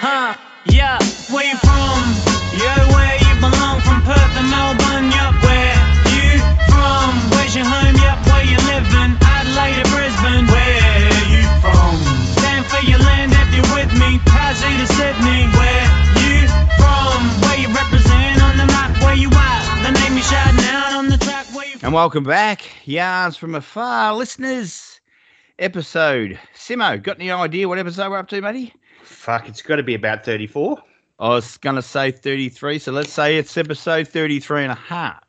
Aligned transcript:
huh? 0.00 0.34
Yeah, 0.64 0.98
where 1.28 1.44
you 1.44 1.56
from? 1.60 2.00
Yo, 2.56 2.72
where 2.96 3.16
you 3.20 3.34
belong? 3.40 3.80
From 3.84 4.00
Perth 4.02 4.34
and 4.40 4.48
Melbourne, 4.48 5.12
yup, 5.12 5.36
where 5.44 5.76
you 6.12 6.40
from? 6.72 7.12
Where's 7.32 7.52
your 7.56 7.68
home? 7.68 7.96
Yup, 8.00 8.18
where 8.28 8.44
you 8.44 8.56
living? 8.68 9.12
Adelaide 9.20 9.80
or 9.84 9.88
Brisbane? 9.92 10.46
Where 10.48 11.24
you 11.28 11.44
from? 11.60 11.96
Stand 12.40 12.64
for 12.66 12.80
your 12.84 13.00
land 13.00 13.32
if 13.32 13.48
you're 13.56 13.72
with 13.76 13.92
me. 13.96 14.16
Tassie 14.24 14.76
to 14.80 14.86
Sydney, 14.88 15.48
where 15.56 15.86
you 16.24 16.48
from? 16.80 17.18
Where 17.44 17.58
you 17.60 17.68
represent 17.72 18.40
on 18.40 18.56
the 18.56 18.66
map? 18.72 18.96
Where 19.04 19.16
you 19.16 19.28
at? 19.32 19.64
The 19.84 19.92
name 20.00 20.16
you 20.16 20.24
shouting 20.24 20.64
out 20.64 20.92
on 20.96 21.08
the 21.08 21.18
track. 21.18 21.46
Where 21.52 21.66
you 21.66 21.76
And 21.82 21.92
welcome 21.92 22.24
back, 22.24 22.64
Yarns 22.84 23.36
from 23.36 23.54
Afar 23.54 24.14
listeners. 24.16 25.00
Episode. 25.58 26.38
Simo, 26.56 27.02
got 27.02 27.16
any 27.20 27.30
idea 27.30 27.68
what 27.68 27.78
episode 27.78 28.10
we're 28.10 28.16
up 28.18 28.28
to, 28.28 28.40
matey? 28.40 28.72
Fuck, 29.30 29.48
it's 29.48 29.62
got 29.62 29.76
to 29.76 29.84
be 29.84 29.94
about 29.94 30.24
34. 30.24 30.76
I 31.20 31.28
was 31.28 31.56
going 31.58 31.76
to 31.76 31.82
say 31.82 32.10
33, 32.10 32.80
so 32.80 32.90
let's 32.90 33.12
say 33.12 33.36
it's 33.36 33.56
episode 33.56 34.08
33 34.08 34.64
and 34.64 34.72
a 34.72 34.74
half. 34.74 35.22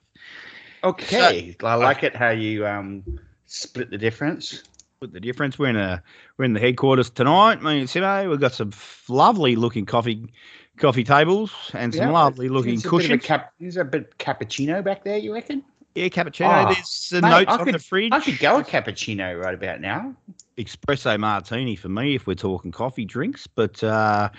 Okay. 0.83 1.55
I 1.63 1.75
like 1.75 2.01
it 2.01 2.15
how 2.15 2.31
you 2.31 2.65
um 2.65 3.03
split 3.45 3.91
the 3.91 3.99
difference. 3.99 4.63
What 4.97 5.13
the 5.13 5.19
difference? 5.19 5.59
We're 5.59 5.69
in 5.69 5.75
a 5.75 6.01
we're 6.37 6.45
in 6.45 6.53
the 6.53 6.59
headquarters 6.59 7.11
tonight. 7.11 7.61
Me 7.61 7.77
and 7.81 7.87
Simo. 7.87 8.27
We've 8.27 8.39
got 8.39 8.55
some 8.55 8.71
lovely 9.07 9.55
looking 9.55 9.85
coffee 9.85 10.33
coffee 10.77 11.03
tables 11.03 11.51
and 11.75 11.93
some 11.93 12.07
Yeah, 12.07 12.11
lovely 12.11 12.49
looking 12.49 12.73
It's 12.73 12.85
a 12.85 12.89
cushions. 12.89 13.23
cap- 13.23 13.53
Is 13.59 13.77
a 13.77 13.83
bit 13.83 14.17
cappuccino 14.17 14.83
back 14.83 15.03
there, 15.03 15.19
you 15.19 15.31
reckon? 15.31 15.63
Yeah, 15.95 16.07
cappuccino. 16.07 16.65
Oh, 16.69 16.73
There's 16.73 17.09
the 17.11 17.21
Mate, 17.21 17.29
notes 17.29 17.45
I 17.51 17.57
on 17.57 17.65
could, 17.65 17.75
the 17.75 17.79
fridge. 17.79 18.11
I 18.13 18.19
could 18.19 18.39
go 18.39 18.57
a 18.59 18.63
cappuccino 18.63 19.39
right 19.41 19.53
about 19.53 19.81
now. 19.81 20.15
espresso 20.57 21.19
martini 21.19 21.75
for 21.75 21.89
me 21.89 22.15
if 22.15 22.27
we're 22.27 22.35
talking 22.35 22.71
coffee 22.71 23.05
drinks. 23.05 23.47
But 23.47 23.83
uh, 23.83 24.29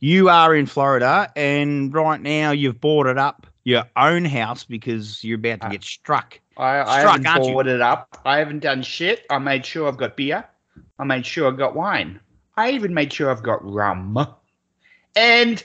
you 0.00 0.28
are 0.28 0.54
in 0.54 0.66
Florida, 0.66 1.30
and 1.36 1.92
right 1.92 2.20
now 2.20 2.50
you've 2.52 2.80
boarded 2.80 3.18
up 3.18 3.46
your 3.64 3.84
own 3.96 4.24
house 4.24 4.64
because 4.64 5.22
you're 5.22 5.38
about 5.38 5.60
to 5.60 5.66
Ah. 5.66 5.70
get 5.70 5.84
struck. 5.84 6.40
I, 6.56 6.80
I 6.80 6.98
Struck, 7.00 7.12
haven't 7.24 7.26
aren't 7.26 7.66
you? 7.66 7.74
it 7.74 7.80
up. 7.80 8.20
I 8.26 8.38
haven't 8.38 8.58
done 8.60 8.82
shit. 8.82 9.24
I 9.30 9.38
made 9.38 9.64
sure 9.64 9.88
I've 9.88 9.96
got 9.96 10.16
beer. 10.16 10.44
I 10.98 11.04
made 11.04 11.24
sure 11.24 11.48
I've 11.48 11.56
got 11.56 11.74
wine. 11.74 12.20
I 12.56 12.72
even 12.72 12.92
made 12.92 13.12
sure 13.12 13.30
I've 13.30 13.42
got 13.42 13.64
rum. 13.64 14.18
And 15.16 15.62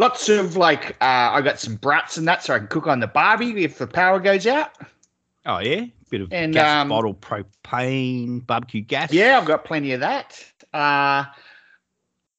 lots 0.00 0.28
of 0.28 0.56
like, 0.56 0.92
uh, 1.00 1.30
I 1.32 1.40
got 1.42 1.60
some 1.60 1.76
brats 1.76 2.16
and 2.16 2.26
that 2.26 2.42
so 2.42 2.54
I 2.54 2.58
can 2.58 2.66
cook 2.68 2.86
on 2.86 2.98
the 3.00 3.06
barbie 3.06 3.62
if 3.62 3.78
the 3.78 3.86
power 3.86 4.18
goes 4.18 4.46
out. 4.46 4.70
Oh 5.46 5.58
yeah, 5.58 5.84
bit 6.10 6.22
of 6.22 6.32
And, 6.32 6.52
gas 6.52 6.82
um, 6.82 6.88
bottle 6.88 7.14
propane, 7.14 8.44
barbecue 8.46 8.80
gas. 8.80 9.12
Yeah, 9.12 9.38
I've 9.38 9.46
got 9.46 9.64
plenty 9.64 9.92
of 9.92 10.00
that. 10.00 10.44
Uh, 10.74 11.24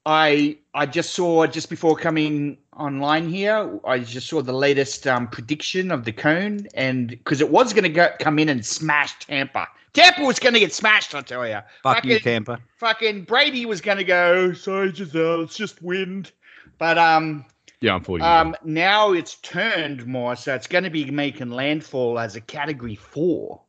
I 0.06 0.58
I 0.74 0.86
just 0.88 1.14
saw 1.14 1.46
just 1.46 1.70
before 1.70 1.96
coming 1.96 2.58
online 2.76 3.30
here, 3.30 3.80
I 3.86 4.00
just 4.00 4.28
saw 4.28 4.42
the 4.42 4.54
latest 4.54 5.06
um, 5.06 5.28
prediction 5.28 5.92
of 5.92 6.06
the 6.06 6.12
cone, 6.12 6.68
and 6.74 7.10
because 7.10 7.40
it 7.42 7.50
was 7.52 7.74
going 7.74 7.84
to 7.84 7.90
go 7.90 8.10
come 8.20 8.40
in 8.40 8.50
and 8.50 8.66
smash 8.66 9.18
Tampa. 9.20 9.68
Tampa 9.94 10.24
was 10.24 10.40
going 10.40 10.54
to 10.54 10.60
get 10.60 10.74
smashed, 10.74 11.14
I 11.14 11.22
tell 11.22 11.46
you. 11.46 11.60
Fuck 11.84 12.06
you, 12.06 12.14
fucking- 12.14 12.24
Tampa. 12.24 12.60
Fucking 12.78 13.24
Brady 13.26 13.66
was 13.66 13.82
going 13.82 13.98
to 13.98 14.06
go. 14.06 14.54
Sorry, 14.54 14.92
Gisele, 14.92 15.42
it's 15.42 15.58
just 15.58 15.82
wind. 15.82 16.32
But 16.78 16.98
um, 16.98 17.46
Yeah, 17.82 17.96
I'm 17.96 18.04
for 18.04 18.20
you. 18.20 18.24
um, 18.24 18.56
now 18.64 19.12
it's 19.12 19.36
turned 19.36 20.06
more, 20.06 20.36
so 20.36 20.54
it's 20.54 20.68
going 20.68 20.84
to 20.84 20.92
be 20.92 21.10
making 21.10 21.50
landfall 21.50 22.20
as 22.20 22.36
a 22.36 22.42
Category 22.42 22.96
Four, 22.96 23.60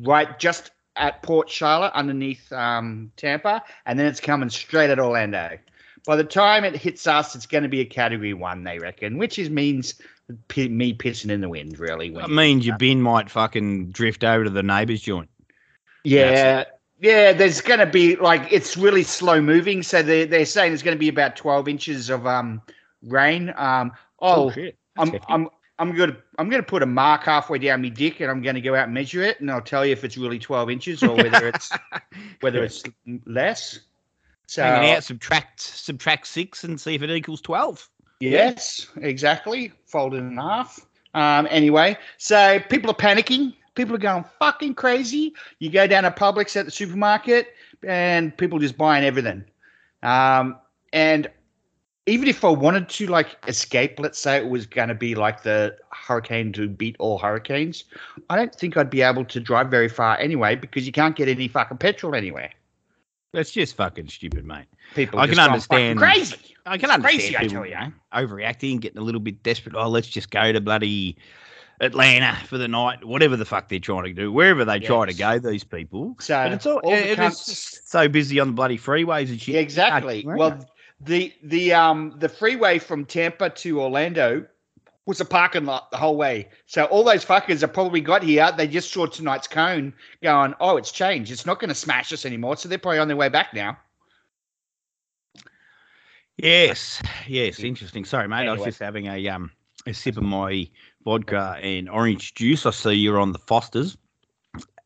right 0.00 0.38
just 0.38 0.72
at 0.96 1.22
Port 1.22 1.48
Charlotte, 1.48 1.92
underneath 1.94 2.52
um, 2.52 3.12
Tampa, 3.16 3.62
and 3.86 3.98
then 3.98 4.06
it's 4.06 4.20
coming 4.20 4.50
straight 4.50 4.90
at 4.90 4.98
Orlando. 4.98 5.58
By 6.04 6.16
the 6.16 6.24
time 6.24 6.64
it 6.64 6.74
hits 6.74 7.06
us, 7.06 7.36
it's 7.36 7.46
going 7.46 7.62
to 7.62 7.68
be 7.68 7.80
a 7.80 7.84
Category 7.84 8.34
One, 8.34 8.64
they 8.64 8.80
reckon, 8.80 9.16
which 9.16 9.38
is 9.38 9.48
means 9.48 9.94
p- 10.48 10.68
me 10.68 10.92
pissing 10.92 11.30
in 11.30 11.40
the 11.40 11.48
wind, 11.48 11.78
really. 11.78 12.10
That 12.10 12.30
means 12.30 12.66
your 12.66 12.76
bin 12.76 13.00
might 13.00 13.30
fucking 13.30 13.90
drift 13.92 14.24
over 14.24 14.42
to 14.44 14.50
the 14.50 14.64
neighbour's 14.64 15.00
joint. 15.00 15.30
Yeah. 16.04 16.64
Yeah, 17.00 17.32
there's 17.32 17.60
going 17.60 17.80
to 17.80 17.86
be 17.86 18.14
like 18.14 18.46
it's 18.52 18.76
really 18.76 19.02
slow 19.02 19.40
moving, 19.40 19.82
so 19.82 20.02
they're, 20.04 20.24
they're 20.24 20.46
saying 20.46 20.72
it's 20.72 20.84
going 20.84 20.96
to 20.96 21.00
be 21.00 21.08
about 21.08 21.34
12 21.34 21.68
inches 21.68 22.10
of 22.10 22.28
um 22.28 22.62
rain. 23.02 23.52
Um, 23.56 23.92
oh, 24.20 24.50
shit. 24.50 24.76
I'm 24.96 25.18
I'm 25.28 25.48
I'm 25.78 25.96
gonna 25.96 26.16
I'm 26.38 26.48
gonna 26.48 26.62
put 26.62 26.82
a 26.82 26.86
mark 26.86 27.24
halfway 27.24 27.58
down 27.58 27.82
my 27.82 27.88
dick, 27.88 28.20
and 28.20 28.30
I'm 28.30 28.42
gonna 28.42 28.60
go 28.60 28.74
out 28.74 28.84
and 28.84 28.94
measure 28.94 29.22
it, 29.22 29.40
and 29.40 29.50
I'll 29.50 29.60
tell 29.60 29.84
you 29.84 29.92
if 29.92 30.04
it's 30.04 30.16
really 30.16 30.38
12 30.38 30.70
inches 30.70 31.02
or 31.02 31.16
whether 31.16 31.48
it's 31.48 31.70
whether 32.40 32.62
it's 32.62 32.82
less. 33.26 33.80
So 34.46 34.62
Hanging 34.62 34.90
out, 34.90 35.04
subtract 35.04 35.60
subtract 35.60 36.26
six 36.26 36.64
and 36.64 36.78
see 36.80 36.94
if 36.94 37.02
it 37.02 37.10
equals 37.10 37.40
twelve. 37.40 37.88
yes, 38.20 38.86
exactly, 39.00 39.72
fold 39.86 40.14
it 40.14 40.18
in 40.18 40.36
half. 40.36 40.78
Um, 41.14 41.48
anyway, 41.50 41.96
so 42.18 42.60
people 42.68 42.90
are 42.90 42.94
panicking. 42.94 43.54
People 43.74 43.94
are 43.94 43.98
going 43.98 44.24
fucking 44.38 44.74
crazy. 44.74 45.32
You 45.58 45.70
go 45.70 45.86
down 45.86 46.02
to 46.02 46.10
Publix 46.10 46.54
at 46.56 46.66
the 46.66 46.70
supermarket, 46.70 47.54
and 47.82 48.36
people 48.36 48.58
just 48.58 48.76
buying 48.76 49.04
everything. 49.04 49.44
Um, 50.02 50.58
and 50.92 51.30
even 52.06 52.26
if 52.28 52.44
I 52.44 52.48
wanted 52.48 52.88
to 52.90 53.06
like 53.06 53.36
escape, 53.46 53.98
let's 54.00 54.18
say 54.18 54.36
it 54.36 54.48
was 54.48 54.66
going 54.66 54.88
to 54.88 54.94
be 54.94 55.14
like 55.14 55.42
the 55.42 55.76
hurricane 55.90 56.52
to 56.54 56.68
beat 56.68 56.96
all 56.98 57.18
hurricanes, 57.18 57.84
I 58.28 58.36
don't 58.36 58.54
think 58.54 58.76
I'd 58.76 58.90
be 58.90 59.02
able 59.02 59.24
to 59.26 59.40
drive 59.40 59.70
very 59.70 59.88
far 59.88 60.18
anyway 60.18 60.56
because 60.56 60.84
you 60.86 60.92
can't 60.92 61.14
get 61.14 61.28
any 61.28 61.46
fucking 61.48 61.78
petrol 61.78 62.14
anywhere. 62.14 62.50
That's 63.32 63.50
just 63.50 63.76
fucking 63.76 64.08
stupid, 64.08 64.44
mate. 64.44 64.66
People 64.94 65.20
I 65.20 65.26
can 65.26 65.38
understand- 65.38 65.98
crazy. 65.98 66.36
I 66.66 66.76
can 66.76 66.90
It's 66.90 66.94
understand 66.94 67.20
crazy, 67.20 67.36
I 67.36 67.40
people, 67.40 67.54
tell 67.54 67.66
you 67.66 67.74
know, 67.74 67.92
overreacting, 68.14 68.80
getting 68.80 68.98
a 68.98 69.02
little 69.02 69.20
bit 69.20 69.42
desperate. 69.42 69.74
Oh, 69.76 69.88
let's 69.88 70.06
just 70.06 70.30
go 70.30 70.52
to 70.52 70.60
bloody 70.60 71.16
Atlanta 71.80 72.36
for 72.46 72.58
the 72.58 72.68
night, 72.68 73.04
whatever 73.04 73.36
the 73.36 73.44
fuck 73.44 73.68
they're 73.68 73.80
trying 73.80 74.04
to 74.04 74.12
do, 74.12 74.30
wherever 74.30 74.64
they 74.64 74.78
try 74.78 75.06
to 75.06 75.14
go. 75.14 75.38
These 75.38 75.64
people, 75.64 76.14
So 76.20 76.34
but 76.44 76.52
it's 76.52 76.66
all, 76.66 76.78
all 76.84 76.92
it- 76.92 77.18
it's 77.18 77.80
so 77.90 78.06
busy 78.08 78.38
on 78.38 78.48
the 78.48 78.52
bloody 78.52 78.78
freeways 78.78 79.28
and 79.30 79.40
shit. 79.40 79.54
Yeah, 79.54 79.60
exactly. 79.60 80.24
Well, 80.26 80.64
the 81.04 81.32
the 81.42 81.72
um 81.72 82.14
the 82.18 82.28
freeway 82.28 82.78
from 82.78 83.04
Tampa 83.04 83.50
to 83.50 83.80
Orlando 83.80 84.46
was 85.06 85.20
a 85.20 85.24
parking 85.24 85.64
lot 85.64 85.90
the 85.90 85.96
whole 85.96 86.16
way. 86.16 86.48
So 86.66 86.84
all 86.84 87.02
those 87.02 87.24
fuckers 87.24 87.60
have 87.62 87.72
probably 87.72 88.00
got 88.00 88.22
here. 88.22 88.50
They 88.56 88.68
just 88.68 88.92
saw 88.92 89.06
tonight's 89.06 89.48
cone, 89.48 89.92
going, 90.22 90.54
"Oh, 90.60 90.76
it's 90.76 90.92
changed. 90.92 91.32
It's 91.32 91.44
not 91.46 91.58
going 91.58 91.70
to 91.70 91.74
smash 91.74 92.12
us 92.12 92.24
anymore." 92.24 92.56
So 92.56 92.68
they're 92.68 92.78
probably 92.78 93.00
on 93.00 93.08
their 93.08 93.16
way 93.16 93.28
back 93.28 93.52
now. 93.52 93.76
yes, 96.36 97.02
yes, 97.26 97.60
interesting. 97.60 98.04
Sorry, 98.04 98.28
mate. 98.28 98.48
I 98.48 98.52
was 98.52 98.62
just 98.62 98.78
having 98.80 99.06
a 99.06 99.28
um 99.28 99.50
a 99.86 99.92
sip 99.92 100.16
of 100.16 100.22
my 100.22 100.68
vodka 101.04 101.58
and 101.60 101.88
orange 101.90 102.34
juice. 102.34 102.64
I 102.66 102.70
see 102.70 102.92
you're 102.94 103.18
on 103.18 103.32
the 103.32 103.38
Fosters. 103.38 103.96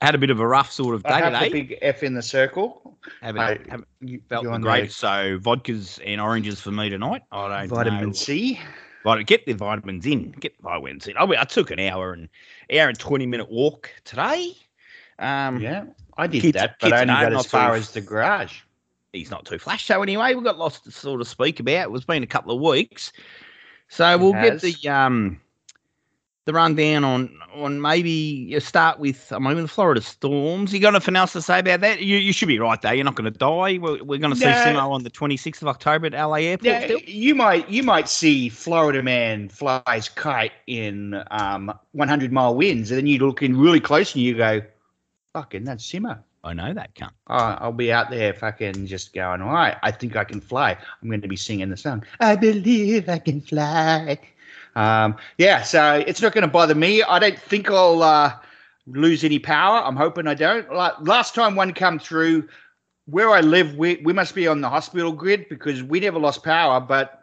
Had 0.00 0.14
a 0.14 0.18
bit 0.18 0.30
of 0.30 0.40
a 0.40 0.46
rough 0.46 0.70
sort 0.70 0.94
of 0.94 1.04
I 1.06 1.08
day 1.10 1.24
have 1.24 1.32
the 1.32 1.38
today. 1.38 1.62
big 1.62 1.78
F 1.82 2.02
in 2.02 2.14
the 2.14 2.22
circle. 2.22 2.85
Haven't, 3.20 3.40
I- 3.42 3.58
haven't 3.68 3.88
You, 4.00 4.20
felt 4.28 4.44
great. 4.62 4.92
So 4.92 5.38
vodkas 5.38 6.00
and 6.04 6.20
oranges 6.20 6.60
for 6.60 6.70
me 6.70 6.88
tonight. 6.88 7.22
I 7.32 7.60
don't 7.66 7.68
vitamin 7.68 8.06
know. 8.08 8.12
C. 8.12 8.60
Vit- 9.04 9.26
get 9.26 9.46
the 9.46 9.52
vitamins 9.52 10.04
in. 10.06 10.32
Get 10.32 10.56
the 10.56 10.62
vitamins 10.64 11.06
in. 11.06 11.16
I, 11.16 11.24
I 11.24 11.44
took 11.44 11.70
an 11.70 11.78
hour 11.78 12.12
and 12.12 12.28
hour 12.72 12.88
and 12.88 12.98
twenty 12.98 13.26
minute 13.26 13.50
walk 13.50 13.90
today. 14.04 14.52
Um, 15.18 15.60
Yeah, 15.60 15.84
I 16.16 16.26
did 16.26 16.42
Kids- 16.42 16.54
that, 16.54 16.76
but 16.80 16.92
I 16.92 17.02
only 17.02 17.14
got 17.14 17.32
as 17.32 17.46
far 17.46 17.74
as 17.74 17.92
the 17.92 18.00
garage. 18.00 18.60
he's 19.12 19.30
not 19.30 19.44
too 19.46 19.58
flash. 19.58 19.86
So 19.86 20.02
anyway, 20.02 20.34
we've 20.34 20.44
got 20.44 20.58
lots 20.58 20.80
to 20.80 20.90
sort 20.90 21.20
of 21.20 21.28
speak 21.28 21.60
about. 21.60 21.94
It's 21.94 22.04
been 22.04 22.22
a 22.22 22.26
couple 22.26 22.54
of 22.54 22.60
weeks, 22.60 23.12
so 23.88 24.18
we'll 24.18 24.32
get 24.32 24.60
the 24.60 24.88
um 24.88 25.40
the 26.46 26.52
rundown 26.52 27.04
on 27.04 27.38
on 27.54 27.80
maybe 27.80 28.10
you 28.10 28.60
start 28.60 28.98
with 28.98 29.32
I 29.32 29.38
mean 29.38 29.56
the 29.56 29.68
Florida 29.68 30.00
storms. 30.00 30.72
You 30.72 30.80
got 30.80 30.94
anything 30.94 31.16
else 31.16 31.32
to 31.32 31.42
say 31.42 31.58
about 31.58 31.80
that? 31.80 32.00
You 32.00 32.16
you 32.16 32.32
should 32.32 32.48
be 32.48 32.58
right 32.58 32.80
there. 32.80 32.94
You're 32.94 33.04
not 33.04 33.16
going 33.16 33.30
to 33.30 33.36
die. 33.36 33.78
We're, 33.78 34.02
we're 34.02 34.18
going 34.18 34.32
to 34.32 34.36
see 34.36 34.46
No. 34.46 34.52
Simo 34.52 34.90
on 34.90 35.02
the 35.02 35.10
26th 35.10 35.60
of 35.62 35.68
October 35.68 36.06
at 36.06 36.12
LA 36.12 36.36
Airport. 36.36 36.64
Yeah, 36.64 36.84
still. 36.84 37.00
you 37.00 37.34
might 37.34 37.68
you 37.68 37.82
might 37.82 38.08
see 38.08 38.48
Florida 38.48 39.02
man 39.02 39.48
flies 39.48 40.08
kite 40.08 40.52
in 40.66 41.22
um, 41.32 41.76
100 41.92 42.32
mile 42.32 42.54
winds, 42.54 42.90
and 42.90 42.98
then 42.98 43.06
you 43.06 43.18
look 43.18 43.42
in 43.42 43.58
really 43.58 43.80
close 43.80 44.14
and 44.14 44.22
you 44.22 44.36
go, 44.36 44.62
"Fucking 45.32 45.64
that's 45.64 45.84
Simo." 45.84 46.18
I 46.44 46.52
know 46.52 46.72
that 46.72 46.94
cunt. 46.94 47.10
Uh, 47.26 47.56
I'll 47.58 47.72
be 47.72 47.92
out 47.92 48.08
there 48.10 48.32
fucking 48.32 48.86
just 48.86 49.12
going, 49.12 49.42
all 49.42 49.52
right, 49.52 49.76
I 49.82 49.90
think 49.90 50.14
I 50.14 50.22
can 50.22 50.40
fly. 50.40 50.78
I'm 51.02 51.08
going 51.08 51.20
to 51.20 51.26
be 51.26 51.34
singing 51.34 51.70
the 51.70 51.76
song, 51.76 52.04
I 52.20 52.36
believe 52.36 53.08
I 53.08 53.18
can 53.18 53.40
fly. 53.40 54.20
Um, 54.76 55.16
yeah, 55.38 55.62
so 55.62 56.04
it's 56.06 56.20
not 56.20 56.32
going 56.32 56.42
to 56.42 56.48
bother 56.48 56.74
me. 56.74 57.02
I 57.02 57.18
don't 57.18 57.38
think 57.38 57.70
I'll 57.70 58.02
uh, 58.02 58.34
lose 58.86 59.24
any 59.24 59.38
power. 59.38 59.82
I'm 59.82 59.96
hoping 59.96 60.26
I 60.26 60.34
don't. 60.34 60.70
Like, 60.72 60.92
last 61.00 61.34
time 61.34 61.56
one 61.56 61.72
come 61.72 61.98
through, 61.98 62.46
where 63.06 63.30
I 63.30 63.40
live, 63.40 63.76
we, 63.76 63.96
we 64.04 64.12
must 64.12 64.34
be 64.34 64.46
on 64.46 64.60
the 64.60 64.68
hospital 64.68 65.12
grid 65.12 65.48
because 65.48 65.82
we 65.82 65.98
never 65.98 66.18
lost 66.18 66.44
power, 66.44 66.78
but 66.78 67.22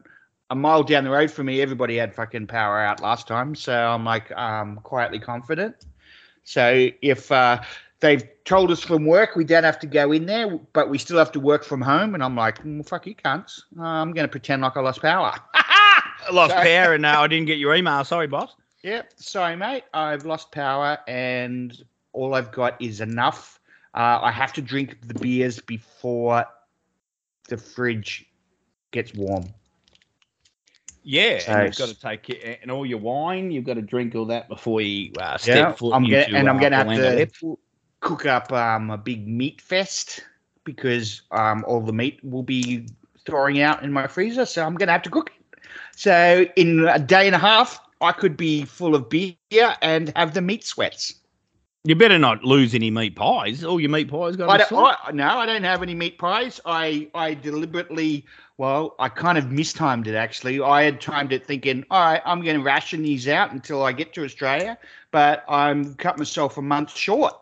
a 0.49 0.55
mile 0.55 0.83
down 0.83 1.03
the 1.03 1.11
road 1.11 1.31
from 1.31 1.45
me, 1.45 1.61
everybody 1.61 1.97
had 1.97 2.13
fucking 2.13 2.47
power 2.47 2.79
out 2.79 3.01
last 3.01 3.27
time. 3.27 3.55
So 3.55 3.73
I'm 3.73 4.03
like 4.03 4.31
um, 4.31 4.77
quietly 4.83 5.19
confident. 5.19 5.85
So 6.43 6.89
if 7.01 7.31
uh, 7.31 7.61
they've 7.99 8.23
told 8.45 8.71
us 8.71 8.81
from 8.81 9.05
work 9.05 9.35
we 9.35 9.45
don't 9.45 9.63
have 9.63 9.79
to 9.79 9.87
go 9.87 10.11
in 10.11 10.25
there, 10.25 10.57
but 10.73 10.89
we 10.89 10.97
still 10.97 11.17
have 11.17 11.31
to 11.33 11.39
work 11.39 11.63
from 11.63 11.81
home. 11.81 12.13
And 12.13 12.23
I'm 12.23 12.35
like, 12.35 12.63
mm, 12.63 12.87
fuck 12.87 13.07
you 13.07 13.15
cunts. 13.15 13.61
I'm 13.79 14.11
going 14.11 14.25
to 14.25 14.31
pretend 14.31 14.61
like 14.61 14.75
I 14.75 14.81
lost 14.81 15.01
power. 15.01 15.35
Lost 16.31 16.55
power 16.55 16.93
and 16.93 17.01
now 17.01 17.23
I 17.23 17.27
didn't 17.27 17.45
get 17.47 17.57
your 17.57 17.75
email. 17.75 18.03
Sorry, 18.03 18.27
boss. 18.27 18.55
Yep. 18.83 19.13
Sorry, 19.17 19.55
mate. 19.55 19.83
I've 19.93 20.25
lost 20.25 20.51
power 20.51 20.97
and 21.07 21.75
all 22.13 22.33
I've 22.35 22.51
got 22.51 22.81
is 22.81 23.01
enough. 23.01 23.59
Uh, 23.93 24.19
I 24.21 24.31
have 24.31 24.53
to 24.53 24.61
drink 24.61 24.97
the 25.07 25.13
beers 25.15 25.59
before 25.59 26.45
the 27.47 27.57
fridge 27.57 28.25
gets 28.91 29.13
warm. 29.13 29.45
Yeah, 31.03 31.39
So 31.39 31.51
and 31.51 31.65
you've 31.65 31.77
got 31.77 31.89
to 31.89 31.99
take 31.99 32.29
it, 32.29 32.59
and 32.61 32.71
all 32.71 32.85
your 32.85 32.97
wine, 32.99 33.51
you've 33.51 33.65
got 33.65 33.73
to 33.73 33.81
drink 33.81 34.15
all 34.15 34.25
that 34.27 34.47
before 34.47 34.79
you 34.81 35.11
uh, 35.19 35.37
step 35.37 35.55
Yeah, 35.55 35.71
foot 35.73 35.93
I'm 35.93 36.05
gonna, 36.05 36.25
and 36.33 36.47
I'm 36.49 36.55
uh, 36.55 36.59
going 36.61 36.71
to 36.71 36.77
have 36.77 36.87
to 36.95 37.19
Airport. 37.19 37.59
cook 37.99 38.25
up 38.25 38.51
um, 38.53 38.89
a 38.89 38.97
big 38.97 39.27
meat 39.27 39.59
fest 39.59 40.23
because 40.63 41.21
um, 41.31 41.65
all 41.67 41.81
the 41.81 41.91
meat 41.91 42.23
will 42.23 42.43
be 42.43 42.87
thawing 43.25 43.61
out 43.61 43.83
in 43.83 43.91
my 43.91 44.07
freezer. 44.07 44.45
So 44.45 44.65
I'm 44.65 44.75
going 44.75 44.87
to 44.87 44.93
have 44.93 45.01
to 45.03 45.09
cook 45.09 45.31
it. 45.35 45.42
So 45.95 46.45
in 46.55 46.87
a 46.87 46.99
day 46.99 47.25
and 47.27 47.35
a 47.35 47.39
half, 47.39 47.79
I 48.01 48.11
could 48.11 48.35
be 48.35 48.65
full 48.65 48.95
of 48.95 49.09
beer 49.09 49.35
and 49.81 50.11
have 50.15 50.33
the 50.33 50.41
meat 50.41 50.63
sweats. 50.63 51.15
You 51.85 51.95
better 51.95 52.17
not 52.17 52.45
lose 52.45 52.73
any 52.73 52.89
meat 52.91 53.15
pies. 53.15 53.63
All 53.63 53.79
your 53.79 53.89
meat 53.89 54.09
pies 54.09 54.37
got 54.37 54.49
I 54.49 54.57
to 54.57 54.65
don't, 54.69 54.97
I, 55.03 55.11
no, 55.11 55.27
I 55.27 55.45
don't 55.45 55.63
have 55.63 55.83
any 55.83 55.93
meat 55.93 56.17
pies. 56.17 56.61
I, 56.65 57.09
I 57.13 57.33
deliberately, 57.33 58.25
well, 58.57 58.95
I 58.99 59.09
kind 59.09 59.37
of 59.37 59.51
mistimed 59.51 60.07
it 60.07 60.15
actually. 60.15 60.61
I 60.61 60.83
had 60.83 61.01
timed 61.01 61.33
it 61.33 61.45
thinking, 61.45 61.83
all 61.91 62.01
right, 62.01 62.21
I'm 62.25 62.41
going 62.41 62.57
to 62.57 62.63
ration 62.63 63.03
these 63.03 63.27
out 63.27 63.51
until 63.51 63.83
I 63.83 63.91
get 63.91 64.13
to 64.13 64.23
Australia, 64.23 64.77
but 65.11 65.43
I'm 65.49 65.95
cut 65.95 66.17
myself 66.17 66.57
a 66.57 66.61
month 66.61 66.95
short. 66.95 67.35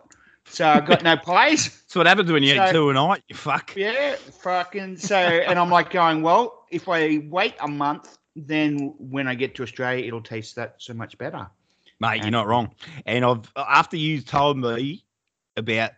So 0.45 0.67
I've 0.67 0.87
got 0.87 1.03
no 1.03 1.17
pies. 1.23 1.69
That's 1.69 1.95
what 1.95 2.07
happens 2.07 2.31
when 2.31 2.41
you 2.41 2.55
eat 2.55 2.71
two 2.71 2.89
a 2.89 2.93
night. 2.93 3.23
You 3.27 3.35
fuck. 3.35 3.75
Yeah, 3.75 4.15
fucking 4.15 4.97
so, 4.97 5.17
and 5.17 5.59
I'm 5.59 5.69
like 5.69 5.91
going, 5.91 6.23
well, 6.23 6.65
if 6.71 6.89
I 6.89 7.23
wait 7.29 7.53
a 7.59 7.67
month, 7.67 8.17
then 8.35 8.93
when 8.97 9.27
I 9.27 9.35
get 9.35 9.55
to 9.55 9.63
Australia, 9.63 10.05
it'll 10.05 10.21
taste 10.21 10.55
that 10.55 10.75
so 10.77 10.93
much 10.93 11.17
better. 11.17 11.47
Mate, 11.99 12.21
you're 12.23 12.31
not 12.31 12.47
wrong. 12.47 12.73
And 13.05 13.23
I've 13.23 13.51
after 13.55 13.97
you 13.97 14.21
told 14.21 14.57
me 14.57 15.03
about 15.57 15.91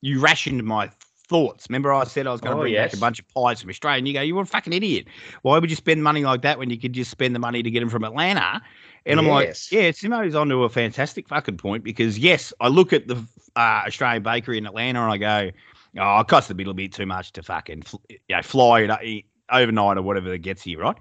you 0.00 0.20
rationed 0.20 0.62
my 0.64 0.90
thoughts. 1.28 1.66
Remember, 1.68 1.92
I 1.92 2.04
said 2.04 2.26
I 2.26 2.32
was 2.32 2.40
going 2.40 2.56
to 2.56 2.58
Oh, 2.58 2.62
bring 2.62 2.74
back 2.74 2.92
a 2.92 2.96
bunch 2.96 3.18
of 3.18 3.28
pies 3.28 3.60
from 3.60 3.70
Australia, 3.70 3.98
and 3.98 4.08
you 4.08 4.14
go, 4.14 4.22
"You're 4.22 4.42
a 4.42 4.46
fucking 4.46 4.72
idiot. 4.72 5.06
Why 5.42 5.58
would 5.58 5.70
you 5.70 5.76
spend 5.76 6.02
money 6.02 6.24
like 6.24 6.42
that 6.42 6.58
when 6.58 6.70
you 6.70 6.78
could 6.78 6.92
just 6.92 7.10
spend 7.10 7.34
the 7.34 7.38
money 7.38 7.62
to 7.62 7.70
get 7.70 7.80
them 7.80 7.88
from 7.88 8.04
Atlanta?" 8.04 8.62
And 9.04 9.20
I'm 9.20 9.26
like, 9.28 9.48
Yes. 9.48 9.70
"Yeah, 9.70 9.90
Simo's 9.90 10.34
onto 10.34 10.62
a 10.64 10.68
fantastic 10.68 11.28
fucking 11.28 11.58
point 11.58 11.84
because 11.84 12.18
yes, 12.18 12.52
I 12.60 12.68
look 12.68 12.92
at 12.92 13.06
the 13.06 13.16
uh, 13.56 13.82
Australian 13.86 14.22
bakery 14.22 14.58
in 14.58 14.66
Atlanta 14.66 15.02
and 15.02 15.12
I 15.12 15.16
go, 15.18 15.50
oh, 15.98 16.20
it 16.20 16.28
costs 16.28 16.50
a 16.50 16.54
little 16.54 16.74
bit 16.74 16.92
too 16.92 17.06
much 17.06 17.32
to 17.32 17.42
fucking 17.42 17.82
fl- 17.82 17.96
you 18.08 18.18
know, 18.30 18.42
fly 18.42 18.80
it 18.80 18.90
uh, 18.90 19.54
overnight 19.54 19.96
or 19.96 20.02
whatever 20.02 20.28
that 20.30 20.38
gets 20.38 20.62
here, 20.62 20.80
right?" 20.80 20.96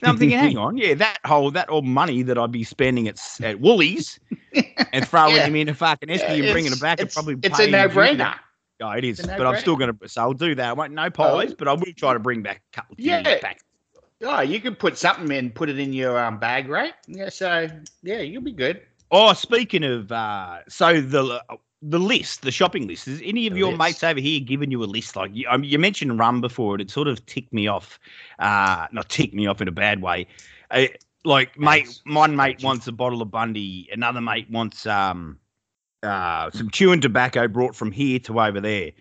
And 0.00 0.10
I'm 0.10 0.18
thinking, 0.18 0.38
hang 0.46 0.58
on, 0.58 0.76
yeah, 0.76 0.94
that 0.94 1.18
whole 1.24 1.50
that 1.52 1.68
all 1.68 1.82
money 1.82 2.22
that 2.22 2.38
I'd 2.38 2.52
be 2.52 2.64
spending 2.64 3.08
at 3.08 3.20
at 3.42 3.60
Woolies 3.60 4.18
and 4.92 5.06
throwing 5.08 5.36
Yeah. 5.36 5.46
them 5.46 5.56
in 5.56 5.68
a 5.68 5.74
fucking 5.74 6.08
Esky 6.08 6.42
and 6.42 6.52
bringing 6.52 6.72
it 6.72 6.80
back 6.80 7.00
and 7.00 7.06
it's, 7.06 7.14
probably 7.14 7.36
it's 7.42 7.58
a 7.58 7.66
no 7.70 7.88
brainer. 7.88 8.34
Oh, 8.82 8.90
it 8.90 9.04
is, 9.04 9.20
but 9.20 9.46
I'm 9.46 9.56
still 9.56 9.76
gonna. 9.76 9.94
So 10.06 10.20
I'll 10.20 10.32
do 10.32 10.54
that. 10.56 10.68
I 10.68 10.72
won't 10.72 10.92
no 10.92 11.08
pies, 11.08 11.54
but 11.54 11.68
I 11.68 11.72
will 11.72 11.92
try 11.96 12.12
to 12.12 12.18
bring 12.18 12.42
back 12.42 12.62
a 12.72 12.76
couple 12.76 12.94
of 12.94 13.00
Yeah. 13.00 13.22
yeah. 13.24 13.40
back. 13.40 13.60
Oh, 14.22 14.40
you 14.40 14.60
could 14.60 14.78
put 14.78 14.96
something 14.96 15.30
in, 15.36 15.50
put 15.50 15.68
it 15.68 15.78
in 15.78 15.92
your 15.92 16.18
um, 16.18 16.38
bag, 16.38 16.68
right? 16.68 16.94
Yeah, 17.06 17.28
so 17.28 17.68
yeah, 18.02 18.20
you'll 18.20 18.42
be 18.42 18.52
good. 18.52 18.80
Oh, 19.10 19.32
speaking 19.32 19.84
of, 19.84 20.10
uh, 20.10 20.60
so 20.68 21.00
the 21.00 21.40
the 21.86 21.98
list, 21.98 22.42
the 22.42 22.50
shopping 22.50 22.86
list. 22.86 23.06
Is 23.08 23.20
any 23.24 23.46
of 23.46 23.52
The 23.52 23.58
your 23.58 23.68
list. 23.70 23.78
mates 23.78 24.04
over 24.04 24.20
here 24.20 24.40
giving 24.40 24.70
you 24.70 24.82
a 24.82 24.86
list? 24.86 25.16
Like 25.16 25.30
you, 25.34 25.46
um, 25.50 25.62
you 25.64 25.78
mentioned 25.78 26.18
rum 26.18 26.40
before, 26.40 26.74
and 26.74 26.80
it 26.80 26.90
sort 26.90 27.08
of 27.08 27.24
ticked 27.26 27.52
me 27.52 27.66
off. 27.66 27.98
Uh, 28.38 28.86
not 28.92 29.08
ticked 29.08 29.34
me 29.34 29.46
off 29.46 29.60
in 29.60 29.68
a 29.68 29.72
bad 29.72 30.00
way. 30.02 30.26
Uh, 30.70 30.86
like 31.24 31.58
mate, 31.58 32.00
one 32.06 32.34
mate 32.36 32.62
wants 32.62 32.86
a 32.86 32.92
bottle 32.92 33.20
of 33.22 33.30
Bundy, 33.30 33.88
another 33.92 34.20
mate 34.20 34.50
wants 34.50 34.86
um, 34.86 35.38
uh, 36.02 36.50
some 36.50 36.70
chewing 36.70 37.00
tobacco 37.00 37.48
brought 37.48 37.74
from 37.76 37.90
here 37.92 38.18
to 38.20 38.40
over 38.40 38.60
there. 38.60 38.92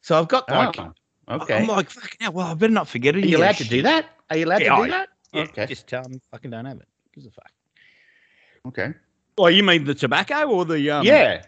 So 0.00 0.18
I've 0.18 0.28
got 0.28 0.48
like, 0.50 0.78
oh, 0.78 0.92
okay. 1.28 1.58
I'm 1.58 1.66
like, 1.68 1.90
fucking 1.90 2.18
hell, 2.20 2.32
well, 2.32 2.46
I 2.48 2.54
better 2.54 2.72
not 2.72 2.88
forget 2.88 3.14
it. 3.16 3.24
Are 3.24 3.26
you 3.28 3.36
allowed 3.38 3.56
to 3.56 3.64
do 3.68 3.82
that? 3.82 4.06
Are 4.30 4.36
you 4.36 4.46
allowed 4.46 4.62
Yeah, 4.62 4.68
to 4.68 4.74
I- 4.74 4.84
do 4.84 4.90
that? 4.90 5.08
Yeah, 5.32 5.42
Okay. 5.44 5.66
Just 5.66 5.86
tell 5.86 6.02
them 6.02 6.20
fucking 6.30 6.50
don't 6.50 6.64
have 6.64 6.78
it. 6.78 6.88
Gives 7.14 7.26
a 7.26 7.30
fuck. 7.30 7.50
Okay. 8.68 8.92
Oh, 9.38 9.46
you 9.46 9.62
mean 9.62 9.84
the 9.84 9.94
tobacco 9.94 10.44
or 10.48 10.64
the 10.64 10.90
um? 10.90 11.04
yeah. 11.06 11.42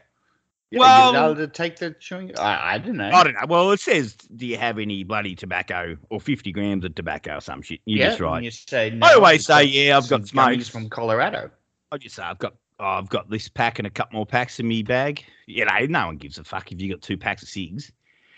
Yeah, 0.75 0.81
well- 0.81 1.13
you're 1.13 1.23
allowed 1.23 1.37
to 1.39 1.47
take 1.49 1.77
the 1.77 1.93
chewing. 1.93 2.37
I, 2.39 2.75
I 2.75 2.79
don't 2.79 2.97
know. 2.97 3.11
I 3.11 3.25
don't 3.25 3.35
know. 3.35 3.47
Well, 3.49 3.71
it 3.73 3.81
says, 3.81 4.15
do 4.37 4.47
you 4.47 4.57
have 4.59 4.79
any 4.79 5.05
bloody 5.05 5.35
tobacco 5.35 5.97
or 6.11 6.21
50 6.21 6.53
grams 6.53 6.85
of 6.85 6.95
tobacco 6.95 7.37
or 7.37 7.41
some 7.41 7.63
shit? 7.63 7.81
You're 7.87 8.01
yeah, 8.01 8.09
just 8.11 8.21
right. 8.21 8.43
You 8.43 8.51
say 8.51 8.91
no, 8.91 9.07
I 9.07 9.15
always 9.15 9.47
say, 9.47 9.65
yeah, 9.65 9.97
I've 9.97 10.09
got 10.09 10.27
smokes. 10.27 10.69
from 10.69 10.89
Colorado. 10.89 11.51
I 11.93 11.99
just 11.99 12.17
say, 12.17 12.23
I've 12.23 12.39
got, 12.39 12.55
oh, 12.81 12.85
I've 12.85 13.09
got 13.09 13.31
this 13.31 13.49
pack 13.49 13.79
and 13.79 13.87
a 13.87 13.91
couple 13.91 14.17
more 14.17 14.27
packs 14.27 14.59
in 14.61 14.67
me 14.69 14.83
bag. 14.83 15.25
You 15.47 15.65
know, 15.65 15.79
no 15.89 16.07
one 16.07 16.17
gives 16.17 16.39
a 16.39 16.45
fuck 16.45 16.73
if 16.73 16.81
you 16.81 16.91
got 16.93 17.03
two 17.03 17.17
packs 17.17 17.43
of 17.43 17.49
cigs. 17.49 17.93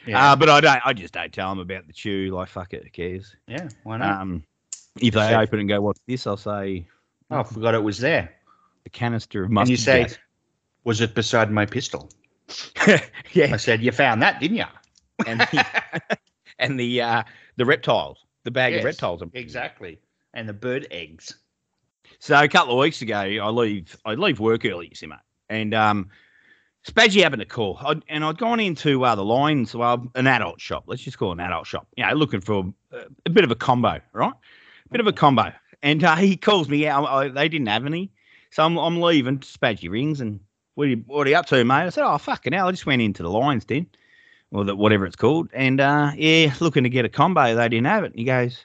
Yeah. 0.07 0.33
Uh, 0.33 0.37
but 0.37 0.49
I 0.49 0.61
don't. 0.61 0.81
I 0.85 0.93
just 0.93 1.15
don't 1.15 1.33
tell 1.33 1.49
them 1.51 1.59
about 1.59 1.87
the 1.87 1.93
chew. 1.93 2.31
Like, 2.33 2.49
fuck 2.49 2.75
it, 2.75 2.85
who 2.85 2.91
cares? 2.91 3.35
yeah. 3.49 3.69
Why 3.83 3.97
not? 3.99 4.21
Um, 4.21 4.45
if 5.01 5.15
they 5.15 5.31
So- 5.31 5.41
open 5.41 5.61
and 5.61 5.69
go, 5.69 5.81
what's 5.81 6.01
this? 6.07 6.27
I'll 6.27 6.37
say 6.37 6.87
oh, 7.31 7.41
I 7.41 7.43
forgot 7.43 7.75
it 7.75 7.83
was 7.83 7.99
there. 7.99 8.33
the 8.85 8.91
canister 8.91 9.45
of 9.45 9.51
And 9.51 9.69
you 9.69 9.77
say, 9.77 10.03
gas. 10.03 10.19
was 10.85 11.01
it 11.01 11.15
beside 11.15 11.51
my 11.51 11.67
pistol? 11.67 12.09
yeah, 13.33 13.53
I 13.53 13.57
said, 13.57 13.83
you 13.83 13.93
found 13.93 14.23
that, 14.23 14.41
didn't 14.41 14.57
you? 14.59 14.65
and 15.27 15.41
the, 15.41 15.67
and 16.59 16.79
the 16.79 17.01
uh, 17.03 17.23
the 17.57 17.65
reptiles, 17.65 18.25
the 18.45 18.51
bag 18.51 18.73
Yes, 18.73 18.81
of 18.81 18.85
reptiles. 18.85 19.23
Exactly. 19.33 19.99
And 20.35 20.49
the 20.49 20.53
bird 20.53 20.87
eggs. 20.91 21.35
So 22.19 22.41
a 22.41 22.49
couple 22.49 22.75
of 22.75 22.81
weeks 22.81 23.03
ago, 23.03 23.17
I 23.19 23.49
leave 23.49 23.97
I 24.05 24.15
leave 24.15 24.41
work 24.41 24.65
early, 24.65 24.89
you 24.89 24.95
see, 24.95 25.07
mate, 25.07 25.19
and 25.49 25.75
um, 25.75 26.09
Spadgy 26.87 27.23
happened 27.23 27.41
to 27.41 27.47
call, 27.47 27.79
I'd, 27.81 28.03
and 28.09 28.25
I'd 28.25 28.39
gone 28.39 28.61
into 28.61 29.05
uh, 29.05 29.15
the 29.17 29.25
lines, 29.25 29.75
well, 29.75 30.07
an 30.15 30.27
adult 30.27 30.61
shop. 30.61 30.85
Let's 30.87 31.03
just 31.03 31.19
call 31.19 31.31
it 31.31 31.35
an 31.35 31.41
adult 31.41 31.67
shop. 31.67 31.89
You 31.97 32.07
know, 32.07 32.13
looking 32.15 32.41
for 32.41 32.73
a, 32.93 33.05
a 33.27 33.31
bit 33.31 33.45
of 33.45 33.51
a 33.51 33.57
combo, 33.57 34.01
right? 34.13 34.33
bit 34.93 35.01
of 35.01 35.09
a 35.09 35.13
combo, 35.13 35.53
and 35.83 36.05
uh, 36.05 36.15
he 36.15 36.37
calls 36.37 36.69
me 36.69 36.87
out. 36.87 37.07
I, 37.07 37.29
they 37.29 37.49
didn't 37.49 37.67
have 37.67 37.87
any, 37.87 38.13
so 38.53 38.65
I'm, 38.65 38.77
I'm 38.77 39.01
leaving. 39.01 39.39
Spadgy 39.41 39.91
rings, 39.91 40.21
and 40.21 40.39
what 40.77 40.85
are, 40.87 40.91
you, 40.91 41.03
what 41.07 41.27
are 41.27 41.31
you 41.31 41.37
up 41.37 41.47
to, 41.47 41.65
mate? 41.65 41.75
I 41.87 41.89
said, 41.89 42.05
oh 42.05 42.17
fucking 42.19 42.53
hell, 42.53 42.69
I 42.69 42.71
just 42.71 42.87
went 42.87 43.03
into 43.03 43.23
the 43.23 43.31
lion's 43.31 43.65
den, 43.65 43.87
or 44.53 44.65
the, 44.65 44.77
whatever 44.77 45.07
it's 45.07 45.17
called, 45.17 45.49
and 45.53 45.81
uh, 45.81 46.13
yeah, 46.17 46.55
looking 46.61 46.85
to 46.85 46.91
get 46.91 47.05
a 47.05 47.09
combo. 47.09 47.55
They 47.55 47.69
didn't 47.69 47.87
have 47.87 48.05
it. 48.05 48.13
And 48.13 48.19
he 48.19 48.25
goes, 48.25 48.65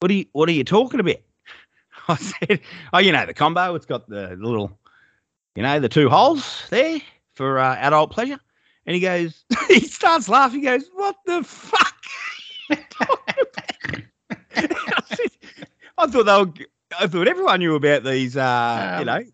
what 0.00 0.10
are 0.10 0.14
you 0.14 0.26
What 0.32 0.48
are 0.48 0.52
you 0.52 0.64
talking 0.64 1.00
about? 1.00 1.16
I 2.08 2.16
said, 2.16 2.60
oh, 2.92 2.98
you 2.98 3.12
know, 3.12 3.26
the 3.26 3.34
combo, 3.34 3.74
it's 3.74 3.86
got 3.86 4.08
the 4.08 4.36
little, 4.40 4.78
you 5.56 5.62
know, 5.62 5.80
the 5.80 5.88
two 5.88 6.08
holes 6.08 6.64
there 6.70 7.00
for 7.34 7.58
uh, 7.58 7.76
adult 7.76 8.10
pleasure. 8.12 8.38
And 8.86 8.94
he 8.94 9.00
goes, 9.00 9.44
he 9.68 9.80
starts 9.80 10.28
laughing. 10.28 10.60
He 10.60 10.66
goes, 10.66 10.84
what 10.94 11.16
the 11.26 11.42
fuck? 11.42 11.96
are 12.70 12.76
you 12.76 12.82
talking 12.90 13.34
about?" 13.40 14.02
I, 14.56 15.02
said, 15.16 15.30
I 15.98 16.06
thought 16.06 16.24
they 16.24 16.62
were, 16.62 16.68
I 17.00 17.06
thought 17.08 17.26
everyone 17.28 17.58
knew 17.60 17.74
about 17.74 18.04
these, 18.04 18.36
uh, 18.36 18.98
you 19.00 19.00
Um, 19.00 19.06
know, 19.06 19.24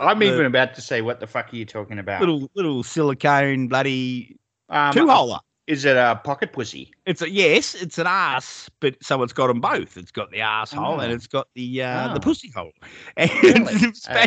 I'm 0.00 0.22
even 0.22 0.46
about 0.46 0.74
to 0.74 0.80
say, 0.80 1.02
what 1.02 1.20
the 1.20 1.26
fuck 1.26 1.52
are 1.52 1.56
you 1.56 1.64
talking 1.66 1.98
about? 1.98 2.20
little 2.20 2.50
little 2.54 2.82
silicone 2.82 3.68
bloody 3.68 4.36
um, 4.68 4.92
two 4.92 5.06
holer. 5.06 5.40
Is 5.66 5.84
it 5.84 5.96
a 5.96 6.20
pocket 6.24 6.52
pussy? 6.52 6.90
It's 7.06 7.22
a 7.22 7.30
yes, 7.30 7.74
it's 7.74 7.98
an 7.98 8.06
ass, 8.08 8.68
but 8.80 8.96
so 9.02 9.22
it's 9.22 9.32
got 9.32 9.46
them 9.48 9.60
both. 9.60 9.96
It's 9.96 10.10
got 10.10 10.30
the 10.32 10.40
asshole 10.40 10.98
and 11.00 11.12
Oh. 11.12 11.14
it's 11.14 11.26
got 11.28 11.46
the 11.54 11.82
uh, 11.82 12.08
the 12.08 12.14
Oh. 12.18 12.20
pussy 12.20 12.50
hole. 12.50 12.72
And 13.16 13.30
Really? 13.42 13.92
Uh, 14.08 14.26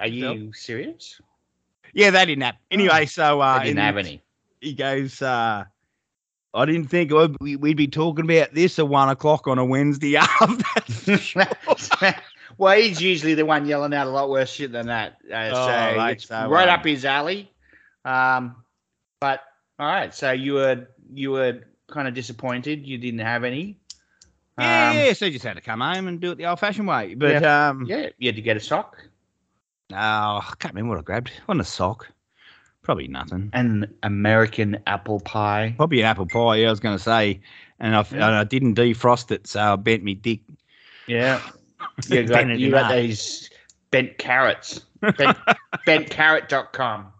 are, 0.00 0.06
you, 0.06 0.26
are 0.26 0.34
you 0.34 0.52
serious? 0.52 1.18
Yeah, 1.94 2.10
they 2.10 2.26
didn't 2.26 2.42
have. 2.42 2.56
Anyway, 2.70 3.06
so 3.06 3.40
uh, 3.40 3.44
I 3.44 3.64
didn't 3.64 3.78
have 3.78 3.96
any. 3.96 4.20
He 4.60 4.74
goes, 4.74 5.22
uh, 5.22 5.64
I 6.54 6.64
didn't 6.66 6.86
think 6.88 7.10
we'd, 7.40 7.56
we'd 7.60 7.76
be 7.76 7.86
talking 7.88 8.24
about 8.24 8.52
this 8.54 8.78
at 8.78 8.86
one 8.88 9.08
o'clock 9.08 9.46
on 9.46 9.58
a 9.58 9.64
Wednesday 9.64 10.16
after. 10.16 11.14
well, 12.58 12.76
he's 12.76 13.00
usually 13.00 13.34
the 13.34 13.46
one 13.46 13.66
yelling 13.66 13.94
out 13.94 14.06
a 14.06 14.10
lot 14.10 14.30
worse 14.30 14.50
shit 14.50 14.72
than 14.72 14.86
that. 14.86 15.18
Uh, 15.30 15.50
Oh, 15.52 15.66
so 15.66 15.96
right, 15.96 16.10
it's 16.16 16.26
so, 16.28 16.48
right 16.48 16.68
up 16.68 16.84
his 16.84 17.04
alley. 17.04 17.52
Um, 18.04 18.56
but 19.20 19.40
all 19.78 19.86
right, 19.86 20.14
so 20.14 20.32
you 20.32 20.54
were 20.54 20.88
you 21.12 21.30
were 21.30 21.60
kind 21.90 22.08
of 22.08 22.14
disappointed 22.14 22.86
you 22.86 22.98
didn't 22.98 23.20
have 23.20 23.44
any. 23.44 23.78
yeah, 24.58 24.90
Um, 24.90 24.96
yeah, 24.96 25.12
so 25.12 25.26
you 25.26 25.32
just 25.32 25.44
had 25.44 25.56
to 25.56 25.60
come 25.62 25.80
home 25.80 26.08
and 26.08 26.20
do 26.20 26.32
it 26.32 26.38
the 26.38 26.46
old-fashioned 26.46 26.88
way. 26.88 27.14
But 27.14 27.44
um, 27.44 27.84
yeah. 27.86 28.08
You 28.18 28.28
had 28.28 28.36
to 28.36 28.42
get 28.42 28.56
a 28.56 28.60
sock 28.60 28.96
oh, 29.92 29.96
I 29.96 30.52
can't 30.58 30.74
remember 30.74 30.94
what 30.96 31.00
I 31.00 31.02
grabbed. 31.02 31.32
On 31.48 31.60
a 31.60 31.64
sock, 31.64 32.08
probably 32.82 33.08
nothing. 33.08 33.50
an 33.52 33.92
American 34.02 34.78
apple 34.86 35.20
pie. 35.20 35.74
Probably 35.76 36.00
an 36.00 36.06
apple 36.06 36.26
pie. 36.26 36.56
Yeah, 36.56 36.68
I 36.68 36.70
was 36.70 36.80
going 36.80 36.96
to 36.96 37.02
say, 37.02 37.40
and 37.78 37.94
I, 37.94 38.00
Yeah. 38.10 38.14
and 38.26 38.36
I 38.36 38.44
didn't 38.44 38.74
defrost 38.76 39.30
it, 39.30 39.46
so 39.46 39.60
I 39.60 39.76
bent 39.76 40.02
me 40.02 40.14
dick. 40.14 40.40
Yeah, 41.06 41.40
you 42.08 42.26
Bent 42.26 42.28
got 42.28 42.58
you 42.58 42.70
got 42.70 42.92
these 42.92 43.50
bent 43.90 44.18
carrots. 44.18 44.80
Bent, 45.00 45.36
bentcarrot.com. 45.86 47.12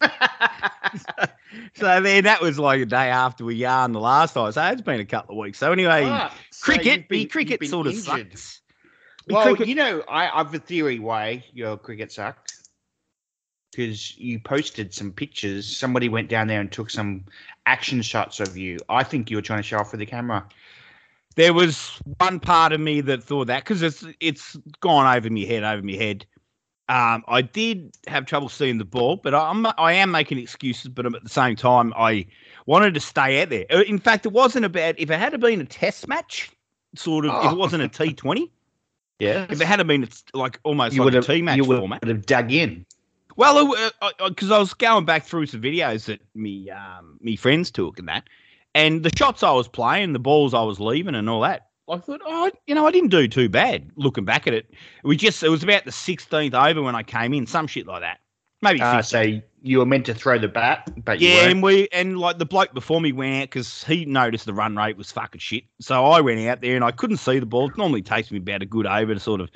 so 1.74 2.00
then 2.00 2.24
that 2.24 2.40
was 2.40 2.58
like 2.58 2.80
a 2.80 2.86
day 2.86 3.08
after 3.10 3.44
we 3.44 3.54
yarned 3.54 3.94
the 3.94 4.00
last 4.00 4.34
time. 4.34 4.52
So 4.52 4.62
it's 4.66 4.82
been 4.82 5.00
a 5.00 5.04
couple 5.04 5.34
of 5.36 5.38
weeks. 5.40 5.58
So 5.58 5.72
anyway, 5.72 6.04
Ah, 6.04 6.34
cricket, 6.60 6.86
you've 7.00 7.08
been- 7.08 7.28
cricket 7.28 7.64
sort 7.66 7.86
of 7.86 7.94
injured. 7.94 8.32
sucks. 8.32 8.60
Well, 9.28 9.42
cricket- 9.44 9.68
you 9.68 9.74
know, 9.74 10.02
I, 10.08 10.28
I've 10.38 10.54
a 10.54 10.58
theory 10.58 10.98
why 10.98 11.44
your 11.52 11.76
cricket 11.76 12.12
sucked. 12.12 12.52
Because 13.72 14.16
you 14.16 14.38
posted 14.38 14.94
some 14.94 15.12
pictures. 15.12 15.66
Somebody 15.76 16.08
went 16.08 16.30
down 16.30 16.46
there 16.46 16.60
and 16.60 16.72
took 16.72 16.88
some 16.88 17.24
action 17.66 18.00
shots 18.00 18.40
of 18.40 18.56
you. 18.56 18.78
I 18.88 19.02
think 19.02 19.30
you 19.30 19.36
were 19.36 19.42
trying 19.42 19.58
to 19.58 19.62
show 19.62 19.78
off 19.78 19.90
for 19.90 19.98
the 19.98 20.06
camera. 20.06 20.46
There 21.36 21.54
was 21.54 22.00
one 22.18 22.40
part 22.40 22.72
of 22.72 22.80
me 22.80 23.00
that 23.02 23.22
thought 23.22 23.46
that 23.46 23.64
because 23.64 23.82
it's 23.82 24.04
it's 24.20 24.56
gone 24.80 25.16
over 25.16 25.30
my 25.30 25.40
head, 25.40 25.62
over 25.64 25.82
my 25.82 25.92
head. 25.92 26.26
Um, 26.88 27.24
I 27.26 27.42
did 27.42 27.96
have 28.06 28.26
trouble 28.26 28.48
seeing 28.48 28.78
the 28.78 28.84
ball, 28.84 29.16
but 29.16 29.34
I'm 29.34 29.66
I 29.78 29.92
am 29.94 30.10
making 30.10 30.38
excuses. 30.38 30.88
But 30.88 31.06
at 31.06 31.22
the 31.22 31.28
same 31.28 31.56
time, 31.56 31.92
I 31.96 32.26
wanted 32.66 32.94
to 32.94 33.00
stay 33.00 33.42
out 33.42 33.50
there. 33.50 33.66
Uh, 33.70 33.82
In 33.82 33.98
fact, 33.98 34.24
it 34.26 34.32
wasn't 34.32 34.64
about 34.64 34.94
if 34.98 35.10
it 35.10 35.18
had 35.18 35.38
been 35.40 35.60
a 35.60 35.64
test 35.64 36.08
match, 36.08 36.50
sort 36.94 37.24
of. 37.26 37.30
If 37.34 37.40
Oh. 37.42 37.50
it 37.52 37.56
wasn't 37.58 37.82
a 37.82 37.88
T 37.88 38.12
Twenty, 38.14 38.52
Yeah. 39.18 39.46
if 39.50 39.60
it 39.60 39.66
had 39.66 39.84
been 39.86 40.04
it's 40.04 40.24
like 40.32 40.60
almost 40.62 40.94
you 40.94 41.04
like 41.04 41.14
a 41.14 41.20
T 41.22 41.42
match 41.42 41.56
you 41.56 41.64
would 41.64 41.90
have 42.04 42.24
dug 42.26 42.52
in. 42.52 42.86
Well, 43.36 43.74
because 44.28 44.50
I 44.50 44.58
was 44.58 44.72
going 44.72 45.04
back 45.04 45.24
through 45.26 45.46
some 45.46 45.60
videos 45.60 46.06
that 46.06 46.20
me 46.34 46.70
um 46.70 47.18
me 47.20 47.36
friends 47.36 47.70
took 47.70 47.98
and 47.98 48.08
that, 48.08 48.28
and 48.76 49.02
the 49.02 49.10
shots 49.16 49.42
I 49.42 49.52
was 49.52 49.68
playing, 49.68 50.12
the 50.12 50.18
balls 50.18 50.52
I 50.52 50.62
was 50.62 50.78
leaving, 50.78 51.14
and 51.14 51.30
all 51.30 51.40
that. 51.40 51.68
I 51.88 51.98
thought, 51.98 52.20
oh, 52.24 52.50
you 52.66 52.74
know, 52.74 52.86
I 52.86 52.90
didn't 52.90 53.10
do 53.10 53.26
too 53.26 53.48
bad. 53.48 53.90
Looking 53.96 54.24
back 54.24 54.46
at 54.46 54.52
it, 54.52 54.66
we 55.02 55.16
just 55.16 55.42
it 55.42 55.48
was 55.48 55.62
about 55.62 55.84
the 55.84 55.92
sixteenth 55.92 56.54
over 56.54 56.82
when 56.82 56.94
I 56.94 57.02
came 57.02 57.32
in, 57.32 57.46
some 57.46 57.66
shit 57.66 57.86
like 57.86 58.02
that, 58.02 58.18
maybe. 58.60 58.80
Uh, 58.80 58.96
15th. 58.98 59.04
so 59.06 59.40
you 59.62 59.78
were 59.78 59.86
meant 59.86 60.04
to 60.06 60.14
throw 60.14 60.38
the 60.38 60.48
bat, 60.48 60.90
but 61.04 61.20
yeah, 61.20 61.48
and 61.48 61.62
we 61.62 61.88
and 61.90 62.18
like 62.18 62.38
the 62.38 62.44
bloke 62.44 62.74
before 62.74 63.00
me 63.00 63.12
went 63.12 63.42
out 63.42 63.42
because 63.50 63.82
he 63.84 64.04
noticed 64.04 64.44
the 64.44 64.54
run 64.54 64.76
rate 64.76 64.96
was 64.96 65.10
fucking 65.10 65.40
shit. 65.40 65.64
So 65.80 66.04
I 66.04 66.20
went 66.20 66.40
out 66.46 66.60
there 66.60 66.76
and 66.76 66.84
I 66.84 66.90
couldn't 66.90 67.16
see 67.16 67.38
the 67.38 67.46
ball. 67.46 67.70
It 67.70 67.78
normally 67.78 68.02
takes 68.02 68.30
me 68.30 68.38
about 68.38 68.62
a 68.62 68.66
good 68.66 68.86
over 68.86 69.14
to 69.14 69.20
sort 69.20 69.40
of, 69.40 69.48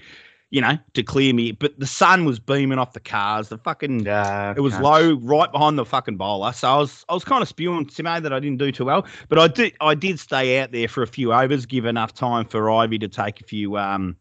you 0.50 0.60
know, 0.60 0.76
to 0.94 1.02
clear 1.02 1.32
me. 1.32 1.52
But 1.52 1.78
the 1.78 1.86
sun 1.86 2.24
was 2.24 2.38
beaming 2.40 2.78
off 2.78 2.92
the 2.92 3.00
cars. 3.00 3.48
The 3.48 3.58
fucking 3.58 4.06
Uh, 4.06 4.54
it 4.56 4.60
was 4.60 4.74
cunts. 4.74 4.82
low, 4.82 5.14
right 5.14 5.50
behind 5.50 5.78
the 5.78 5.84
fucking 5.84 6.16
bowler. 6.16 6.52
So 6.52 6.68
I 6.68 6.76
was 6.76 7.04
I 7.08 7.14
was 7.14 7.24
kind 7.24 7.40
of 7.42 7.48
spewing 7.48 7.86
Simo 7.86 8.20
that 8.20 8.32
I 8.32 8.40
didn't 8.40 8.58
do 8.58 8.72
too 8.72 8.84
well. 8.84 9.06
But 9.28 9.38
I 9.38 9.48
did 9.48 9.74
I 9.80 9.94
did 9.94 10.18
stay 10.18 10.60
out 10.60 10.72
there 10.72 10.88
for 10.88 11.02
a 11.02 11.06
few 11.06 11.32
overs, 11.32 11.66
give 11.66 11.84
enough 11.84 12.12
time 12.12 12.44
for 12.46 12.70
Ivy 12.70 12.98
to 12.98 13.08
take 13.08 13.40
a 13.40 13.44
few 13.44 13.76
um 13.76 14.16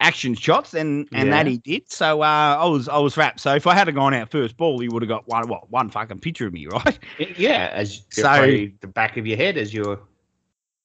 action 0.00 0.34
shots, 0.34 0.74
and 0.74 1.08
and 1.12 1.32
that 1.32 1.46
he 1.46 1.58
did. 1.58 1.90
So 1.90 2.22
uh, 2.22 2.58
I 2.60 2.66
was 2.66 2.88
I 2.88 2.98
was 2.98 3.16
wrapped. 3.16 3.40
So 3.40 3.54
if 3.54 3.66
I 3.66 3.74
had 3.74 3.92
gone 3.94 4.14
out 4.14 4.30
first 4.30 4.56
ball, 4.56 4.78
he 4.78 4.88
would 4.88 5.02
have 5.02 5.08
got 5.08 5.26
one 5.26 5.48
what 5.48 5.70
one 5.70 5.90
fucking 5.90 6.20
picture 6.20 6.46
of 6.46 6.52
me, 6.52 6.66
right? 6.70 6.98
Yeah, 7.36 7.70
as 7.72 8.02
so 8.10 8.46
the 8.80 8.86
back 8.86 9.16
of 9.16 9.26
your 9.26 9.36
head 9.36 9.58
as 9.58 9.74
you're 9.74 9.98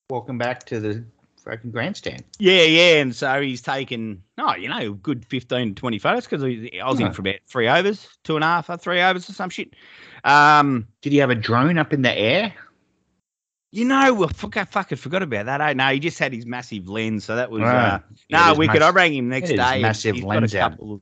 walking 0.10 0.40
back 0.40 0.66
to 0.66 0.80
the 0.80 1.06
fucking 1.50 1.72
grandstand. 1.72 2.24
Yeah, 2.38 2.64
yeah. 2.64 3.02
And 3.02 3.16
so 3.16 3.42
he's 3.42 3.62
taken 3.62 4.22
oh, 4.38 4.56
you 4.56 4.70
know, 4.70 4.78
a 4.78 4.90
good 4.92 5.26
15, 5.26 5.76
20 5.76 6.00
photos 6.00 6.26
because 6.26 6.44
I 6.44 6.86
was 6.86 7.00
in 7.00 7.14
for 7.14 7.22
about 7.22 7.40
three 7.48 7.68
overs, 7.68 8.08
two 8.24 8.36
and 8.36 8.44
a 8.44 8.48
half, 8.48 8.70
or 8.70 8.78
three 8.78 9.02
overs 9.02 9.30
or 9.30 9.34
some 9.34 9.50
shit. 9.50 9.76
Um, 10.24 10.88
Did 11.02 11.14
you 11.14 11.22
have 11.22 11.30
a 11.30 11.36
drone 11.36 11.78
up 11.78 11.94
in 11.94 12.02
the 12.02 12.12
air? 12.12 12.54
You 13.72 13.86
know, 13.86 14.14
well, 14.14 14.30
fuck, 14.30 14.58
I 14.58 14.66
fucking 14.66 14.98
forgot 14.98 15.22
about 15.22 15.46
that. 15.46 15.62
Eh? 15.62 15.74
No, 15.74 15.88
he 15.90 16.00
just 16.00 16.18
had 16.18 16.34
his 16.34 16.46
massive 16.46 16.90
lens, 16.90 17.24
so 17.26 17.36
that 17.36 17.52
was. 17.52 17.62
Right. 17.62 17.94
Uh, 17.94 18.00
Yeah, 18.28 18.48
no, 18.48 18.56
wicked. 18.56 18.82
I 18.82 18.90
rang 18.90 19.14
him 19.14 19.30
next 19.30 19.50
day. 19.50 19.82
massive 19.82 20.16
he's 20.16 20.24
lens 20.24 20.56
out. 20.56 20.80
of. 20.80 21.02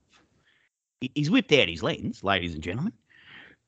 He's 0.99 1.29
whipped 1.29 1.51
out 1.53 1.69
his 1.69 1.83
lens, 1.83 2.23
ladies 2.23 2.55
and 2.55 2.63
gentlemen. 2.63 2.91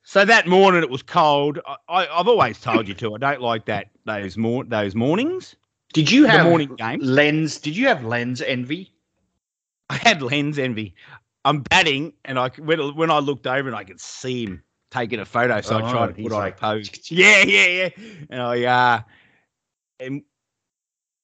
So 0.04 0.26
that 0.26 0.48
morning 0.48 0.82
it 0.82 0.90
was 0.90 1.04
cold. 1.04 1.60
I, 1.88 2.08
I've 2.08 2.28
always 2.28 2.60
told 2.60 2.88
you 2.88 2.94
to. 2.96 3.16
I 3.16 3.18
don't 3.20 3.42
like 3.42 3.66
that 3.66 3.90
those 4.06 4.38
mor- 4.38 4.66
those 4.66 4.96
mornings. 4.96 5.56
Did 5.94 6.12
you 6.12 6.26
have 6.26 6.44
morning 6.46 6.76
game 6.76 7.00
lens? 7.02 7.58
Did 7.60 7.76
you 7.76 7.88
have 7.88 8.04
lens 8.04 8.42
envy? 8.42 8.94
I 9.90 9.96
had 9.98 10.22
lens 10.22 10.58
envy. 10.60 10.96
I'm 11.46 11.62
batting, 11.62 12.14
and 12.26 12.38
I 12.40 12.50
when, 12.58 12.96
when 12.96 13.10
I 13.12 13.20
looked 13.20 13.48
over 13.48 13.68
and 13.68 13.76
I 13.76 13.84
could 13.84 14.00
see 14.00 14.44
him 14.46 14.64
taking 14.92 15.20
a 15.20 15.26
photo, 15.26 15.62
so 15.62 15.78
I 15.78 15.82
Oh, 15.82 15.92
tried 15.92 16.08
to 16.08 16.14
put 16.14 16.32
on 16.34 16.44
like, 16.44 16.54
a 16.54 16.58
pose. 16.58 16.90
Yeah, 17.10 17.44
yeah, 17.44 17.66
yeah. 17.66 17.90
And 18.30 18.42
I 18.42 18.64
uh, 18.64 19.02
and 20.00 20.24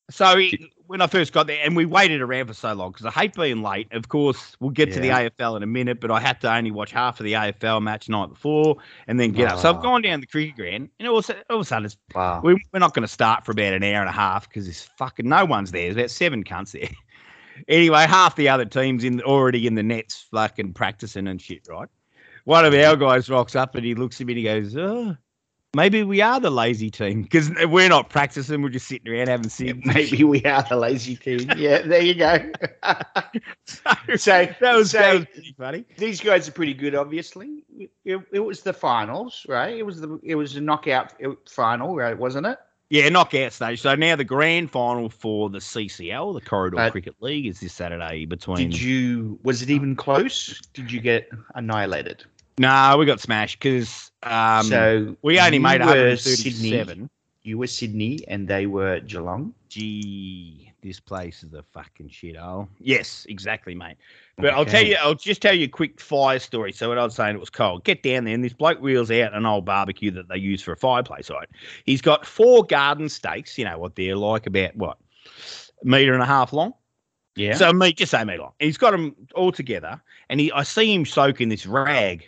so 0.10 0.38
he, 0.38 0.60
when 0.88 1.02
I 1.02 1.08
first 1.08 1.34
got 1.34 1.48
there, 1.48 1.60
and 1.64 1.76
we 1.76 1.86
waited 1.86 2.22
around 2.22 2.48
for 2.48 2.54
so 2.54 2.74
long 2.74 2.92
because 2.92 3.06
I 3.06 3.12
hate 3.12 3.34
being 3.34 3.62
late. 3.62 3.92
Of 3.92 4.08
course, 4.10 4.56
we'll 4.60 4.70
get 4.72 4.92
to 4.94 5.00
the 5.00 5.10
AFL 5.10 5.58
in 5.58 5.64
a 5.64 5.68
minute, 5.68 6.00
but 6.00 6.12
I 6.12 6.20
had 6.20 6.40
to 6.42 6.54
only 6.54 6.72
watch 6.72 6.92
half 6.92 7.20
of 7.20 7.24
the 7.24 7.34
AFL 7.34 7.82
match 7.82 8.10
night 8.10 8.30
before 8.30 8.78
and 9.08 9.20
then 9.20 9.32
get 9.32 9.48
up. 9.48 9.60
So 9.60 9.70
I've 9.70 9.78
Oh. 9.78 9.82
gone 9.82 10.02
down 10.02 10.22
the 10.22 10.28
cricket 10.28 10.56
ground, 10.56 10.90
and 11.00 11.08
all 11.08 11.18
of 11.18 11.24
a 11.24 11.28
sudden, 11.28 11.44
all 11.50 11.58
of 11.58 11.62
a 11.62 11.66
sudden 11.66 11.86
it's 11.86 11.98
Wow. 12.14 12.42
we, 12.44 12.54
we're 12.72 12.80
not 12.80 12.94
going 12.94 13.04
to 13.04 13.08
start 13.08 13.46
for 13.46 13.52
about 13.52 13.74
an 13.74 13.84
hour 13.84 14.02
and 14.02 14.10
a 14.10 14.14
half 14.14 14.48
because 14.48 14.66
there's 14.66 14.84
fucking 14.98 15.28
no 15.28 15.46
one's 15.46 15.72
there. 15.72 15.84
There's 15.86 15.96
about 15.96 16.12
seven 16.12 16.44
cunts 16.44 16.72
there. 16.72 16.90
anyway, 17.68 18.06
half 18.06 18.36
the 18.36 18.50
other 18.50 18.66
teams 18.66 19.04
in 19.04 19.22
already 19.22 19.68
in 19.68 19.76
the 19.76 19.84
nets 19.84 20.28
fucking 20.32 20.74
practicing 20.74 21.28
and 21.28 21.42
shit, 21.42 21.68
right? 21.70 21.90
One 22.46 22.64
of 22.64 22.74
our 22.76 22.96
guys 22.96 23.30
rocks 23.30 23.56
up 23.56 23.76
and 23.76 23.84
he 23.84 23.96
looks 23.96 24.22
at 24.22 24.28
me 24.28 24.34
and 24.34 24.38
he 24.38 24.44
goes, 24.44 24.78
oh, 24.78 25.18
maybe 25.76 26.04
we 26.04 26.22
are 26.22 26.40
the 26.40 26.50
lazy 26.50 26.90
team 26.90 27.24
because 27.24 27.52
we're 27.66 27.90
not 27.90 28.10
practicing. 28.10 28.62
We're 28.62 28.70
just 28.70 28.88
sitting 28.88 29.12
around 29.14 29.28
having 29.28 29.50
cigs. 29.50 29.72
and 29.72 29.86
Maybe 29.86 30.24
we 30.24 30.44
are 30.46 30.64
the 30.68 30.78
lazy 30.78 31.16
team. 31.16 31.50
Yeah, 31.58 31.82
there 31.82 32.02
you 32.02 32.16
go. 32.16 32.38
shit. 34.08 34.20
so 34.22 34.48
that 34.62 34.76
was, 34.76 34.92
so 34.92 34.98
that 35.00 35.14
was 35.14 35.26
pretty 35.26 35.56
funny. 35.58 35.86
these 35.98 36.22
guys 36.22 36.48
are 36.48 36.52
pretty 36.54 36.74
good, 36.74 36.96
obviously. 36.96 37.64
It, 38.06 38.22
it 38.32 38.40
was 38.40 38.62
the 38.62 38.74
finals, 38.74 39.46
right? 39.50 39.76
It 39.76 39.84
was 39.86 40.02
the 40.02 40.20
it 40.24 40.36
was 40.36 40.54
the 40.54 40.62
knockout 40.62 41.14
final, 41.50 41.96
right? 41.96 42.18
Wasn't 42.18 42.48
it? 42.48 42.58
Yeah, 42.90 43.10
knockout 43.10 43.52
stage. 43.52 43.82
So 43.82 43.96
now 43.96 44.16
the 44.16 44.24
grand 44.24 44.70
final 44.70 45.10
for 45.10 45.50
the 45.50 45.58
CCL, 45.58 46.36
the 46.36 46.42
Corridor 46.46 46.80
Uh, 46.80 46.92
Cricket 46.92 47.16
League, 47.20 47.48
is 47.48 47.60
this 47.60 47.74
Saturday 47.74 48.26
between. 48.26 48.70
Did 48.70 48.80
you? 48.80 49.40
Was 49.44 49.62
it 49.62 49.70
even 49.70 49.96
close? 49.96 50.62
Did 50.74 50.92
you 50.92 51.02
get 51.02 51.28
annihilated? 51.56 52.24
No, 52.58 52.96
we 52.98 53.06
got 53.06 53.20
smashed 53.20 53.60
because 53.60 54.12
um, 54.24 54.66
so 54.66 55.16
we 55.22 55.40
only 55.40 55.60
made 55.60 55.82
were 55.82 56.16
Sydney. 56.16 56.72
137. 56.72 57.10
You 57.44 57.58
were 57.60 57.68
Sydney, 57.68 58.24
and 58.28 58.48
they 58.48 58.66
were 58.66 59.02
Geelong. 59.02 59.54
Gee, 59.70 60.72
this 60.82 61.00
place 61.00 61.44
is 61.44 61.54
a 61.54 61.64
fucking 61.74 62.10
shithole. 62.10 62.68
Yes, 62.80 63.26
exactly, 63.30 63.76
mate. 63.76 63.98
But 64.38 64.54
I'll 64.54 64.66
tell 64.66 64.84
you, 64.84 64.96
I'll 65.00 65.16
just 65.16 65.42
tell 65.42 65.54
you 65.54 65.66
a 65.66 65.70
quick 65.70 66.00
fire 66.00 66.40
story. 66.40 66.72
So 66.72 66.90
what 66.90 66.98
I 66.98 67.04
was 67.04 67.14
saying, 67.14 67.36
it 67.36 67.40
was 67.40 67.50
cold. 67.50 67.84
Get 67.84 68.04
down 68.04 68.24
there, 68.24 68.34
and 68.34 68.44
this 68.44 68.54
bloke 68.54 68.82
wheels 68.82 69.12
out 69.12 69.34
an 69.34 69.46
old 69.46 69.66
barbecue 69.66 70.12
that 70.12 70.28
they 70.28 70.38
use 70.38 70.62
for 70.62 70.72
a 70.72 70.78
fireplace. 70.78 71.30
Right, 71.30 71.48
he's 71.86 72.02
got 72.02 72.26
four 72.26 72.64
garden 72.64 73.10
stakes. 73.10 73.58
You 73.58 73.66
know 73.66 73.78
what 73.78 73.96
they're 73.96 74.16
like, 74.16 74.48
about 74.48 74.76
what 74.76 74.98
meter 75.84 76.14
and 76.14 76.24
a 76.24 76.28
half 76.28 76.54
long. 76.54 76.74
Yeah. 77.36 77.56
So 77.56 77.74
me, 77.74 77.92
just 77.94 78.12
say 78.12 78.24
me 78.24 78.38
long. 78.38 78.54
He's 78.60 78.78
got 78.78 78.92
them 78.92 79.16
all 79.36 79.52
together, 79.52 80.02
and 80.30 80.40
he, 80.40 80.52
I 80.52 80.64
see 80.64 80.94
him 80.94 81.06
soaking 81.06 81.50
this 81.50 81.66
rag, 81.66 82.26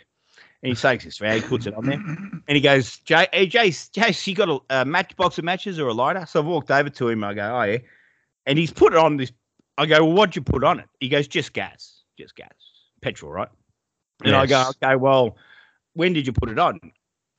and 0.62 0.70
he 0.70 0.74
takes 0.74 1.04
this 1.04 1.20
rag, 1.20 1.44
puts 1.44 1.66
it 1.66 1.74
on 1.74 1.84
there, 1.84 1.94
and 1.94 2.42
he 2.48 2.60
goes, 2.60 2.98
Jay, 2.98 3.28
hey, 3.32 3.46
Jace, 3.46 3.90
Jace, 3.90 4.26
you 4.26 4.34
got 4.34 4.48
a, 4.48 4.80
a 4.80 4.84
matchbox 4.84 5.38
of 5.38 5.44
matches 5.44 5.78
or 5.78 5.88
a 5.88 5.94
lighter? 5.94 6.26
So 6.26 6.40
I've 6.40 6.46
walked 6.46 6.70
over 6.70 6.90
to 6.90 7.08
him. 7.08 7.22
I 7.22 7.34
go, 7.34 7.42
oh, 7.42 7.62
yeah. 7.62 7.78
And 8.46 8.58
he's 8.58 8.72
put 8.72 8.92
it 8.92 8.98
on 8.98 9.16
this. 9.16 9.30
I 9.76 9.86
go, 9.86 10.04
well, 10.04 10.14
what'd 10.14 10.34
you 10.34 10.42
put 10.42 10.64
on 10.64 10.80
it? 10.80 10.86
He 11.00 11.08
goes, 11.08 11.28
just 11.28 11.52
gas, 11.52 12.02
just 12.18 12.34
gas, 12.34 12.50
petrol, 13.02 13.30
right? 13.30 13.48
And 14.24 14.34
I 14.34 14.46
go, 14.46 14.70
okay, 14.70 14.96
well, 14.96 15.36
when 15.94 16.12
did 16.12 16.26
you 16.26 16.32
put 16.32 16.48
it 16.48 16.58
on? 16.58 16.80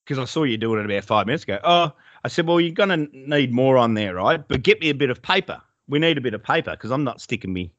Because 0.05 0.17
I 0.17 0.25
saw 0.25 0.43
you 0.43 0.57
doing 0.57 0.79
it 0.79 0.85
about 0.85 1.03
five 1.03 1.25
minutes 1.25 1.43
ago. 1.43 1.59
Oh, 1.63 1.91
I 2.23 2.27
said, 2.29 2.47
well, 2.47 2.61
you're 2.61 2.71
going 2.71 2.89
to 2.89 3.09
need 3.13 3.53
more 3.53 3.77
on 3.77 3.93
there, 3.93 4.15
right? 4.15 4.45
But 4.47 4.63
get 4.63 4.79
me 4.79 4.89
a 4.89 4.95
bit 4.95 5.09
of 5.09 5.21
paper. 5.21 5.61
We 5.87 5.99
need 5.99 6.17
a 6.17 6.21
bit 6.21 6.33
of 6.33 6.43
paper 6.43 6.71
because 6.71 6.91
I'm 6.91 7.03
not 7.03 7.19
sticking 7.19 7.51
me. 7.51 7.71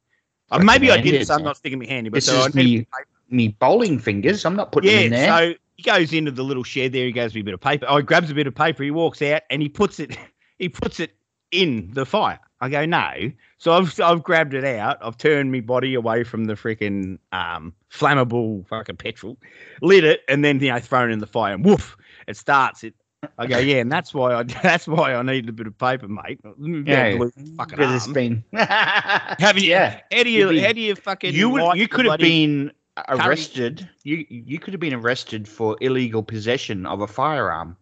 Uh, 0.50 0.59
maybe 0.59 0.90
I 0.90 1.00
did, 1.00 1.26
so 1.26 1.35
I'm 1.35 1.44
not 1.44 1.56
sticking 1.56 1.78
me 1.78 1.87
handy. 1.87 2.11
But 2.11 2.16
This 2.18 2.26
so 2.26 2.42
I 2.42 2.49
need 2.49 2.50
a 2.50 2.54
me, 2.54 2.76
bit 2.78 2.88
of 2.92 2.99
paper. 2.99 3.19
Me 3.30 3.49
bowling 3.49 3.99
fingers. 3.99 4.44
I'm 4.44 4.56
not 4.56 4.72
putting 4.72 4.90
Yeah, 4.90 4.99
it 4.99 5.04
in 5.06 5.10
there. 5.12 5.28
so 5.28 5.54
he 5.76 5.82
goes 5.82 6.12
into 6.12 6.30
the 6.30 6.44
little 6.44 6.64
shed 6.64 6.92
there. 6.92 7.06
He 7.06 7.12
goes 7.12 7.34
me 7.34 7.40
a 7.40 7.44
bit 7.44 7.54
of 7.54 7.60
paper. 7.60 7.87
Oh, 7.88 7.96
he 7.99 8.02
grabs 8.02 8.30
a 8.30 8.34
bit 8.34 8.46
of 8.46 8.54
paper. 8.54 8.82
He 8.82 8.90
walks 8.90 9.22
out 9.22 9.42
and 9.50 9.62
he 9.62 9.68
puts 9.68 9.99
it. 10.00 10.16
He 10.58 10.68
puts 10.68 11.00
it 11.00 11.14
in 11.52 11.88
the 11.94 12.04
fire. 12.04 12.38
I 12.60 12.68
go 12.68 12.84
no. 12.84 13.32
So 13.56 13.72
I've 13.72 13.99
I've 13.99 14.22
grabbed 14.22 14.52
it 14.52 14.62
out. 14.62 14.99
I've 15.00 15.16
turned 15.16 15.50
my 15.50 15.60
body 15.60 15.94
away 15.94 16.22
from 16.22 16.44
the 16.44 16.52
freaking 16.52 17.18
um 17.32 17.72
flammable 17.90 18.66
fucking 18.68 18.96
petrol, 18.96 19.38
lit 19.80 20.04
it, 20.04 20.20
and 20.28 20.44
then 20.44 20.60
you 20.60 20.70
know 20.70 20.78
thrown 20.78 21.08
it 21.08 21.14
in 21.14 21.18
the 21.18 21.26
fire. 21.26 21.54
And 21.54 21.64
woof, 21.64 21.96
it 22.28 22.37
starts. 22.37 22.84
It. 22.84 22.92
I 23.38 23.46
go 23.46 23.56
yeah, 23.56 23.76
and 23.76 23.90
that's 23.90 24.12
why 24.12 24.34
I 24.34 24.42
that's 24.62 24.87
why 24.87 25.14
I 25.14 25.22
need 25.22 25.49
a 25.49 25.52
bit 25.52 25.66
of 25.66 25.78
paper, 25.78 26.08
mate. 26.08 26.40
Yeah, 26.58 27.16
fucking 27.16 27.32
because 27.56 27.94
it's 27.94 28.04
arm. 28.04 28.12
been. 28.12 28.44
Haven't 28.52 29.62
you? 29.62 29.70
yeah. 29.70 30.00
How 30.12 30.22
do 30.25 30.28
you 30.28 30.50
be- 30.50 30.60
how 30.60 30.72
do 30.72 30.80
you 30.82 30.94
fucking 30.94 31.32
You 31.32 31.49
would. 31.49 31.78
You 31.78 31.88
could 31.88 32.04
have 32.04 32.18
been 32.20 32.70
arrested. 33.09 33.88
You 34.04 34.25
you 34.28 34.59
could 34.59 34.73
have 34.73 34.80
been 34.80 34.95
arrested 34.95 35.49
for 35.49 35.76
illegal 35.80 36.23
possession 36.23 36.87
of 36.87 37.00
a 37.00 37.07
firearm. 37.07 37.76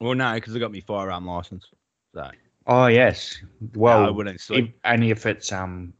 Well, 0.00 0.14
no, 0.14 0.34
because 0.34 0.56
I 0.56 0.58
got 0.58 0.72
my 0.72 0.80
firearm 0.80 1.26
license. 1.26 1.66
So 2.14 2.30
Oh 2.66 2.86
yes. 2.86 3.40
well, 3.74 4.04
I 4.06 4.10
wouldn't. 4.10 4.40
if, 4.50 4.68
only 4.84 5.10
if 5.10 5.26
it's 5.26 5.52
um 5.52 5.92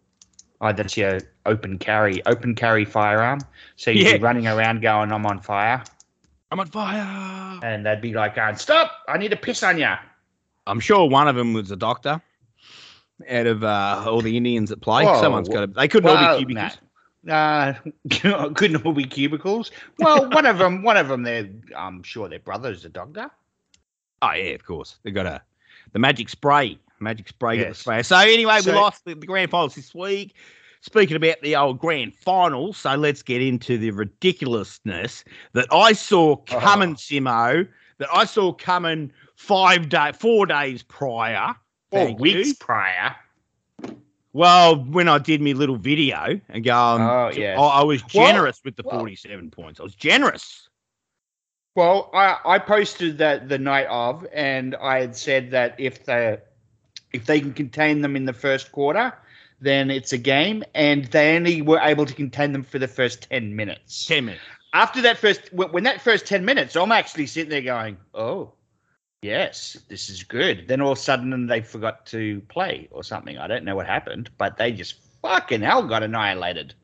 Oh, 0.60 0.72
that's 0.72 0.96
your 0.96 1.18
open 1.44 1.76
carry, 1.76 2.24
open 2.24 2.54
carry 2.54 2.84
firearm. 2.84 3.40
So 3.74 3.90
you'd 3.90 4.06
Yeah. 4.06 4.16
be 4.18 4.22
running 4.22 4.46
around 4.46 4.80
going, 4.80 5.10
"I'm 5.10 5.26
on 5.26 5.40
fire," 5.40 5.82
I'm 6.52 6.60
on 6.60 6.68
fire. 6.68 7.58
and 7.64 7.84
they'd 7.84 8.00
be 8.00 8.12
like, 8.12 8.36
"Going, 8.36 8.54
stop! 8.56 8.92
I 9.08 9.18
need 9.18 9.30
to 9.32 9.36
piss 9.36 9.64
on 9.64 9.78
you." 9.78 9.92
I'm 10.68 10.78
sure 10.78 11.08
one 11.08 11.26
of 11.26 11.34
them 11.34 11.52
was 11.52 11.72
a 11.72 11.76
doctor. 11.76 12.22
Out 13.28 13.46
of 13.46 13.64
uh, 13.64 14.04
all 14.06 14.20
the 14.20 14.36
Indians 14.36 14.70
that 14.70 14.80
play, 14.80 15.04
Whoa, 15.04 15.20
someone's 15.20 15.48
got 15.48 15.60
to. 15.60 15.66
They 15.66 15.88
couldn't 15.88 16.10
all 16.10 16.38
be 16.38 16.44
cubicles. 16.46 16.78
nah. 17.22 17.74
Uh, 18.24 18.48
couldn't 18.54 18.84
all 18.84 18.92
be 18.92 19.04
cubicles. 19.04 19.70
Well, 19.98 20.28
one 20.30 20.46
of 20.46 20.58
them, 20.58 20.82
one 20.82 20.96
of 20.96 21.08
them, 21.08 21.22
they're, 21.22 21.48
I'm 21.76 22.02
sure 22.02 22.28
their 22.28 22.40
brother's 22.40 22.84
a 22.84 22.88
doctor. 22.88 23.30
Oh 24.22 24.32
yeah, 24.32 24.50
of 24.54 24.64
course. 24.64 24.98
They 25.02 25.10
got 25.10 25.26
a 25.26 25.42
the 25.92 25.98
magic 25.98 26.28
spray. 26.28 26.78
Magic 27.00 27.28
spray 27.28 27.58
got 27.58 27.68
the 27.70 27.74
spray. 27.74 28.02
So 28.02 28.16
anyway, 28.16 28.58
we 28.64 28.72
lost 28.72 29.04
the, 29.04 29.14
the 29.14 29.26
grand 29.26 29.50
finals 29.50 29.74
this 29.74 29.94
week. 29.94 30.34
Speaking 30.80 31.16
about 31.16 31.40
the 31.42 31.54
old 31.54 31.78
grand 31.78 32.14
final, 32.14 32.72
so 32.72 32.94
let's 32.96 33.22
get 33.22 33.40
into 33.40 33.78
the 33.78 33.92
ridiculousness 33.92 35.24
that 35.52 35.66
I 35.72 35.92
saw 35.92 36.36
coming, 36.36 36.90
Oh. 36.90 36.94
Simo, 36.94 37.68
that 37.98 38.08
I 38.12 38.24
saw 38.24 38.52
coming 38.52 39.12
five 39.36 39.88
day 39.88 40.10
four 40.12 40.46
days 40.46 40.82
prior. 40.82 41.54
Four 41.92 42.06
Thank 42.06 42.20
weeks 42.20 42.48
you. 42.48 42.54
prior. 42.54 43.14
Well, 44.32 44.82
when 44.84 45.08
I 45.08 45.18
did 45.18 45.42
my 45.42 45.52
little 45.52 45.76
video 45.76 46.40
and 46.48 46.64
going, 46.64 47.02
um, 47.02 47.08
Oh, 47.08 47.30
yes. 47.36 47.58
I, 47.58 47.62
I 47.62 47.82
was 47.84 48.02
Well- 48.14 48.26
generous 48.26 48.62
with 48.64 48.76
the 48.76 48.82
well- 48.86 48.98
47 49.00 49.50
points. 49.50 49.78
I 49.78 49.82
was 49.82 49.94
generous. 49.94 50.68
Well, 51.74 52.10
I, 52.14 52.38
I 52.46 52.58
posted 52.58 53.18
that 53.18 53.48
the 53.50 53.58
night 53.58 53.86
of, 53.90 54.26
and 54.32 54.74
I 54.76 55.00
had 55.00 55.14
said 55.16 55.50
that 55.50 55.74
if 55.78 56.04
they 56.06 56.38
if 57.12 57.26
they 57.26 57.40
can 57.40 57.52
contain 57.52 58.00
them 58.00 58.16
in 58.16 58.24
the 58.24 58.32
first 58.32 58.72
quarter, 58.72 59.12
then 59.60 59.90
it's 59.90 60.12
a 60.14 60.18
game, 60.18 60.64
and 60.74 61.04
they 61.06 61.36
only 61.36 61.60
were 61.60 61.78
able 61.80 62.06
to 62.06 62.14
contain 62.14 62.52
them 62.52 62.62
for 62.62 62.78
the 62.78 62.88
first 62.88 63.28
ten 63.30 63.54
minutes. 63.54 64.06
10 64.06 64.24
minutes. 64.26 64.42
After 64.74 65.02
that 65.02 65.18
first, 65.18 65.52
when, 65.52 65.70
when 65.72 65.84
that 65.84 66.00
first 66.00 66.24
ten 66.26 66.42
minutes, 66.44 66.74
I'm 66.74 66.90
actually 66.92 67.26
sitting 67.26 67.50
there 67.50 67.60
going, 67.62 67.96
"Oh, 68.14 68.52
yes, 69.22 69.78
this 69.88 70.10
is 70.10 70.22
good." 70.22 70.68
Then 70.68 70.80
all 70.80 70.92
of 70.92 70.98
a 70.98 71.00
sudden, 71.00 71.46
they 71.46 71.60
forgot 71.60 72.04
to 72.06 72.40
play 72.48 72.88
or 72.90 73.02
something. 73.02 73.38
I 73.38 73.46
don't 73.46 73.64
know 73.64 73.76
what 73.76 73.86
happened, 73.86 74.30
but 74.38 74.56
they 74.56 74.72
just 74.72 74.96
fucking 75.22 75.62
hell 75.62 75.86
got 75.86 76.02
annihilated. 76.02 76.74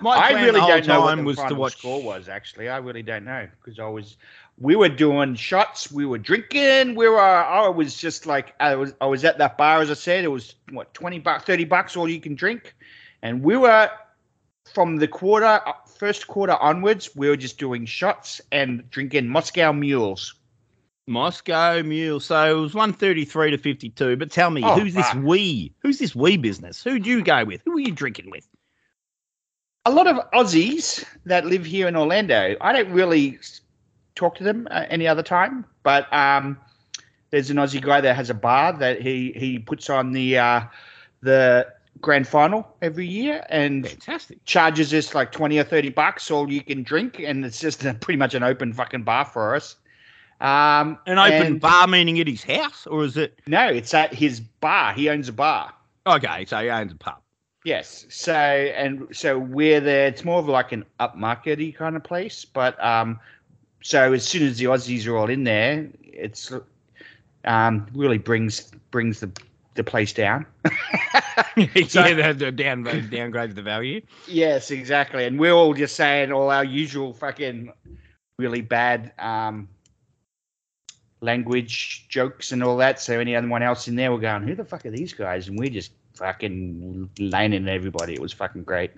My 0.00 0.16
I 0.16 0.30
really 0.32 0.60
don't 0.60 0.86
know 0.86 1.02
what 1.02 1.16
the 1.16 1.22
was 1.22 1.36
to 1.36 1.42
final 1.42 1.70
score 1.70 2.02
was. 2.02 2.28
Actually, 2.28 2.68
I 2.68 2.78
really 2.78 3.02
don't 3.02 3.24
know 3.24 3.48
because 3.60 3.78
I 3.78 3.86
was, 3.86 4.16
we 4.58 4.76
were 4.76 4.88
doing 4.88 5.34
shots, 5.34 5.90
we 5.90 6.04
were 6.04 6.18
drinking, 6.18 6.94
we 6.94 7.08
were. 7.08 7.20
I 7.20 7.68
was 7.68 7.96
just 7.96 8.26
like 8.26 8.54
I 8.60 8.74
was. 8.74 8.92
I 9.00 9.06
was 9.06 9.24
at 9.24 9.38
that 9.38 9.56
bar 9.56 9.80
as 9.80 9.90
I 9.90 9.94
said. 9.94 10.24
It 10.24 10.28
was 10.28 10.56
what 10.70 10.92
twenty 10.94 11.18
bucks, 11.18 11.44
thirty 11.44 11.64
bucks, 11.64 11.96
all 11.96 12.08
you 12.08 12.20
can 12.20 12.34
drink, 12.34 12.74
and 13.22 13.42
we 13.42 13.56
were 13.56 13.90
from 14.72 14.96
the 14.96 15.08
quarter, 15.08 15.46
uh, 15.46 15.72
first 15.86 16.26
quarter 16.26 16.56
onwards. 16.56 17.14
We 17.14 17.28
were 17.28 17.36
just 17.36 17.58
doing 17.58 17.86
shots 17.86 18.40
and 18.50 18.88
drinking 18.90 19.28
Moscow 19.28 19.72
mules. 19.72 20.34
Moscow 21.06 21.82
Mule. 21.82 22.20
So 22.20 22.58
it 22.58 22.60
was 22.60 22.74
133 22.74 23.50
to 23.50 23.58
52. 23.58 24.16
But 24.16 24.30
tell 24.30 24.50
me, 24.50 24.62
Oh, 24.64 24.78
who's 24.78 24.94
this 24.94 25.14
we? 25.16 25.74
Who's 25.80 25.98
this 25.98 26.14
we 26.14 26.36
business? 26.36 26.82
Who'd 26.82 27.06
you 27.06 27.22
go 27.22 27.44
with? 27.44 27.60
Who 27.64 27.76
are 27.76 27.80
you 27.80 27.92
drinking 27.92 28.30
with? 28.30 28.48
a 29.86 29.90
lot 29.90 30.06
of 30.06 30.18
Aussies 30.32 31.04
that 31.26 31.44
live 31.44 31.64
here 31.64 31.86
in 31.86 31.94
Orlando. 31.96 32.56
I 32.60 32.72
don't 32.72 32.90
really 32.90 33.38
talk 34.14 34.34
to 34.36 34.44
them 34.44 34.66
uh, 34.70 34.86
any 34.88 35.06
other 35.06 35.22
time, 35.22 35.64
but 35.82 36.10
um, 36.12 36.58
there's 37.30 37.50
an 37.50 37.58
Aussie 37.58 37.82
guy 37.82 38.00
that 38.00 38.16
has 38.16 38.30
a 38.30 38.34
bar 38.34 38.72
that 38.72 39.02
he 39.02 39.32
he 39.36 39.58
puts 39.58 39.90
on 39.90 40.12
the 40.12 40.38
uh, 40.38 40.62
the 41.20 41.66
grand 42.00 42.26
final 42.26 42.66
every 42.82 43.06
year 43.06 43.44
and 43.50 43.86
Fantastic. 43.86 44.42
charges 44.46 44.92
us 44.94 45.14
like 45.14 45.32
twenty 45.32 45.58
or 45.58 45.64
thirty 45.64 45.90
bucks 45.90 46.30
all 46.30 46.50
you 46.50 46.62
can 46.62 46.82
drink, 46.82 47.20
and 47.20 47.44
it's 47.44 47.60
just 47.60 47.84
a, 47.84 47.92
pretty 47.92 48.16
much 48.16 48.32
an 48.34 48.42
open 48.42 48.72
fucking 48.72 49.02
bar 49.02 49.26
for 49.26 49.54
us. 49.54 49.76
Um, 50.44 50.98
An 51.06 51.18
open 51.18 51.46
and- 51.46 51.60
bar 51.60 51.86
meaning 51.86 52.20
at 52.20 52.28
his 52.28 52.42
house, 52.44 52.86
or 52.86 53.04
is 53.04 53.16
it? 53.16 53.38
No, 53.46 53.66
it's 53.68 53.94
at 53.94 54.12
his 54.12 54.40
bar. 54.40 54.92
He 54.92 55.08
owns 55.08 55.28
a 55.28 55.32
bar. 55.32 55.72
Okay, 56.06 56.44
so 56.44 56.58
he 56.58 56.68
owns 56.68 56.92
a 56.92 56.96
pub. 56.96 57.16
Yes. 57.64 58.04
So 58.10 58.34
and 58.34 59.06
so 59.10 59.38
we're 59.38 59.80
there. 59.80 60.06
It's 60.08 60.22
more 60.22 60.38
of 60.38 60.48
like 60.48 60.72
an 60.72 60.84
upmarkety 61.00 61.74
kind 61.74 61.96
of 61.96 62.04
place, 62.04 62.44
but 62.44 62.82
um, 62.84 63.18
so 63.82 64.12
as 64.12 64.22
soon 64.26 64.42
as 64.46 64.58
the 64.58 64.66
Aussies 64.66 65.06
are 65.06 65.16
all 65.16 65.30
in 65.30 65.44
there, 65.44 65.88
it's 66.02 66.52
um 67.46 67.86
really 67.94 68.18
brings 68.18 68.70
brings 68.90 69.20
the 69.20 69.30
the 69.76 69.84
place 69.84 70.12
down. 70.12 70.44
So- 71.88 72.04
yeah, 72.04 72.32
they 72.32 72.50
down 72.50 72.82
downgrade 73.10 73.54
the 73.56 73.62
value. 73.62 74.02
yes, 74.28 74.70
exactly. 74.70 75.24
And 75.24 75.38
we're 75.38 75.52
all 75.52 75.72
just 75.72 75.96
saying 75.96 76.32
all 76.32 76.50
our 76.50 76.64
usual 76.64 77.14
fucking 77.14 77.72
really 78.38 78.60
bad 78.60 79.12
um 79.18 79.68
language 81.24 82.06
jokes 82.08 82.52
and 82.52 82.62
all 82.62 82.76
that. 82.78 83.00
So 83.00 83.18
anyone 83.18 83.62
else 83.62 83.88
in 83.88 83.96
there 83.96 84.12
were 84.12 84.20
going, 84.20 84.42
"Who 84.46 84.54
the 84.54 84.64
fuck 84.64 84.84
are 84.86 84.90
these 84.90 85.14
guys?" 85.14 85.48
And 85.48 85.58
we're 85.58 85.70
just 85.70 85.92
fucking 86.14 87.10
laning 87.18 87.68
everybody. 87.68 88.14
It 88.14 88.20
was 88.20 88.32
fucking 88.32 88.64
great. 88.64 88.92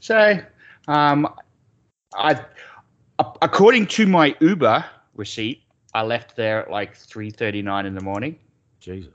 So, 0.00 0.38
um, 0.88 1.28
I, 2.14 2.40
according 3.42 3.86
to 3.88 4.06
my 4.06 4.36
Uber 4.40 4.84
receipt, 5.14 5.62
I 5.94 6.02
left 6.02 6.36
there 6.36 6.62
at 6.64 6.70
like 6.70 6.96
three 6.96 7.30
thirty 7.30 7.62
nine 7.62 7.86
in 7.86 7.94
the 7.94 8.02
morning, 8.02 8.38
Jesus. 8.80 9.14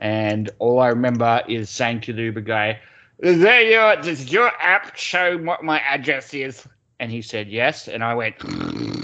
and 0.00 0.50
all 0.58 0.80
I 0.80 0.88
remember 0.88 1.42
is 1.48 1.70
saying 1.70 2.00
to 2.02 2.12
the 2.12 2.22
Uber 2.22 2.40
guy, 2.40 2.80
"Is 3.20 3.40
there 3.40 3.62
your 3.62 3.96
does 3.96 4.32
your 4.32 4.50
app 4.60 4.96
show 4.96 5.38
what 5.38 5.62
my 5.62 5.78
address 5.80 6.34
is?" 6.34 6.66
And 7.00 7.10
he 7.10 7.22
said 7.22 7.48
yes, 7.48 7.88
and 7.88 8.02
I 8.04 8.14
went. 8.14 8.36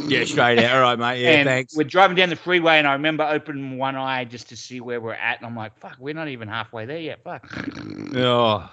Yeah, 0.09 0.25
straight 0.25 0.59
out. 0.59 0.77
All 0.77 0.83
right, 0.83 0.99
mate. 0.99 1.23
Yeah, 1.23 1.31
and 1.31 1.47
thanks. 1.47 1.77
we're 1.77 1.85
driving 1.85 2.17
down 2.17 2.29
the 2.29 2.37
freeway, 2.37 2.79
and 2.79 2.87
I 2.87 2.93
remember 2.93 3.25
opening 3.25 3.79
one 3.79 3.97
eye 3.97 4.25
just 4.25 4.49
to 4.51 4.57
see 4.57 4.81
where 4.81 5.01
we're 5.01 5.13
at, 5.15 5.39
and 5.39 5.47
I'm 5.47 5.57
like, 5.57 5.79
"Fuck, 5.79 5.97
we're 5.99 6.15
not 6.15 6.29
even 6.29 6.49
halfway 6.49 6.87
there 6.87 6.99
yet." 6.99 7.23
Fuck. 7.23 7.47
Oh, 8.15 8.71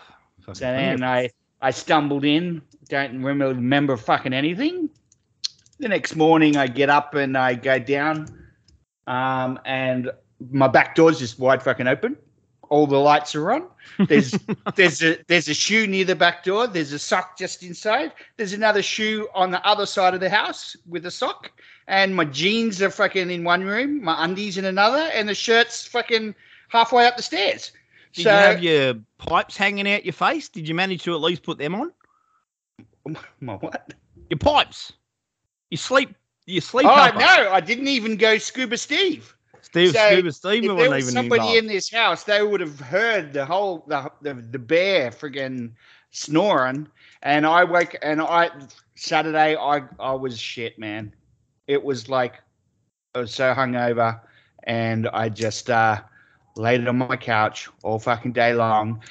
So 0.47 0.53
then 0.53 1.03
I, 1.03 1.29
I 1.61 1.71
stumbled 1.71 2.25
in, 2.25 2.61
don't 2.89 3.21
remember, 3.21 3.47
remember 3.47 3.97
fucking 3.97 4.33
anything. 4.33 4.89
The 5.79 5.89
next 5.89 6.15
morning, 6.15 6.55
I 6.55 6.67
get 6.67 6.89
up 6.89 7.15
and 7.15 7.37
I 7.37 7.55
go 7.55 7.79
down, 7.79 8.27
um, 9.07 9.59
and 9.65 10.11
my 10.51 10.67
back 10.67 10.95
door's 10.95 11.19
just 11.19 11.39
wide 11.39 11.61
fucking 11.61 11.87
open. 11.87 12.17
All 12.69 12.87
the 12.87 12.97
lights 12.97 13.35
are 13.35 13.51
on. 13.51 13.67
There's 14.07 14.37
there's 14.75 15.03
a 15.03 15.17
there's 15.27 15.47
a 15.47 15.53
shoe 15.53 15.87
near 15.87 16.05
the 16.05 16.15
back 16.15 16.43
door. 16.43 16.67
There's 16.67 16.91
a 16.91 16.99
sock 16.99 17.37
just 17.37 17.63
inside. 17.63 18.13
There's 18.37 18.53
another 18.53 18.81
shoe 18.81 19.27
on 19.33 19.51
the 19.51 19.65
other 19.65 19.85
side 19.85 20.13
of 20.13 20.19
the 20.19 20.29
house 20.29 20.75
with 20.87 21.05
a 21.05 21.11
sock. 21.11 21.51
And 21.87 22.15
my 22.15 22.25
jeans 22.25 22.81
are 22.81 22.89
fucking 22.89 23.29
in 23.29 23.43
one 23.43 23.63
room, 23.63 24.03
my 24.03 24.23
undies 24.23 24.57
in 24.57 24.65
another, 24.65 25.09
and 25.13 25.29
the 25.29 25.35
shirt's 25.35 25.85
fucking 25.85 26.33
halfway 26.69 27.05
up 27.05 27.15
the 27.15 27.23
stairs. 27.23 27.71
Did 28.13 28.23
so 28.23 28.29
you 28.29 28.35
have 28.35 28.63
your 28.63 28.93
pipes 29.17 29.57
hanging 29.57 29.87
out 29.91 30.05
your 30.05 30.13
face? 30.13 30.49
Did 30.49 30.67
you 30.67 30.73
manage 30.73 31.03
to 31.03 31.13
at 31.13 31.21
least 31.21 31.43
put 31.43 31.57
them 31.57 31.75
on? 31.75 31.91
my 33.41 33.53
what? 33.55 33.93
Your 34.29 34.39
pipes. 34.39 34.93
You 35.69 35.77
sleep. 35.77 36.15
You 36.45 36.61
sleep. 36.61 36.87
Oh 36.87 37.11
no, 37.17 37.51
I 37.51 37.59
didn't 37.59 37.87
even 37.87 38.17
go 38.17 38.37
scuba 38.37 38.77
Steve. 38.77 39.34
Steve 39.75 39.91
So, 39.91 40.09
Scuba 40.09 40.31
Steve 40.31 40.63
If 40.63 40.77
there 40.77 40.89
was 40.89 41.11
somebody 41.11 41.57
in 41.57 41.67
this 41.67 41.91
house, 41.91 42.23
they 42.23 42.41
would 42.41 42.61
have 42.61 42.79
heard 42.79 43.33
the 43.33 43.45
whole 43.45 43.83
the 43.87 44.09
the, 44.21 44.33
the 44.33 44.59
bear 44.59 45.11
friggin' 45.11 45.73
snoring. 46.11 46.87
And 47.23 47.45
I 47.45 47.65
wake 47.65 47.97
and 48.01 48.21
I 48.21 48.51
Saturday 48.95 49.57
I 49.57 49.81
I 49.99 50.13
was 50.13 50.39
shit, 50.39 50.79
man. 50.79 51.13
It 51.67 51.83
was 51.83 52.07
like 52.07 52.35
I 53.15 53.19
was 53.19 53.33
so 53.33 53.53
hungover, 53.53 54.21
and 54.63 55.09
I 55.09 55.27
just 55.27 55.69
uh, 55.69 55.99
laid 56.55 56.79
it 56.79 56.87
on 56.87 56.97
my 56.97 57.17
couch 57.17 57.67
all 57.83 57.99
fucking 57.99 58.31
day 58.31 58.53
long. 58.53 59.01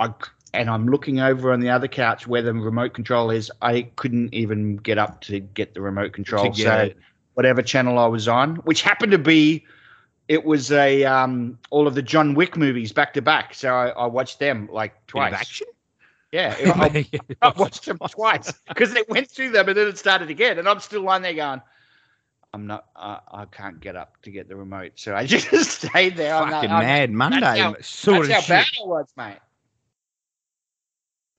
I 0.00 0.12
and 0.52 0.68
I'm 0.68 0.88
looking 0.88 1.20
over 1.20 1.52
on 1.52 1.60
the 1.60 1.70
other 1.70 1.86
couch 1.86 2.26
where 2.26 2.42
the 2.42 2.52
remote 2.54 2.92
control 2.92 3.30
is. 3.30 3.52
I 3.62 3.82
couldn't 3.94 4.34
even 4.34 4.78
get 4.78 4.98
up 4.98 5.20
to 5.22 5.38
get 5.38 5.74
the 5.74 5.80
remote 5.80 6.12
control. 6.12 6.46
Get 6.50 6.56
so 6.56 6.76
it. 6.78 6.96
whatever 7.34 7.62
channel 7.62 8.00
I 8.00 8.06
was 8.06 8.26
on, 8.26 8.56
which 8.56 8.82
happened 8.82 9.12
to 9.12 9.18
be, 9.18 9.64
it 10.28 10.44
was 10.44 10.70
a 10.70 11.04
um, 11.04 11.58
all 11.70 11.86
of 11.86 11.94
the 11.94 12.02
John 12.02 12.34
Wick 12.34 12.56
movies 12.56 12.92
back 12.92 13.14
to 13.14 13.22
back. 13.22 13.54
So 13.54 13.72
I, 13.74 13.88
I 13.88 14.06
watched 14.06 14.38
them 14.38 14.68
like 14.70 14.94
twice. 15.06 15.32
action. 15.32 15.66
Yeah, 16.30 16.54
I, 16.76 17.06
I 17.40 17.52
watched 17.56 17.86
them 17.86 17.98
twice 18.10 18.52
because 18.68 18.94
it 18.94 19.08
went 19.08 19.30
through 19.30 19.50
them 19.52 19.66
and 19.68 19.76
then 19.78 19.88
it 19.88 19.96
started 19.98 20.28
again, 20.28 20.58
and 20.58 20.68
I'm 20.68 20.80
still 20.80 21.00
lying 21.02 21.22
there 21.22 21.32
going, 21.32 21.62
I'm 22.52 22.66
not, 22.66 22.84
uh, 22.94 23.20
I 23.32 23.46
can't 23.46 23.80
get 23.80 23.96
up 23.96 24.20
to 24.22 24.30
get 24.30 24.46
the 24.48 24.54
remote, 24.56 24.92
so 24.96 25.14
I 25.14 25.24
just 25.26 25.48
stayed 25.70 26.16
there. 26.16 26.34
Fucking 26.38 26.70
I'm- 26.70 26.84
mad 26.84 27.10
Monday 27.10 27.58
how- 27.60 27.76
sort 27.80 28.28
That's 28.28 28.28
of 28.28 28.34
how 28.34 28.40
shit. 28.40 28.48
bad 28.48 28.66
it 28.82 28.86
was, 28.86 29.06
mate. 29.16 29.38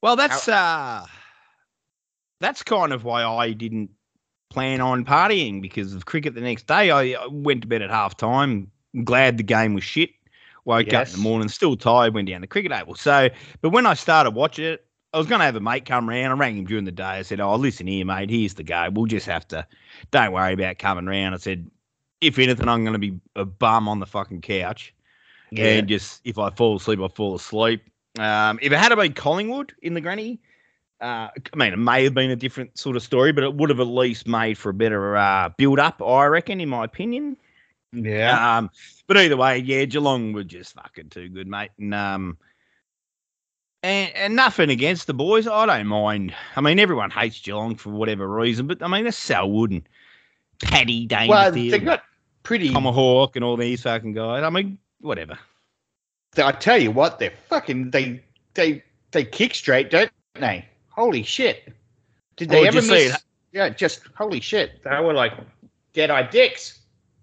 Well, 0.02 0.15
that's 0.15 0.47
uh 0.47 1.06
that's 2.39 2.63
kind 2.63 2.93
of 2.93 3.04
why 3.04 3.23
I 3.23 3.52
didn't 3.52 3.89
plan 4.49 4.82
on 4.82 5.04
partying 5.06 5.62
because 5.62 5.93
of 5.93 6.06
cricket 6.06 6.34
the 6.34 6.41
next 6.41 6.67
day. 6.67 6.89
I, 6.89 7.12
I 7.21 7.28
went 7.30 7.62
to 7.62 7.67
bed 7.67 7.82
at 7.82 7.89
half 7.89 8.15
time. 8.17 8.71
Glad 9.04 9.38
the 9.38 9.43
game 9.43 9.73
was 9.73 9.84
shit. 9.84 10.12
Woke 10.65 10.93
up 10.93 11.08
in 11.08 11.13
the 11.13 11.19
morning, 11.19 11.49
still 11.49 11.75
tired, 11.75 12.13
went 12.13 12.28
down 12.28 12.41
the 12.41 12.47
cricket 12.47 12.71
table. 12.71 12.93
So, 12.95 13.30
but 13.62 13.69
when 13.69 13.86
I 13.86 13.93
started 13.93 14.32
watching 14.32 14.65
it, 14.65 14.86
I 15.13 15.17
was 15.17 15.25
going 15.25 15.39
to 15.39 15.45
have 15.45 15.56
a 15.56 15.60
mate 15.60 15.86
come 15.86 16.08
round. 16.08 16.32
I 16.32 16.36
rang 16.36 16.58
him 16.58 16.65
during 16.65 16.86
the 16.86 16.91
day. 16.91 17.04
I 17.04 17.21
said, 17.23 17.39
"Oh, 17.39 17.56
listen 17.56 17.88
here, 17.88 18.06
mate. 18.06 18.30
Here's 18.30 18.54
the 18.54 18.63
go. 18.63 18.89
We'll 18.91 19.06
just 19.06 19.25
have 19.25 19.47
to. 19.47 19.65
Don't 20.12 20.32
worry 20.32 20.54
about 20.54 20.78
coming 20.78 21.06
round." 21.06 21.34
I 21.34 21.39
said, 21.39 21.69
"If 22.21 22.38
anything, 22.38 22.67
I'm 22.67 22.84
going 22.84 22.93
to 22.93 22.99
be 22.99 23.19
a 23.36 23.45
bum 23.45 23.88
on 23.88 23.99
the 23.99 24.06
fucking 24.06 24.41
couch, 24.41 24.93
and 25.58 25.88
just 25.88 26.21
if 26.25 26.38
I 26.38 26.52
fall 26.52 26.75
asleep, 26.75 26.99
I 27.02 27.08
fall 27.08 27.36
asleep." 27.36 27.82
Um, 28.19 28.60
if 28.62 28.71
it 28.71 28.78
had 28.78 28.93
been 28.95 29.13
Collingwood 29.13 29.73
in 29.82 29.93
the 29.95 30.02
granny, 30.02 30.39
uh, 31.02 31.30
I 31.54 31.56
mean, 31.56 31.73
it 31.73 31.80
may 31.80 32.04
have 32.04 32.13
been 32.13 32.30
a 32.30 32.36
different 32.36 32.78
sort 32.78 32.95
of 32.95 33.02
story, 33.02 33.32
but 33.32 33.43
it 33.43 33.56
would 33.56 33.69
have 33.69 33.80
at 33.80 33.88
least 33.88 34.28
made 34.28 34.58
for 34.58 34.69
a 34.69 34.73
better 34.73 35.15
uh, 35.15 35.49
build 35.58 35.80
up, 35.80 36.02
I 36.04 36.25
reckon, 36.25 36.60
in 36.60 36.69
my 36.69 36.84
opinion. 36.84 37.38
Yeah. 37.91 38.58
Um, 38.58 38.69
but 39.08 39.17
either 39.17 39.38
way, 39.38 39.60
yeah, 39.60 39.86
Geelong 39.86 40.34
were 40.34 40.43
just 40.43 40.73
fucking 40.73 41.10
too 41.10 41.30
good, 41.30 41.47
mate. 41.47 41.71
And 41.80 41.93
um, 41.93 42.38
and, 43.82 44.13
and 44.15 44.36
nothing 44.36 44.69
against 44.69 45.08
the 45.08 45.13
boys. 45.13 45.47
I 45.47 45.65
don't 45.65 45.88
mind. 45.88 46.36
I 46.56 46.62
mean, 46.62 46.80
everyone 46.80 47.12
hates 47.12 47.39
Geelong 47.41 47.75
for 47.75 47.91
whatever 47.91 48.28
reason, 48.28 48.67
but 48.67 48.84
I 48.84 48.88
mean, 48.88 49.06
that's 49.06 49.17
Selwood 49.17 49.71
and 49.71 49.88
Paddy 50.62 51.08
well, 51.10 51.52
Dangerfield, 51.52 51.73
they 51.73 51.86
got 51.86 52.04
pretty. 52.43 52.71
Tomahawk, 52.71 53.36
and 53.36 53.45
all 53.45 53.58
these 53.58 53.84
fucking 53.84 54.13
guys. 54.13 54.43
I 54.43 54.49
mean, 54.49 54.78
whatever. 55.02 55.38
I 56.38 56.52
tell 56.52 56.78
you 56.78 56.91
what, 56.91 57.19
they're 57.19 57.34
fucking. 57.47 57.91
They 57.91 58.21
they 58.54 58.84
they 59.12 59.23
kick 59.23 59.56
straight, 59.56 59.89
don't 59.89 60.12
they? 60.36 60.65
Holy 60.89 61.23
shit! 61.23 61.73
Did 62.36 62.49
they 62.49 62.60
Oh, 62.60 62.63
did 62.65 62.67
ever 62.67 62.82
see 62.82 62.91
miss? 62.91 63.15
it? 63.15 63.23
Yeah, 63.52 63.69
just 63.69 64.02
holy 64.15 64.39
shit! 64.41 64.84
They 64.84 64.99
were 64.99 65.13
like 65.13 65.34
dead-eye 65.93 66.23
dicks. 66.23 66.79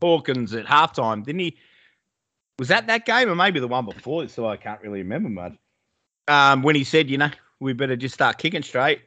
Hawkins 0.06 0.54
at 0.54 0.66
halftime, 0.66 1.24
didn't 1.24 1.40
he? 1.40 1.56
Was 2.58 2.68
that 2.68 2.86
that 2.86 3.04
game 3.04 3.28
or 3.28 3.34
maybe 3.34 3.60
the 3.60 3.68
one 3.68 3.84
before? 3.84 4.28
So 4.28 4.46
I 4.46 4.56
can't 4.56 4.80
really 4.80 5.00
remember 5.00 5.28
much. 5.28 5.54
Um, 6.28 6.62
when 6.62 6.74
he 6.74 6.84
said, 6.84 7.10
you 7.10 7.18
know, 7.18 7.30
we 7.60 7.72
better 7.72 7.96
just 7.96 8.14
start 8.14 8.38
kicking 8.38 8.62
straight. 8.62 9.00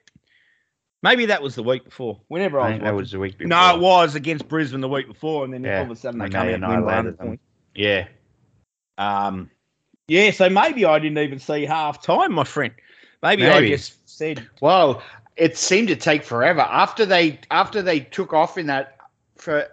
Maybe 1.01 1.25
that 1.27 1.41
was 1.41 1.55
the 1.55 1.63
week 1.63 1.85
before. 1.85 2.19
Whenever 2.27 2.59
I, 2.59 2.71
I 2.71 2.71
was 2.73 2.81
that 2.81 2.95
was 2.95 3.12
the 3.12 3.19
week 3.19 3.38
before. 3.38 3.47
No, 3.47 3.75
it 3.75 3.79
was 3.79 4.15
against 4.15 4.47
Brisbane 4.49 4.81
the 4.81 4.89
week 4.89 5.07
before, 5.07 5.45
and 5.45 5.53
then 5.53 5.63
Yeah, 5.63 5.79
all 5.79 5.85
of 5.85 5.91
a 5.91 5.95
sudden 5.95 6.19
they 6.19 6.25
and 6.25 6.33
come 6.33 6.47
out 6.47 6.53
and 6.53 6.67
win 6.67 6.83
by 6.83 6.99
annihilated 6.99 7.17
100 7.17 7.17
them. 7.17 7.39
Yeah. 7.73 8.07
Um, 8.97 9.49
yeah, 10.09 10.31
so 10.31 10.49
maybe 10.49 10.83
I 10.83 10.99
didn't 10.99 11.19
even 11.19 11.39
see 11.39 11.65
half 11.65 12.01
time, 12.01 12.33
my 12.33 12.43
friend. 12.43 12.73
Maybe, 13.23 13.43
Maybe. 13.43 13.67
I 13.67 13.77
just 13.77 14.09
said, 14.09 14.45
Well, 14.59 15.01
it 15.38 15.57
seemed 15.57 15.88
to 15.88 15.95
take 15.95 16.23
forever 16.23 16.62
after 16.62 17.05
they 17.05 17.39
after 17.49 17.81
they 17.81 18.01
took 18.01 18.33
off 18.33 18.57
in 18.57 18.67
that 18.67 18.97
for 19.38 19.67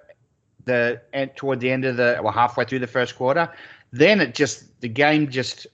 the 0.67 1.01
and 1.13 1.35
toward 1.37 1.61
the 1.61 1.71
end 1.71 1.85
of 1.85 1.97
the 1.97 2.21
well 2.23 2.33
halfway 2.33 2.65
through 2.65 2.81
the 2.81 2.87
first 2.87 3.17
quarter. 3.17 3.51
Then 3.93 4.21
it 4.21 4.35
just 4.35 4.81
the 4.81 4.89
game 4.89 5.31
just 5.31 5.67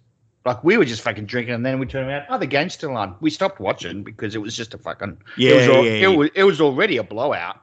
like 0.45 0.63
we 0.63 0.77
were 0.77 0.85
just 0.85 1.03
fucking 1.03 1.27
drinking, 1.27 1.55
and 1.55 1.67
then 1.67 1.79
we 1.79 1.87
turned 1.87 2.09
around. 2.09 2.27
Oh, 2.29 2.39
the 2.39 2.47
game's 2.47 2.75
still 2.75 2.97
on. 2.97 3.17
We 3.21 3.31
stopped 3.31 3.59
watching 3.59 4.03
because 4.05 4.35
it 4.35 4.39
was 4.39 4.57
just 4.57 4.75
a 4.75 4.79
fucking 4.79 5.19
yeah, 5.37 5.51
it 5.51 5.57
was 5.57 5.69
al- 5.69 5.85
yeah, 5.85 5.91
it 5.93 6.17
was 6.17 6.31
it 6.35 6.45
was 6.45 6.61
already 6.61 6.99
a 6.99 7.03
blowout. 7.03 7.61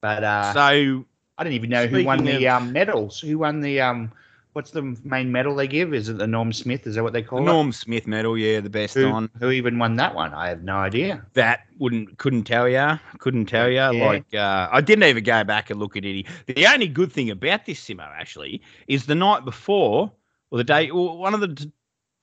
But 0.00 0.24
uh, 0.24 0.52
so 0.52 1.04
I 1.38 1.44
didn't 1.44 1.54
even 1.54 1.70
know 1.70 1.86
who 1.86 2.04
won 2.04 2.24
the 2.24 2.48
um, 2.48 2.72
medals. 2.72 3.20
Who 3.20 3.38
won 3.38 3.60
the 3.60 3.80
um? 3.80 4.12
What's 4.52 4.70
the 4.70 4.82
main 5.02 5.32
medal 5.32 5.54
they 5.56 5.66
give? 5.66 5.94
Is 5.94 6.10
it 6.10 6.18
the 6.18 6.26
Norm 6.26 6.52
Smith? 6.52 6.86
Is 6.86 6.96
that 6.96 7.02
what 7.02 7.14
they 7.14 7.22
the 7.22 7.28
call 7.28 7.38
it? 7.38 7.42
Norm 7.44 7.72
Smith 7.72 8.06
medal, 8.06 8.36
yeah, 8.36 8.60
the 8.60 8.68
best 8.68 8.92
Who, 8.94 9.06
on. 9.06 9.30
who 9.40 9.50
even 9.50 9.78
won 9.78 9.96
that 9.96 10.14
one? 10.14 10.34
I 10.34 10.48
have 10.48 10.62
no 10.62 10.76
idea. 10.76 11.24
That 11.32 11.60
wouldn't 11.78 12.18
couldn't 12.18 12.44
tell 12.44 12.68
you, 12.68 12.98
couldn't 13.18 13.46
tell 13.46 13.68
you. 13.68 13.76
Yeah. 13.76 13.90
Like 13.90 14.34
uh, 14.34 14.68
I 14.70 14.82
didn't 14.82 15.04
even 15.04 15.24
go 15.24 15.42
back 15.44 15.70
and 15.70 15.80
look 15.80 15.96
at 15.96 16.04
any. 16.04 16.26
The 16.46 16.66
only 16.66 16.86
good 16.88 17.10
thing 17.10 17.30
about 17.30 17.64
this 17.64 17.82
Simo 17.82 18.06
actually 18.06 18.60
is 18.88 19.06
the 19.06 19.14
night 19.14 19.44
before, 19.46 20.12
or 20.50 20.58
the 20.58 20.64
day, 20.64 20.90
or 20.90 21.16
one 21.16 21.32
of 21.32 21.40
the 21.40 21.70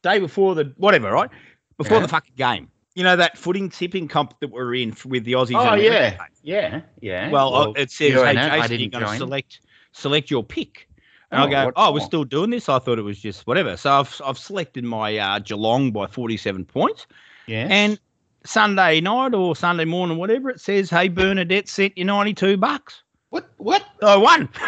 day 0.04 0.20
before 0.20 0.54
the 0.54 0.72
whatever, 0.78 1.12
right 1.12 1.30
before 1.78 1.98
Yeah. 1.98 2.04
the 2.04 2.10
fucking 2.10 2.36
game. 2.36 2.70
You 2.94 3.04
know 3.06 3.16
that 3.16 3.38
footing 3.38 3.70
tipping 3.70 4.08
comp 4.08 4.40
that 4.42 4.52
we're 4.52 4.76
in 4.76 4.96
with 5.06 5.24
the 5.24 5.34
Aussies. 5.34 5.56
Oh 5.56 5.74
yeah, 5.76 6.18
yeah, 6.44 6.82
yeah. 7.02 7.30
Well, 7.32 7.56
uh, 7.56 7.72
it 7.72 7.90
says, 7.92 8.14
"Hey, 8.14 8.32
it. 8.32 8.36
Jason, 8.36 8.80
you're 8.82 8.90
going 8.90 9.06
to 9.06 9.18
select 9.18 9.62
select 9.94 10.30
your 10.30 10.44
pick." 10.44 10.89
And 11.32 11.42
Oh, 11.42 11.46
I 11.46 11.50
go, 11.50 11.66
what 11.66 11.74
"Oh, 11.78 11.94
we're 11.94 12.00
still 12.00 12.24
doing 12.24 12.50
this." 12.50 12.70
I 12.70 12.80
thought 12.80 12.98
it 12.98 13.04
was 13.04 13.20
just 13.20 13.46
whatever. 13.46 13.78
So 13.78 13.92
I've 13.92 14.22
I've 14.26 14.38
selected 14.38 14.84
my 14.84 15.16
uh, 15.18 15.40
Geelong 15.40 15.92
by 15.92 16.08
forty 16.08 16.38
seven 16.38 16.66
points, 16.66 17.06
yeah. 17.48 17.68
and 17.70 18.00
Sunday 18.46 19.00
night 19.00 19.36
or 19.36 19.56
Sunday 19.56 19.86
morning, 19.86 20.18
whatever 20.18 20.50
it 20.50 20.60
says, 20.60 20.90
"Hey, 20.90 21.08
Bernadette 21.08 21.68
sent 21.70 21.96
you 21.98 22.06
ninety 22.06 22.34
two 22.34 22.58
bucks." 22.58 23.04
what? 23.30 23.48
What? 23.58 23.84
I 24.02 24.16
won. 24.18 24.50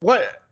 What? 0.00 0.42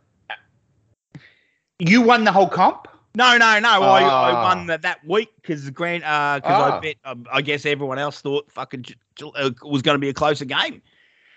You 1.79 2.01
won 2.01 2.23
the 2.23 2.31
whole 2.31 2.47
comp? 2.47 2.87
no, 3.15 3.37
no, 3.37 3.59
no. 3.59 3.69
I, 3.83 4.01
I 4.01 4.31
Ah. 4.31 4.43
won 4.55 4.65
that, 4.67 4.81
that 4.81 5.05
week 5.05 5.29
because 5.41 5.69
Grant 5.69 6.01
because 6.01 6.41
I 6.61 6.69
Ah. 6.71 6.79
bet 6.79 6.95
um, 7.05 7.27
I 7.31 7.41
guess 7.43 7.65
everyone 7.65 7.99
else 7.99 8.21
thought 8.21 8.51
fucking 8.51 8.85
uh, 9.35 9.51
was 9.63 9.81
going 9.83 9.93
to 9.95 9.99
be 9.99 10.09
a 10.09 10.13
closer 10.13 10.45
game, 10.45 10.81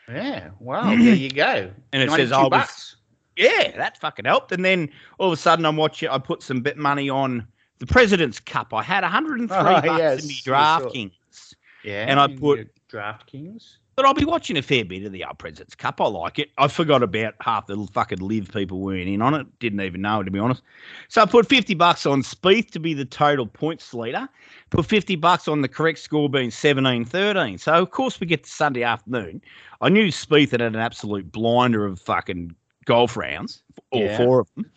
Yeah. 0.09 0.51
Wow. 0.61 0.85
there 0.91 0.97
you 1.15 1.31
go. 1.31 1.71
and 1.93 2.03
it 2.03 2.07
92 2.07 2.17
says 2.17 2.33
I 2.33 2.43
was 2.43 2.51
bucks. 2.51 2.97
Yeah, 3.37 3.77
that 3.77 3.99
fucking 3.99 4.25
helped. 4.25 4.53
And 4.53 4.65
then 4.65 4.89
all 5.19 5.27
of 5.27 5.33
a 5.33 5.37
sudden, 5.37 5.67
I'm 5.67 5.77
watching. 5.77 6.09
I 6.09 6.19
put 6.19 6.43
some 6.43 6.61
bit 6.63 6.79
money 6.79 7.11
on 7.11 7.47
the 7.81 7.87
President's 7.87 8.41
Cup. 8.41 8.73
I 8.73 8.83
had 8.83 9.03
103 9.03 9.55
Oh, 9.59 9.63
bucks 9.63 9.87
yes, 9.99 10.23
in 10.23 10.29
me 10.29 10.35
you 10.35 10.41
saw. 10.41 10.81
DraftKings, 10.81 11.55
Yeah. 11.85 12.07
and 12.09 12.19
I 12.19 12.29
put- 12.29 12.71
DraftKings. 12.89 13.77
But 13.97 14.05
I'll 14.05 14.13
be 14.15 14.27
watching 14.27 14.59
a 14.59 14.63
fair 14.63 14.85
bit 14.85 15.05
of 15.05 15.13
the 15.13 15.25
old 15.25 15.39
President's 15.39 15.75
Cup. 15.75 16.01
I 16.03 16.07
like 16.07 16.39
it. 16.39 16.51
I 16.59 16.69
forgot 16.69 17.03
about 17.03 17.35
half 17.41 17.67
the 17.67 17.77
fucking 17.93 18.19
live 18.19 18.51
people 18.53 18.81
weren't 18.81 19.09
in 19.09 19.23
on 19.23 19.33
it. 19.35 19.47
Didn't 19.59 19.81
even 19.81 20.03
know 20.03 20.23
to 20.23 20.31
be 20.31 20.39
honest. 20.39 20.63
So 21.09 21.23
I 21.23 21.27
put 21.27 21.49
50 21.49 21.75
bucks 21.75 22.05
on 22.05 22.23
Spieth 22.23 22.71
to 22.73 22.79
be 22.79 22.93
the 22.93 23.07
total 23.07 23.47
points 23.47 23.95
leader. 23.95 24.29
Put 24.69 24.85
50 24.87 25.17
bucks 25.17 25.49
on 25.49 25.63
the 25.63 25.69
correct 25.69 25.99
score 25.99 26.29
being 26.29 26.51
17-13. 26.51 27.59
So 27.59 27.73
of 27.73 27.91
course 27.91 28.21
we 28.21 28.27
get 28.27 28.45
to 28.45 28.51
Sunday 28.51 28.83
afternoon. 28.83 29.41
I 29.81 29.89
knew 29.89 30.09
Spieth 30.09 30.51
had 30.51 30.61
had 30.61 30.75
an 30.75 30.81
absolute 30.81 31.33
blinder 31.33 31.87
of 31.87 31.99
fucking 32.01 32.55
golf 32.85 33.17
rounds, 33.17 33.63
all 33.91 34.03
Yeah. 34.03 34.17
four 34.19 34.41
of 34.41 34.49
them. 34.55 34.71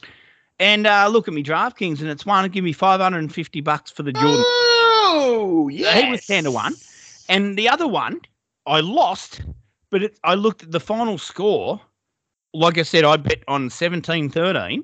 And 0.61 0.87
uh, 0.87 1.07
look 1.07 1.27
at 1.27 1.33
me 1.33 1.41
DraftKings, 1.43 2.01
and 2.01 2.09
it's 2.09 2.25
one 2.25 2.49
give 2.49 2.63
me 2.65 2.73
550 2.73 3.61
bucks 3.61 3.91
for 3.91 4.03
the 4.03 4.11
Jordan. 4.11 4.43
Oh, 4.45 5.69
yeah. 5.71 6.01
he 6.01 6.11
was 6.11 6.25
10 6.25 6.43
to 6.45 6.51
1. 6.51 6.73
And 7.29 7.57
the 7.57 7.69
other 7.69 7.87
one, 7.87 8.19
I 8.69 8.81
lost, 8.81 9.41
but 9.89 10.03
it, 10.03 10.19
I 10.23 10.35
looked 10.35 10.63
at 10.63 10.71
the 10.71 10.79
final 10.79 11.17
score. 11.17 11.81
Like 12.53 12.77
I 12.77 12.83
said, 12.83 13.03
I 13.03 13.17
bet 13.17 13.43
on 13.47 13.69
17 13.69 14.29
13, 14.29 14.83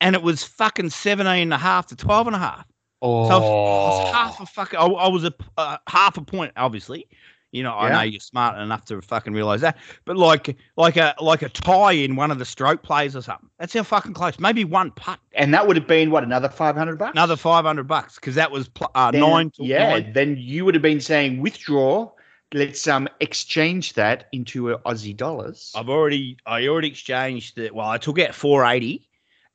and 0.00 0.16
it 0.16 0.22
was 0.22 0.42
fucking 0.44 0.90
17 0.90 1.42
and 1.42 1.52
a 1.52 1.58
half 1.58 1.86
to 1.88 1.96
12 1.96 2.28
and 2.28 2.36
a 2.36 2.38
half. 2.38 2.64
Oh. 3.02 3.28
So 3.28 3.34
I 3.34 3.38
was 3.38 4.12
half 4.12 4.40
a 4.40 4.46
fucking, 4.46 4.78
I, 4.78 4.86
I 4.86 5.08
was 5.08 5.24
a 5.24 5.34
uh, 5.58 5.76
half 5.88 6.16
a 6.16 6.22
point, 6.22 6.52
obviously. 6.56 7.06
You 7.52 7.62
know, 7.62 7.74
I 7.74 7.90
know 7.90 8.02
you're 8.02 8.20
smart 8.20 8.58
enough 8.58 8.84
to 8.86 9.00
fucking 9.00 9.32
realize 9.32 9.62
that, 9.62 9.78
but 10.04 10.16
like, 10.18 10.56
like 10.76 10.96
a 10.98 11.14
like 11.20 11.40
a 11.42 11.48
tie 11.48 11.92
in 11.92 12.14
one 12.14 12.30
of 12.30 12.38
the 12.38 12.44
stroke 12.44 12.82
plays 12.82 13.16
or 13.16 13.22
something. 13.22 13.48
That's 13.58 13.72
how 13.72 13.82
fucking 13.82 14.12
close. 14.12 14.38
Maybe 14.38 14.64
one 14.64 14.90
putt, 14.90 15.20
and 15.32 15.54
that 15.54 15.66
would 15.66 15.76
have 15.76 15.86
been 15.86 16.10
what 16.10 16.22
another 16.22 16.50
five 16.50 16.76
hundred 16.76 16.98
bucks. 16.98 17.12
another 17.12 17.36
five 17.36 17.64
hundred 17.64 17.84
bucks 17.84 18.16
because 18.16 18.34
that 18.34 18.50
was 18.50 18.68
pl- 18.68 18.90
uh, 18.94 19.10
Then- 19.10 19.20
nine 19.22 19.50
to 19.52 19.64
Yeah. 19.64 19.90
nine. 19.90 20.12
Then 20.12 20.36
you 20.38 20.66
would 20.66 20.74
have 20.74 20.82
been 20.82 21.00
saying 21.00 21.40
withdraw. 21.40 22.10
Let's 22.54 22.86
um 22.86 23.08
exchange 23.20 23.94
that 23.94 24.26
into 24.32 24.76
Aussie 24.86 25.16
dollars. 25.16 25.72
I've 25.74 25.88
already 25.88 26.36
I 26.46 26.66
already 26.68 26.88
exchanged 26.88 27.58
it. 27.58 27.74
Well, 27.74 27.88
I 27.88 27.98
took 27.98 28.18
out 28.18 28.34
480 28.34 29.08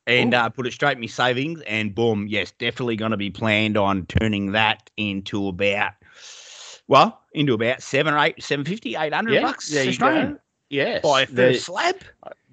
and 0.06 0.34
Ooh. 0.34 0.36
uh, 0.36 0.48
put 0.48 0.66
it 0.66 0.72
straight 0.72 0.96
in 0.96 1.00
my 1.00 1.06
savings, 1.06 1.62
and 1.62 1.94
boom, 1.94 2.26
yes, 2.28 2.50
definitely 2.52 2.96
going 2.96 3.12
to 3.12 3.16
be 3.16 3.30
planned 3.30 3.76
on 3.76 4.04
turning 4.06 4.52
that 4.52 4.90
into 4.96 5.48
about 5.48 5.92
well, 6.88 7.22
into 7.32 7.54
about 7.54 7.82
seven 7.82 8.12
or 8.12 8.18
eight, 8.18 8.42
seven 8.42 8.64
fifty, 8.64 8.96
eight 8.96 9.14
hundred 9.14 9.40
bucks 9.40 9.70
there 9.70 9.84
you 9.84 9.90
Australian 9.90 10.32
go. 10.34 10.38
Yes. 10.68 11.02
by 11.02 11.24
The- 11.26 11.54
slab. 11.54 11.96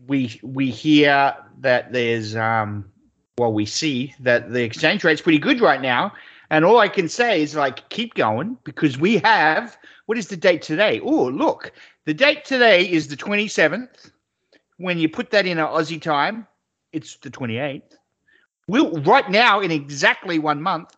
we 0.08 0.40
we 0.44 0.70
hear 0.70 1.36
that 1.60 1.92
there's 1.92 2.36
um 2.36 2.86
well 3.38 3.52
we 3.54 3.66
see 3.66 4.14
that 4.20 4.52
the 4.52 4.64
exchange 4.64 5.04
rate's 5.04 5.22
pretty 5.22 5.40
good 5.40 5.60
right 5.62 5.82
now 5.82 6.12
and 6.50 6.64
all 6.66 6.80
i 6.80 6.88
can 6.90 7.08
say 7.10 7.42
is 7.42 7.56
like 7.56 7.88
keep 7.90 8.14
going 8.16 8.58
because 8.64 8.98
we 8.98 9.18
have 9.18 9.78
what 10.10 10.18
is 10.18 10.28
the 10.28 10.38
date 10.38 10.64
today? 10.64 11.00
Oh 11.02 11.28
look. 11.30 11.72
The 12.06 12.16
date 12.16 12.44
today 12.44 12.90
is 12.90 13.08
the 13.08 13.16
27th 13.16 14.10
when 14.78 14.98
you 14.98 15.08
put 15.08 15.30
that 15.30 15.46
in 15.46 15.60
a 15.60 15.68
aussie 15.68 16.02
time 16.02 16.48
it's 16.92 17.18
the 17.18 17.30
28th 17.30 17.98
we'll 18.68 18.92
right 19.04 19.30
now 19.30 19.60
in 19.60 19.70
exactly 19.70 20.40
one 20.40 20.60
month 20.60 20.96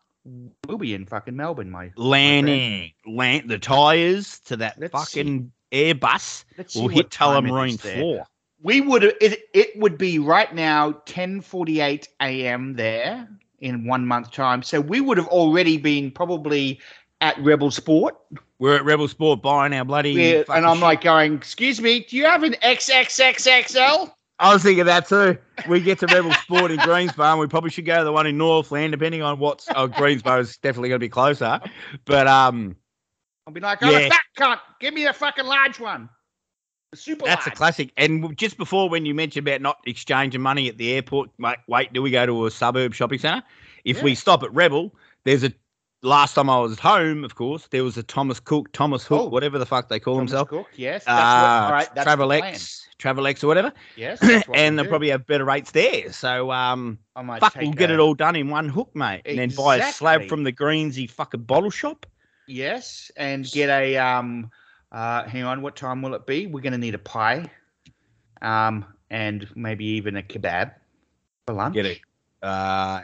we'll 0.65 0.77
be 0.77 0.93
in 0.93 1.05
fucking 1.05 1.35
melbourne 1.35 1.69
my 1.69 1.91
Landing, 1.97 2.93
land 3.05 3.49
the 3.49 3.59
tires 3.59 4.39
to 4.45 4.55
that 4.55 4.79
Let's 4.79 4.93
fucking 4.93 5.51
Airbus 5.73 6.45
let's 6.57 6.73
see 6.73 6.81
will 6.81 6.87
hit 6.87 7.09
Tullamarine 7.09 7.79
floor. 7.79 8.23
we 8.61 8.79
would 8.79 9.03
it, 9.03 9.49
it 9.53 9.77
would 9.77 9.97
be 9.97 10.19
right 10.19 10.53
now 10.55 10.91
10:48 10.91 12.07
a.m. 12.21 12.75
there 12.75 13.27
in 13.61 13.85
one 13.85 14.05
month 14.05 14.31
time. 14.31 14.63
So 14.63 14.81
we 14.81 14.99
would 14.99 15.17
have 15.17 15.27
already 15.27 15.77
been 15.77 16.11
probably 16.11 16.79
at 17.21 17.39
Rebel 17.39 17.71
Sport. 17.71 18.17
We're 18.59 18.75
at 18.75 18.85
Rebel 18.85 19.07
Sport 19.07 19.41
buying 19.41 19.73
our 19.73 19.85
bloody. 19.85 20.11
Yeah, 20.11 20.43
and 20.49 20.65
I'm 20.65 20.75
shit. 20.75 20.83
like 20.83 21.01
going, 21.01 21.33
"Excuse 21.35 21.81
me, 21.81 22.01
do 22.01 22.17
you 22.17 22.25
have 22.25 22.43
an 22.43 22.55
XXXXL?" 22.61 24.11
I 24.39 24.53
was 24.53 24.63
thinking 24.63 24.85
that 24.85 25.07
too. 25.07 25.37
We 25.69 25.79
get 25.81 25.99
to 25.99 26.07
Rebel 26.07 26.33
Sport 26.33 26.71
in 26.71 26.79
Greensborough, 26.79 27.25
and 27.31 27.39
we 27.39 27.47
probably 27.47 27.69
should 27.69 27.85
go 27.85 27.99
to 27.99 28.03
the 28.03 28.11
one 28.11 28.25
in 28.25 28.37
Northland, 28.37 28.91
depending 28.91 29.21
on 29.21 29.39
what's. 29.39 29.67
Oh, 29.75 29.87
Greensborough 29.87 30.39
is 30.39 30.57
definitely 30.57 30.89
going 30.89 30.99
to 30.99 31.05
be 31.05 31.09
closer, 31.09 31.59
but 32.05 32.27
um, 32.27 32.75
I'll 33.45 33.53
be 33.53 33.59
like, 33.59 33.79
oh, 33.81 33.89
Yeah. 33.89 34.09
fat 34.09 34.21
cunt. 34.37 34.59
Give 34.79 34.93
me 34.93 35.05
a 35.05 35.13
fucking 35.13 35.45
large 35.45 35.79
one. 35.79 36.09
A 36.93 36.97
super 36.97 37.25
that's 37.25 37.47
a 37.47 37.51
classic. 37.51 37.91
And 37.97 38.35
just 38.37 38.57
before, 38.57 38.89
when 38.89 39.05
you 39.05 39.13
mentioned 39.13 39.47
about 39.47 39.61
not 39.61 39.77
exchanging 39.85 40.41
money 40.41 40.67
at 40.67 40.77
the 40.77 40.91
airport, 40.91 41.29
mate, 41.37 41.57
wait, 41.67 41.93
do 41.93 42.01
we 42.01 42.11
go 42.11 42.25
to 42.25 42.45
a 42.47 42.51
suburb 42.51 42.93
shopping 42.93 43.19
centre? 43.19 43.45
If 43.85 44.03
we 44.03 44.13
stop 44.15 44.43
at 44.43 44.53
Rebel, 44.53 44.93
there's 45.23 45.43
a. 45.43 45.53
Last 46.03 46.33
time 46.33 46.49
I 46.49 46.59
was 46.59 46.79
home, 46.79 47.23
of 47.23 47.35
course, 47.35 47.67
there 47.67 47.83
was 47.83 47.95
a 47.95 48.01
Thomas 48.01 48.39
Cook, 48.39 48.71
Thomas 48.73 49.05
Hook, 49.05 49.21
Oh. 49.21 49.27
whatever 49.29 49.59
the 49.59 49.67
fuck 49.67 49.87
they 49.87 49.99
call 49.99 50.15
Thomas 50.15 50.31
himself. 50.31 50.49
Cook, 50.49 50.67
yes. 50.75 51.03
That's 51.05 51.19
Uh, 51.19 51.61
what, 51.67 51.71
right, 51.73 51.95
that's 51.95 52.09
the 52.09 52.17
plan. 52.17 52.41
Travelex, 52.53 52.81
Travelex 52.97 53.43
or 53.43 53.47
whatever, 53.47 53.73
Yes. 53.95 54.19
and 54.53 54.77
they'll 54.77 54.85
do. 54.85 54.89
probably 54.89 55.09
have 55.09 55.27
better 55.27 55.45
rates 55.45 55.69
there. 55.71 56.11
So, 56.11 56.51
um, 56.51 56.97
I 57.15 57.21
might 57.21 57.39
fuck, 57.39 57.55
we'll 57.55 57.71
get 57.73 57.91
it 57.91 57.99
all 57.99 58.15
done 58.15 58.35
in 58.35 58.49
one 58.49 58.67
hook, 58.67 58.89
mate, 58.95 59.21
and 59.25 59.37
then 59.37 59.51
buy 59.51 59.77
a 59.77 59.91
slab 59.91 60.27
from 60.27 60.43
the 60.43 60.51
Greensy 60.51 61.07
fucking 61.09 61.41
bottle 61.43 61.69
shop. 61.69 62.07
Yes, 62.47 63.11
and 63.15 63.49
get 63.51 63.69
a 63.69 63.97
um. 63.97 64.49
Uh, 64.91 65.23
hang 65.23 65.43
on, 65.43 65.61
what 65.61 65.75
time 65.77 66.01
will 66.01 66.15
it 66.15 66.25
be? 66.25 66.47
We're 66.47 66.59
going 66.61 66.73
to 66.73 66.77
need 66.79 66.95
a 66.95 66.99
pie, 66.99 67.49
um, 68.41 68.83
and 69.09 69.47
maybe 69.55 69.85
even 69.85 70.17
a 70.17 70.21
kebab 70.23 70.73
for 71.47 71.53
lunch. 71.53 71.75
Get 71.75 71.85
it. 71.85 71.99
Uh, 72.41 73.03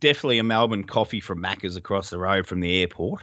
definitely 0.00 0.38
a 0.38 0.44
Melbourne 0.44 0.84
coffee 0.84 1.20
from 1.20 1.42
Macca's 1.42 1.76
across 1.76 2.10
the 2.10 2.18
road 2.18 2.46
from 2.46 2.60
the 2.60 2.80
airport, 2.80 3.22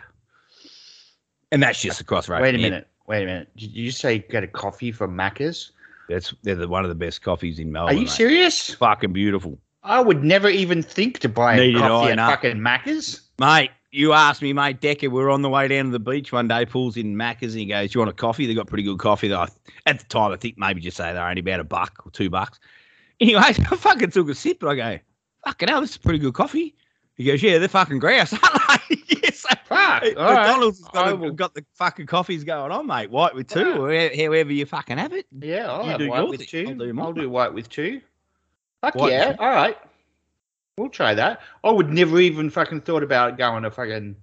and 1.52 1.62
that's 1.62 1.82
just 1.82 2.02
across 2.02 2.28
the 2.28 2.34
road. 2.34 2.42
Wait 2.42 2.56
a 2.56 2.58
minute. 2.58 2.88
Wait 3.08 3.24
a 3.24 3.26
minute. 3.26 3.50
Did 3.56 3.76
you 3.76 3.92
say 3.92 4.20
get 4.20 4.44
a 4.44 4.48
coffee 4.48 4.92
from 4.92 5.16
Macca's? 5.16 5.72
That's 6.10 6.34
they're 6.44 6.56
the, 6.56 6.68
one 6.68 6.84
of 6.84 6.90
the 6.90 6.96
best 6.96 7.22
coffees 7.22 7.60
in 7.60 7.72
Melbourne. 7.72 7.96
Are 7.96 7.98
you 7.98 8.06
mate. 8.06 8.10
serious? 8.10 8.74
Fucking 8.74 9.14
beautiful, 9.14 9.60
I 9.84 10.02
would 10.02 10.24
never 10.24 10.50
even 10.50 10.84
think 10.84 11.20
to 11.20 11.30
buy 11.30 11.54
a 11.54 11.58
Neither 11.58 11.80
coffee 11.80 12.12
at 12.12 12.18
fucking 12.18 12.58
Macca's. 12.58 13.22
mate. 13.40 13.72
You 13.92 14.14
asked 14.14 14.44
me, 14.44 14.54
mate. 14.54 14.82
Decker, 14.82 15.10
we 15.10 15.20
are 15.20 15.32
on 15.32 15.42
the 15.42 15.50
way 15.50 15.68
down 15.68 15.86
to 15.86 15.92
the 15.92 16.00
beach 16.00 16.32
one 16.32 16.48
day. 16.48 16.64
Pulls 16.64 16.96
in 16.96 17.16
Macca's 17.16 17.56
and 17.56 17.62
he 17.62 17.66
goes, 17.66 17.96
you 17.96 18.00
want 18.00 18.10
a 18.10 18.14
coffee?" 18.14 18.46
They 18.46 18.54
got 18.54 18.68
pretty 18.68 18.84
good 18.84 19.00
coffee. 19.00 19.30
Though 19.30 19.48
at 19.88 19.98
the 19.98 20.06
time, 20.06 20.32
I 20.32 20.36
think 20.36 20.60
maybe 20.60 20.80
just 20.80 20.96
say 20.96 21.12
they're 21.12 21.28
only 21.28 21.40
about 21.40 21.60
a 21.60 21.64
buck 21.64 22.04
or 22.06 22.12
two 22.12 22.30
bucks. 22.30 22.60
Anyway, 23.20 23.42
I 23.42 23.54
fucking 23.54 24.12
took 24.12 24.30
a 24.30 24.36
sip, 24.36 24.60
but 24.60 24.70
I 24.70 24.76
go, 24.76 25.00
"Fucking 25.50 25.68
hell, 25.68 25.82
this 25.82 25.92
is 25.92 25.98
pretty 25.98 26.20
good 26.20 26.34
coffee." 26.34 26.76
He 27.16 27.24
goes, 27.24 27.42
"Yeah, 27.42 27.58
they're 27.58 27.68
fucking 27.68 28.00
grouse." 28.00 28.34
I'm 28.44 28.62
like, 28.70 28.82
yes, 29.24 29.42
Fuck. 29.42 29.70
all 29.70 29.78
right. 29.78 30.16
McDonald's 30.16 30.80
has 30.80 30.88
got, 30.90 31.08
I 31.08 31.26
a- 31.28 31.32
got 31.32 31.54
the 31.54 31.66
fucking 31.74 32.06
coffees 32.06 32.44
going 32.44 32.72
on, 32.72 32.88
mate. 32.88 33.10
White 33.10 33.36
with 33.36 33.48
two, 33.48 33.84
or 33.84 33.92
however 33.92 34.54
you 34.54 34.66
fucking 34.66 34.98
have 34.98 35.14
it. 35.14 35.26
Yeah, 35.40 35.72
I'll 35.72 35.84
You 35.84 35.90
have 35.90 36.00
do 36.00 36.10
white 36.10 36.30
with 36.30 36.48
two. 36.48 36.66
I'll 36.68 36.76
do 36.76 37.00
I'll 37.02 37.14
do, 37.14 37.30
white 37.30 37.54
with 37.54 37.68
two. 37.70 38.02
Fuck 38.82 38.96
White 38.96 39.12
yeah! 39.12 39.36
All 39.40 39.50
right, 39.50 39.78
we'll 40.78 40.90
try 40.90 41.14
that. 41.14 41.42
I 41.64 41.72
would 41.72 41.90
never 41.90 42.20
even 42.20 42.50
fucking 42.50 42.82
thought 42.82 43.04
about 43.04 43.38
going 43.38 43.64
to 43.64 43.72
fucking 43.72 44.16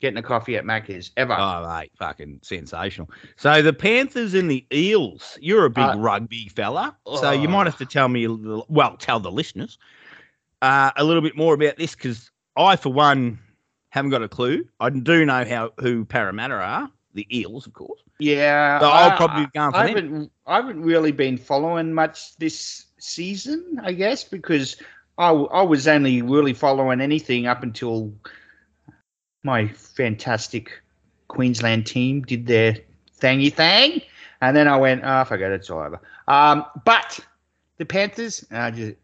getting 0.00 0.18
a 0.18 0.22
coffee 0.22 0.56
at 0.56 0.64
Macca's 0.64 1.12
ever. 1.16 1.34
Oh, 1.38 1.66
mate, 1.66 1.90
fucking 1.98 2.40
sensational. 2.42 3.08
So 3.36 3.62
the 3.62 3.72
Panthers 3.72 4.34
and 4.34 4.50
the 4.50 4.66
Eels. 4.70 5.38
You're 5.40 5.64
a 5.64 5.70
big 5.70 5.84
Uh, 5.84 5.94
rugby 5.96 6.48
fella, 6.48 6.94
so 7.18 7.30
you 7.30 7.48
might 7.48 7.62
oh. 7.62 7.70
have 7.70 7.78
to 7.78 7.86
tell 7.86 8.08
me, 8.08 8.28
little, 8.28 8.66
well, 8.68 8.96
tell 8.98 9.18
the 9.18 9.30
listeners 9.32 9.78
uh, 10.64 10.90
a 10.96 11.04
little 11.04 11.22
bit 11.22 11.36
more 11.36 11.54
about 11.54 11.76
this 11.76 11.94
because 11.94 12.30
I, 12.56 12.76
for 12.76 12.92
one, 12.92 13.38
haven't 13.90 14.10
got 14.10 14.22
a 14.22 14.28
clue. 14.28 14.66
I 14.80 14.90
do 14.90 15.24
know 15.24 15.44
how 15.44 15.72
who 15.78 16.04
Parramatta 16.04 16.54
are, 16.54 16.90
the 17.14 17.26
Eels, 17.36 17.66
of 17.66 17.74
course. 17.74 18.00
yeah, 18.18 18.80
So 18.80 18.88
I'll 18.88 19.10
I- 19.10 19.16
probably 19.16 19.46
going 19.54 19.72
for 19.72 19.78
I 19.78 19.86
them. 19.86 19.94
haven't, 19.96 20.32
I 20.46 20.56
haven't 20.56 20.82
really 20.82 21.12
been 21.12 21.36
following 21.36 21.92
much 21.92 22.36
this 22.38 22.86
season, 22.98 23.80
I 23.82 23.92
guess, 23.92 24.24
because 24.24 24.76
I 25.18 25.30
was 25.30 25.86
only 25.86 26.22
really 26.22 26.54
following 26.54 27.00
anything 27.00 27.46
up 27.46 27.62
until 27.62 28.12
my 29.44 29.68
fantastic 29.68 30.70
Queensland 31.28 31.86
team 31.86 32.22
did 32.22 32.46
their 32.46 32.76
thingy 33.20 33.52
thing, 33.52 34.00
and 34.40 34.56
then 34.56 34.66
I 34.66 34.76
went, 34.76 35.02
oh, 35.04 35.18
I 35.18 35.24
forget 35.24 35.52
it's 35.52 35.70
all 35.70 35.80
over. 35.80 36.00
Um, 36.26 36.64
but 36.84 37.20
the 37.78 37.84
Panthers, 37.84 38.44
I 38.50 38.70
just, 38.70 38.94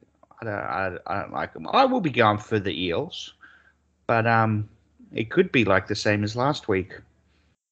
I 0.41 0.45
don't, 0.45 0.55
I, 0.55 0.97
I 1.07 1.21
don't 1.21 1.33
like 1.33 1.53
them. 1.53 1.69
I 1.73 1.85
will 1.85 2.01
be 2.01 2.11
going 2.11 2.39
for 2.39 2.59
the 2.59 2.73
Eels, 2.87 3.35
but 4.07 4.27
um, 4.27 4.69
it 5.13 5.31
could 5.31 5.53
be 5.53 5.65
like 5.65 5.87
the 5.87 5.95
same 5.95 6.25
as 6.25 6.37
last 6.37 6.69
week, 6.69 6.99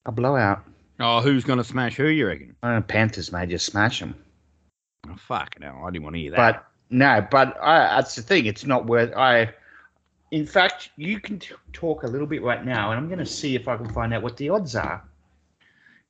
a 0.05 0.11
blowout. 0.11 0.63
Oh, 0.99 1.21
who's 1.21 1.43
going 1.43 1.57
to 1.57 1.63
smash 1.63 1.95
who, 1.95 2.07
you 2.07 2.27
reckon? 2.27 2.55
Uh, 2.61 2.81
Panthers 2.81 3.31
may 3.31 3.45
just 3.45 3.65
smash 3.65 3.99
them. 3.99 4.15
Oh, 5.07 5.15
fuck, 5.15 5.59
no, 5.59 5.81
I 5.83 5.89
didn't 5.89 6.03
want 6.03 6.15
to 6.15 6.21
hear 6.21 6.31
that. 6.31 6.37
But 6.37 6.65
no, 6.89 7.25
but 7.31 7.57
I, 7.61 7.95
that's 7.95 8.15
the 8.15 8.21
thing. 8.21 8.45
It's 8.45 8.65
not 8.65 8.85
worth. 8.85 9.15
I, 9.15 9.53
in 10.31 10.45
fact, 10.45 10.89
you 10.97 11.19
can 11.19 11.39
t- 11.39 11.55
talk 11.73 12.03
a 12.03 12.07
little 12.07 12.27
bit 12.27 12.43
right 12.43 12.65
now, 12.65 12.91
and 12.91 12.99
I'm 12.99 13.07
going 13.07 13.19
to 13.19 13.25
see 13.25 13.55
if 13.55 13.67
I 13.67 13.77
can 13.77 13.89
find 13.89 14.13
out 14.13 14.21
what 14.21 14.37
the 14.37 14.49
odds 14.49 14.75
are. 14.75 15.03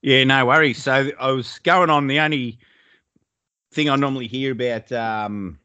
Yeah, 0.01 0.23
no 0.23 0.45
worries. 0.45 0.81
So 0.81 1.11
I 1.19 1.31
was 1.31 1.59
going 1.59 1.89
on 1.89 2.07
the 2.07 2.19
only 2.19 2.57
thing 3.71 3.89
I 3.89 3.95
normally 3.95 4.27
hear 4.27 4.53
about 4.53 4.91
um, 4.91 5.59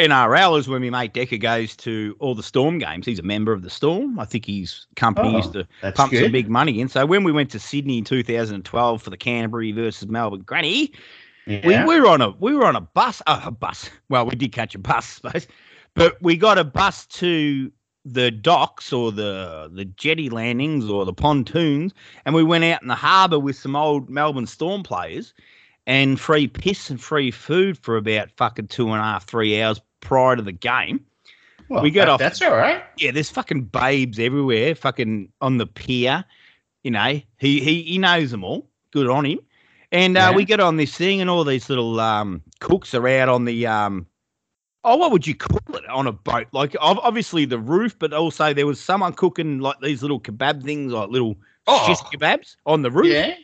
NRL 0.00 0.58
is 0.58 0.68
when 0.68 0.80
we 0.80 0.90
mate 0.90 1.12
Decker 1.12 1.36
goes 1.36 1.76
to 1.76 2.16
all 2.18 2.34
the 2.34 2.42
Storm 2.42 2.78
games. 2.78 3.06
He's 3.06 3.18
a 3.18 3.22
member 3.22 3.52
of 3.52 3.62
the 3.62 3.70
Storm. 3.70 4.18
I 4.18 4.24
think 4.24 4.46
his 4.46 4.86
company 4.96 5.28
Oh, 5.28 5.36
used 5.36 5.52
to 5.52 5.66
pump 5.92 6.12
some 6.14 6.32
big 6.32 6.48
money 6.48 6.80
in. 6.80 6.88
So 6.88 7.06
when 7.06 7.22
we 7.24 7.32
went 7.32 7.50
to 7.50 7.58
Sydney 7.58 7.98
in 7.98 8.04
2012 8.04 9.02
for 9.02 9.10
the 9.10 9.16
Canterbury 9.16 9.72
versus 9.72 10.08
Melbourne 10.08 10.40
Granny, 10.42 10.92
Yeah. 11.46 11.84
we, 11.86 11.94
we 11.94 12.00
were 12.00 12.08
on 12.08 12.20
a 12.20 12.30
we 12.30 12.54
were 12.54 12.66
on 12.66 12.76
a 12.76 12.80
bus. 12.80 13.22
Oh, 13.26 13.40
a 13.44 13.50
bus. 13.50 13.90
Well, 14.08 14.26
we 14.26 14.34
did 14.36 14.52
catch 14.52 14.74
a 14.74 14.78
bus, 14.78 15.20
I 15.24 15.30
suppose, 15.38 15.46
but 15.94 16.20
we 16.22 16.36
got 16.36 16.58
a 16.58 16.64
bus 16.64 17.06
to 17.06 17.70
the 18.06 18.30
docks 18.30 18.92
or 18.94 19.12
the 19.12 19.70
the 19.74 19.84
jetty 19.84 20.30
landings 20.30 20.88
or 20.88 21.04
the 21.04 21.12
pontoons, 21.12 21.92
and 22.24 22.34
we 22.34 22.42
went 22.42 22.64
out 22.64 22.80
in 22.82 22.88
the 22.88 22.94
harbour 22.94 23.38
with 23.38 23.56
some 23.56 23.76
old 23.76 24.08
Melbourne 24.08 24.46
Storm 24.46 24.82
players, 24.82 25.34
and 25.86 26.18
free 26.18 26.46
piss 26.46 26.88
and 26.88 27.00
free 27.00 27.30
food 27.30 27.76
for 27.76 27.96
about 27.98 28.30
fucking 28.38 28.68
two 28.68 28.88
and 28.88 29.00
a 29.00 29.04
half, 29.04 29.26
three 29.26 29.60
hours 29.60 29.80
prior 30.00 30.36
to 30.36 30.42
the 30.42 30.52
game. 30.52 31.04
Well, 31.68 31.82
we 31.82 31.90
got 31.90 32.06
that- 32.06 32.08
off- 32.12 32.18
That's 32.20 32.42
all 32.42 32.56
right. 32.56 32.82
Yeah, 32.98 33.12
there's 33.12 33.30
fucking 33.30 33.64
babes 33.64 34.18
everywhere, 34.18 34.74
fucking 34.74 35.30
on 35.40 35.58
the 35.58 35.66
pier. 35.66 36.24
You 36.82 36.90
know, 36.90 37.20
he 37.38 37.60
he 37.60 37.82
he 37.82 37.98
knows 37.98 38.30
them 38.30 38.42
all. 38.44 38.68
Good 38.92 39.08
on 39.08 39.24
him. 39.26 39.38
And 39.92 40.16
uh, 40.16 40.20
Yeah. 40.30 40.32
we 40.36 40.44
get 40.44 40.60
on 40.60 40.76
this 40.76 40.96
thing, 40.96 41.20
and 41.20 41.28
all 41.28 41.44
these 41.44 41.68
little 41.68 42.00
um, 42.00 42.42
cooks 42.60 42.94
are 42.94 43.06
out 43.06 43.28
on 43.28 43.44
the 43.44 43.66
um, 43.66 44.06
oh, 44.84 44.96
what 44.96 45.12
would 45.12 45.26
you 45.26 45.34
call 45.34 45.58
it 45.76 45.86
on 45.88 46.06
a 46.06 46.12
boat? 46.12 46.46
Like 46.52 46.74
obviously 46.80 47.44
the 47.44 47.58
roof, 47.58 47.96
but 47.98 48.12
also 48.12 48.52
there 48.54 48.66
was 48.66 48.80
someone 48.80 49.12
cooking 49.12 49.58
like 49.60 49.76
these 49.80 50.02
little 50.02 50.20
kebab 50.20 50.62
things, 50.64 50.92
like 50.92 51.10
little 51.10 51.36
Oh. 51.66 51.86
shish 51.86 51.98
kebabs 51.98 52.56
on 52.66 52.82
the 52.82 52.90
roof. 52.90 53.06
Yeah. 53.12 53.34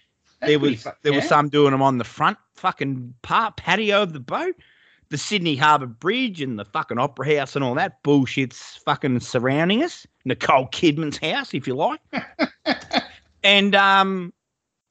There 0.41 0.59
was 0.59 0.87
there 1.03 1.13
was 1.13 1.29
some 1.29 1.49
doing 1.49 1.71
them 1.73 1.83
on 1.83 1.99
the 1.99 2.05
front 2.05 2.39
fucking 2.55 3.15
part 3.23 3.57
patio 3.57 4.03
of 4.03 4.13
the 4.15 4.21
boat. 4.21 4.55
The 5.09 5.19
Sydney 5.19 5.57
Harbour 5.57 5.87
Bridge 5.87 6.41
and 6.41 6.59
the 6.59 6.65
fucking 6.65 6.99
Opera 6.99 7.39
House 7.39 7.55
and 7.55 7.65
all 7.65 7.75
that 7.75 8.03
bullshit's 8.03 8.77
fucking 8.85 9.21
surrounding 9.21 9.83
us. 9.83 10.07
Nicole 10.25 10.67
Kidman's 10.69 11.19
house, 11.19 11.55
if 11.55 11.67
you 11.67 11.75
like. 11.75 12.01
and 13.45 13.75
um, 13.75 14.33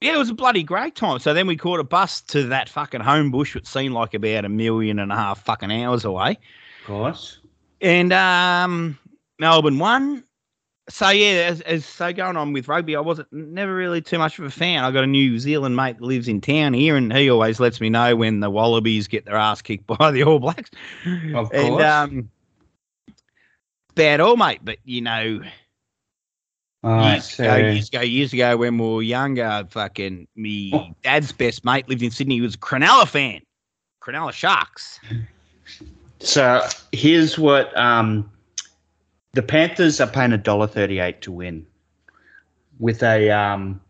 yeah, 0.02 0.16
it 0.16 0.18
was 0.18 0.30
a 0.30 0.36
bloody 0.36 0.64
great 0.64 0.96
time. 0.96 1.20
So 1.20 1.34
then 1.34 1.48
we 1.48 1.58
caught 1.58 1.80
a 1.80 1.84
bus 1.84 2.22
to 2.22 2.44
that 2.44 2.70
fucking 2.70 3.02
Homebush, 3.02 3.56
which 3.56 3.66
seemed 3.66 3.94
like 3.94 4.14
about 4.14 4.46
a 4.46 4.50
million 4.50 5.00
and 5.00 5.12
a 5.12 5.16
half 5.16 5.44
fucking 5.44 5.72
hours 5.72 6.06
away. 6.06 6.32
Of 6.82 6.88
course. 6.88 7.40
And 7.82 8.14
um, 8.14 9.00
Melbourne 9.40 9.80
won. 9.80 10.24
So 10.88 11.10
yeah, 11.10 11.48
as, 11.50 11.62
as 11.62 11.84
so 11.84 12.14
going 12.14 12.38
on 12.38 12.54
with 12.54 12.68
rugby, 12.68 12.96
I 12.96 13.00
wasn't 13.00 13.32
never 13.34 13.74
really 13.74 14.02
too 14.02 14.20
much 14.20 14.38
of 14.38 14.46
a 14.46 14.52
fan. 14.52 14.84
I 14.84 14.92
got 14.92 15.04
a 15.04 15.08
New 15.08 15.40
Zealand 15.40 15.76
mate 15.76 15.98
that 15.98 16.04
lives 16.06 16.28
in 16.28 16.42
town 16.42 16.74
here, 16.76 16.96
and 16.96 17.12
he 17.12 17.28
always 17.30 17.60
lets 17.60 17.82
me 17.82 17.90
know 17.90 18.16
when 18.16 18.40
the 18.40 18.52
Wallabies 18.52 19.08
get 19.08 19.26
their 19.26 19.36
ass 19.36 19.62
kicked 19.64 19.88
by 19.98 20.12
the 20.12 20.24
All 20.24 20.38
Blacks. 20.40 20.70
Of 21.34 21.52
And 21.52 21.70
course. 21.70 21.84
um, 21.84 22.30
bad 23.96 24.20
all, 24.20 24.38
mate. 24.38 24.60
But 24.64 24.78
you 24.86 25.02
know, 25.02 25.42
right, 26.84 27.14
years 27.16 27.26
so, 27.32 27.44
ago, 27.44 27.56
years 27.58 27.90
ago, 27.90 28.02
years 28.02 28.34
ago, 28.34 28.58
when 28.58 28.78
we 28.78 28.86
were 28.88 29.02
younger, 29.02 29.66
fucking 29.72 30.28
me 30.36 30.72
Oh. 30.74 30.88
dad's 31.04 31.32
best 31.32 31.66
mate 31.66 31.90
lived 31.90 32.04
in 32.04 32.12
Sydney. 32.12 32.36
He 32.36 32.42
was 32.42 32.54
a 32.54 32.60
Cronulla 32.60 33.08
fan, 33.08 33.42
Cronulla 34.04 34.32
Sharks. 34.34 35.00
so 36.20 36.62
here's 36.92 37.40
what 37.40 37.76
um, 37.76 38.30
the 39.36 39.44
Panthers 39.44 40.00
are 40.00 40.08
paying 40.08 40.32
a 40.32 40.38
dollar 40.38 40.66
thirty-eight 40.66 41.22
to 41.22 41.32
win, 41.32 41.68
with 42.80 43.04
a 43.04 43.30
um, 43.30 43.82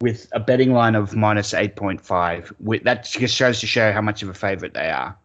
with 0.00 0.28
a 0.32 0.40
betting 0.40 0.72
line 0.72 0.94
of 0.94 1.16
minus 1.16 1.54
eight 1.54 1.74
point 1.74 2.00
five. 2.00 2.52
That 2.82 3.04
just 3.04 3.34
shows 3.34 3.60
to 3.60 3.66
show 3.66 3.92
how 3.92 4.02
much 4.02 4.22
of 4.22 4.28
a 4.28 4.34
favourite 4.34 4.74
they 4.74 4.90
are. 4.90 5.16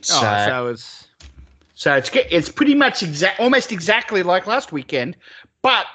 So, 0.00 0.16
oh, 0.16 0.46
so 0.46 0.66
it's 0.68 1.08
So 1.78 1.94
it's 1.94 2.10
it's 2.12 2.48
pretty 2.48 2.74
much 2.74 3.04
exact, 3.04 3.38
almost 3.38 3.70
exactly 3.70 4.24
like 4.24 4.48
last 4.48 4.72
weekend, 4.72 5.16
but 5.62 5.86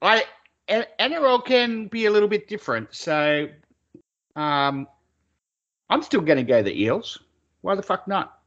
I 0.00 0.24
NRL 0.68 1.44
can 1.44 1.88
be 1.88 2.06
a 2.06 2.10
little 2.10 2.28
bit 2.28 2.48
different. 2.48 2.94
So, 2.94 3.48
um, 4.36 4.86
I'm 5.90 6.02
still 6.02 6.22
going 6.22 6.38
to 6.38 6.42
go 6.42 6.62
the 6.62 6.72
Eels. 6.80 7.18
Why 7.60 7.74
the 7.74 7.82
fuck 7.82 8.08
not? 8.08 8.38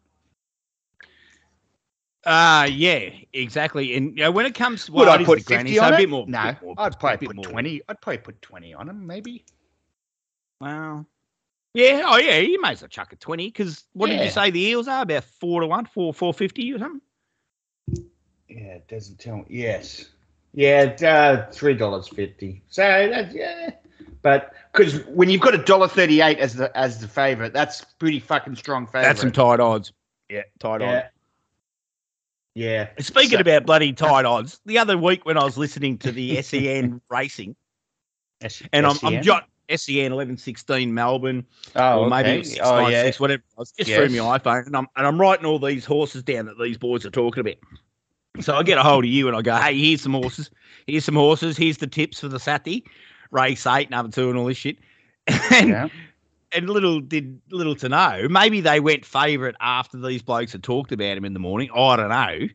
Uh 2.27 2.67
yeah, 2.69 3.09
exactly. 3.31 3.95
And 3.95 4.17
you 4.17 4.25
know, 4.25 4.31
when 4.31 4.45
it 4.45 4.53
comes, 4.53 4.89
Would 4.89 5.05
well, 5.05 5.09
I 5.11 5.15
it 5.15 5.21
is 5.21 5.27
put 5.27 5.37
the 5.39 5.43
granny, 5.45 5.71
50 5.71 5.77
so 5.77 5.83
on 5.85 5.93
a 5.93 5.95
it? 5.95 5.99
bit 5.99 6.09
more. 6.09 6.25
No, 6.27 6.43
bit 6.43 6.61
more, 6.61 6.75
I'd 6.77 6.99
probably 6.99 7.27
put 7.27 7.35
more. 7.37 7.45
20. 7.45 7.81
I'd 7.87 8.01
probably 8.01 8.17
put 8.17 8.41
20 8.41 8.73
on 8.73 8.87
them, 8.87 9.07
maybe. 9.07 9.45
Wow. 10.59 11.05
Yeah. 11.73 12.03
Oh 12.05 12.17
yeah. 12.17 12.39
You 12.39 12.61
may 12.61 12.71
as 12.71 12.81
well 12.81 12.89
chuck 12.89 13.13
a 13.13 13.15
twenty 13.15 13.47
because 13.47 13.85
what 13.93 14.07
did 14.07 14.21
you 14.21 14.29
say 14.29 14.51
the 14.51 14.59
eels 14.59 14.87
are 14.89 15.03
about 15.03 15.23
four 15.23 15.61
to 15.61 15.67
one, 15.67 15.85
four 15.85 16.13
four 16.13 16.33
fifty 16.33 16.73
or 16.73 16.79
something? 16.79 17.01
Yeah, 18.49 18.75
it 18.75 18.87
doesn't 18.87 19.19
tell 19.19 19.37
me. 19.37 19.45
Yes. 19.47 20.09
Yeah, 20.53 20.95
uh, 21.01 21.51
$3.50. 21.51 22.61
So, 22.69 22.81
that's, 22.81 23.35
yeah. 23.35 23.71
But 24.23 24.53
because 24.71 25.05
when 25.05 25.29
you've 25.29 25.41
got 25.41 25.53
a 25.53 25.59
dollar 25.59 25.87
thirty-eight 25.87 26.39
as 26.39 26.55
the 26.55 26.75
as 26.75 26.99
the 26.99 27.07
favorite, 27.07 27.53
that's 27.53 27.83
pretty 27.99 28.19
fucking 28.19 28.55
strong 28.55 28.87
favorite. 28.87 29.03
That's 29.03 29.21
some 29.21 29.31
tight 29.31 29.59
odds. 29.59 29.93
Yeah, 30.29 30.43
tight 30.59 30.81
odds. 30.81 31.07
Yeah. 32.57 32.89
Speaking 32.99 33.37
So- 33.37 33.39
about 33.41 33.65
bloody 33.65 33.93
tight 33.93 34.25
odds, 34.25 34.59
the 34.65 34.77
other 34.79 34.97
week 34.97 35.25
when 35.25 35.37
I 35.37 35.43
was 35.43 35.57
listening 35.57 35.97
to 35.99 36.11
the 36.11 36.41
SEN 36.41 36.99
racing, 37.09 37.55
S- 38.41 38.63
and 38.73 38.85
I'm, 38.85 38.95
SEN? 38.95 39.15
I'm 39.17 39.23
jot 39.23 39.47
SEN 39.69 40.11
eleven 40.11 40.37
sixteen 40.37 40.93
Melbourne, 40.93 41.45
Oh, 41.75 42.01
or 42.05 42.09
maybe 42.09 42.29
okay. 42.29 42.43
six 42.43 42.59
oh, 42.63 42.81
nine 42.81 42.91
yeah. 42.91 43.03
six, 43.03 43.19
whatever. 43.19 43.43
I 43.57 43.61
was 43.61 43.71
just 43.71 43.91
through 43.91 44.05
Yes. 44.07 44.21
my 44.23 44.39
iPhone, 44.39 44.65
and 44.67 44.75
I'm 44.75 44.87
and 44.95 45.05
I'm 45.05 45.19
writing 45.21 45.45
all 45.45 45.59
these 45.59 45.85
horses 45.85 46.23
down 46.23 46.45
that 46.47 46.57
these 46.59 46.77
boys 46.77 47.05
are 47.05 47.11
talking 47.11 47.41
about. 47.41 47.55
So 48.39 48.55
I 48.55 48.63
get 48.63 48.77
a 48.77 48.83
hold 48.83 49.03
of 49.03 49.09
you 49.09 49.27
and 49.27 49.35
I 49.35 49.41
go, 49.41 49.55
hey, 49.55 49.75
here's 49.77 50.01
some 50.01 50.13
horses. 50.13 50.49
Here's 50.85 51.03
some 51.05 51.15
horses. 51.15 51.57
Here's 51.57 51.77
the 51.77 51.87
tips 51.87 52.19
for 52.19 52.27
the 52.27 52.39
Saturday 52.39 52.83
race 53.31 53.65
eight, 53.67 53.89
number 53.89 54.11
two, 54.11 54.29
and 54.29 54.37
all 54.37 54.45
this 54.45 54.57
shit. 54.57 54.77
And 55.51 55.69
Yeah. 55.69 55.87
And 56.53 56.69
little 56.69 56.99
did 56.99 57.39
little 57.51 57.75
to 57.75 57.89
know, 57.89 58.27
maybe 58.29 58.61
they 58.61 58.79
went 58.79 59.05
favourite 59.05 59.55
after 59.59 59.97
these 59.99 60.21
blokes 60.21 60.51
had 60.51 60.63
talked 60.63 60.91
about 60.91 61.17
him 61.17 61.25
in 61.25 61.33
the 61.33 61.39
morning. 61.39 61.69
I 61.75 61.95
don't 61.95 62.09
know. 62.09 62.47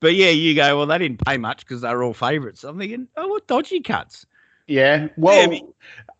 But 0.00 0.14
yeah, 0.14 0.30
you 0.30 0.54
go, 0.54 0.78
well, 0.78 0.86
they 0.86 0.98
didn't 0.98 1.24
pay 1.24 1.36
much 1.36 1.60
because 1.60 1.82
they 1.82 1.94
were 1.94 2.02
all 2.02 2.14
favourites. 2.14 2.64
I'm 2.64 2.78
thinking, 2.78 3.06
oh, 3.16 3.28
what 3.28 3.46
dodgy 3.46 3.80
cuts. 3.80 4.24
Yeah. 4.66 5.08
Well, 5.16 5.48
but- 5.48 5.62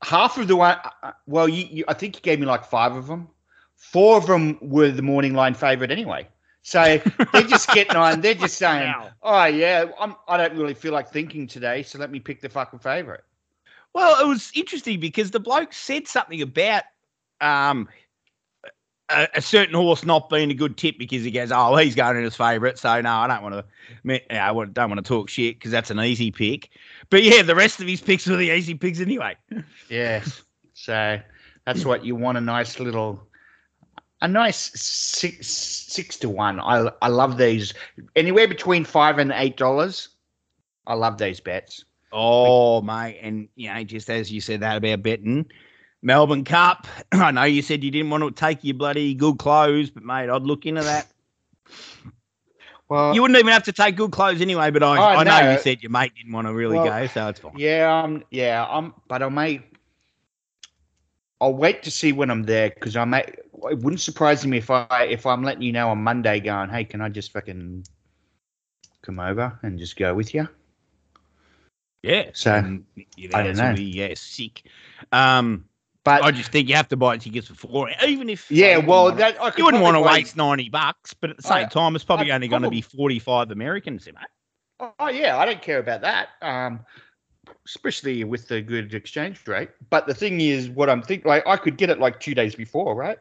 half 0.03 0.37
of 0.39 0.49
the 0.49 0.57
one. 0.57 0.77
uh, 1.03 1.13
Well, 1.27 1.49
you, 1.49 1.67
you, 1.71 1.85
I 1.89 1.95
think 1.95 2.17
you 2.17 2.21
gave 2.23 2.41
me 2.41 2.47
like 2.47 2.65
five 2.65 2.95
of 2.95 3.07
them. 3.07 3.29
Four 3.77 4.19
of 4.19 4.27
them 4.27 4.59
were 4.61 4.91
the 4.91 5.01
morning 5.03 5.33
line 5.35 5.55
favorite 5.55 5.91
anyway. 5.91 6.29
So 6.63 7.01
they're 7.33 7.43
just 7.43 7.69
getting 7.75 7.97
on. 7.97 8.21
They're 8.21 8.35
just 8.35 8.59
saying, 8.59 8.93
"Oh 9.23 9.45
yeah, 9.47 9.87
I'm, 9.99 10.15
I 10.29 10.37
don't 10.37 10.55
really 10.59 10.75
feel 10.75 10.93
like 10.93 11.09
thinking 11.09 11.47
today, 11.47 11.83
so 11.83 11.99
let 11.99 12.11
me 12.11 12.21
pick 12.21 12.43
the 12.43 12.51
fucking 12.51 12.81
favorite." 12.81 13.25
Well, 13.95 14.23
it 14.23 14.29
was 14.29 14.53
interesting 14.55 15.01
because 15.01 15.31
the 15.31 15.41
bloke 15.41 15.73
said 15.73 16.07
something 16.07 16.43
about 16.43 16.83
um, 17.41 17.89
a, 19.11 19.29
a 19.35 19.43
certain 19.43 19.75
horse 19.75 20.05
not 20.05 20.29
being 20.31 20.51
a 20.51 20.55
good 20.55 20.77
tip 20.77 20.99
because 20.99 21.25
he 21.25 21.31
goes, 21.31 21.53
"Oh, 21.53 21.77
he's 21.77 21.95
going 21.95 22.17
in 22.17 22.25
his 22.25 22.37
favourite. 22.37 22.79
So 22.79 23.01
no, 23.01 23.11
I 23.11 23.27
don't 23.27 23.43
want 23.43 23.55
to. 23.55 24.43
I 24.43 24.53
don't 24.53 24.91
want 24.91 25.05
to 25.05 25.09
talk 25.09 25.29
shit 25.29 25.59
because 25.59 25.71
that's 25.71 25.91
an 25.91 26.01
easy 26.01 26.31
pick. 26.31 26.71
But 27.11 27.23
yeah, 27.23 27.43
the 27.43 27.55
rest 27.55 27.81
of 27.81 27.87
his 27.89 28.01
picks 28.01 28.27
were 28.27 28.37
the 28.37 28.51
easy 28.51 28.75
picks 28.75 29.01
anyway. 29.01 29.37
Yes. 29.89 30.43
So 30.73 31.21
that's 31.67 31.85
what 31.85 32.05
you 32.05 32.15
want. 32.15 32.39
A 32.39 32.41
nice 32.41 32.79
little, 32.79 33.27
a 34.23 34.29
nice 34.29 34.71
six 34.81 35.49
six 35.49 36.17
to 36.19 36.31
one. 36.31 36.61
I 36.61 36.91
I 37.03 37.09
love 37.09 37.37
these. 37.39 37.75
Anywhere 38.15 38.47
between 38.47 38.85
five 38.85 39.19
and 39.19 39.33
eight 39.35 39.57
dollars. 39.57 40.09
I 40.87 40.95
love 40.95 41.19
these 41.19 41.41
bets. 41.41 41.85
Oh, 42.13 42.81
mate, 42.83 43.19
and 43.23 43.49
you 43.55 43.73
know, 43.73 43.85
just 43.85 44.11
as 44.11 44.33
you 44.33 44.41
said 44.41 44.61
that 44.61 44.77
about 44.77 45.03
betting, 45.03 45.47
Melbourne 46.03 46.45
Cup. 46.45 46.87
I 47.13 47.31
know 47.31 47.45
you 47.45 47.63
said 47.63 47.85
you 47.85 47.91
didn't 47.91 48.11
want 48.11 48.25
to 48.25 48.31
take 48.33 48.65
your 48.65 48.75
bloody 48.75 49.15
good 49.15 49.39
clothes, 49.39 49.91
but 49.91 50.03
mate, 50.03 50.31
I'd 50.31 50.43
look 50.43 50.67
into 50.67 50.83
that. 50.83 51.07
Well, 52.89 53.15
You 53.15 53.23
wouldn't 53.23 53.39
even 53.39 53.53
have 53.53 53.63
to 53.65 53.73
take 53.73 53.97
good 53.97 54.11
clothes 54.11 54.41
anyway, 54.41 54.71
but 54.71 54.83
I, 54.83 54.99
Oh, 54.99 55.19
I 55.19 55.25
know 55.25 55.39
no. 55.39 55.53
you 55.53 55.59
said 55.59 55.83
your 55.83 55.91
mate 55.91 56.13
didn't 56.17 56.33
want 56.33 56.49
to 56.49 56.55
really 56.55 56.79
Well, 56.79 57.01
go, 57.01 57.07
so 57.07 57.29
it's 57.29 57.39
fine. 57.41 57.57
Yeah, 57.57 58.03
um, 58.03 58.25
yeah, 58.31 58.67
um, 58.69 58.95
but 59.07 59.23
I 59.23 59.29
may. 59.29 59.63
I'll 61.41 61.55
wait 61.55 61.83
to 61.85 61.91
see 61.91 62.13
when 62.13 62.31
I'm 62.31 62.43
there 62.43 62.71
because 62.71 62.97
I 62.97 63.05
may. 63.05 63.21
It 63.21 63.79
wouldn't 63.79 64.01
surprise 64.01 64.45
me 64.45 64.59
if 64.59 64.71
I 64.71 65.07
if 65.09 65.25
I'm 65.25 65.43
letting 65.45 65.63
you 65.63 65.73
know 65.73 65.91
on 65.91 66.03
Monday, 66.03 66.41
going, 66.41 66.69
hey, 66.71 66.85
can 66.85 67.01
I 67.01 67.09
just 67.09 67.33
fucking 67.33 67.85
come 69.03 69.21
over 69.21 69.57
and 69.63 69.79
just 69.79 69.97
go 69.97 70.13
with 70.15 70.35
you? 70.35 70.49
Yeah. 72.03 72.31
So, 72.33 72.81
your 73.17 73.37
I 73.37 73.43
don't 73.45 73.57
know. 73.57 73.75
Be, 73.75 73.85
yeah, 73.85 74.15
sick. 74.17 74.63
Um, 75.13 75.65
But 76.03 76.23
I 76.23 76.31
just 76.31 76.51
think 76.51 76.69
you 76.69 76.75
have 76.77 76.89
to 76.89 76.97
buy 76.97 77.19
tickets 77.19 77.49
for 77.49 77.55
four, 77.55 77.91
even 78.07 78.31
if 78.31 78.51
yeah, 78.51 78.79
well, 78.79 79.13
that 79.13 79.41
I 79.41 79.53
you 79.57 79.65
wouldn't 79.65 79.83
want 79.83 79.97
to 79.97 80.01
waste 80.01 80.35
ninety 80.37 80.71
bucks, 80.71 81.13
but 81.13 81.31
at 81.31 81.37
the 81.37 81.43
same 81.43 81.67
I- 81.67 81.69
time, 81.69 81.95
it's 81.95 82.05
probably 82.05 82.33
I 82.33 82.35
only 82.35 82.49
going 82.49 82.63
to 82.63 82.71
be 82.71 82.81
forty-five 82.81 83.51
Americans, 83.51 84.07
mate. 84.07 84.91
Oh 84.99 85.09
yeah, 85.09 85.37
I 85.37 85.45
don't 85.45 85.61
care 85.61 85.79
about 85.79 86.01
that. 86.01 86.31
Um, 86.41 86.81
especially 87.67 88.25
with 88.25 88.49
the 88.49 88.63
good 88.63 88.95
exchange 88.95 89.47
rate. 89.47 89.71
But 89.91 90.07
the 90.07 90.15
thing 90.15 90.41
is, 90.41 90.71
what 90.71 90.89
I'm 90.89 91.03
thinking, 91.03 91.29
like, 91.29 91.47
I 91.47 91.57
could 91.57 91.77
get 91.77 91.91
it 91.91 92.01
like 92.01 92.19
two 92.19 92.35
days 92.35 92.55
before, 92.55 92.95
right? 92.95 93.19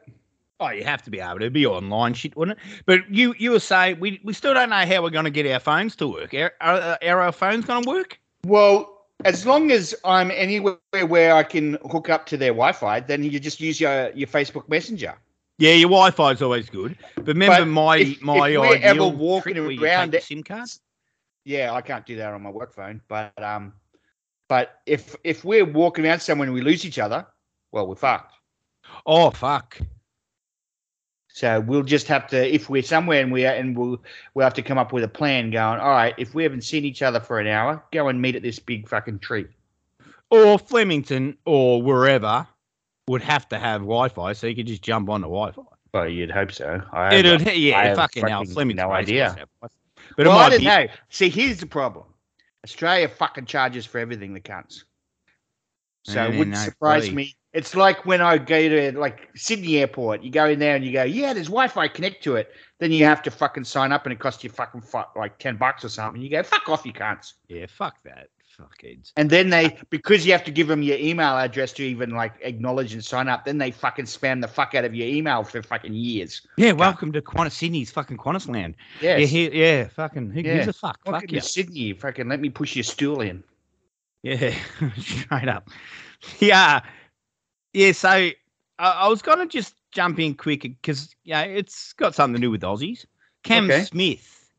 Oh, 0.62 0.70
you 0.70 0.84
have 0.84 1.02
to 1.04 1.10
be 1.10 1.20
able 1.20 1.40
to 1.40 1.50
be 1.50 1.66
online 1.66 2.14
shit, 2.14 2.36
wouldn't 2.36 2.58
it? 2.58 2.84
But 2.86 3.10
you 3.14 3.36
you 3.38 3.52
were 3.52 3.60
saying 3.60 4.00
we, 4.00 4.20
we 4.24 4.34
still 4.34 4.54
don't 4.54 4.70
know 4.70 4.86
how 4.86 5.04
we're 5.04 5.10
going 5.10 5.26
to 5.26 5.32
get 5.32 5.46
our 5.48 5.60
phones 5.60 5.96
to 5.98 6.08
work. 6.08 6.34
Are, 6.34 6.54
are, 6.62 6.98
are 7.02 7.22
our 7.22 7.32
phones 7.32 7.66
going 7.66 7.84
to 7.84 7.90
work? 7.90 8.20
Well, 8.46 8.99
as 9.26 9.46
long 9.46 9.72
as 9.72 9.94
I'm 10.06 10.32
anywhere 10.32 10.78
where 11.08 11.36
I 11.36 11.44
can 11.44 11.78
hook 11.90 12.10
up 12.10 12.26
to 12.28 12.38
their 12.38 12.52
Wi-Fi, 12.52 13.02
then 13.02 13.24
you 13.24 13.40
just 13.40 13.60
use 13.60 13.80
your 13.80 14.12
your 14.12 14.28
Facebook 14.28 14.68
Messenger. 14.70 15.16
Yeah, 15.58 15.74
your 15.74 15.90
Wi-Fi 15.90 16.32
is 16.32 16.42
always 16.42 16.70
good. 16.70 16.98
But 17.16 17.28
remember 17.28 17.60
But 17.60 17.66
my 17.68 17.98
if- 17.98 18.22
my 18.22 18.50
if 18.50 18.60
we're 18.60 18.78
ever 18.78 19.08
walking 19.08 19.54
trick 19.56 19.66
where 19.66 19.72
you 19.72 19.84
around 19.84 20.18
SIM 20.22 20.44
card. 20.44 20.70
Yeah, 21.46 21.74
I 21.74 21.82
can't 21.82 22.06
do 22.06 22.16
that 22.18 22.34
on 22.34 22.42
my 22.42 22.50
work 22.50 22.74
phone, 22.74 23.02
but 23.08 23.32
um, 23.42 23.74
but 24.48 24.80
if 24.86 25.16
if 25.24 25.44
we're 25.44 25.66
walking 25.66 26.06
around 26.06 26.20
somewhere 26.22 26.46
and 26.46 26.54
we 26.54 26.62
lose 26.62 26.86
each 26.86 27.00
other, 27.00 27.26
well, 27.72 27.88
we're 27.88 27.96
fucked. 27.96 28.36
Oh 29.06 29.32
fuck! 29.32 29.78
So 31.40 31.62
we'll 31.62 31.84
just 31.84 32.10
have 32.10 32.28
to, 32.32 32.54
if 32.54 32.70
we're 32.70 32.84
somewhere 32.84 33.22
and 33.22 33.32
we 33.32 33.46
are, 33.46 33.54
and 33.54 33.74
we'll 33.78 34.02
we'll 34.34 34.44
have 34.44 34.56
to 34.56 34.62
come 34.62 34.78
up 34.78 34.92
with 34.92 35.06
a 35.06 35.08
plan. 35.08 35.52
Going, 35.52 35.80
all 35.80 35.88
right, 35.92 36.14
if 36.18 36.36
we 36.36 36.44
haven't 36.44 36.66
seen 36.66 36.84
each 36.84 37.02
other 37.02 37.22
for 37.22 37.40
an 37.40 37.48
hour, 37.48 37.82
go 37.94 38.10
and 38.10 38.22
meet 38.22 38.36
at 38.36 38.42
this 38.42 38.60
big 38.60 38.90
fucking 38.90 39.20
tree. 39.20 39.46
Or 40.32 40.60
Flemington 40.60 41.38
or 41.46 41.82
wherever 41.82 42.46
would 43.08 43.22
have 43.22 43.48
to 43.50 43.58
have 43.58 43.80
Wi-Fi, 43.80 44.34
so 44.34 44.48
you 44.48 44.56
could 44.56 44.68
just 44.68 44.82
jump 44.82 45.10
onto 45.10 45.28
Wi-Fi. 45.28 45.62
Well, 45.94 46.10
you'd 46.10 46.30
hope 46.30 46.52
so. 46.52 46.82
I 46.92 47.16
It'd, 47.16 47.48
I 47.48 47.52
yeah, 47.54 47.84
have 47.86 47.96
fucking 47.96 48.28
hell, 48.28 48.44
Flemington. 48.44 48.86
no 48.86 48.92
idea. 48.92 49.28
must 49.28 49.40
have 49.40 49.48
Wi-Fi. 49.62 50.14
But 50.18 50.28
well, 50.28 50.36
it 50.36 50.40
I 50.40 50.44
might 50.44 50.50
don't 50.50 50.60
be. 50.60 50.66
know. 50.66 50.88
See, 51.08 51.30
here's 51.30 51.62
the 51.62 51.68
problem. 51.68 52.04
Australia 52.66 53.08
fucking 53.08 53.46
charges 53.46 53.86
for 53.86 54.00
everything, 54.00 54.34
the 54.34 54.42
cunts. 54.42 54.84
So 56.04 56.22
it 56.26 56.32
wouldn't 56.38 56.50
no, 56.58 56.58
surprise 56.58 57.04
bloody- 57.04 57.16
me. 57.16 57.36
It's 57.54 57.76
like 57.76 58.06
when 58.06 58.22
I 58.22 58.38
go 58.38 58.70
to 58.70 58.98
like 58.98 59.30
Sydney 59.36 59.78
Airport. 59.80 60.22
You 60.22 60.30
go 60.30 60.46
in 60.46 60.60
there 60.60 60.76
and 60.76 60.86
you 60.86 60.92
go, 60.94 61.04
yeah, 61.04 61.34
there's 61.34 61.48
Wi-Fi. 61.48 61.88
Connect 61.88 62.24
to 62.26 62.36
it. 62.36 62.52
Then 62.78 62.92
you 62.92 63.06
have 63.06 63.24
to 63.24 63.32
fucking 63.32 63.64
sign 63.64 63.92
up, 63.92 64.06
and 64.06 64.14
it 64.14 64.20
costs 64.20 64.44
you 64.44 64.50
fucking 64.50 64.82
fu- 64.82 65.02
like 65.16 65.38
ten 65.40 65.58
bucks 65.58 65.84
or 65.84 65.90
something. 65.90 66.22
You 66.22 66.30
go, 66.30 66.44
fuck 66.44 66.70
off, 66.70 66.86
you 66.86 66.94
cunts. 66.94 67.34
Yeah, 67.48 67.66
fuck 67.68 67.96
that. 68.04 68.28
Fuckheads. 68.60 69.14
And 69.16 69.30
then 69.30 69.50
they, 69.50 69.78
because 69.90 70.26
you 70.26 70.34
have 70.34 70.44
to 70.44 70.52
give 70.52 70.68
them 70.68 70.84
your 70.84 70.98
email 70.98 71.38
address 71.38 71.72
to 71.74 71.84
even 71.84 72.10
like 72.10 72.34
acknowledge 72.42 72.94
and 72.94 73.04
sign 73.04 73.30
up, 73.30 73.46
then 73.46 73.58
they 73.58 73.72
fucking 73.72 74.04
spam 74.04 74.42
the 74.42 74.50
fuck 74.50 74.76
out 74.76 74.84
of 74.84 74.94
your 74.94 75.08
email 75.08 75.46
for 75.46 75.62
fucking 75.64 75.94
years. 75.94 76.46
Yeah, 76.58 76.74
welcome 76.74 77.14
to 77.14 77.22
Qantas, 77.22 77.54
Sydney's 77.54 77.90
fucking 77.90 78.18
Qantas 78.18 78.50
land. 78.50 78.76
Yes. 79.02 79.20
Yeah, 79.22 79.26
here, 79.28 79.52
yeah, 79.54 79.88
fucking, 79.88 80.32
who 80.32 80.42
gives 80.42 80.66
Yeah. 80.66 80.70
a 80.70 80.74
fuck? 80.74 81.00
Welcome 81.06 81.22
Fuck 81.22 81.32
yeah. 81.32 81.40
Sydney. 81.40 81.94
Fucking 81.94 82.28
let 82.28 82.42
me 82.42 82.50
push 82.50 82.76
your 82.76 82.84
stool 82.84 83.22
in. 83.22 83.44
Yeah, 84.24 84.54
straight 84.98 85.48
up. 85.48 85.70
Yeah, 86.40 86.82
yeah. 87.74 87.92
So 87.92 88.10
I, 88.10 88.34
I 88.80 89.08
was 89.08 89.22
gonna 89.22 89.46
just 89.48 89.76
jump 89.92 90.20
in 90.20 90.36
quick 90.36 90.62
because 90.64 91.16
yeah, 91.24 91.42
it's 91.42 91.94
got 91.94 92.16
something 92.16 92.36
to 92.42 92.48
do 92.48 92.52
with 92.52 92.62
Aussies. 92.62 93.06
Cam 93.44 93.66
Okay. 93.66 93.84
Smith, 93.84 94.50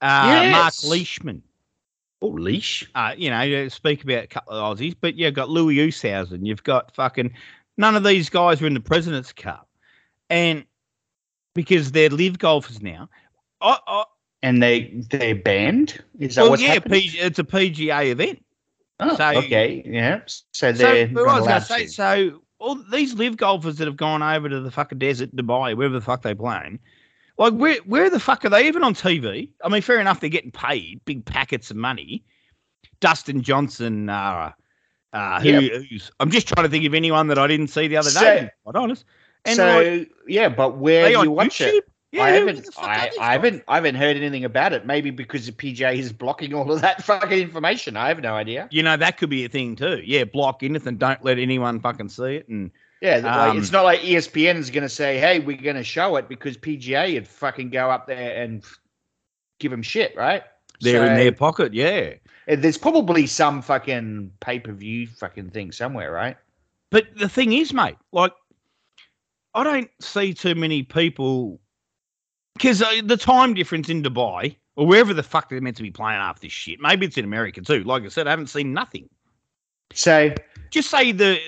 uh, 0.00 0.46
Mark 0.50 0.74
Yes. 0.74 0.84
Leishman. 0.84 1.42
Oh, 2.22 2.28
leash. 2.28 2.88
Uh, 2.94 3.14
you 3.16 3.30
know, 3.30 3.42
you 3.42 3.68
speak 3.70 4.02
about 4.02 4.24
a 4.24 4.26
couple 4.26 4.54
of 4.54 4.78
Aussies, 4.78 4.96
but 4.98 5.14
you've 5.14 5.34
got 5.34 5.50
Louis 5.50 5.76
Oosthuizen. 5.76 6.46
You've 6.46 6.64
got 6.64 6.94
fucking 6.94 7.32
none 7.76 7.96
of 7.96 8.04
these 8.04 8.30
guys 8.30 8.62
are 8.62 8.66
in 8.66 8.74
the 8.74 8.80
President's 8.80 9.32
Cup, 9.32 9.68
and 10.30 10.64
because 11.54 11.92
they're 11.92 12.08
LIV 12.10 12.38
golfers 12.38 12.82
now. 12.82 13.08
I, 13.60 13.78
I, 13.86 14.04
And 14.42 14.62
they 14.62 14.92
they're 15.10 15.34
banned. 15.34 16.02
Is 16.18 16.34
that 16.34 16.42
well, 16.42 16.50
what's 16.52 16.62
yeah, 16.62 16.78
it's 16.84 17.38
a 17.38 17.44
PGA 17.44 18.06
event. 18.10 18.44
Oh, 19.00 19.16
so- 19.16 19.38
okay, 19.40 19.82
yeah. 19.86 20.20
So 20.26 20.42
So, 20.52 20.72
they're 20.72 21.08
not 21.08 21.28
I 21.28 21.38
was 21.40 21.46
going 21.46 21.60
to 21.60 21.66
say, 21.66 21.82
to. 21.84 21.90
so 21.90 22.42
all 22.58 22.76
these 22.76 23.14
LIV 23.14 23.36
golfers 23.36 23.76
that 23.76 23.86
have 23.86 23.96
gone 23.96 24.22
over 24.22 24.48
to 24.48 24.60
the 24.60 24.70
fucking 24.70 24.98
desert, 24.98 25.34
Dubai, 25.34 25.76
wherever 25.76 25.94
the 25.94 26.00
fuck 26.00 26.22
they 26.22 26.34
playing, 26.34 26.78
like 27.38 27.52
where 27.54 27.76
where 27.86 28.08
the 28.10 28.20
fuck 28.20 28.44
are 28.44 28.48
they 28.48 28.66
even 28.66 28.84
on 28.84 28.94
TV? 28.94 29.50
I 29.62 29.68
mean, 29.68 29.82
fair 29.82 29.98
enough, 30.00 30.20
they're 30.20 30.30
getting 30.30 30.50
paid 30.52 31.00
big 31.04 31.24
packets 31.24 31.70
of 31.70 31.76
money. 31.76 32.24
Dustin 33.00 33.42
Johnson, 33.42 34.08
uh, 34.08 34.52
uh, 35.12 35.40
who, 35.40 35.48
Yep. 35.48 35.82
who's 35.90 36.10
I'm 36.20 36.30
just 36.30 36.48
trying 36.48 36.64
to 36.64 36.70
think 36.70 36.84
of 36.84 36.94
anyone 36.94 37.26
that 37.28 37.38
I 37.38 37.46
didn't 37.46 37.68
see 37.68 37.88
the 37.88 37.96
other 37.96 38.10
day. 38.10 38.50
Quite 38.62 38.76
honest, 38.76 39.04
And 39.44 39.56
so 39.56 39.66
like, 39.66 40.10
yeah, 40.26 40.48
but 40.48 40.78
where 40.78 41.04
do 41.08 41.22
you 41.22 41.30
watch 41.30 41.58
YouTube? 41.58 41.78
it? 41.78 41.84
Yeah, 42.14 42.22
I 42.22 42.30
haven't. 42.30 42.64
the 42.64 42.70
fuck 42.70 42.84
are 42.84 42.90
I, 42.90 43.10
I 43.18 43.32
haven't. 43.32 43.64
I 43.66 43.74
haven't 43.74 43.96
heard 43.96 44.16
anything 44.16 44.44
about 44.44 44.72
it. 44.72 44.86
Maybe 44.86 45.10
because 45.10 45.46
the 45.46 45.52
PJ 45.52 45.96
is 45.96 46.12
blocking 46.12 46.54
all 46.54 46.70
of 46.70 46.80
that 46.80 47.02
fucking 47.04 47.38
information. 47.38 47.96
I 47.96 48.06
have 48.08 48.20
no 48.20 48.34
idea. 48.34 48.68
You 48.70 48.84
know 48.84 48.96
that 48.96 49.18
could 49.18 49.30
be 49.30 49.44
a 49.44 49.48
thing 49.48 49.74
too. 49.74 50.00
Yeah, 50.04 50.22
block 50.22 50.62
anything. 50.62 50.96
Don't 50.96 51.24
let 51.24 51.40
anyone 51.40 51.80
fucking 51.80 52.10
see 52.10 52.36
it. 52.36 52.48
And 52.48 52.70
Yeah, 53.00 53.16
like, 53.16 53.24
Um, 53.24 53.58
it's 53.58 53.72
not 53.72 53.82
like 53.82 54.00
ESPN 54.00 54.56
is 54.56 54.70
going 54.70 54.82
to 54.84 54.88
say, 54.88 55.18
"Hey, 55.18 55.40
we're 55.40 55.56
going 55.56 55.74
to 55.74 55.82
show 55.82 56.14
it," 56.14 56.28
because 56.28 56.56
PGA 56.56 57.14
would 57.14 57.26
fucking 57.26 57.70
go 57.70 57.90
up 57.90 58.06
there 58.06 58.40
and 58.40 58.62
give 59.58 59.72
them 59.72 59.82
shit, 59.82 60.16
right? 60.16 60.44
they're 60.80 61.06
in 61.06 61.16
their 61.16 61.32
pocket. 61.32 61.72
Yeah. 61.72 62.14
There's 62.46 62.76
probably 62.76 63.26
some 63.26 63.62
fucking 63.62 64.32
pay 64.40 64.60
per 64.60 64.72
view 64.72 65.06
fucking 65.06 65.50
thing 65.50 65.72
somewhere, 65.72 66.12
right? 66.12 66.36
But 66.90 67.06
the 67.16 67.28
thing 67.28 67.52
is, 67.52 67.72
mate, 67.72 67.96
like, 68.12 68.32
I 69.54 69.64
don't 69.64 69.90
see 70.00 70.34
too 70.34 70.54
many 70.54 70.82
people 70.82 71.60
because 72.54 72.82
uh, 72.82 73.00
the 73.04 73.16
time 73.16 73.54
difference 73.54 73.88
in 73.88 74.02
Dubai 74.02 74.56
or 74.76 74.86
wherever 74.86 75.14
the 75.14 75.22
fuck 75.22 75.48
they're 75.48 75.60
meant 75.60 75.76
to 75.76 75.82
be 75.82 75.90
playing 75.90 76.18
after 76.18 76.42
this 76.42 76.52
shit. 76.52 76.80
Maybe 76.80 77.06
it's 77.06 77.16
in 77.16 77.24
America 77.24 77.60
too. 77.60 77.84
Like 77.84 78.04
I 78.04 78.08
said, 78.08 78.26
I 78.26 78.30
haven't 78.30 78.48
seen 78.48 78.72
nothing. 78.72 79.08
So 79.92 80.34
Just 80.70 80.90
say 80.90 81.12
the, 81.12 81.38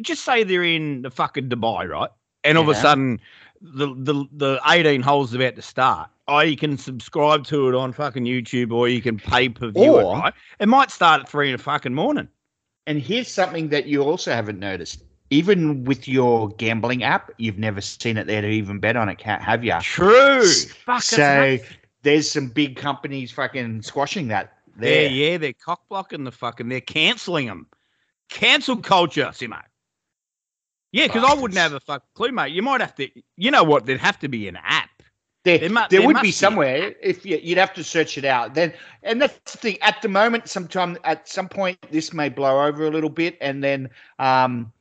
just 0.00 0.24
say 0.24 0.44
they're 0.44 0.64
in 0.64 1.02
the 1.02 1.10
fucking 1.10 1.48
Dubai, 1.48 1.88
right? 1.88 2.10
And 2.44 2.56
all 2.56 2.64
of 2.64 2.70
a 2.70 2.74
sudden, 2.74 3.20
the 3.60 3.94
the 3.94 4.24
the 4.32 4.60
eighteen 4.66 5.02
holes 5.02 5.34
about 5.34 5.56
to 5.56 5.62
start. 5.62 6.10
Or 6.28 6.44
you 6.44 6.56
can 6.56 6.78
subscribe 6.78 7.44
to 7.46 7.68
it 7.68 7.74
on 7.74 7.92
fucking 7.92 8.24
YouTube, 8.24 8.72
or 8.72 8.88
you 8.88 9.02
can 9.02 9.18
pay 9.18 9.48
per 9.48 9.70
view 9.70 9.98
it. 9.98 10.04
Right? 10.04 10.34
It 10.60 10.68
might 10.68 10.90
start 10.90 11.20
at 11.20 11.28
three 11.28 11.50
in 11.50 11.56
the 11.56 11.62
fucking 11.62 11.94
morning. 11.94 12.28
And 12.86 13.00
here's 13.00 13.28
something 13.28 13.68
that 13.68 13.86
you 13.86 14.02
also 14.02 14.32
haven't 14.32 14.58
noticed. 14.58 15.04
Even 15.32 15.84
with 15.84 16.06
your 16.06 16.50
gambling 16.50 17.02
app, 17.02 17.30
you've 17.38 17.58
never 17.58 17.80
seen 17.80 18.18
it 18.18 18.26
there 18.26 18.42
to 18.42 18.48
even 18.48 18.78
bet 18.80 18.96
on 18.96 19.08
it, 19.08 19.20
have 19.22 19.64
you? 19.64 19.78
True. 19.80 20.46
Fuck, 20.46 21.02
So 21.02 21.56
there's 22.02 22.30
some 22.30 22.48
big 22.48 22.76
companies 22.76 23.32
fucking 23.32 23.80
squashing 23.82 24.28
that. 24.28 24.52
There. 24.76 25.08
yeah, 25.08 25.38
they're 25.38 25.52
cock 25.52 25.80
blocking 25.88 26.24
the 26.24 26.32
fucking. 26.32 26.68
They're 26.68 26.80
cancelling 26.80 27.46
them. 27.46 27.66
Cancel 28.28 28.76
culture, 28.76 29.26
Simo. 29.26 29.60
Yeah, 30.92 31.06
because 31.06 31.24
I 31.24 31.34
wouldn't 31.34 31.58
have 31.58 31.72
a 31.72 31.80
fuck 31.80 32.02
clue, 32.14 32.32
mate. 32.32 32.52
You 32.52 32.62
might 32.62 32.80
have 32.82 32.94
to. 32.96 33.08
You 33.36 33.50
know 33.50 33.64
what? 33.64 33.86
There'd 33.86 34.00
have 34.00 34.18
to 34.20 34.28
be 34.28 34.48
an 34.48 34.58
app. 34.62 34.90
There, 35.44 35.58
There 35.58 35.68
mu- 35.70 35.74
there 35.90 36.00
there 36.00 36.06
would 36.06 36.16
be 36.16 36.28
be. 36.28 36.32
somewhere 36.32 36.94
if 37.02 37.24
you, 37.26 37.38
you'd 37.42 37.58
have 37.58 37.72
to 37.74 37.82
search 37.84 38.16
it 38.18 38.24
out. 38.24 38.54
Then, 38.54 38.72
and 39.02 39.20
that's 39.20 39.52
the 39.52 39.58
thing. 39.58 39.78
At 39.82 40.00
the 40.02 40.08
moment, 40.08 40.48
sometime 40.48 40.96
at 41.04 41.28
some 41.28 41.48
point, 41.48 41.78
this 41.90 42.12
may 42.12 42.28
blow 42.28 42.62
over 42.64 42.86
a 42.86 42.90
little 42.90 43.10
bit, 43.10 43.38
and 43.40 43.64
then, 43.64 43.88
um, 44.18 44.72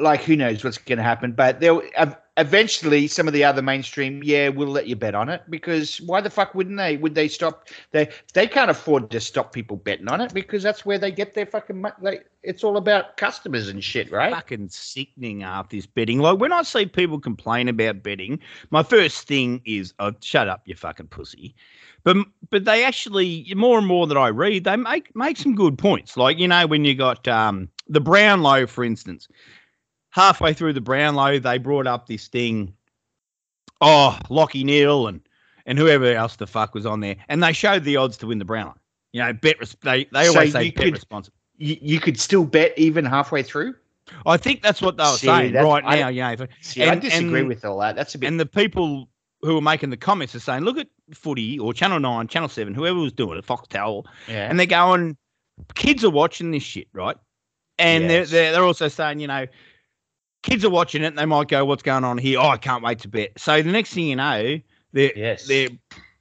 like 0.00 0.22
who 0.22 0.36
knows 0.36 0.64
what's 0.64 0.78
going 0.78 0.98
to 0.98 1.02
happen? 1.04 1.32
But 1.32 1.60
there, 1.60 1.78
ev- 1.96 2.16
eventually, 2.36 3.06
some 3.06 3.26
of 3.28 3.34
the 3.34 3.44
other 3.44 3.62
mainstream, 3.62 4.22
yeah, 4.24 4.48
we'll 4.48 4.68
let 4.68 4.86
you 4.86 4.96
bet 4.96 5.14
on 5.14 5.28
it 5.28 5.42
because 5.50 6.00
why 6.00 6.20
the 6.20 6.30
fuck 6.30 6.54
wouldn't 6.54 6.76
they? 6.78 6.96
Would 6.96 7.14
they 7.14 7.28
stop? 7.28 7.68
They 7.92 8.08
they 8.34 8.46
can't 8.46 8.70
afford 8.70 9.10
to 9.10 9.20
stop 9.20 9.52
people 9.52 9.76
betting 9.76 10.08
on 10.08 10.20
it 10.20 10.32
because 10.34 10.62
that's 10.62 10.84
where 10.84 10.98
they 10.98 11.10
get 11.10 11.34
their 11.34 11.46
fucking. 11.46 11.80
mo- 11.80 11.92
Like 12.00 12.26
it's 12.42 12.64
all 12.64 12.76
about 12.76 13.16
customers 13.16 13.68
and 13.68 13.82
shit, 13.84 14.10
right? 14.10 14.32
Fucking 14.32 14.68
sickening 14.70 15.42
after 15.42 15.76
this 15.76 15.86
betting. 15.86 16.18
Like 16.18 16.38
when 16.38 16.52
I 16.52 16.62
see 16.62 16.86
people 16.86 17.20
complain 17.20 17.68
about 17.68 18.02
betting, 18.02 18.40
my 18.70 18.82
first 18.82 19.26
thing 19.28 19.60
is, 19.64 19.94
"Oh, 19.98 20.12
shut 20.20 20.48
up, 20.48 20.62
you 20.66 20.74
fucking 20.74 21.08
pussy." 21.08 21.54
But 22.02 22.16
but 22.48 22.64
they 22.64 22.84
actually 22.84 23.52
more 23.54 23.78
and 23.78 23.86
more 23.86 24.06
that 24.06 24.16
I 24.16 24.28
read, 24.28 24.64
they 24.64 24.76
make 24.76 25.14
make 25.14 25.36
some 25.36 25.54
good 25.54 25.76
points. 25.78 26.16
Like 26.16 26.38
you 26.38 26.48
know 26.48 26.66
when 26.66 26.84
you 26.84 26.94
got 26.94 27.28
um, 27.28 27.68
the 27.88 28.00
Brownlow, 28.00 28.66
for 28.66 28.84
instance, 28.84 29.28
halfway 30.10 30.52
through 30.52 30.72
the 30.74 30.80
Brownlow, 30.80 31.38
they 31.38 31.58
brought 31.58 31.86
up 31.86 32.06
this 32.06 32.28
thing. 32.28 32.74
Oh, 33.80 34.18
Lachie 34.28 34.64
Neale 34.64 35.06
and 35.08 35.20
and 35.66 35.78
whoever 35.78 36.06
else 36.12 36.36
the 36.36 36.46
fuck 36.46 36.74
was 36.74 36.86
on 36.86 37.00
there, 37.00 37.16
and 37.28 37.42
they 37.42 37.52
showed 37.52 37.84
the 37.84 37.96
odds 37.96 38.16
to 38.18 38.26
win 38.26 38.38
the 38.38 38.44
Brownlow. 38.44 38.74
You 39.12 39.22
know, 39.22 39.32
bet 39.32 39.58
res- 39.58 39.76
they 39.82 40.04
they 40.12 40.24
So 40.26 40.32
always 40.34 40.52
say 40.52 40.64
you 40.64 40.72
bet 40.72 40.84
could- 40.84 40.94
responsible. 40.94 41.36
You, 41.62 41.76
you 41.82 42.00
could 42.00 42.18
still 42.18 42.44
bet 42.44 42.72
even 42.78 43.04
halfway 43.04 43.42
through. 43.42 43.74
I 44.24 44.38
think 44.38 44.62
that's 44.62 44.80
what 44.80 44.96
they 44.96 45.04
were 45.04 45.10
See, 45.18 45.26
saying 45.26 45.52
right 45.54 45.84
I- 45.84 46.00
now. 46.00 46.08
You 46.08 46.22
know, 46.22 46.32
if- 46.32 46.48
See, 46.62 46.82
I 46.82 46.94
disagree 46.94 47.40
and- 47.40 47.48
with 47.48 47.64
all 47.64 47.78
that. 47.80 47.96
That's 47.96 48.14
a 48.14 48.18
bit. 48.18 48.26
and 48.28 48.40
the 48.40 48.46
people 48.46 49.08
who 49.42 49.56
are 49.56 49.62
making 49.62 49.90
the 49.90 49.96
comments 49.96 50.34
are 50.34 50.40
saying, 50.40 50.64
look 50.64 50.76
at 50.78 50.88
footy 51.14 51.58
or 51.58 51.72
Channel 51.72 51.98
9, 52.00 52.28
Channel 52.28 52.48
7, 52.50 52.74
whoever 52.74 52.98
was 52.98 53.12
doing 53.12 53.38
it, 53.38 53.46
Foxtel, 53.46 54.04
yeah. 54.28 54.48
and 54.50 54.58
they're 54.58 54.66
going, 54.66 55.16
kids 55.74 56.04
are 56.04 56.10
watching 56.10 56.50
this 56.50 56.62
shit, 56.62 56.88
right? 56.92 57.16
And 57.78 58.04
Yes. 58.04 58.30
they're, 58.30 58.42
they're, 58.42 58.52
they're 58.52 58.64
also 58.64 58.88
saying, 58.88 59.18
you 59.20 59.26
know, 59.28 59.46
kids 60.42 60.64
are 60.64 60.70
watching 60.70 61.02
it 61.02 61.08
and 61.08 61.18
they 61.18 61.26
might 61.26 61.48
go, 61.48 61.64
what's 61.64 61.82
going 61.82 62.04
on 62.04 62.18
here? 62.18 62.38
Oh, 62.38 62.48
I 62.48 62.56
can't 62.56 62.82
wait 62.82 62.98
to 63.00 63.08
bet. 63.08 63.38
So 63.38 63.62
the 63.62 63.70
next 63.70 63.92
thing 63.94 64.06
you 64.06 64.16
know, 64.16 64.58
they're, 64.92 65.12
yes. 65.16 65.46
they're, 65.46 65.68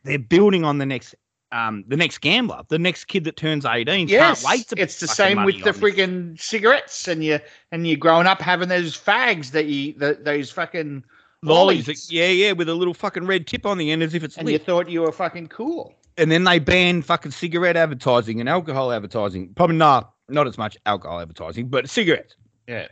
they're 0.03 0.19
building 0.19 0.63
on 0.63 0.77
the 0.77 0.85
next. 0.85 1.15
Um, 1.51 1.83
the 1.87 1.97
next 1.97 2.21
gambler, 2.21 2.61
the 2.67 2.77
next 2.77 3.05
kid 3.05 3.23
that 3.23 3.35
turns 3.35 3.65
eighteen, 3.65 4.07
yes. 4.07 4.43
can't 4.43 4.53
wait 4.53 4.67
to. 4.67 4.79
it's 4.79 4.99
the 4.99 5.07
same 5.07 5.43
with 5.43 5.63
the 5.63 5.73
on 5.73 6.33
this. 6.35 6.45
cigarettes, 6.45 7.07
and 7.07 7.23
you 7.23 7.39
and 7.71 7.87
you 7.87 7.97
growing 7.97 8.27
up 8.27 8.39
having 8.39 8.69
those 8.69 8.95
fags 8.95 9.49
that 9.49 9.65
you 9.65 9.93
the, 9.93 10.19
those 10.21 10.51
fucking 10.51 11.03
lollies. 11.41 11.87
lollies. 11.87 12.11
yeah, 12.11 12.27
yeah, 12.27 12.51
with 12.51 12.69
a 12.69 12.75
little 12.75 12.93
fucking 12.93 13.25
red 13.25 13.47
tip 13.47 13.65
on 13.65 13.79
the 13.79 13.89
end, 13.89 14.03
as 14.03 14.13
if 14.13 14.23
it's 14.23 14.37
and 14.37 14.45
lit. 14.45 14.53
you 14.53 14.59
thought 14.59 14.89
you 14.89 15.01
were 15.01 15.11
fucking 15.11 15.47
cool. 15.47 15.95
and 16.17 16.31
then 16.31 16.43
they 16.43 16.59
banned 16.59 17.03
fucking 17.03 17.31
cigarette 17.31 17.75
advertising 17.75 18.39
and 18.39 18.47
alcohol 18.47 18.91
advertising. 18.91 19.51
Probably 19.55 19.77
not 19.77 20.13
not 20.27 20.45
as 20.45 20.59
much 20.59 20.77
alcohol 20.85 21.19
advertising, 21.19 21.67
but 21.67 21.89
cigarettes. 21.89 22.35
Yeah. 22.67 22.89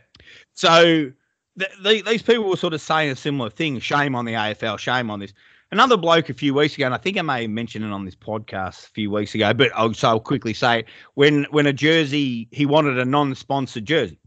So 0.54 1.10
th- 1.58 1.70
th- 1.82 2.04
these 2.04 2.22
people 2.22 2.44
were 2.44 2.56
sort 2.56 2.74
of 2.74 2.80
saying 2.80 3.10
a 3.10 3.16
similar 3.16 3.50
thing. 3.50 3.78
Shame 3.80 4.14
on 4.14 4.24
the 4.24 4.32
AFL. 4.34 4.78
Shame 4.78 5.10
on 5.10 5.20
this. 5.20 5.32
Another 5.70 5.98
bloke 5.98 6.30
a 6.30 6.34
few 6.34 6.54
weeks 6.54 6.76
ago, 6.76 6.86
and 6.86 6.94
I 6.94 6.98
think 6.98 7.18
I 7.18 7.22
may 7.22 7.42
have 7.42 7.50
mentioned 7.50 7.84
it 7.84 7.90
on 7.92 8.06
this 8.06 8.14
podcast 8.14 8.86
a 8.86 8.90
few 8.90 9.10
weeks 9.10 9.34
ago, 9.34 9.52
but 9.52 9.70
I'll, 9.74 9.92
so 9.92 10.08
I'll 10.08 10.20
quickly 10.20 10.54
say 10.54 10.80
it. 10.80 10.86
When 11.14 11.44
when 11.50 11.66
a 11.66 11.74
jersey, 11.74 12.48
he 12.52 12.64
wanted 12.64 12.98
a 12.98 13.04
non-sponsored 13.04 13.84
jersey. 13.84 14.18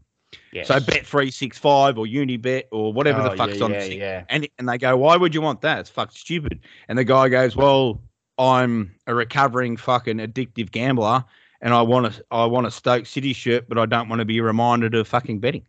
Yes. 0.52 0.68
So 0.68 0.78
Bet 0.78 1.04
three 1.04 1.30
six 1.30 1.58
five 1.58 1.98
or 1.98 2.06
Unibet 2.06 2.64
or 2.70 2.92
whatever 2.92 3.22
the 3.22 3.32
Oh, 3.32 3.36
fuck's 3.36 3.58
yeah, 3.58 3.64
on 3.64 3.72
yeah, 3.72 3.80
the 3.80 3.96
yeah. 3.96 4.24
And 4.28 4.48
and 4.58 4.68
they 4.68 4.78
go, 4.78 4.96
why 4.96 5.16
would 5.16 5.34
you 5.34 5.40
want 5.42 5.62
that? 5.62 5.80
It's 5.80 5.90
fucking 5.90 6.14
stupid. 6.14 6.60
And 6.88 6.96
the 6.96 7.04
guy 7.04 7.28
goes, 7.28 7.56
well, 7.56 8.00
I'm 8.38 8.94
a 9.06 9.14
recovering 9.14 9.76
fucking 9.76 10.18
addictive 10.18 10.70
gambler, 10.70 11.24
and 11.60 11.74
I 11.74 11.82
want 11.82 12.14
to 12.14 12.24
I 12.30 12.44
want 12.46 12.66
a 12.68 12.70
Stoke 12.70 13.06
City 13.06 13.32
shirt, 13.32 13.68
but 13.68 13.78
I 13.78 13.86
don't 13.86 14.08
want 14.08 14.20
to 14.20 14.24
be 14.24 14.40
reminded 14.40 14.94
of 14.94 15.08
fucking 15.08 15.40
betting 15.40 15.66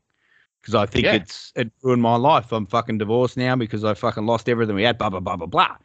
because 0.63 0.75
I 0.75 0.85
think 0.85 1.03
Yeah. 1.05 1.15
it's 1.15 1.51
it 1.57 1.69
ruined 1.81 2.01
my 2.01 2.15
life. 2.15 2.53
I'm 2.53 2.65
fucking 2.65 2.97
divorced 2.97 3.35
now 3.35 3.53
because 3.57 3.83
I 3.83 3.93
fucking 3.93 4.25
lost 4.25 4.47
everything 4.47 4.75
we 4.75 4.83
had. 4.83 4.97
Blah 4.97 5.09
blah 5.09 5.19
blah 5.19 5.35
blah 5.35 5.45
blah. 5.47 5.75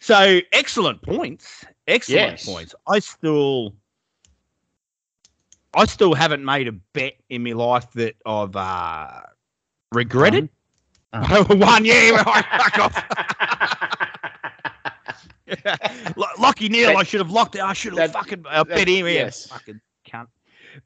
So 0.00 0.40
excellent 0.52 1.02
points. 1.02 1.64
Excellent 1.86 2.32
Yes. 2.32 2.46
points. 2.46 2.74
I 2.88 2.98
still. 2.98 3.74
I 5.74 5.84
still 5.84 6.14
haven't 6.14 6.42
made 6.42 6.66
a 6.68 6.72
bet 6.72 7.14
in 7.28 7.42
my 7.44 7.52
life 7.52 7.90
that 7.92 8.16
I've 8.24 8.56
uh, 8.56 9.20
regretted. 9.92 10.48
Uh. 11.12 11.44
One, 11.48 11.84
year, 11.84 12.14
off. 12.18 13.04
Lucky 16.38 16.70
Neil, 16.70 16.88
That- 16.88 16.96
I 16.96 17.02
should 17.02 17.20
have 17.20 17.30
locked 17.30 17.56
it. 17.56 17.60
I 17.60 17.74
should 17.74 17.96
have 17.98 18.12
that- 18.12 18.18
fucking 18.18 18.44
uh, 18.48 18.64
that- 18.64 18.74
bet 18.74 18.88
him. 18.88 19.06
Yes. 19.06 19.46
fucking 19.48 19.80
cunt. 20.08 20.28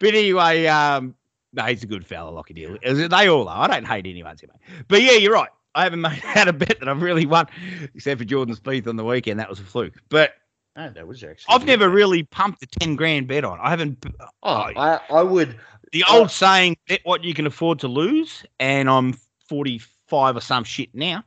But 0.00 0.08
anyway, 0.14 0.66
um, 0.66 1.14
no, 1.52 1.64
he's 1.64 1.82
a 1.82 1.86
good 1.86 2.06
fella, 2.06 2.42
Neale. 2.50 2.76
As 2.82 3.08
They 3.08 3.28
all 3.28 3.48
are. 3.48 3.64
I 3.64 3.66
don't 3.66 3.86
hate 3.86 4.06
anyone, 4.06 4.36
Timmy. 4.36 4.52
But 4.88 5.02
yeah, 5.02 5.12
you're 5.12 5.32
right. 5.32 5.50
I 5.74 5.84
haven't 5.84 6.00
made 6.02 6.12
had 6.12 6.48
a 6.48 6.52
bet 6.52 6.78
that 6.80 6.88
I've 6.88 7.02
really 7.02 7.26
won, 7.26 7.46
except 7.94 8.18
for 8.18 8.24
Jordan 8.24 8.54
Spieth 8.54 8.86
on 8.86 8.96
the 8.96 9.04
weekend. 9.04 9.40
That 9.40 9.48
was 9.48 9.60
a 9.60 9.64
fluke. 9.64 9.94
But 10.08 10.34
Oh, 10.76 10.88
that 10.88 11.06
was 11.06 11.22
actually. 11.22 11.54
I've 11.54 11.66
never 11.66 11.88
really 11.88 12.22
pumped 12.22 12.62
a 12.62 12.66
ten 12.66 12.94
grand 12.96 13.26
bet 13.26 13.44
on. 13.44 13.58
I 13.60 13.70
haven't. 13.70 14.04
Oh, 14.42 14.50
I, 14.52 15.00
I 15.10 15.22
would. 15.22 15.58
The 15.92 16.04
old 16.08 16.30
saying, 16.30 16.76
bet 16.88 17.00
what 17.02 17.24
you 17.24 17.34
can 17.34 17.46
afford 17.46 17.80
to 17.80 17.88
lose, 17.88 18.44
and 18.60 18.88
I'm 18.88 19.14
45 19.48 20.36
or 20.36 20.40
some 20.40 20.62
shit 20.62 20.94
now, 20.94 21.24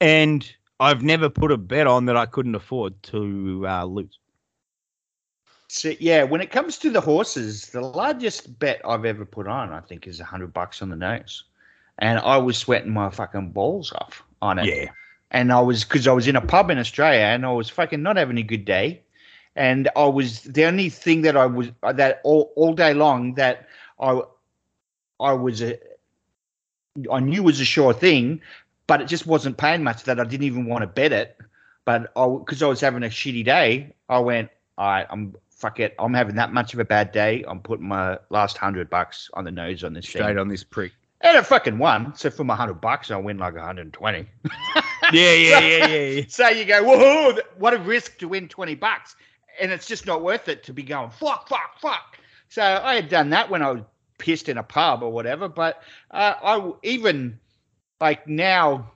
and 0.00 0.50
I've 0.80 1.02
never 1.02 1.28
put 1.28 1.52
a 1.52 1.58
bet 1.58 1.86
on 1.86 2.06
that 2.06 2.16
I 2.16 2.24
couldn't 2.24 2.54
afford 2.54 3.00
to 3.04 3.66
uh, 3.68 3.84
lose. 3.84 4.18
So, 5.68 5.92
yeah, 5.98 6.22
when 6.22 6.40
it 6.40 6.50
comes 6.50 6.78
to 6.78 6.90
the 6.90 7.00
horses, 7.00 7.66
the 7.70 7.80
largest 7.80 8.58
bet 8.58 8.80
I've 8.84 9.04
ever 9.04 9.24
put 9.24 9.48
on, 9.48 9.72
I 9.72 9.80
think, 9.80 10.06
is 10.06 10.20
a 10.20 10.24
hundred 10.24 10.54
bucks 10.54 10.80
on 10.80 10.90
the 10.90 10.96
nose, 10.96 11.44
and 11.98 12.18
I 12.20 12.36
was 12.36 12.56
sweating 12.56 12.92
my 12.92 13.10
fucking 13.10 13.50
balls 13.50 13.92
off 13.92 14.22
on 14.42 14.58
it. 14.58 14.66
Yeah. 14.66 14.90
and 15.30 15.52
I 15.52 15.60
was 15.60 15.84
because 15.84 16.06
I 16.06 16.12
was 16.12 16.28
in 16.28 16.36
a 16.36 16.40
pub 16.40 16.70
in 16.70 16.78
Australia 16.78 17.20
and 17.20 17.44
I 17.44 17.52
was 17.52 17.68
fucking 17.68 18.02
not 18.02 18.16
having 18.16 18.38
a 18.38 18.42
good 18.42 18.64
day, 18.64 19.02
and 19.56 19.88
I 19.96 20.06
was 20.06 20.42
the 20.42 20.64
only 20.64 20.88
thing 20.88 21.22
that 21.22 21.36
I 21.36 21.46
was 21.46 21.70
that 21.82 22.20
all, 22.24 22.52
all 22.56 22.74
day 22.74 22.94
long 22.94 23.34
that 23.34 23.68
I 24.00 24.20
I 25.18 25.32
was 25.32 25.62
a 25.62 25.78
I 27.10 27.20
knew 27.20 27.42
was 27.42 27.60
a 27.60 27.64
sure 27.64 27.92
thing, 27.92 28.40
but 28.86 29.00
it 29.00 29.08
just 29.08 29.26
wasn't 29.26 29.58
paying 29.58 29.82
much 29.82 30.04
that 30.04 30.20
I 30.20 30.24
didn't 30.24 30.46
even 30.46 30.66
want 30.66 30.82
to 30.82 30.86
bet 30.86 31.12
it, 31.12 31.36
but 31.84 32.12
I 32.16 32.28
because 32.28 32.62
I 32.62 32.66
was 32.66 32.80
having 32.80 33.02
a 33.02 33.08
shitty 33.08 33.44
day, 33.44 33.92
I 34.08 34.20
went 34.20 34.50
all 34.78 34.86
right, 34.86 35.06
I'm 35.10 35.34
fuck 35.56 35.80
it, 35.80 35.94
I'm 35.98 36.14
having 36.14 36.36
that 36.36 36.52
much 36.52 36.74
of 36.74 36.80
a 36.80 36.84
bad 36.84 37.10
day, 37.12 37.44
I'm 37.48 37.60
putting 37.60 37.88
my 37.88 38.18
last 38.30 38.56
hundred 38.58 38.88
bucks 38.90 39.30
on 39.34 39.44
the 39.44 39.50
nose 39.50 39.82
on 39.82 39.94
this 39.94 40.06
Straight 40.06 40.26
thing. 40.26 40.38
on 40.38 40.48
this 40.48 40.62
prick. 40.62 40.92
And 41.22 41.36
it 41.36 41.46
fucking 41.46 41.78
won. 41.78 42.14
So 42.14 42.30
for 42.30 42.44
my 42.44 42.54
hundred 42.54 42.80
bucks, 42.80 43.10
I 43.10 43.16
win 43.16 43.38
like 43.38 43.54
120. 43.54 44.26
Yeah, 45.12 45.32
yeah, 45.34 45.60
yeah, 45.60 45.86
yeah, 45.86 45.96
yeah. 45.96 46.22
So 46.28 46.48
you 46.48 46.64
go, 46.64 46.82
whoa, 46.82 47.38
what 47.58 47.74
a 47.74 47.78
risk 47.78 48.18
to 48.18 48.28
win 48.28 48.48
20 48.48 48.74
bucks. 48.74 49.14
And 49.60 49.70
it's 49.70 49.86
just 49.86 50.04
not 50.04 50.22
worth 50.22 50.48
it 50.48 50.64
to 50.64 50.72
be 50.72 50.82
going, 50.82 51.10
fuck, 51.10 51.48
fuck, 51.48 51.78
fuck. 51.80 52.18
So 52.48 52.62
I 52.62 52.94
had 52.96 53.08
done 53.08 53.30
that 53.30 53.48
when 53.48 53.62
I 53.62 53.70
was 53.70 53.82
pissed 54.18 54.48
in 54.48 54.58
a 54.58 54.62
pub 54.62 55.02
or 55.02 55.12
whatever. 55.12 55.48
But 55.48 55.82
uh, 56.10 56.34
I 56.42 56.72
even 56.82 57.38
like 58.00 58.26
now, 58.26 58.90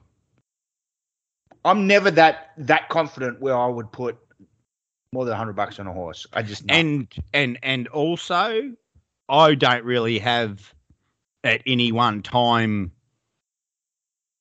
I'm 1.65 1.87
never 1.87 2.11
that 2.11 2.51
that 2.59 2.89
confident 2.89 3.41
where 3.41 3.57
I 3.57 3.67
would 3.67 3.93
put 3.93 4.19
more 5.13 5.25
than 5.25 5.33
100 5.33 5.55
bucks 5.55 5.79
on 5.81 5.87
a 5.87 5.93
horse. 5.93 6.27
I 6.33 6.43
just, 6.43 6.65
and 6.69 7.09
and 7.33 7.59
and 7.63 7.89
also 7.89 8.73
i 9.29 9.55
don't 9.55 9.85
really 9.85 10.19
have 10.19 10.73
at 11.45 11.63
any 11.67 11.93
one 11.93 12.23
time 12.23 12.91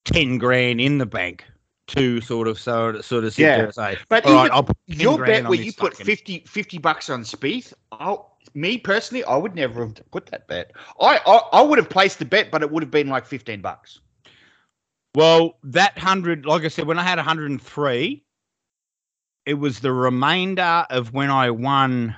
10 0.05 0.37
grand 0.37 0.81
in 0.81 0.97
the 0.97 1.05
bank 1.05 1.43
to 1.87 2.21
sort 2.21 2.47
of 2.47 2.59
sort 2.59 2.95
of 2.95 3.05
sort 3.05 3.23
of 3.23 3.33
sit 3.33 3.43
Yeah. 3.43 3.55
there 3.57 3.65
and 3.65 3.73
say 3.75 3.97
But 4.09 4.25
all 4.25 4.33
right 4.35 4.51
i'll 4.51 4.63
put 4.63 4.77
your 4.87 5.23
bet 5.25 5.43
where 5.47 5.53
you 5.59 5.73
put 5.73 5.93
fucking-" 5.93 6.05
50, 6.05 6.39
50 6.47 6.77
bucks 6.79 7.09
on 7.09 7.23
Spieth, 7.23 7.73
I'll, 7.91 8.37
me 8.53 8.77
personally, 8.77 9.23
I 9.25 9.35
would 9.37 9.53
never 9.55 9.85
have 9.85 9.95
put 10.11 10.25
that 10.27 10.47
bet. 10.47 10.71
I, 10.99 11.19
I 11.25 11.59
I 11.59 11.61
would 11.61 11.77
have 11.77 11.89
placed 11.89 12.17
the 12.19 12.25
bet, 12.25 12.49
but 12.51 12.61
it 12.63 12.71
would 12.71 12.81
have 12.83 12.91
been 12.91 13.07
like 13.07 13.25
15 13.25 13.61
bucks. 13.61 13.99
well 15.15 15.57
that 15.63 15.95
100 15.95 16.45
like 16.45 16.63
i 16.63 16.67
said 16.67 16.85
when 16.87 16.99
i 16.99 17.03
had 17.03 17.17
103 17.17 18.23
it 19.45 19.55
was 19.55 19.79
the 19.79 19.91
remainder 19.91 20.85
of 20.89 21.13
when 21.13 21.29
i 21.29 21.49
won 21.49 22.15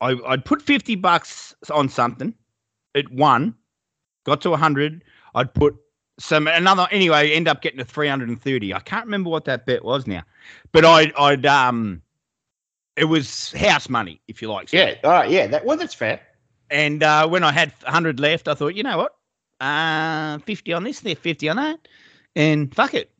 I, 0.00 0.16
i'd 0.28 0.44
put 0.44 0.60
50 0.62 0.96
bucks 0.96 1.54
on 1.70 1.88
something 1.88 2.34
it 2.94 3.10
won 3.12 3.54
got 4.24 4.40
to 4.42 4.50
100 4.50 5.04
i'd 5.34 5.54
put 5.54 5.76
some 6.18 6.46
another 6.46 6.86
anyway 6.90 7.30
end 7.32 7.48
up 7.48 7.62
getting 7.62 7.78
to 7.78 7.84
330 7.84 8.74
i 8.74 8.80
can't 8.80 9.04
remember 9.06 9.30
what 9.30 9.44
that 9.46 9.64
bet 9.66 9.84
was 9.84 10.06
now 10.06 10.22
but 10.72 10.84
i'd 10.84 11.12
i'd 11.16 11.46
um 11.46 12.02
it 12.96 13.04
was 13.06 13.52
house 13.52 13.88
money 13.88 14.20
if 14.28 14.42
you 14.42 14.50
like 14.52 14.68
so. 14.68 14.76
Yeah, 14.76 14.94
all 15.04 15.12
right, 15.12 15.30
yeah, 15.30 15.46
that 15.46 15.64
well, 15.64 15.78
that's 15.78 15.94
fair. 15.94 16.20
and 16.70 17.02
uh 17.02 17.26
when 17.28 17.42
i 17.44 17.52
had 17.52 17.72
100 17.82 18.20
left 18.20 18.48
i 18.48 18.54
thought 18.54 18.74
you 18.74 18.82
know 18.82 18.98
what 18.98 19.16
uh 19.60 20.38
50 20.38 20.72
on 20.72 20.84
this 20.84 21.00
there 21.00 21.14
50 21.14 21.48
on 21.48 21.56
that 21.56 21.88
and 22.34 22.74
fuck 22.74 22.94
it 22.94 23.11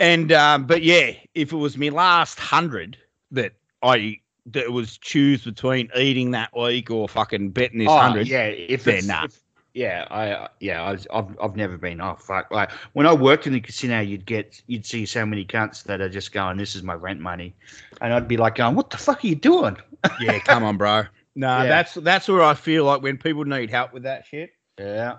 and 0.00 0.32
um 0.32 0.64
but 0.66 0.82
yeah 0.82 1.12
if 1.34 1.52
it 1.52 1.56
was 1.56 1.76
my 1.78 1.90
last 1.90 2.38
100 2.38 2.96
that 3.30 3.52
i 3.82 4.18
that 4.46 4.72
was 4.72 4.98
choose 4.98 5.44
between 5.44 5.88
eating 5.94 6.32
that 6.32 6.50
week 6.58 6.90
or 6.90 7.08
fucking 7.08 7.50
betting 7.50 7.78
this 7.78 7.88
Oh, 7.88 7.94
100 7.96 8.26
yeah, 8.26 8.46
if 8.46 8.82
they're 8.84 9.02
not. 9.02 9.26
if- 9.26 9.40
yeah, 9.72 10.04
I 10.10 10.48
yeah, 10.58 10.82
I 10.82 10.90
was, 10.90 11.06
I've 11.14 11.28
I've 11.40 11.54
never 11.54 11.78
been 11.78 12.00
off. 12.00 12.22
Fuck, 12.24 12.50
like 12.50 12.72
when 12.94 13.06
I 13.06 13.12
worked 13.12 13.46
in 13.46 13.52
the 13.52 13.60
casino, 13.60 14.00
you'd 14.00 14.26
get 14.26 14.60
you'd 14.66 14.84
see 14.84 15.06
so 15.06 15.24
many 15.24 15.44
cunts 15.44 15.84
that 15.84 16.00
are 16.00 16.08
just 16.08 16.32
going, 16.32 16.56
"This 16.56 16.74
is 16.74 16.82
my 16.82 16.94
rent 16.94 17.20
money," 17.20 17.54
and 18.00 18.12
I'd 18.12 18.26
be 18.26 18.36
like, 18.36 18.56
"Going, 18.56 18.74
what 18.74 18.90
the 18.90 18.96
fuck 18.96 19.22
are 19.24 19.28
you 19.28 19.36
doing?" 19.36 19.76
yeah 20.20 20.40
come 20.40 20.64
on 20.64 20.76
bro 20.76 21.04
no 21.36 21.46
Yeah. 21.62 21.68
that's 21.68 21.94
that's 21.94 22.26
where 22.26 22.42
i 22.42 22.52
feel 22.54 22.84
like 22.84 23.00
when 23.02 23.16
people 23.16 23.44
need 23.44 23.70
help 23.70 23.92
with 23.92 24.02
that 24.02 24.26
shit 24.26 24.50
Yeah, 24.76 25.18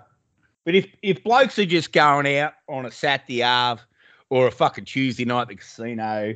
But 0.66 0.74
if 0.74 0.86
if 1.00 1.24
blokes 1.24 1.58
are 1.58 1.64
just 1.64 1.90
going 1.94 2.36
out 2.36 2.52
on 2.68 2.84
a 2.84 2.90
Saturday 2.90 3.42
Ave 3.42 3.80
or 4.32 4.46
a 4.46 4.50
fucking 4.50 4.86
Tuesday 4.86 5.26
night 5.26 5.42
at 5.42 5.48
the 5.48 5.56
casino, 5.56 6.34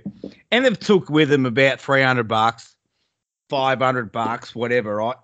and 0.50 0.64
they've 0.66 0.78
took 0.78 1.08
with 1.08 1.30
them 1.30 1.46
about 1.46 1.80
three 1.80 2.02
hundred 2.02 2.28
bucks, 2.28 2.76
five 3.48 3.78
hundred 3.78 4.12
bucks, 4.12 4.54
whatever, 4.54 4.96
right? 4.96 5.16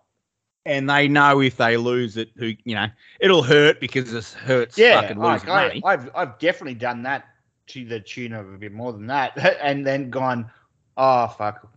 And 0.65 0.89
they 0.89 1.07
know 1.07 1.43
if 1.43 1.59
they 1.59 1.77
lose 1.77 2.17
it, 2.17 2.31
who 2.35 2.55
you 2.65 2.75
know, 2.75 2.87
it'll 3.21 3.43
hurt 3.43 3.79
because 3.79 4.15
it 4.15 4.25
hurts 4.25 4.79
yeah. 4.79 5.03
fucking 5.03 5.19
Like, 5.19 5.43
losing 5.43 5.51
I, 5.51 5.69
money. 5.69 5.83
I've 5.85 6.11
I've 6.15 6.39
definitely 6.39 6.77
done 6.77 7.03
that 7.03 7.27
to 7.67 7.85
the 7.85 8.01
tune 8.01 8.33
of 8.33 8.51
a 8.51 8.57
bit 8.57 8.73
more 8.73 8.95
than 8.95 9.07
that, 9.09 9.37
and 9.63 9.87
then 9.87 10.09
gone, 10.09 10.51
oh 10.97 11.29
fuck. 11.29 11.69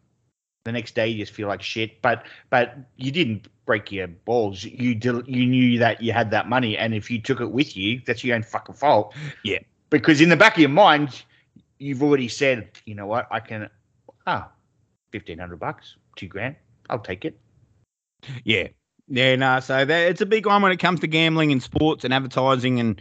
The 0.64 0.72
next 0.72 0.96
day 0.96 1.10
you 1.10 1.24
just 1.24 1.34
feel 1.34 1.50
like 1.50 1.62
shit, 1.62 2.02
but 2.02 2.26
but 2.50 2.78
you 2.96 3.12
didn't 3.12 3.50
break 3.66 3.92
your 3.92 4.08
balls. 4.08 4.64
You 4.64 4.96
did, 4.96 5.28
you 5.28 5.46
knew 5.46 5.78
that 5.78 6.02
you 6.02 6.14
had 6.14 6.32
that 6.32 6.48
money, 6.48 6.78
and 6.78 6.96
if 6.96 7.12
you 7.12 7.20
took 7.20 7.42
it 7.42 7.52
with 7.52 7.76
you, 7.76 8.02
that's 8.06 8.24
your 8.24 8.38
own 8.38 8.44
fucking 8.44 8.76
fault. 8.76 9.14
Yeah. 9.44 9.60
Because 9.90 10.22
in 10.22 10.30
the 10.30 10.38
back 10.38 10.54
of 10.54 10.60
your 10.60 10.70
mind, 10.70 11.24
you've 11.80 12.04
already 12.04 12.28
said, 12.28 12.70
you 12.86 12.96
know 12.96 13.06
what, 13.06 13.28
I 13.32 13.40
can, 13.40 13.70
ah, 14.26 14.50
fifteen 15.12 15.40
hundred 15.40 15.60
bucks, 15.60 15.96
two 16.16 16.28
grand, 16.28 16.56
I'll 16.90 17.00
take 17.00 17.26
it. 17.26 17.38
Yeah. 18.44 18.68
Yeah, 19.08 19.36
no, 19.36 19.60
so 19.60 19.86
that, 19.86 20.10
it's 20.10 20.22
a 20.22 20.26
big 20.26 20.48
one 20.48 20.64
when 20.64 20.72
it 20.72 20.80
comes 20.80 21.00
to 21.02 21.08
gambling 21.08 21.52
and 21.52 21.62
sports 21.62 22.04
and 22.04 22.14
advertising 22.14 22.80
and 22.80 23.00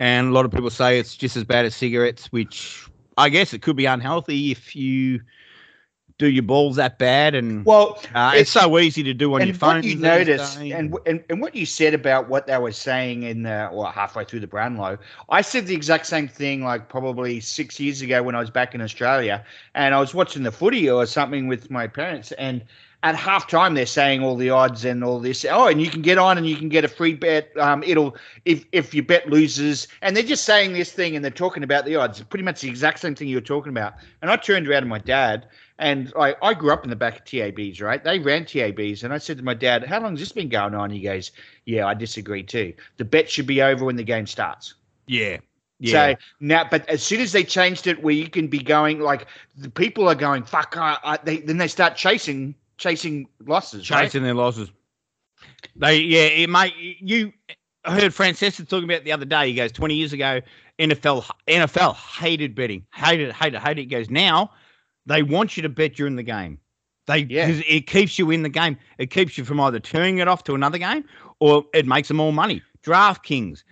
and 0.00 0.28
a 0.28 0.30
lot 0.30 0.46
of 0.46 0.52
people 0.52 0.70
say 0.70 0.98
it's 0.98 1.16
just 1.16 1.36
as 1.36 1.44
bad 1.44 1.66
as 1.66 1.74
cigarettes, 1.74 2.32
which 2.32 2.86
I 3.18 3.28
guess 3.28 3.52
it 3.52 3.62
could 3.62 3.76
be 3.76 3.84
unhealthy 3.84 4.52
if 4.52 4.74
you 4.74 5.20
do 6.18 6.28
your 6.28 6.42
balls 6.42 6.76
that 6.76 6.98
bad 6.98 7.34
and 7.34 7.64
Well, 7.64 8.00
uh, 8.14 8.32
it's, 8.34 8.50
so 8.50 8.78
easy 8.78 9.02
to 9.04 9.14
do 9.14 9.34
on 9.34 9.46
your 9.46 9.54
phone. 9.54 9.84
you 9.84 9.94
notice, 9.94 10.56
and, 10.56 10.94
and 11.06 11.24
and 11.30 11.40
what 11.40 11.54
you 11.54 11.64
said 11.64 11.94
about 11.94 12.28
what 12.28 12.46
they 12.48 12.58
were 12.58 12.72
saying 12.72 13.22
in 13.22 13.44
the 13.44 13.70
well 13.72 13.90
halfway 13.90 14.24
through 14.24 14.40
the 14.40 14.46
Brownlow, 14.46 14.98
I 15.28 15.42
said 15.42 15.66
the 15.66 15.74
exact 15.74 16.06
same 16.06 16.26
thing 16.26 16.64
like 16.64 16.88
probably 16.88 17.40
six 17.40 17.78
years 17.78 18.02
ago 18.02 18.22
when 18.22 18.34
I 18.34 18.40
was 18.40 18.50
back 18.50 18.74
in 18.74 18.80
Australia, 18.80 19.44
and 19.74 19.94
I 19.94 20.00
was 20.00 20.12
watching 20.12 20.42
the 20.42 20.52
footy 20.52 20.90
or 20.90 21.06
something 21.06 21.46
with 21.46 21.70
my 21.70 21.86
parents, 21.86 22.32
and 22.32 22.64
at 23.04 23.14
halftime 23.14 23.76
they're 23.76 23.86
saying 23.86 24.24
all 24.24 24.34
the 24.34 24.50
odds 24.50 24.84
and 24.84 25.04
all 25.04 25.20
this. 25.20 25.44
Oh, 25.48 25.68
and 25.68 25.80
you 25.80 25.88
can 25.88 26.02
get 26.02 26.18
on 26.18 26.36
and 26.36 26.46
you 26.46 26.56
can 26.56 26.68
get 26.68 26.84
a 26.84 26.88
free 26.88 27.14
bet. 27.14 27.56
Um, 27.56 27.82
it'll 27.84 28.16
if 28.44 28.64
if 28.72 28.92
your 28.92 29.04
bet 29.04 29.28
loses, 29.28 29.86
and 30.02 30.16
they're 30.16 30.24
just 30.24 30.44
saying 30.44 30.72
this 30.72 30.92
thing 30.92 31.14
and 31.14 31.24
they're 31.24 31.30
talking 31.30 31.62
about 31.62 31.84
the 31.84 31.94
odds. 31.96 32.20
Pretty 32.22 32.44
much 32.44 32.60
the 32.60 32.68
exact 32.68 32.98
same 32.98 33.14
thing 33.14 33.28
you 33.28 33.36
were 33.36 33.40
talking 33.40 33.70
about. 33.70 33.94
And 34.20 34.30
I 34.30 34.36
turned 34.36 34.68
around 34.68 34.82
to 34.82 34.88
my 34.88 34.98
dad. 34.98 35.46
And 35.78 36.12
I, 36.18 36.34
I 36.42 36.54
grew 36.54 36.72
up 36.72 36.82
in 36.82 36.90
the 36.90 36.96
back 36.96 37.18
of 37.18 37.24
TABs, 37.24 37.80
right? 37.80 38.02
They 38.02 38.18
ran 38.18 38.44
TABs. 38.44 39.04
And 39.04 39.12
I 39.12 39.18
said 39.18 39.38
to 39.38 39.44
my 39.44 39.54
dad, 39.54 39.84
How 39.84 40.00
long 40.00 40.12
has 40.12 40.20
this 40.20 40.32
been 40.32 40.48
going 40.48 40.74
on? 40.74 40.90
He 40.90 41.00
goes, 41.00 41.30
Yeah, 41.66 41.86
I 41.86 41.94
disagree 41.94 42.42
too. 42.42 42.74
The 42.96 43.04
bet 43.04 43.30
should 43.30 43.46
be 43.46 43.62
over 43.62 43.84
when 43.84 43.96
the 43.96 44.02
game 44.04 44.26
starts. 44.26 44.74
yeah, 45.06 45.38
yeah, 45.78 45.92
So 45.92 46.20
now, 46.40 46.66
but 46.68 46.88
as 46.88 47.02
soon 47.02 47.20
as 47.20 47.30
they 47.30 47.44
changed 47.44 47.86
it 47.86 48.02
where 48.02 48.14
you 48.14 48.28
can 48.28 48.48
be 48.48 48.58
going, 48.58 49.00
like 49.00 49.28
the 49.56 49.70
people 49.70 50.08
are 50.08 50.16
going, 50.16 50.42
Fuck, 50.42 50.76
I, 50.76 50.98
I, 51.04 51.18
they, 51.18 51.38
then 51.38 51.58
they 51.58 51.68
start 51.68 51.94
chasing 51.96 52.54
chasing 52.76 53.28
losses. 53.46 53.88
right? 53.90 54.04
chasing 54.04 54.24
their 54.24 54.34
losses. 54.34 54.70
They 55.76 55.98
yeah, 55.98 56.24
it 56.24 56.48
might 56.48 56.74
you. 56.76 57.32
I 57.84 58.00
heard 58.00 58.12
Francesa 58.12 58.68
talking 58.68 58.90
about 58.90 59.04
the 59.04 59.12
other 59.12 59.24
day. 59.24 59.48
He 59.48 59.54
goes 59.54 59.70
twenty 59.70 59.94
years 59.94 60.12
ago, 60.12 60.40
NFL 60.80 61.24
NFL 61.46 61.94
hated 61.94 62.56
betting, 62.56 62.84
hated 62.92 63.32
hated 63.32 63.60
hated. 63.60 63.78
He 63.78 63.86
goes 63.86 64.10
now 64.10 64.50
they 65.08 65.22
want 65.22 65.56
you 65.56 65.62
to 65.62 65.68
bet 65.68 65.94
during 65.94 66.16
the 66.16 66.22
game. 66.22 66.58
They 67.06 67.20
Yeah. 67.20 67.48
it 67.48 67.86
keeps 67.86 68.18
you 68.18 68.30
in 68.30 68.42
the 68.42 68.48
game. 68.50 68.76
It 68.98 69.10
keeps 69.10 69.38
you 69.38 69.44
from 69.44 69.58
either 69.60 69.80
turning 69.80 70.18
it 70.18 70.28
off 70.28 70.44
to 70.44 70.54
another 70.54 70.78
game 70.78 71.04
or 71.40 71.64
it 71.72 71.86
makes 71.86 72.08
them 72.08 72.18
more 72.18 72.32
money. 72.32 72.62
DraftKings. 72.84 73.62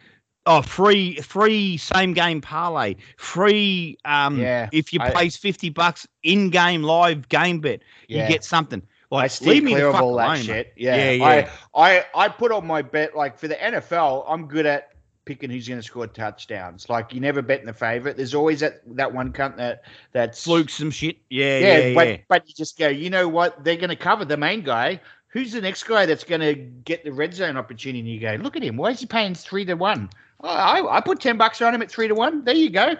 Oh, 0.46 0.62
free, 0.62 1.16
free 1.16 1.76
same 1.76 2.12
game 2.14 2.40
parlay, 2.40 2.94
free. 3.18 3.98
Um, 4.04 4.38
Yeah, 4.38 4.68
if 4.72 4.92
you 4.92 5.00
I- 5.02 5.10
place 5.10 5.36
fifty 5.36 5.70
bucks 5.70 6.06
in 6.22 6.50
game 6.50 6.82
live 6.82 7.28
game 7.28 7.58
bet, 7.60 7.80
Yeah. 8.08 8.22
you 8.22 8.28
get 8.32 8.44
something. 8.44 8.80
I 9.12 9.14
Like, 9.16 9.30
steer 9.30 9.54
leave 9.54 9.64
me 9.64 9.72
clear 9.72 9.88
of 9.88 9.96
all 9.96 10.16
that 10.16 10.26
alone, 10.26 10.42
shit. 10.42 10.72
Yeah, 10.76 11.10
Yeah, 11.12 11.24
I, 11.24 11.36
yeah. 11.38 11.50
I, 11.74 12.04
I 12.14 12.28
put 12.28 12.50
on 12.52 12.66
my 12.66 12.82
bet 12.82 13.16
like 13.16 13.38
for 13.38 13.48
the 13.48 13.54
NFL. 13.56 14.24
I'm 14.28 14.46
good 14.48 14.66
at 14.66 14.90
picking 15.26 15.50
who's 15.50 15.68
going 15.68 15.78
to 15.78 15.86
score 15.86 16.06
touchdowns. 16.06 16.88
Like 16.88 17.12
you 17.12 17.20
never 17.20 17.42
bet 17.42 17.60
in 17.60 17.66
the 17.66 17.74
favorite. 17.74 18.16
There's 18.16 18.34
always 18.34 18.60
that 18.60 18.80
that 18.96 19.12
one 19.12 19.32
cunt 19.32 19.58
that 19.58 19.82
that's 20.12 20.42
fluke 20.42 20.70
some 20.70 20.90
shit. 20.90 21.18
Yeah, 21.28 21.58
Yeah, 21.58 21.78
yeah, 21.78 21.94
but 21.94 22.08
yeah. 22.08 22.16
but 22.28 22.48
you 22.48 22.54
just 22.54 22.78
go. 22.78 22.88
You 22.88 23.10
know 23.10 23.28
what? 23.28 23.62
They're 23.62 23.76
going 23.76 23.90
to 23.90 23.96
cover 23.96 24.24
the 24.24 24.38
main 24.38 24.62
guy. 24.62 24.98
Who's 25.28 25.52
the 25.52 25.60
next 25.60 25.82
guy 25.82 26.06
that's 26.06 26.24
going 26.24 26.40
to 26.40 26.54
get 26.54 27.04
the 27.04 27.12
red 27.12 27.34
zone 27.34 27.58
opportunity? 27.58 27.98
And 27.98 28.08
you 28.08 28.20
go, 28.20 28.42
look 28.42 28.56
at 28.56 28.62
him. 28.62 28.78
Why 28.78 28.92
is 28.92 29.00
he 29.00 29.06
paying 29.06 29.34
three 29.34 29.66
to 29.66 29.74
one? 29.74 30.08
Oh, 30.40 30.48
I, 30.48 30.96
I 30.96 31.00
put 31.02 31.20
ten 31.20 31.36
bucks 31.36 31.60
on 31.60 31.74
him 31.74 31.82
at 31.82 31.90
three 31.90 32.08
to 32.08 32.14
one. 32.14 32.42
There 32.44 32.54
you 32.54 32.70
go. 32.70 32.94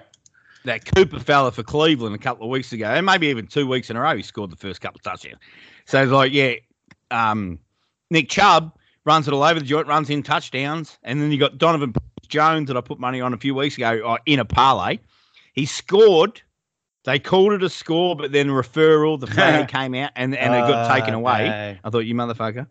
That 0.64 0.85
Cooper 0.95 1.20
fella 1.20 1.53
for 1.53 1.62
Cleveland 1.62 2.14
a 2.14 2.18
couple 2.18 2.45
of 2.45 2.51
weeks 2.51 2.72
ago, 2.72 2.87
and 2.87 3.07
maybe 3.07 3.29
even 3.29 3.47
two 3.47 3.68
weeks 3.68 3.89
in 3.89 3.97
a 3.97 4.01
row, 4.01 4.16
he 4.16 4.22
scored 4.22 4.51
the 4.51 4.57
first 4.57 4.81
couple 4.81 4.99
of 4.99 5.05
touchdowns. 5.05 5.39
So 5.85 6.03
it's 6.03 6.11
like, 6.11 6.33
yeah, 6.33 6.55
um, 7.12 7.61
Nick 8.11 8.29
Chubb 8.29 8.77
runs 9.05 9.29
it 9.29 9.33
all 9.33 9.45
over 9.45 9.61
the 9.61 9.64
joint, 9.64 9.87
runs 9.87 10.11
in 10.11 10.22
touchdowns, 10.22 10.99
and 11.05 11.22
then 11.22 11.31
you 11.31 11.39
got 11.39 11.57
Donovan 11.57 11.95
Jones 12.27 12.68
that 12.68 12.77
I 12.77 12.81
put 12.81 12.99
money 12.99 13.20
on 13.20 13.33
a 13.33 13.37
few 13.39 13.55
weeks 13.55 13.77
ago 13.77 14.07
uh, 14.07 14.18
in 14.27 14.39
a 14.41 14.45
parlay. 14.45 14.99
He 15.53 15.64
scored. 15.66 16.43
They 17.05 17.18
called 17.20 17.53
it 17.53 17.62
a 17.62 17.68
score, 17.70 18.16
but 18.16 18.33
then 18.33 18.49
referral, 18.49 19.18
the 19.20 19.27
flag 19.37 19.68
came 19.68 19.95
out, 19.95 20.11
and 20.16 20.37
and 20.37 20.55
it 20.55 20.59
got 20.68 20.93
taken 20.95 21.14
Uh, 21.14 21.18
away. 21.18 21.49
no. 21.49 21.77
I 21.85 21.91
thought 21.91 22.01
you 22.01 22.14
motherfucker. 22.14 22.66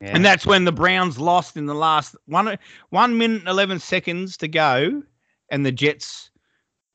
Yeah. 0.00 0.10
And 0.14 0.24
that's 0.24 0.44
when 0.44 0.64
the 0.64 0.72
Browns 0.72 1.18
lost 1.18 1.56
in 1.56 1.66
the 1.66 1.74
last 1.74 2.16
one 2.26 2.58
one 2.90 3.16
minute 3.16 3.40
and 3.40 3.48
eleven 3.48 3.78
seconds 3.78 4.36
to 4.38 4.48
go, 4.48 5.02
and 5.48 5.64
the 5.64 5.72
Jets 5.72 6.30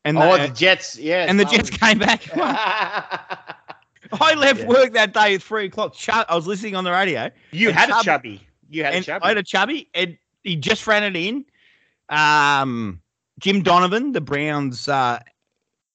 and 0.05 0.17
oh, 0.17 0.37
the, 0.37 0.47
the 0.47 0.53
Jets. 0.53 0.97
Yeah, 0.99 1.25
and 1.27 1.39
the 1.39 1.45
Jets 1.45 1.69
came 1.69 1.97
back. 1.99 2.23
I 4.21 4.33
left 4.35 4.61
Yeah. 4.61 4.67
work 4.67 4.93
that 4.93 5.13
day 5.13 5.35
at 5.35 5.41
three 5.41 5.65
o'clock. 5.65 5.95
I 6.07 6.35
was 6.35 6.47
listening 6.47 6.75
on 6.75 6.83
the 6.83 6.91
radio. 6.91 7.29
you 7.51 7.71
had 7.71 7.89
a 7.89 8.01
chubby. 8.03 8.41
You 8.69 8.83
had 8.83 8.93
a 8.95 9.01
chubby. 9.01 9.23
I 9.25 9.27
had 9.29 9.37
a 9.37 9.43
chubby, 9.43 9.89
and 9.93 10.17
he 10.43 10.55
just 10.55 10.85
ran 10.87 11.03
it 11.03 11.15
in. 11.15 11.45
Um, 12.09 13.01
Jim 13.39 13.61
Donovan, 13.61 14.13
the 14.13 14.21
Browns 14.21 14.87
uh, 14.87 15.19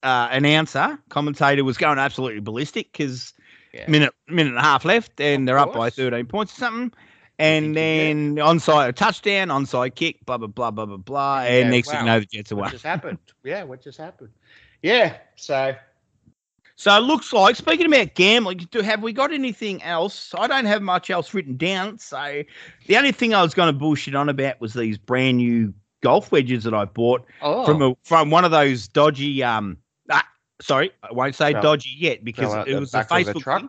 uh, 0.02 0.28
announcer, 0.30 0.98
commentator, 1.08 1.64
was 1.64 1.76
going 1.78 1.98
absolutely 1.98 2.40
ballistic 2.40 2.92
because 2.92 3.32
Yeah. 3.72 3.88
minute 3.88 4.14
minute 4.28 4.50
and 4.50 4.58
a 4.58 4.62
half 4.62 4.84
left, 4.84 5.20
and 5.20 5.42
Of 5.42 5.46
they're 5.46 5.58
up 5.58 5.72
by 5.72 5.90
thirteen 5.90 6.26
points 6.26 6.52
or 6.54 6.60
something. 6.60 6.92
And 7.38 7.74
then 7.74 8.36
onside 8.36 8.88
a 8.88 8.92
touchdown, 8.92 9.48
onside 9.48 9.94
kick, 9.96 10.24
blah 10.26 10.38
blah 10.38 10.46
blah 10.46 10.70
blah 10.70 10.86
blah 10.86 10.96
blah. 10.98 11.42
Yeah, 11.42 11.48
And 11.62 11.70
next 11.70 11.88
thing 11.90 12.00
you 12.00 12.06
know, 12.06 12.20
the 12.20 12.26
Jets 12.26 12.52
are 12.52 12.56
What 12.56 12.70
just 12.70 12.84
happened? 12.84 13.18
Yeah, 13.42 13.64
what 13.64 13.82
just 13.82 13.98
happened? 13.98 14.30
Yeah. 14.82 15.16
So 15.36 15.74
So 16.76 16.96
it 16.96 17.00
looks 17.00 17.32
like 17.32 17.56
speaking 17.56 17.86
about 17.86 18.14
gambling, 18.14 18.58
do 18.70 18.80
have 18.80 19.02
we 19.02 19.12
got 19.12 19.32
anything 19.32 19.82
else? 19.82 20.34
I 20.36 20.46
don't 20.46 20.66
have 20.66 20.82
much 20.82 21.10
else 21.10 21.32
written 21.34 21.56
down. 21.56 21.98
So 21.98 22.42
the 22.86 22.96
only 22.96 23.12
thing 23.12 23.34
I 23.34 23.42
was 23.42 23.54
going 23.54 23.72
to 23.72 23.78
bullshit 23.78 24.14
on 24.14 24.28
about 24.28 24.60
was 24.60 24.74
these 24.74 24.98
brand 24.98 25.38
new 25.38 25.72
golf 26.02 26.30
wedges 26.32 26.64
that 26.64 26.74
I 26.74 26.84
bought 26.84 27.24
oh, 27.40 27.64
from 27.64 27.80
a, 27.82 27.94
from 28.04 28.30
one 28.30 28.44
of 28.44 28.50
those 28.50 28.88
dodgy 28.88 29.42
um 29.42 29.76
ah, 30.10 30.26
sorry, 30.60 30.90
I 31.02 31.12
won't 31.12 31.34
say 31.34 31.52
Fell- 31.52 31.62
dodgy 31.62 31.90
yet 31.96 32.24
because 32.24 32.50
fell 32.50 32.60
out 32.60 32.68
it 32.68 32.78
was 32.78 32.90
a 32.94 32.98
back 32.98 33.10
of 33.10 33.24
the 33.26 33.32
Facebook 33.32 33.42
truck? 33.42 33.60
thing. 33.60 33.68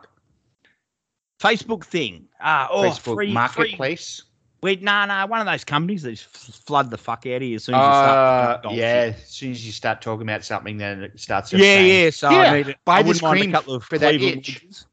Facebook 1.40 1.84
thing. 1.84 2.26
Ah, 2.40 2.68
oh, 2.70 2.82
Facebook 2.82 3.14
free, 3.14 3.26
free. 3.26 3.32
marketplace. 3.32 4.22
Wait, 4.62 4.82
no, 4.82 5.04
no, 5.04 5.26
one 5.26 5.40
of 5.40 5.46
those 5.46 5.62
companies 5.62 6.02
that 6.04 6.18
flood 6.18 6.90
the 6.90 6.96
fuck 6.96 7.26
out 7.26 7.36
of 7.36 7.42
you 7.42 7.56
as 7.56 7.64
soon 7.64 7.74
as 7.74 7.80
you 7.80 7.84
Uh, 7.84 8.02
start. 8.02 8.62
golf 8.62 8.74
yeah. 8.76 9.04
shit. 9.10 9.14
As 9.22 9.28
soon 9.28 9.50
as 9.50 9.66
you 9.66 9.72
start 9.72 10.00
talking 10.00 10.22
about 10.22 10.42
something, 10.42 10.78
then 10.78 11.02
it 11.02 11.20
starts. 11.20 11.52
Yeah, 11.52 11.80
yeah. 11.80 12.08
So 12.10 12.30
Yeah, 12.30 12.38
I 12.38 12.56
need 12.56 12.68
it. 12.68 12.76
buy 12.86 12.98
I 12.98 13.02
this 13.02 13.20
wouldn't 13.20 13.40
cream 13.40 13.50
a 13.50 13.58
couple 13.58 13.74
of 13.74 13.84
for 13.84 13.98
that 13.98 14.12
Cleveland 14.12 14.38
itch. 14.38 14.62
wedges. 14.62 14.86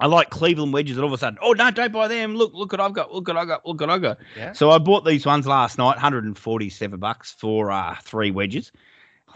I 0.00 0.06
like 0.06 0.30
Cleveland 0.30 0.72
wedges, 0.72 0.96
and 0.96 1.04
all 1.04 1.12
of 1.12 1.14
a 1.14 1.18
sudden, 1.18 1.38
oh 1.42 1.52
no, 1.52 1.70
don't 1.70 1.92
buy 1.92 2.08
them. 2.08 2.34
Look, 2.34 2.52
look 2.54 2.72
what 2.72 2.80
I've 2.80 2.92
got. 2.94 3.12
Look 3.12 3.28
what 3.28 3.36
I 3.36 3.44
got. 3.44 3.64
Look 3.66 3.80
what 3.80 3.90
I 3.90 3.98
got. 3.98 4.18
Yeah. 4.36 4.52
So 4.52 4.70
I 4.70 4.78
bought 4.78 5.04
these 5.04 5.26
ones 5.26 5.46
last 5.46 5.78
night, 5.78 5.96
147 5.96 6.98
bucks 6.98 7.32
for 7.32 7.70
uh, 7.70 7.96
three 8.02 8.30
wedges. 8.30 8.72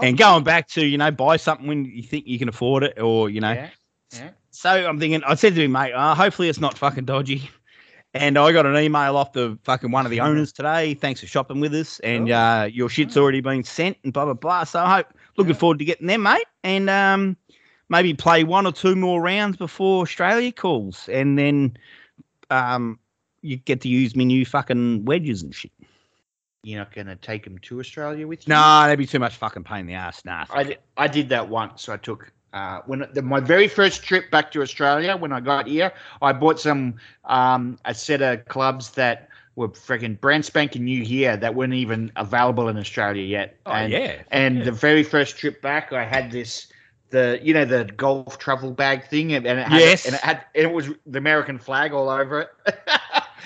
and 0.01 0.19
going 0.19 0.43
back 0.43 0.67
to 0.71 0.85
you 0.85 0.99
know 0.99 1.11
buy 1.11 1.37
something 1.37 1.67
when 1.67 1.85
you 1.85 2.03
think 2.03 2.27
you 2.27 2.39
can 2.39 2.49
afford 2.49 2.83
it, 2.85 2.99
or 3.01 3.31
you 3.31 3.41
know. 3.41 3.53
Yeah. 3.53 3.71
Yeah. 4.12 4.31
So 4.51 4.71
I'm 4.71 4.99
thinking. 4.99 5.23
I 5.25 5.35
said 5.35 5.55
to 5.57 5.62
him, 5.65 5.73
mate, 5.73 5.93
uh, 5.93 6.15
hopefully 6.15 6.49
it's 6.49 6.61
not 6.61 6.79
fucking 6.79 7.05
dodgy. 7.05 7.51
And 8.17 8.39
I 8.39 8.53
got 8.53 8.65
an 8.65 8.77
email 8.77 9.17
off 9.17 9.33
the 9.33 9.59
fucking 9.65 9.91
one 9.91 10.05
of 10.07 10.11
the 10.12 10.21
owners 10.21 10.53
today. 10.53 10.95
Thanks 10.95 11.19
for 11.21 11.27
shopping 11.27 11.59
with 11.59 11.75
us, 11.75 11.99
and 11.99 12.31
Oh. 12.31 12.35
uh, 12.37 12.65
your 12.73 12.89
shit's 12.89 13.17
already 13.17 13.41
been 13.41 13.65
sent, 13.65 13.97
and 14.05 14.12
blah 14.12 14.25
blah 14.25 14.35
blah. 14.35 14.62
So 14.62 14.79
I 14.79 14.99
hope 14.99 15.07
looking 15.37 15.53
Yeah. 15.55 15.59
forward 15.59 15.81
to 15.81 15.85
getting 15.85 16.07
them, 16.07 16.23
mate, 16.23 16.47
and 16.62 16.89
um, 16.89 17.37
maybe 17.89 18.14
play 18.14 18.45
one 18.45 18.66
or 18.66 18.72
two 18.72 18.97
more 18.97 19.20
rounds 19.20 19.57
before 19.57 20.03
Australia 20.03 20.53
calls, 20.53 21.09
and 21.09 21.39
then 21.39 21.76
um, 22.51 22.99
you 23.43 23.57
get 23.57 23.80
to 23.82 23.89
use 23.89 24.16
me 24.16 24.24
new 24.24 24.45
fucking 24.45 25.05
wedges 25.05 25.43
and 25.43 25.55
shit. 25.55 25.72
You're 26.62 26.78
not 26.78 26.95
going 26.95 27.09
to 27.09 27.16
take 27.16 27.45
them 27.45 27.59
to 27.59 27.78
Australia 27.78 28.26
with 28.26 28.47
you? 28.49 28.55
No, 28.55 28.57
that'd 28.57 28.99
be 28.99 29.07
too 29.07 29.18
much 29.18 29.37
fucking 29.37 29.64
pain 29.64 29.80
in 29.80 29.87
the 29.87 29.95
ass. 29.95 30.24
Nah. 30.24 30.47
I 30.51 30.64
did, 30.64 30.78
I 30.97 31.09
did 31.09 31.28
that 31.28 31.49
once. 31.49 31.82
So 31.82 31.93
I 31.93 31.99
took 31.99 32.32
uh, 32.55 32.80
when 32.87 33.07
the, 33.12 33.20
my 33.20 33.41
very 33.41 33.68
first 33.68 34.03
trip 34.03 34.30
back 34.30 34.51
to 34.53 34.62
Australia 34.62 35.16
when 35.16 35.32
I 35.32 35.41
got 35.41 35.66
here, 35.66 35.93
I 36.22 36.32
bought 36.32 36.59
some 36.59 36.95
um, 37.26 37.78
a 37.85 37.95
set 37.95 38.22
of 38.22 38.47
clubs 38.47 38.91
that 38.93 39.28
were 39.57 39.68
freaking 39.68 40.18
brand 40.18 40.45
spanking 40.45 40.85
new 40.85 41.05
here 41.05 41.37
that 41.37 41.55
weren't 41.55 41.74
even 41.74 42.11
available 42.16 42.68
in 42.68 42.78
Australia 42.78 43.22
yet. 43.22 43.57
Oh, 43.66 43.72
and, 43.72 43.93
yeah. 43.93 44.22
And 44.30 44.59
Yeah. 44.59 44.64
the 44.64 44.72
very 44.72 45.03
first 45.03 45.37
trip 45.37 45.61
back, 45.61 45.93
I 45.93 46.05
had 46.05 46.30
this 46.30 46.68
the 47.11 47.38
you 47.42 47.55
know 47.55 47.64
the 47.64 47.84
golf 47.96 48.38
travel 48.38 48.70
bag 48.70 49.07
thing, 49.09 49.32
and, 49.32 49.46
and 49.46 49.59
it 49.61 49.66
had 49.68 49.80
Yes. 49.80 50.07
and 50.07 50.14
it 50.14 50.20
had 50.20 50.44
and 50.55 50.64
it 50.64 50.72
was 50.72 50.90
the 51.07 51.18
American 51.18 51.59
flag 51.59 51.92
all 51.92 52.09
over 52.09 52.40
it. 52.42 52.48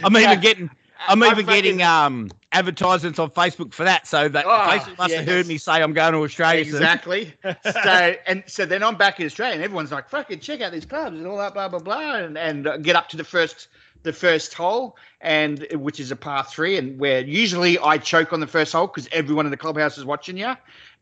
I'm 0.04 0.16
even 0.16 0.40
getting. 0.40 0.70
I'm 1.06 1.22
I 1.22 1.30
even 1.30 1.46
getting 1.46 1.78
fucking- 1.78 1.82
um 1.82 2.30
advertisements 2.52 3.18
on 3.18 3.30
Facebook 3.30 3.72
for 3.72 3.84
that. 3.84 4.06
So 4.06 4.28
that 4.28 4.44
Oh, 4.46 4.48
Facebook 4.48 4.98
must 4.98 5.14
have 5.14 5.26
heard 5.26 5.46
me 5.46 5.58
say 5.58 5.74
I'm 5.82 5.92
going 5.92 6.12
to 6.12 6.18
Australia. 6.20 6.60
Exactly. 6.60 7.34
so 7.44 8.14
and 8.26 8.42
so 8.46 8.64
then 8.66 8.82
I'm 8.82 8.96
back 8.96 9.20
in 9.20 9.26
Australia, 9.26 9.54
and 9.54 9.62
everyone's 9.62 9.92
like, 9.92 10.08
"Fucking 10.08 10.40
check 10.40 10.60
out 10.60 10.72
these 10.72 10.86
clubs 10.86 11.16
and 11.18 11.26
all 11.26 11.36
that, 11.38 11.54
blah 11.54 11.68
blah 11.68 11.78
blah," 11.78 12.16
and 12.16 12.36
and 12.38 12.66
uh, 12.66 12.76
get 12.78 12.96
up 12.96 13.08
to 13.10 13.16
the 13.16 13.24
first 13.24 13.68
the 14.02 14.12
first 14.12 14.54
hole, 14.54 14.96
and 15.20 15.66
which 15.72 16.00
is 16.00 16.10
a 16.10 16.16
par 16.16 16.44
three, 16.44 16.76
and 16.76 16.98
where 16.98 17.20
usually 17.20 17.78
I 17.78 17.98
choke 17.98 18.32
on 18.32 18.40
the 18.40 18.46
first 18.46 18.72
hole 18.72 18.86
because 18.86 19.08
everyone 19.12 19.46
in 19.46 19.50
the 19.50 19.56
clubhouse 19.56 19.98
is 19.98 20.04
watching 20.04 20.36
you, 20.36 20.54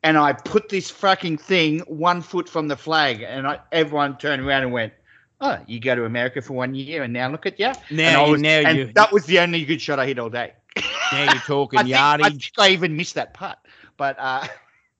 and 0.02 0.16
I 0.18 0.32
put 0.32 0.68
this 0.68 0.90
fucking 0.90 1.38
thing 1.38 1.80
one 1.80 2.22
foot 2.22 2.48
from 2.48 2.68
the 2.68 2.76
flag, 2.76 3.22
and 3.22 3.46
I, 3.46 3.60
everyone 3.72 4.16
turned 4.18 4.42
around 4.42 4.62
and 4.62 4.72
went. 4.72 4.92
Oh, 5.38 5.58
you 5.66 5.80
go 5.80 5.94
to 5.94 6.06
America 6.06 6.40
for 6.40 6.54
one 6.54 6.74
year, 6.74 7.02
and 7.02 7.12
now 7.12 7.28
look 7.30 7.44
at 7.44 7.58
you. 7.60 7.70
Now 7.90 8.22
and 8.22 8.32
was- 8.32 8.40
now 8.42 8.60
and 8.60 8.78
you- 8.78 8.90
that 8.94 9.12
was 9.12 9.26
the 9.26 9.38
only 9.40 9.64
good 9.66 9.82
shot 9.82 9.98
I 9.98 10.06
hit 10.06 10.18
all 10.18 10.30
day. 10.30 10.54
Now 11.12 11.24
you're 11.24 11.40
talking 11.40 11.78
I 11.80 11.82
think, 11.82 11.94
I 11.94 11.98
yardage. 11.98 12.52
think 12.54 12.58
I 12.58 12.70
even 12.70 12.96
missed 12.96 13.16
that 13.16 13.34
putt, 13.34 13.58
but 13.98 14.16
uh, 14.18 14.46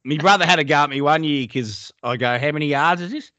My 0.05 0.17
brother 0.19 0.45
had 0.45 0.59
a 0.59 0.65
go 0.65 0.75
at 0.75 0.91
me 0.91 1.01
one 1.01 1.25
year 1.25 1.45
because 1.45 1.91
I 2.03 2.17
go, 2.19 2.39
"How 2.39 2.53
many 2.53 2.67
yards 2.67 3.01
is 3.01 3.11
this?" 3.13 3.33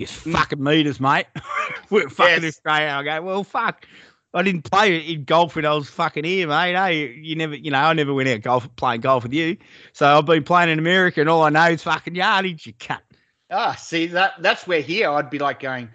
It's 0.00 0.12
fucking 0.12 0.62
meters, 0.62 1.00
mate. 1.00 1.26
We're 1.90 2.08
fucking 2.08 2.42
Yes. 2.44 2.56
Australia. 2.56 2.88
I 2.88 3.02
go, 3.02 3.22
"Well, 3.22 3.44
fuck." 3.44 3.86
I 4.32 4.42
didn't 4.42 4.62
play 4.70 4.96
in 4.98 5.24
golf 5.24 5.56
when 5.56 5.66
I 5.66 5.74
was 5.74 5.90
fucking 5.90 6.22
here, 6.22 6.46
mate. 6.46 6.76
Hey, 6.76 7.14
you 7.14 7.34
never, 7.34 7.56
you 7.56 7.72
know, 7.72 7.78
I 7.80 7.92
never 7.94 8.14
went 8.14 8.28
out 8.28 8.42
golf 8.42 8.76
playing 8.76 9.00
golf 9.00 9.24
with 9.24 9.32
you. 9.32 9.56
So 9.92 10.06
I've 10.06 10.24
been 10.24 10.44
playing 10.44 10.68
in 10.70 10.78
America, 10.78 11.20
and 11.20 11.28
all 11.28 11.42
I 11.42 11.50
know 11.50 11.64
is 11.66 11.82
fucking 11.82 12.14
yardage. 12.14 12.64
You 12.66 12.74
cut. 12.78 13.02
Ah, 13.50 13.74
see 13.74 14.06
that 14.06 14.34
that's 14.40 14.66
where 14.68 14.80
here 14.80 15.10
I'd 15.10 15.30
be 15.30 15.40
like 15.40 15.58
going, 15.58 15.88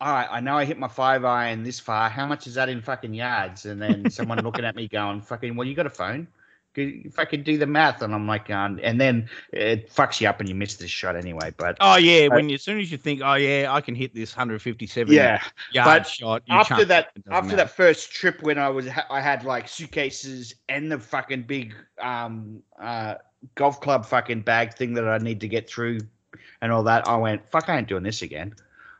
all 0.00 0.12
right, 0.12 0.28
I 0.30 0.40
know 0.40 0.56
I 0.56 0.64
hit 0.64 0.78
my 0.78 0.88
five 0.88 1.24
iron 1.26 1.62
this 1.62 1.78
far. 1.78 2.08
How 2.08 2.26
much 2.26 2.46
is 2.46 2.54
that 2.54 2.70
in 2.70 2.80
fucking 2.80 3.12
yards? 3.12 3.66
And 3.66 3.80
then 3.82 4.10
someone 4.10 4.38
looking 4.42 4.64
at 4.64 4.74
me 4.74 4.88
going, 4.88 5.20
fucking, 5.20 5.56
well, 5.56 5.66
you 5.68 5.74
got 5.74 5.86
a 5.86 5.90
phone. 5.90 6.28
Go- 6.76 7.10
Fucking 7.10 7.42
do 7.42 7.56
the 7.56 7.66
math, 7.66 8.02
and 8.02 8.14
I'm 8.14 8.26
like, 8.26 8.50
um, 8.50 8.78
and 8.82 9.00
then 9.00 9.28
it 9.52 9.90
fucks 9.90 10.20
you 10.20 10.28
up, 10.28 10.40
and 10.40 10.48
you 10.48 10.54
miss 10.54 10.76
this 10.76 10.90
shot 10.90 11.16
anyway. 11.16 11.52
But 11.56 11.78
Oh 11.80 11.96
yeah, 11.96 12.28
when 12.28 12.50
you, 12.50 12.56
as 12.56 12.62
soon 12.62 12.78
as 12.78 12.92
you 12.92 12.98
think, 12.98 13.22
oh 13.24 13.34
yeah, 13.34 13.72
I 13.72 13.80
can 13.80 13.94
hit 13.94 14.14
this 14.14 14.36
157 14.36 15.12
yeah, 15.12 15.42
yard 15.72 16.06
shot. 16.06 16.42
after 16.50 16.84
that, 16.84 17.06
it, 17.06 17.18
it 17.20 17.24
doesn't 17.24 17.32
after 17.32 17.46
matter. 17.48 17.56
that 17.56 17.70
first 17.70 18.12
trip 18.12 18.42
when 18.42 18.58
I 18.58 18.68
was, 18.68 18.88
I 19.10 19.20
had 19.20 19.44
like 19.44 19.68
suitcases 19.68 20.54
and 20.68 20.92
the 20.92 20.98
fucking 20.98 21.44
big 21.44 21.74
um 22.02 22.62
uh 22.80 23.14
golf 23.54 23.80
club 23.80 24.04
fucking 24.04 24.42
bag 24.42 24.74
thing 24.74 24.94
that 24.94 25.08
I 25.08 25.18
need 25.18 25.40
to 25.40 25.48
get 25.48 25.68
through, 25.68 26.00
and 26.60 26.72
all 26.72 26.82
that. 26.84 27.08
I 27.08 27.16
went, 27.16 27.48
fuck, 27.50 27.68
I 27.68 27.78
ain't 27.78 27.88
doing 27.88 28.02
this 28.02 28.22
again. 28.22 28.54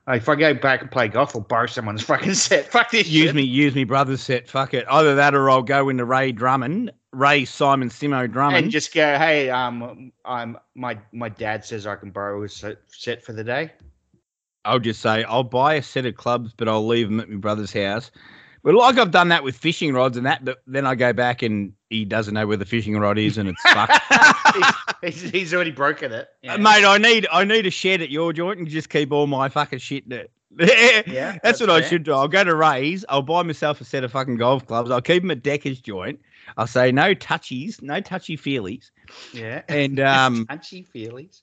Like, 0.07 0.23
if 0.23 0.29
I 0.29 0.37
go 0.37 0.55
back 0.55 0.83
and 0.83 0.91
play 0.91 1.09
golf, 1.09 1.35
I'll 1.35 1.43
borrow 1.43 1.67
someone's 1.67 2.03
fucking 2.05 2.35
set. 2.35 2.71
Fuck 2.71 2.91
this. 2.93 3.09
use 3.09 3.27
shit. 3.27 3.35
me, 3.35 3.43
use 3.43 3.75
me 3.75 3.85
brother's 3.85 4.23
set. 4.23 4.49
Fuck 4.49 4.73
it. 4.73 4.85
Either 4.89 5.17
that 5.17 5.35
or 5.35 5.51
I'll 5.51 5.63
go 5.63 5.89
into 5.89 6.05
Ray 6.05 6.33
Drummond, 6.33 6.93
Ray 7.17 7.47
Simon 7.47 7.89
Simo 7.89 8.31
Drummond. 8.31 8.65
and 8.65 8.71
just 8.71 8.93
go, 8.93 9.17
hey, 9.17 9.49
um, 9.49 10.13
I'm 10.25 10.59
my 10.75 10.99
my 11.13 11.31
dad 11.31 11.65
says 11.65 11.87
I 11.87 11.97
can 11.97 12.11
borrow 12.11 12.43
a 12.45 12.49
set, 12.49 13.23
for 13.25 13.33
the 13.33 13.43
day. 13.43 13.73
I'll 14.65 14.79
just 14.79 15.01
say 15.01 15.25
I'll 15.25 15.43
buy 15.43 15.75
a 15.75 15.83
set 15.83 16.05
of 16.07 16.17
clubs, 16.17 16.53
but 16.57 16.69
I'll 16.69 16.87
leave 16.87 17.09
them 17.09 17.21
at 17.21 17.31
my 17.31 17.37
brother's 17.37 17.73
house. 17.73 18.11
But 18.63 18.75
like 18.75 18.99
I've 18.99 19.13
done 19.13 19.29
that 19.29 19.43
with 19.45 19.57
fishing 19.57 19.95
rods 19.95 20.17
and 20.17 20.27
that, 20.27 20.45
but 20.45 20.59
then 20.67 20.87
I 20.87 20.95
go 20.95 21.13
back 21.13 21.43
and 21.43 21.73
he 21.89 22.05
doesn't 22.05 22.35
know 22.35 22.47
where 22.47 22.57
the 22.57 22.65
fishing 22.65 22.99
rod 22.99 23.17
is, 23.17 23.39
and 23.39 23.49
it's 23.49 23.63
fucked. 23.63 24.03
he's, 25.03 25.23
he's 25.23 25.55
already 25.55 25.71
broken 25.71 26.13
it. 26.13 26.29
Yeah. 26.43 26.57
Mate, 26.59 26.85
I 26.85 26.99
need 26.99 27.27
I 27.33 27.45
need 27.45 27.67
a 27.67 27.71
shed 27.71 28.03
at 28.03 28.11
your 28.11 28.33
joint 28.33 28.59
and 28.59 28.69
just 28.69 28.91
keep 28.91 29.11
all 29.11 29.27
my 29.27 29.49
fucking 29.49 29.79
shit 29.79 30.05
in 30.05 30.13
it. 30.13 30.31
Yeah, 30.59 31.33
that's, 31.33 31.39
that's 31.43 31.61
what 31.61 31.71
I 31.71 31.83
should 31.83 32.03
do. 32.03 32.13
I'll 32.13 32.29
go 32.29 32.43
to 32.43 32.55
Ray's. 32.55 33.05
I'll 33.09 33.21
buy 33.21 33.43
myself 33.43 33.81
a 33.81 33.85
set 33.85 34.05
of 34.05 34.13
fucking 34.13 34.37
golf 34.37 34.67
clubs. 34.67 34.91
I'll 34.91 35.03
keep 35.03 35.23
them 35.23 35.31
at 35.31 35.43
Decker's 35.43 35.81
joint. 35.81 36.19
I'll 36.57 36.67
say 36.67 36.93
no 36.93 37.15
touchies, 37.15 37.81
no 37.83 38.01
touchy 38.01 38.37
feelies, 38.37 38.91
Yeah. 39.33 39.63
and 39.69 40.01
um, 40.15 40.47
touchy 40.47 40.87
feelies. 40.95 41.43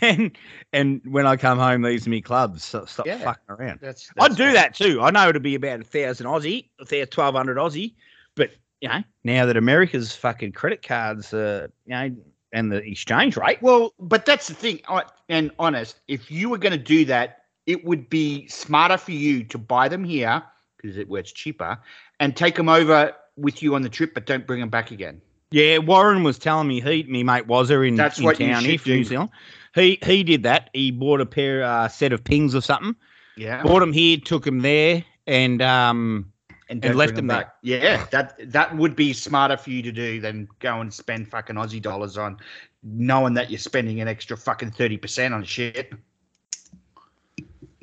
and 0.00 0.36
and 0.72 1.00
when 1.04 1.26
I 1.26 1.36
come 1.36 1.58
home, 1.58 1.82
these 1.82 2.06
are 2.06 2.10
me 2.10 2.20
clubs. 2.22 2.64
So 2.64 2.84
stop 2.86 3.06
Yeah. 3.06 3.18
fucking 3.18 3.44
around. 3.50 3.80
That's, 3.82 4.10
I'd 4.18 4.34
do 4.36 4.44
fine. 4.44 4.54
that 4.54 4.74
too. 4.74 5.02
I 5.02 5.10
know 5.10 5.28
it'll 5.28 5.42
be 5.42 5.54
about 5.54 5.80
a 5.80 5.84
thousand 5.84 6.26
Aussie, 6.26 6.70
a 6.80 6.84
thousand 6.86 7.08
twelve 7.10 7.34
hundred 7.34 7.58
Aussie, 7.58 7.94
but 8.34 8.50
you 8.80 8.88
know 8.88 9.02
now 9.24 9.44
that 9.46 9.56
America's 9.58 10.14
fucking 10.16 10.52
credit 10.52 10.82
cards, 10.82 11.34
uh, 11.34 11.68
you 11.84 11.90
know, 11.94 12.16
and 12.52 12.72
the 12.72 12.76
exchange 12.78 13.36
rate. 13.36 13.60
Well, 13.60 13.92
but 14.00 14.24
that's 14.24 14.48
the 14.48 14.54
thing. 14.54 14.80
I- 14.88 15.04
And 15.28 15.50
honest, 15.58 16.00
if 16.08 16.30
you 16.30 16.48
were 16.48 16.56
going 16.58 16.72
to 16.72 16.78
do 16.82 17.04
that, 17.04 17.42
it 17.66 17.84
would 17.84 18.08
be 18.08 18.48
smarter 18.48 18.96
for 18.96 19.12
you 19.12 19.44
to 19.44 19.58
buy 19.58 19.88
them 19.88 20.02
here 20.02 20.42
because 20.78 20.96
it 20.96 21.08
works 21.10 21.30
cheaper, 21.32 21.76
and 22.20 22.34
take 22.34 22.54
them 22.54 22.70
over 22.70 23.12
with 23.38 23.62
you 23.62 23.74
on 23.74 23.82
the 23.82 23.88
trip, 23.88 24.14
but 24.14 24.26
don't 24.26 24.46
bring 24.46 24.60
them 24.60 24.68
back 24.68 24.90
again. 24.90 25.20
Yeah, 25.50 25.78
Warren 25.78 26.22
was 26.24 26.38
telling 26.38 26.68
me 26.68 26.80
he, 26.80 27.04
me 27.04 27.22
mate 27.22 27.46
Wazza 27.46 27.86
in, 27.86 27.94
That's 27.94 28.18
in 28.18 28.24
what 28.24 28.38
town 28.38 28.64
here 28.64 28.78
from 28.78 28.92
New. 28.92 29.04
Zealand. 29.04 29.30
He 29.74 29.98
he 30.04 30.22
did 30.22 30.42
that. 30.42 30.70
He 30.72 30.90
bought 30.90 31.20
a 31.20 31.26
pair 31.26 31.62
uh, 31.62 31.88
set 31.88 32.12
of 32.12 32.22
pings 32.22 32.54
or 32.54 32.60
something. 32.60 32.94
Yeah. 33.36 33.62
Bought 33.62 33.80
them 33.80 33.92
here, 33.92 34.18
took 34.18 34.44
them 34.44 34.60
there, 34.60 35.04
and 35.26 35.62
um, 35.62 36.32
and, 36.68 36.84
and 36.84 36.96
left 36.96 37.14
bring 37.14 37.16
them 37.16 37.26
back. 37.28 37.54
Yeah, 37.62 38.04
that 38.10 38.34
that 38.52 38.76
would 38.76 38.96
be 38.96 39.12
smarter 39.12 39.56
for 39.56 39.70
you 39.70 39.82
to 39.82 39.92
do 39.92 40.20
than 40.20 40.48
go 40.58 40.80
and 40.80 40.92
spend 40.92 41.28
fucking 41.28 41.56
Aussie 41.56 41.80
dollars 41.80 42.18
on 42.18 42.38
knowing 42.82 43.34
that 43.34 43.50
you're 43.50 43.58
spending 43.58 44.00
an 44.00 44.08
extra 44.08 44.36
fucking 44.36 44.72
thirty 44.72 44.96
percent 44.96 45.32
on 45.32 45.44
shit. 45.44 45.92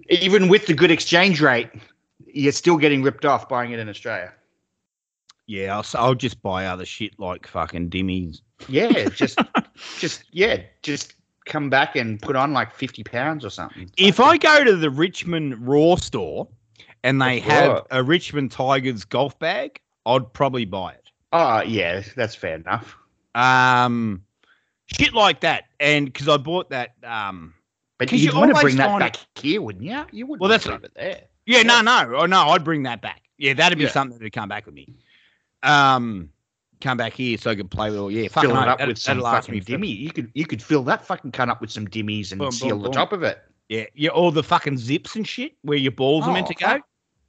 Even 0.09 0.49
with 0.49 0.67
the 0.67 0.73
good 0.73 0.91
exchange 0.91 1.41
rate, 1.41 1.69
you're 2.27 2.51
still 2.51 2.77
getting 2.77 3.01
ripped 3.01 3.25
off 3.25 3.49
buying 3.49 3.71
it 3.71 3.79
in 3.79 3.89
Australia. 3.89 4.33
Yeah, 5.47 5.75
I'll, 5.77 5.85
I'll 6.01 6.15
just 6.15 6.41
buy 6.41 6.65
other 6.65 6.85
shit 6.85 7.19
like 7.19 7.45
fucking 7.47 7.89
dimmies. 7.89 8.41
Yeah, 8.67 9.09
just, 9.15 9.37
just 9.99 10.23
yeah, 10.31 10.61
just 10.81 11.13
come 11.45 11.69
back 11.69 11.95
and 11.95 12.19
put 12.21 12.35
on 12.35 12.51
like 12.53 12.73
fifty 12.73 13.03
pounds 13.03 13.45
or 13.45 13.49
something. 13.49 13.91
If 13.97 14.19
I 14.19 14.37
go 14.37 14.63
to 14.63 14.75
the 14.75 14.89
Richmond 14.89 15.67
Raw 15.67 15.95
store 15.95 16.47
and 17.03 17.21
they 17.21 17.39
That's 17.39 17.51
have 17.51 17.71
right. 17.71 17.83
a 17.91 18.03
Richmond 18.03 18.51
Tigers 18.51 19.05
golf 19.05 19.37
bag, 19.37 19.79
I'd 20.05 20.31
probably 20.33 20.65
buy 20.65 20.93
it. 20.93 21.03
oh 21.33 21.61
yeah, 21.61 22.01
that's 22.15 22.33
fair 22.35 22.55
enough. 22.55 22.95
Um, 23.35 24.23
shit 24.87 25.13
like 25.13 25.41
that, 25.41 25.65
and 25.79 26.05
because 26.05 26.27
I 26.27 26.37
bought 26.37 26.69
that. 26.71 26.93
Um, 27.03 27.53
But 27.99 28.11
you'd 28.11 28.21
you 28.21 28.35
want 28.39 28.55
to 28.55 28.61
bring 28.61 28.77
that 28.77 28.97
back 28.99 29.17
here, 29.35 29.61
wouldn't 29.61 29.83
you? 29.85 30.05
You 30.11 30.25
wouldn't. 30.25 30.41
Well, 30.41 30.49
that's 30.49 30.65
leave 30.65 30.83
it 30.83 30.93
there. 30.95 31.21
yeah, 31.45 31.61
no, 31.63 31.81
no, 31.81 32.15
oh 32.15 32.25
no, 32.25 32.39
I'd 32.49 32.63
bring 32.63 32.83
that 32.83 33.01
back. 33.01 33.21
Yeah, 33.37 33.53
that'd 33.53 33.77
be 33.77 33.83
Yeah. 33.83 33.91
something 33.91 34.17
to 34.19 34.29
come 34.29 34.47
back 34.49 34.65
with 34.65 34.73
me. 34.73 34.95
Um, 35.65 36.29
come 36.81 36.97
back 36.97 37.13
here 37.13 37.37
so 37.37 37.49
I 37.51 37.55
could 37.55 37.71
play 37.71 37.89
with. 37.89 37.99
all 37.99 38.11
Yeah, 38.11 38.27
Fill 38.27 38.51
it 38.51 38.55
up 38.67 38.77
that'd- 38.77 38.87
with 38.89 38.97
some 38.97 39.21
fucking 39.21 39.61
dimmy. 39.61 39.97
You 39.97 40.11
could 40.11 40.31
you 40.33 40.45
could 40.45 40.61
fill 40.61 40.83
that 40.83 41.05
fucking 41.05 41.31
cunt 41.31 41.49
up 41.49 41.61
with 41.61 41.71
some 41.71 41.87
dimmies 41.87 42.31
and 42.31 42.39
Boom, 42.39 42.51
seal 42.51 42.69
boom, 42.71 42.79
the 42.83 42.89
boom. 42.89 42.93
top 42.93 43.11
of 43.13 43.23
it. 43.23 43.41
Yeah, 43.69 43.85
yeah, 43.95 44.09
all 44.11 44.29
the 44.31 44.43
fucking 44.43 44.77
zips 44.77 45.15
and 45.15 45.27
shit 45.27 45.53
where 45.63 45.77
your 45.77 45.91
balls 45.91 46.25
are 46.27 46.33
meant 46.33 46.45
Oh, 46.49 46.53
to 46.53 46.55
go. 46.55 46.79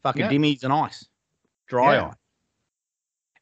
Fucking 0.03 0.21
Yeah. 0.23 0.31
dimmies 0.31 0.63
and 0.65 0.73
ice, 0.73 1.07
dry 1.69 1.95
Yeah. 1.95 2.09
ice, 2.09 2.15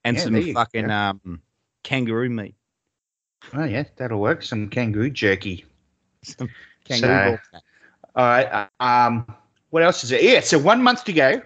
and 0.04 0.16
Yeah, 0.16 0.22
some 0.22 0.52
fucking 0.54 0.90
um 0.90 1.42
kangaroo 1.82 2.30
meat. 2.30 2.54
Oh 3.52 3.64
yeah, 3.64 3.84
that'll 3.96 4.20
work. 4.20 4.42
Some 4.42 4.68
kangaroo 4.70 5.10
jerky. 5.10 5.64
Some 6.22 6.48
kangaroo 6.84 7.38
So- 7.52 7.58
All 8.16 8.24
right. 8.24 8.46
uh, 8.46 8.68
Um, 8.80 9.26
what 9.70 9.82
else 9.82 10.04
is 10.04 10.12
it? 10.12 10.22
Yeah, 10.22 10.40
so 10.40 10.56
one 10.58 10.82
month 10.82 11.04
to 11.04 11.12
go. 11.12 11.42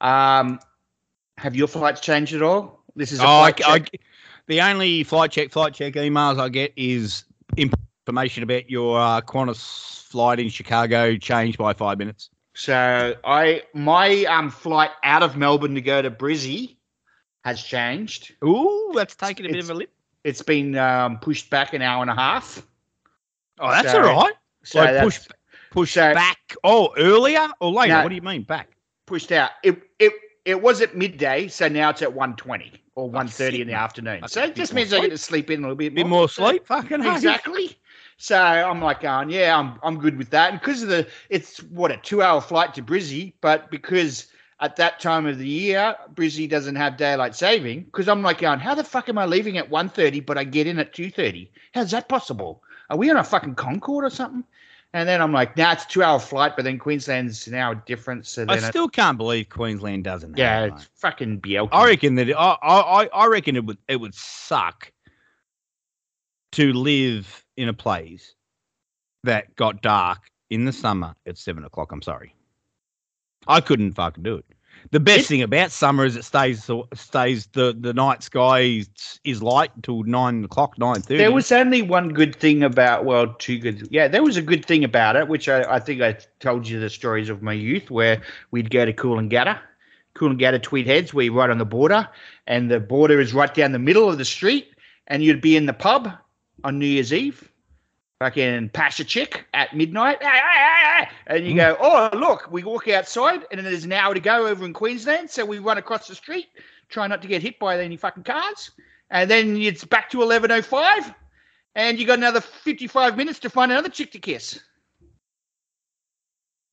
Um, 0.00 0.58
have 1.38 1.56
your 1.56 1.68
flights 1.68 2.00
changed 2.00 2.34
at 2.34 2.42
all? 2.42 2.82
This 2.96 3.12
is 3.12 3.20
a 3.20 3.24
Oh, 3.24 3.26
I, 3.26 3.54
I- 3.64 3.84
the 4.46 4.60
only 4.62 5.04
flight 5.04 5.30
check, 5.30 5.50
flight 5.50 5.74
check 5.74 5.94
emails 5.94 6.38
I 6.40 6.48
get 6.48 6.72
is 6.76 7.24
information 7.56 8.42
about 8.42 8.70
your 8.70 8.98
uh, 8.98 9.20
Qantas 9.20 10.02
flight 10.04 10.40
in 10.40 10.48
Chicago 10.48 11.16
changed 11.16 11.58
by 11.58 11.72
five 11.74 11.98
minutes. 11.98 12.30
So 12.54 13.14
I 13.24 13.62
my 13.74 14.24
um 14.24 14.50
flight 14.50 14.90
out 15.04 15.22
of 15.22 15.36
Melbourne 15.36 15.74
to 15.74 15.80
go 15.80 16.02
to 16.02 16.10
Brizzy 16.10 16.76
has 17.44 17.62
changed. 17.62 18.34
Ooh, 18.44 18.90
that's 18.94 19.14
taking 19.14 19.46
a 19.46 19.48
bit 19.48 19.56
It's- 19.58 19.70
of 19.70 19.76
a 19.76 19.78
lip. 19.78 19.90
It's 20.24 20.42
been 20.42 20.76
um, 20.76 21.18
pushed 21.20 21.48
back 21.48 21.72
an 21.74 21.80
hour 21.80 22.02
and 22.02 22.10
a 22.10 22.14
half. 22.14 22.60
Oh, 23.60 23.70
that's 23.70 23.92
so- 23.92 24.02
all 24.02 24.24
right. 24.24 24.34
So 24.64 24.80
like 24.80 25.02
push, 25.02 25.20
push 25.70 25.92
so- 25.94 26.12
back. 26.14 26.38
Oh, 26.64 26.92
earlier 26.98 27.48
or 27.60 27.70
later? 27.70 27.94
No. 27.94 28.02
What 28.02 28.08
do 28.08 28.14
you 28.16 28.22
mean 28.22 28.42
back? 28.42 28.70
pushed 29.06 29.30
out. 29.32 29.50
It 29.62 29.80
it 29.98 30.12
it 30.48 30.62
was 30.62 30.80
at 30.80 30.96
midday, 30.96 31.46
so 31.46 31.68
now 31.68 31.90
it's 31.90 32.00
at 32.00 32.08
1.20 32.08 32.72
or 32.94 33.10
1.30 33.10 33.30
sick, 33.30 33.54
in 33.56 33.68
the 33.68 33.74
afternoon. 33.74 34.26
So 34.28 34.44
it 34.44 34.54
just 34.54 34.72
means 34.72 34.94
I 34.94 35.00
get 35.02 35.10
to 35.10 35.18
sleep 35.18 35.50
in 35.50 35.58
a 35.60 35.62
little 35.62 35.76
bit, 35.76 35.94
bit 35.94 36.06
more 36.06 36.26
sleep. 36.26 36.66
Fucking. 36.66 37.04
Exactly. 37.04 37.76
So 38.16 38.38
I'm 38.38 38.80
like 38.80 39.02
going, 39.02 39.28
yeah, 39.28 39.58
I'm 39.58 39.78
I'm 39.82 40.00
good 40.00 40.16
with 40.16 40.30
that. 40.30 40.52
And 40.52 40.58
because 40.58 40.82
of 40.82 40.88
the 40.88 41.06
it's 41.28 41.58
what 41.64 41.92
a 41.92 41.98
two 41.98 42.22
hour 42.22 42.40
flight 42.40 42.72
to 42.74 42.82
Brizzy, 42.82 43.34
but 43.42 43.70
because 43.70 44.28
at 44.60 44.76
that 44.76 45.00
time 45.00 45.26
of 45.26 45.38
the 45.38 45.46
year, 45.46 45.94
Brizzy 46.14 46.48
doesn't 46.48 46.76
have 46.76 46.96
daylight 46.96 47.36
saving, 47.36 47.82
because 47.82 48.08
I'm 48.08 48.22
like 48.22 48.38
going, 48.38 48.58
how 48.58 48.74
the 48.74 48.82
fuck 48.82 49.10
am 49.10 49.18
I 49.18 49.26
leaving 49.26 49.58
at 49.58 49.70
1.30 49.70 50.24
but 50.24 50.38
I 50.38 50.44
get 50.44 50.66
in 50.66 50.78
at 50.78 50.94
2.30? 50.94 51.48
How's 51.74 51.90
that 51.90 52.08
possible? 52.08 52.62
Are 52.88 52.96
we 52.96 53.10
on 53.10 53.18
a 53.18 53.22
fucking 53.22 53.54
Concorde 53.54 54.06
or 54.06 54.10
something? 54.10 54.44
And 54.94 55.06
then 55.06 55.20
I'm 55.20 55.32
like, 55.32 55.56
nah, 55.56 55.72
it's 55.72 55.84
a 55.84 55.88
two 55.88 56.02
hour 56.02 56.18
flight, 56.18 56.54
but 56.56 56.64
then 56.64 56.78
Queensland's 56.78 57.46
an 57.46 57.54
hour 57.54 57.74
different. 57.74 58.26
So 58.26 58.42
I 58.42 58.56
then 58.56 58.64
it, 58.64 58.68
still 58.68 58.88
can't 58.88 59.18
believe 59.18 59.50
Queensland 59.50 60.04
doesn't. 60.04 60.36
yeah, 60.36 60.64
it, 60.64 60.72
it's 60.74 60.84
fucking 60.94 61.40
Bielka. 61.40 61.68
I 61.72 61.86
reckon 61.86 62.14
that 62.14 62.30
it, 62.30 62.34
I, 62.34 62.56
I 62.62 63.08
I 63.12 63.26
reckon 63.26 63.56
it 63.56 63.66
would 63.66 63.78
it 63.86 63.96
would 63.96 64.14
suck 64.14 64.90
to 66.52 66.72
live 66.72 67.44
in 67.56 67.68
a 67.68 67.74
place 67.74 68.34
that 69.24 69.54
got 69.56 69.82
dark 69.82 70.30
in 70.48 70.64
the 70.64 70.72
summer 70.72 71.14
at 71.26 71.36
seven 71.36 71.64
o'clock. 71.64 71.92
I'm 71.92 72.02
sorry, 72.02 72.34
I 73.46 73.60
couldn't 73.60 73.92
fucking 73.92 74.22
do 74.22 74.36
it. 74.36 74.46
The 74.90 75.00
best 75.00 75.20
It- 75.20 75.26
thing 75.26 75.42
about 75.42 75.70
summer 75.70 76.06
is 76.06 76.16
it 76.16 76.24
stays 76.24 76.70
stays 76.94 77.46
the 77.52 77.76
the 77.78 77.92
night 77.92 78.22
sky 78.22 78.60
is, 78.60 79.20
is 79.24 79.42
light 79.42 79.70
until 79.76 80.02
nine 80.04 80.44
o'clock 80.44 80.78
nine 80.78 81.02
thirty. 81.02 81.18
There 81.18 81.32
was 81.32 81.52
only 81.52 81.82
one 81.82 82.10
good 82.14 82.34
thing 82.34 82.62
about, 82.62 83.04
well, 83.04 83.34
two 83.38 83.58
good. 83.58 83.86
Yeah, 83.90 84.08
there 84.08 84.22
was 84.22 84.36
a 84.38 84.42
good 84.42 84.64
thing 84.64 84.84
about 84.84 85.16
it, 85.16 85.28
which 85.28 85.48
I, 85.48 85.62
I 85.74 85.78
think 85.78 86.00
I 86.00 86.16
told 86.40 86.66
you 86.66 86.80
the 86.80 86.88
stories 86.88 87.28
of 87.28 87.42
my 87.42 87.52
youth 87.52 87.90
where 87.90 88.22
we'd 88.50 88.70
go 88.70 88.86
to 88.86 88.92
Coolangatta, 88.92 89.58
Coolangatta 90.14 90.62
Tweed 90.62 90.86
Heads, 90.86 91.12
where 91.12 91.26
you're 91.26 91.34
right 91.34 91.50
on 91.50 91.58
the 91.58 91.66
border, 91.66 92.08
and 92.46 92.70
the 92.70 92.80
border 92.80 93.20
is 93.20 93.34
right 93.34 93.52
down 93.52 93.72
the 93.72 93.78
middle 93.78 94.08
of 94.08 94.16
the 94.16 94.24
street, 94.24 94.68
and 95.06 95.22
you'd 95.22 95.42
be 95.42 95.54
in 95.56 95.66
the 95.66 95.74
pub 95.74 96.10
on 96.64 96.78
New 96.78 96.86
Year's 96.86 97.12
Eve, 97.12 97.50
fucking 98.18 98.68
pass 98.70 98.98
a 99.00 99.04
chick 99.04 99.46
at 99.54 99.76
midnight, 99.76 100.18
and 101.26 101.46
you 101.46 101.54
go, 101.54 101.74
mm. 101.74 101.78
oh, 101.80 102.16
look, 102.16 102.50
we 102.50 102.64
walk 102.64 102.88
outside, 102.88 103.44
and 103.50 103.58
then 103.58 103.64
there's 103.64 103.84
an 103.84 103.92
hour 103.92 104.14
to 104.14 104.20
go 104.20 104.46
over 104.46 104.64
in 104.64 104.72
Queensland, 104.72 105.30
so 105.30 105.44
we 105.44 105.58
run 105.58 105.78
across 105.78 106.08
the 106.08 106.14
street, 106.14 106.48
try 106.88 107.06
not 107.06 107.22
to 107.22 107.28
get 107.28 107.42
hit 107.42 107.58
by 107.58 107.78
any 107.80 107.96
fucking 107.96 108.24
cars, 108.24 108.72
and 109.10 109.30
then 109.30 109.56
it's 109.56 109.84
back 109.84 110.10
to 110.10 110.18
11.05, 110.18 111.14
and 111.76 111.98
you 111.98 112.06
got 112.06 112.18
another 112.18 112.40
55 112.40 113.16
minutes 113.16 113.38
to 113.40 113.50
find 113.50 113.70
another 113.70 113.88
chick 113.88 114.10
to 114.12 114.18
kiss. 114.18 114.60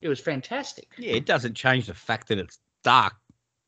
It 0.02 0.08
was 0.08 0.20
fantastic. 0.20 0.88
yeah, 0.98 1.14
it 1.14 1.26
doesn't 1.26 1.54
change 1.54 1.86
the 1.86 1.94
fact 1.94 2.28
that 2.28 2.38
it's 2.38 2.58
dark 2.84 3.14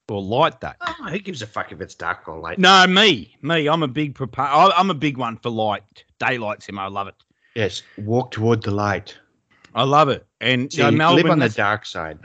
or 0.09 0.23
light 0.23 0.61
though. 0.61 0.73
Oh, 0.81 1.09
who 1.11 1.19
gives 1.19 1.43
a 1.43 1.47
fuck 1.47 1.73
if 1.73 1.81
it's 1.81 1.95
dark 1.95 2.29
or 2.29 2.39
light? 2.39 2.59
No, 2.59 2.87
me, 2.87 3.37
me. 3.43 3.69
I'm 3.69 3.83
a 3.83 3.89
big 3.89 4.15
propo- 4.15 4.73
I'm 4.77 4.91
a 4.91 4.95
big 4.95 5.17
one 5.17 5.37
for 5.39 5.51
light, 5.51 6.05
daylight 6.21 6.63
sim. 6.63 6.79
I 6.79 6.87
love 6.87 7.09
it. 7.09 7.15
Yes, 7.59 7.83
walk 7.97 8.31
toward 8.31 8.63
the 8.63 8.71
light. 8.71 9.19
I 9.75 9.83
love 9.83 10.09
it. 10.11 10.25
And 10.41 10.73
See, 10.73 10.81
uh, 10.81 10.91
you 10.91 10.93
know, 10.93 10.99
Melbourne, 10.99 11.25
live 11.25 11.33
on 11.33 11.39
the 11.41 11.49
dark 11.49 11.87
side. 11.87 12.21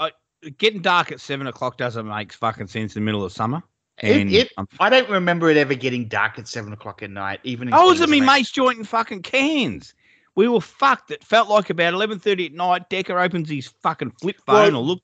Uh, 0.00 0.10
getting 0.58 0.82
dark 0.82 1.12
at 1.12 1.20
seven 1.20 1.46
o'clock 1.46 1.78
doesn't 1.78 2.04
make 2.04 2.32
fucking 2.32 2.66
sense 2.66 2.96
in 2.96 3.02
the 3.02 3.06
middle 3.06 3.24
of 3.24 3.30
summer. 3.30 3.62
And 3.98 4.28
it- 4.32 4.50
I'm- 4.58 4.66
I 4.80 4.90
don't 4.90 5.08
remember 5.08 5.50
it 5.50 5.56
ever 5.56 5.74
getting 5.74 6.08
dark 6.08 6.40
at 6.40 6.48
seven 6.48 6.72
o'clock 6.72 7.04
at 7.04 7.10
night, 7.10 7.38
even. 7.44 7.72
I 7.72 7.84
was 7.84 8.00
at 8.00 8.08
me 8.08 8.18
Queensland. 8.18 8.26
mate's 8.40 8.50
joint 8.50 8.78
in 8.78 8.84
fucking 8.84 9.22
Cairns. 9.22 9.94
We 10.34 10.48
were 10.48 10.60
fucked. 10.60 11.12
It 11.12 11.22
felt 11.22 11.48
like 11.48 11.70
about 11.70 11.94
eleven 11.94 12.18
thirty 12.18 12.46
at 12.46 12.52
night. 12.52 12.90
Decker 12.90 13.20
opens 13.20 13.48
his 13.48 13.68
fucking 13.84 14.14
flip 14.20 14.36
phone 14.46 14.72
Well, 14.72 14.76
or 14.82 14.84
look, 14.84 15.02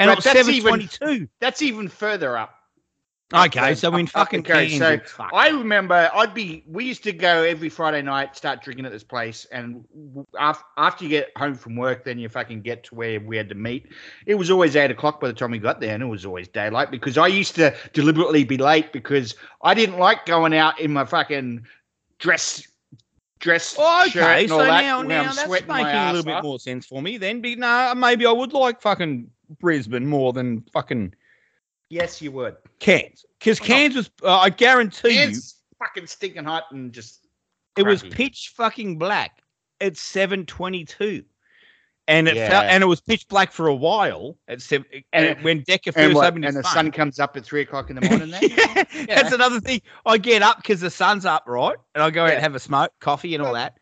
and 0.00 0.10
it 0.10 0.16
was 0.16 0.24
that's 0.24 0.36
seven 0.36 0.52
even- 0.52 0.68
twenty-two. 0.68 1.28
That's 1.38 1.62
even 1.62 1.86
further 1.88 2.36
up. 2.36 2.55
Okay, 3.34 3.74
so 3.74 3.94
in 3.96 4.06
fucking 4.06 4.40
okay, 4.40 4.78
so 4.78 4.98
fucked. 4.98 5.34
I 5.34 5.48
remember 5.48 6.08
I'd 6.14 6.32
be. 6.32 6.62
We 6.68 6.84
used 6.84 7.02
to 7.04 7.12
go 7.12 7.42
every 7.42 7.68
Friday 7.68 8.00
night, 8.02 8.36
start 8.36 8.62
drinking 8.62 8.86
at 8.86 8.92
this 8.92 9.02
place, 9.02 9.46
and 9.50 9.84
after, 10.38 10.64
after 10.76 11.04
you 11.04 11.10
get 11.10 11.32
home 11.36 11.56
from 11.56 11.74
work, 11.74 12.04
then 12.04 12.20
you 12.20 12.28
fucking 12.28 12.62
get 12.62 12.84
to 12.84 12.94
where 12.94 13.18
we 13.18 13.36
had 13.36 13.48
to 13.48 13.56
meet. 13.56 13.90
It 14.26 14.36
was 14.36 14.48
always 14.48 14.76
eight 14.76 14.92
o'clock 14.92 15.20
by 15.20 15.26
the 15.26 15.34
time 15.34 15.50
we 15.50 15.58
got 15.58 15.80
there, 15.80 15.92
and 15.92 16.02
it 16.04 16.06
was 16.06 16.24
always 16.24 16.46
daylight 16.46 16.92
because 16.92 17.18
I 17.18 17.26
used 17.26 17.56
to 17.56 17.74
deliberately 17.92 18.44
be 18.44 18.58
late 18.58 18.92
because 18.92 19.34
I 19.62 19.74
didn't 19.74 19.98
like 19.98 20.24
going 20.24 20.54
out 20.54 20.78
in 20.80 20.92
my 20.92 21.04
fucking 21.04 21.66
dress. 22.18 22.66
Dress 23.38 23.76
Oh, 23.78 24.08
shirt 24.08 24.22
okay, 24.22 24.46
so 24.46 24.56
that, 24.58 24.82
now, 24.82 25.02
now 25.02 25.30
that's 25.30 25.46
making 25.46 25.68
a 25.68 26.12
little 26.12 26.24
bit 26.24 26.42
more 26.42 26.58
sense 26.58 26.86
for 26.86 27.02
me. 27.02 27.18
Then, 27.18 27.42
but 27.42 27.58
no, 27.58 27.92
maybe 27.94 28.24
I 28.24 28.32
would 28.32 28.54
like 28.54 28.80
fucking 28.80 29.30
Brisbane 29.60 30.06
more 30.06 30.32
than 30.32 30.64
fucking 30.72 31.12
Yes, 31.88 32.20
you 32.20 32.32
would. 32.32 32.56
Cairns, 32.80 33.24
because 33.38 33.60
Cairns 33.60 33.94
was. 33.96 34.10
Uh, 34.22 34.38
I 34.38 34.50
guarantee 34.50 35.20
you, 35.22 35.28
It's 35.28 35.60
fucking 35.78 36.06
stinking 36.06 36.44
hot 36.44 36.64
and 36.72 36.92
just. 36.92 37.26
It 37.76 37.84
was 37.84 38.02
pitch 38.02 38.52
fucking 38.56 38.98
black 38.98 39.42
at 39.80 39.96
seven 39.96 40.46
twenty-two, 40.46 41.22
and 42.08 42.26
it 42.26 42.36
Yeah. 42.36 42.48
felt 42.48 42.64
and 42.64 42.82
it 42.82 42.86
was 42.86 43.00
pitch 43.02 43.28
black 43.28 43.52
for 43.52 43.66
a 43.68 43.74
while 43.74 44.36
at 44.48 44.62
seven. 44.62 44.86
And 44.92 45.04
And 45.12 45.26
it- 45.26 45.44
when 45.44 45.62
Decker 45.62 45.90
And, 45.94 45.94
first 45.94 46.14
what, 46.16 46.26
opened 46.26 46.44
and 46.46 46.56
his 46.56 46.62
the 46.62 46.68
phone, 46.68 46.72
sun 46.72 46.90
comes 46.92 47.20
up 47.20 47.36
at 47.36 47.44
three 47.44 47.60
o'clock 47.60 47.90
in 47.90 47.96
the 47.96 48.02
morning. 48.08 48.30
Then 48.30 48.42
yeah, 48.42 48.84
that's 49.06 49.32
another 49.32 49.60
thing. 49.60 49.82
I 50.06 50.16
get 50.18 50.42
up 50.42 50.56
because 50.56 50.80
the 50.80 50.90
sun's 50.90 51.24
up, 51.26 51.44
right, 51.46 51.76
and 51.94 52.02
I 52.02 52.10
go 52.10 52.24
out 52.24 52.30
and 52.30 52.40
have 52.40 52.54
a 52.54 52.60
smoke, 52.60 52.92
coffee, 53.00 53.34
and 53.34 53.44
all 53.44 53.52
that. 53.54 53.74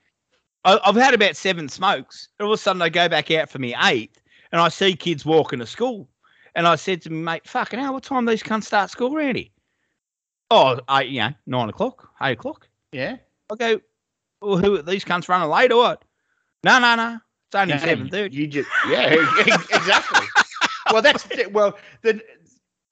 I, 0.64 0.78
I've 0.84 0.96
had 0.96 1.14
about 1.14 1.36
seven 1.36 1.68
smokes. 1.68 2.28
And 2.38 2.46
all 2.46 2.52
of 2.52 2.58
a 2.58 2.62
sudden, 2.62 2.82
I 2.82 2.88
go 2.88 3.08
back 3.08 3.30
out 3.30 3.48
for 3.48 3.58
me 3.60 3.74
eighth, 3.84 4.20
and 4.50 4.60
I 4.60 4.68
see 4.68 4.96
kids 4.96 5.24
walking 5.24 5.60
to 5.60 5.66
school. 5.66 6.08
And 6.54 6.66
I 6.66 6.76
said 6.76 7.02
to 7.02 7.10
me, 7.10 7.22
mate, 7.22 7.46
fucking 7.48 7.78
hell, 7.80 7.94
what 7.94 8.04
time 8.04 8.24
these 8.26 8.42
cunts 8.42 8.64
start 8.64 8.90
school, 8.90 9.14
Randy? 9.14 9.52
Oh, 10.50 10.78
eight, 10.90 11.08
you 11.08 11.20
know, 11.20 11.32
nine 11.46 11.68
o'clock, 11.68 12.08
eight 12.22 12.32
o'clock. 12.38 12.68
yeah. 12.92 13.16
I 13.50 13.56
go, 13.56 13.80
well, 14.40 14.56
who 14.56 14.80
these 14.82 15.04
cunts 15.04 15.28
running 15.28 15.50
late 15.50 15.72
or 15.72 15.78
what? 15.78 16.04
No, 16.62 16.78
no, 16.78 16.94
no. 16.94 17.18
It's 17.48 17.54
only 17.54 17.74
No, 17.74 17.80
seven 17.80 18.08
thirty. 18.08 18.34
You 18.34 18.46
just 18.46 18.68
yeah, 18.88 19.14
exactly. 19.70 20.26
well, 20.92 21.02
that's 21.02 21.26
well 21.50 21.76
the 22.02 22.22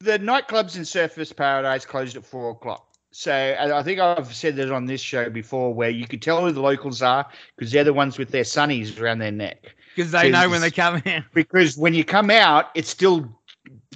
the 0.00 0.18
nightclubs 0.18 0.76
in 0.76 0.82
Surfers 0.82 1.34
Paradise 1.34 1.86
closed 1.86 2.16
at 2.16 2.24
four 2.24 2.50
o'clock. 2.50 2.86
So 3.12 3.32
and 3.32 3.72
I 3.72 3.82
think 3.82 3.98
I've 4.00 4.34
said 4.34 4.56
that 4.56 4.70
on 4.70 4.86
this 4.86 5.00
show 5.00 5.30
before, 5.30 5.72
where 5.72 5.90
you 5.90 6.06
could 6.06 6.20
tell 6.22 6.42
who 6.44 6.52
the 6.52 6.60
locals 6.60 7.00
are 7.02 7.26
because 7.56 7.72
they're 7.72 7.84
the 7.84 7.92
ones 7.92 8.18
with 8.18 8.30
their 8.30 8.44
sunnies 8.44 9.00
around 9.00 9.18
their 9.18 9.32
neck. 9.32 9.74
Because 9.94 10.10
they 10.12 10.30
know 10.30 10.48
when 10.48 10.60
they 10.62 10.70
come 10.70 11.02
in. 11.04 11.24
Because 11.34 11.76
when 11.76 11.92
you 11.92 12.04
come 12.04 12.30
out, 12.30 12.70
it's 12.74 12.88
still 12.88 13.28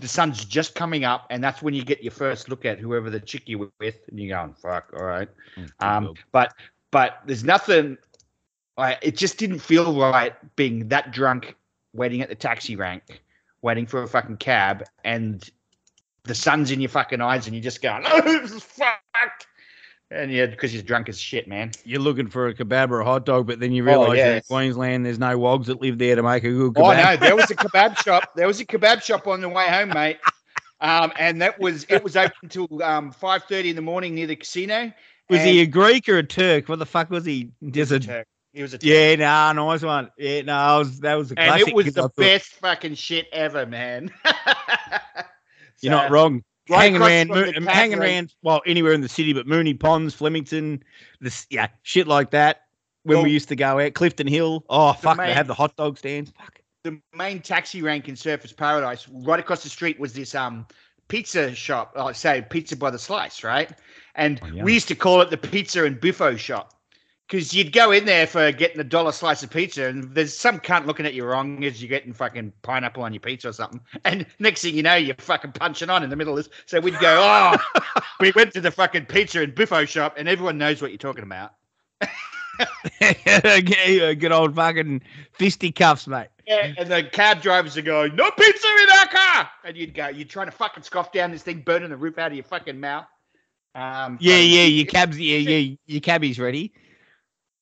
the 0.01 0.09
sun's 0.09 0.45
just 0.45 0.75
coming 0.75 1.05
up, 1.05 1.27
and 1.31 1.43
that's 1.43 1.63
when 1.63 1.75
you 1.75 1.83
get 1.83 2.03
your 2.03 2.13
first 2.13 2.49
look 2.49 2.65
at 2.65 2.79
whoever 2.79 3.11
the 3.11 3.21
chick 3.21 3.43
you're 3.47 3.71
with, 3.81 3.97
and 4.09 4.21
you're 4.21 4.37
going, 4.37 4.55
"Fuck, 4.55 4.93
all 4.97 5.05
right." 5.05 5.29
Um, 5.81 6.15
but 6.33 6.53
but 6.91 7.21
there's 7.27 7.45
nothing. 7.45 7.99
I, 8.77 8.99
it 9.01 9.17
just 9.17 9.39
didn't 9.39 9.61
feel 9.61 9.99
right 9.99 10.35
being 10.57 10.89
that 10.89 11.13
drunk, 11.13 11.57
waiting 11.95 12.21
at 12.21 12.29
the 12.29 12.35
taxi 12.35 12.77
rank, 12.77 13.23
waiting 13.63 13.87
for 13.87 14.03
a 14.03 14.09
fucking 14.09 14.37
cab, 14.37 14.85
and 15.05 15.49
the 16.25 16.35
sun's 16.35 16.71
in 16.71 16.81
your 16.81 16.91
fucking 16.91 17.21
eyes, 17.21 17.47
and 17.47 17.57
you're 17.57 17.63
just 17.63 17.81
going, 17.81 18.03
"Oh 18.07 18.47
fuck!" 18.61 19.46
And 20.11 20.31
yeah, 20.31 20.47
because 20.47 20.73
you're 20.73 20.85
drunk 20.85 21.09
as 21.09 21.19
shit, 21.19 21.49
man. 21.49 21.73
You're 21.85 22.01
looking 22.01 22.29
for 22.29 22.47
a 22.47 22.55
kebab 22.55 22.91
or 22.91 23.01
a 23.01 23.05
hot 23.05 23.27
dog, 23.27 23.49
but 23.49 23.59
then 23.59 23.73
you 23.73 23.83
realise 23.83 24.21
that 24.21 24.37
in. 24.37 24.43
Queensland 24.43 25.05
there's 25.05 25.19
no 25.19 25.37
wogs 25.37 25.67
that 25.67 25.81
live 25.81 25.99
there 25.99 26.15
to 26.15 26.23
make 26.23 26.45
a 26.45 26.51
good 26.51 26.75
kebab. 26.75 26.81
Oh 26.81 26.97
kebab. 26.97 27.05
no, 27.05 27.27
there 27.27 27.37
was 27.37 27.51
a 27.51 27.55
kebab 27.57 27.99
shop. 27.99 28.31
There 28.37 28.47
was 28.47 28.61
a 28.61 28.65
kebab 28.65 29.03
shop 29.03 29.27
on 29.27 29.41
the 29.41 29.49
way 29.49 29.67
home, 29.69 29.89
mate. 29.89 30.19
Um, 30.81 31.13
and 31.19 31.43
that 31.43 31.59
was 31.59 31.87
it 31.89 32.05
was 32.05 32.17
open 32.17 32.37
until 32.43 32.83
um, 32.83 33.11
five 33.11 33.45
thirty 33.45 33.71
in 33.71 33.77
the 33.77 33.83
morning 33.83 34.15
near 34.15 34.29
the 34.29 34.37
casino. 34.37 34.93
Was 35.29 35.43
he 35.43 35.61
a 35.61 35.67
Greek 35.67 36.09
or 36.09 36.19
a 36.19 36.23
Turk? 36.23 36.69
What 36.69 36.79
the 36.79 36.87
fuck 36.87 37.11
was 37.11 37.25
he? 37.25 37.51
Just 37.71 37.91
a 37.91 37.99
Turk. 37.99 38.29
He 38.53 38.63
was 38.63 38.75
a 38.75 38.79
Turk. 38.79 38.87
yeah, 38.87 39.17
nah, 39.17 39.53
nice 39.53 39.83
one. 39.83 40.11
Yeah, 40.17 40.43
no, 40.43 40.55
I 40.55 40.79
was 40.79 41.01
that 41.01 41.15
was 41.15 41.33
a 41.33 41.35
classic. 41.35 41.61
and 41.61 41.69
it 41.69 41.75
was 41.75 41.95
the 41.95 42.11
best 42.17 42.53
fucking 42.55 42.95
shit 42.95 43.27
ever, 43.33 43.67
man. 43.67 44.13
You're 45.81 45.93
not 45.93 46.11
wrong. 46.11 46.43
Hanging 46.69 47.01
around, 47.01 47.29
Mo- 47.29 47.45
the 47.45 47.57
um, 47.57 47.67
hanging 47.67 47.99
around. 47.99 48.35
Well, 48.43 48.61
anywhere 48.67 48.93
in 48.93 49.01
the 49.01 49.09
city, 49.09 49.33
but 49.33 49.47
Moonee 49.47 49.79
Ponds, 49.79 50.15
Flemington, 50.15 50.83
this 51.21 51.47
yeah, 51.51 51.69
shit 51.83 52.07
like 52.09 52.31
that. 52.31 52.63
When 53.05 53.19
Well, 53.19 53.25
we 53.25 53.31
used 53.31 53.49
to 53.51 53.57
go 53.57 53.79
out, 53.79 53.95
Clifton 53.95 54.27
Hill. 54.27 54.65
Oh 54.69 54.93
fuck, 54.93 55.17
they 55.17 55.27
main- 55.27 55.35
have 55.37 55.47
the 55.47 55.55
hot 55.55 55.77
dog 55.77 55.97
stands. 55.99 56.33
Fuck. 56.39 56.61
the 56.83 57.01
main 57.15 57.41
taxi 57.41 57.83
rank 57.83 58.09
in 58.09 58.15
Surfers 58.17 58.57
Paradise, 58.57 59.09
right 59.09 59.39
across 59.41 59.63
the 59.63 59.69
street 59.69 59.99
was 60.01 60.13
this 60.13 60.35
um 60.35 60.67
pizza 61.09 61.55
shop. 61.55 61.93
I 61.97 62.11
say 62.13 62.45
pizza 62.49 62.77
by 62.77 62.91
the 62.91 62.99
slice, 62.99 63.45
right? 63.45 63.71
And 64.17 64.41
Oh, 64.43 64.47
yeah. 64.49 64.65
we 64.65 64.75
used 64.75 64.89
to 64.89 64.95
call 64.97 65.21
it 65.21 65.31
the 65.31 65.37
pizza 65.37 65.85
and 65.85 66.01
buffo 66.01 66.35
shop. 66.37 66.73
Because 67.29 67.53
you'd 67.53 67.73
go 67.73 67.91
in 67.91 68.05
there 68.05 68.27
for 68.27 68.53
getting 68.53 68.81
a 68.81 68.85
dollar 68.85 69.11
slice 69.11 69.43
of 69.43 69.51
pizza, 69.51 69.87
and 69.87 70.15
there's 70.15 70.37
some 70.37 70.61
cunt 70.61 70.87
looking 70.87 71.07
at 71.07 71.15
you 71.15 71.25
wrong 71.25 71.65
as 71.65 71.83
you're 71.83 71.89
getting 71.89 72.13
fucking 72.13 72.53
pineapple 72.63 73.03
on 73.03 73.13
your 73.13 73.21
pizza 73.21 73.49
or 73.49 73.53
something. 73.53 73.81
And 74.05 74.27
next 74.39 74.63
thing 74.63 74.77
you 74.77 74.83
know, 74.85 74.95
you're 74.95 75.17
fucking 75.17 75.53
punching 75.53 75.91
on 75.91 76.05
in 76.05 76.11
the 76.11 76.15
middle 76.15 76.39
of 76.39 76.45
this. 76.45 76.53
So 76.67 76.79
we'd 76.79 76.99
go, 77.01 77.19
oh, 77.19 77.83
we 78.21 78.33
went 78.37 78.53
to 78.53 78.61
the 78.61 78.71
fucking 78.71 79.07
pizza 79.07 79.43
and 79.43 79.55
buffo 79.55 79.85
shop, 79.85 80.15
and 80.17 80.29
everyone 80.29 80.57
knows 80.57 80.81
what 80.81 80.93
you're 80.93 80.99
talking 80.99 81.25
about. 81.25 81.55
Okay, 83.01 84.15
Good 84.15 84.33
old 84.33 84.55
fucking 84.55 85.03
fisticuffs, 85.33 86.07
mate. 86.07 86.29
Yeah, 86.47 86.73
and 86.79 86.91
the 86.91 87.05
cab 87.05 87.43
drivers 87.43 87.77
are 87.77 87.83
going, 87.83 88.17
no 88.17 88.31
pizza 88.31 88.67
in 88.83 88.99
our 88.99 89.07
car. 89.09 89.51
And 89.65 89.77
you'd 89.77 89.95
go, 89.95 90.09
you're 90.09 90.27
trying 90.27 90.47
to 90.47 90.53
fucking 90.53 90.85
scoff 90.85 91.13
down 91.13 91.33
this 91.33 91.43
thing, 91.43 91.61
burning 91.61 91.91
the 91.91 91.97
roof 91.97 92.19
out 92.19 92.29
of 92.29 92.35
your 92.35 92.45
fucking 92.45 92.79
mouth. 92.79 93.07
Um, 93.75 94.17
Yeah, 94.21 94.37
yeah, 94.37 94.63
your 94.63 94.87
cabs, 94.87 95.19
yeah, 95.19 95.37
yeah, 95.51 95.77
your 95.87 96.01
cabbies 96.01 96.39
ready. 96.39 96.73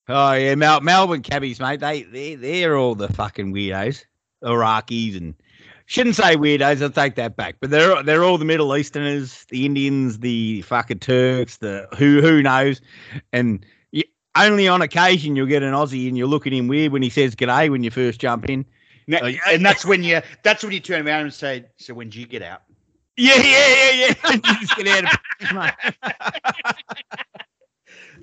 Oh 0.08 0.32
yeah, 0.34 0.54
Mel- 0.54 0.80
Melbourne 0.82 1.22
cabbies, 1.22 1.60
mate. 1.60 1.80
They 1.80 2.02
they 2.02 2.34
they're 2.34 2.76
all 2.76 2.94
the 2.94 3.12
fucking 3.12 3.54
weirdos, 3.54 4.04
Iraqis, 4.42 5.16
and 5.16 5.34
shouldn't 5.86 6.16
say 6.16 6.36
weirdos. 6.36 6.82
I'll 6.82 6.90
take 6.90 7.14
that 7.14 7.36
back. 7.36 7.56
But 7.60 7.70
they're 7.70 8.02
they're 8.02 8.24
all 8.24 8.36
the 8.36 8.44
Middle 8.44 8.76
Easterners, 8.76 9.46
the 9.46 9.64
Indians, 9.64 10.18
the 10.18 10.62
fucking 10.62 10.98
Turks, 10.98 11.56
the 11.58 11.88
who 11.96 12.20
who 12.20 12.42
knows, 12.42 12.82
and 13.32 13.64
you, 13.92 14.02
only 14.36 14.68
on 14.68 14.82
occasion 14.82 15.36
you'll 15.36 15.46
get 15.46 15.62
an 15.62 15.72
Aussie 15.72 16.06
and 16.06 16.18
you'll 16.18 16.28
look 16.28 16.46
at 16.46 16.52
him 16.52 16.68
weird 16.68 16.92
when 16.92 17.02
he 17.02 17.08
says 17.10 17.34
"g'day" 17.34 17.70
when 17.70 17.82
you 17.82 17.90
first 17.90 18.20
jump 18.20 18.48
in. 18.48 18.66
Oh, 19.12 19.26
yeah. 19.26 19.38
and 19.48 19.64
that's 19.64 19.84
when 19.84 20.02
you 20.02 20.20
that's 20.42 20.62
when 20.62 20.72
you 20.72 20.80
turn 20.80 21.06
around 21.06 21.22
and 21.22 21.32
say, 21.32 21.64
So 21.76 21.94
when 21.94 22.10
do 22.10 22.20
you 22.20 22.26
get 22.26 22.42
out? 22.42 22.62
Yeah, 23.16 23.36
yeah, 23.36 23.92
yeah, 23.92 24.14
yeah. 24.24 24.36
Just 24.60 24.76
get 24.76 25.04
out 25.04 25.14
of. 25.50 26.74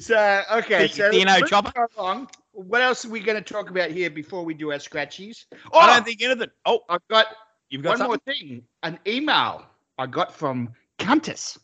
So 0.02 0.42
okay, 0.52 0.88
so 0.88 1.12
you 1.12 1.26
know 1.26 1.42
Chopper? 1.42 1.88
along, 1.96 2.30
what 2.54 2.82
else 2.82 3.06
are 3.06 3.10
we 3.10 3.20
going 3.20 3.42
to 3.42 3.54
talk 3.54 3.70
about 3.70 3.92
here 3.92 4.10
before 4.10 4.44
we 4.44 4.56
do 4.56 4.72
our 4.72 4.80
scratchies? 4.80 5.46
Oh, 5.72 5.78
I 5.78 5.88
don't 5.88 6.02
oh, 6.02 6.06
think 6.06 6.22
anything. 6.24 6.50
Oh, 6.66 6.80
I've 6.90 7.08
got 7.08 7.28
you've 7.70 7.84
got 7.84 8.00
one 8.00 8.08
more 8.08 8.18
thing. 8.18 8.64
An 8.82 8.98
email 9.06 9.64
I 10.00 10.08
got 10.08 10.34
from 10.34 10.70
Qantas. 10.98 11.60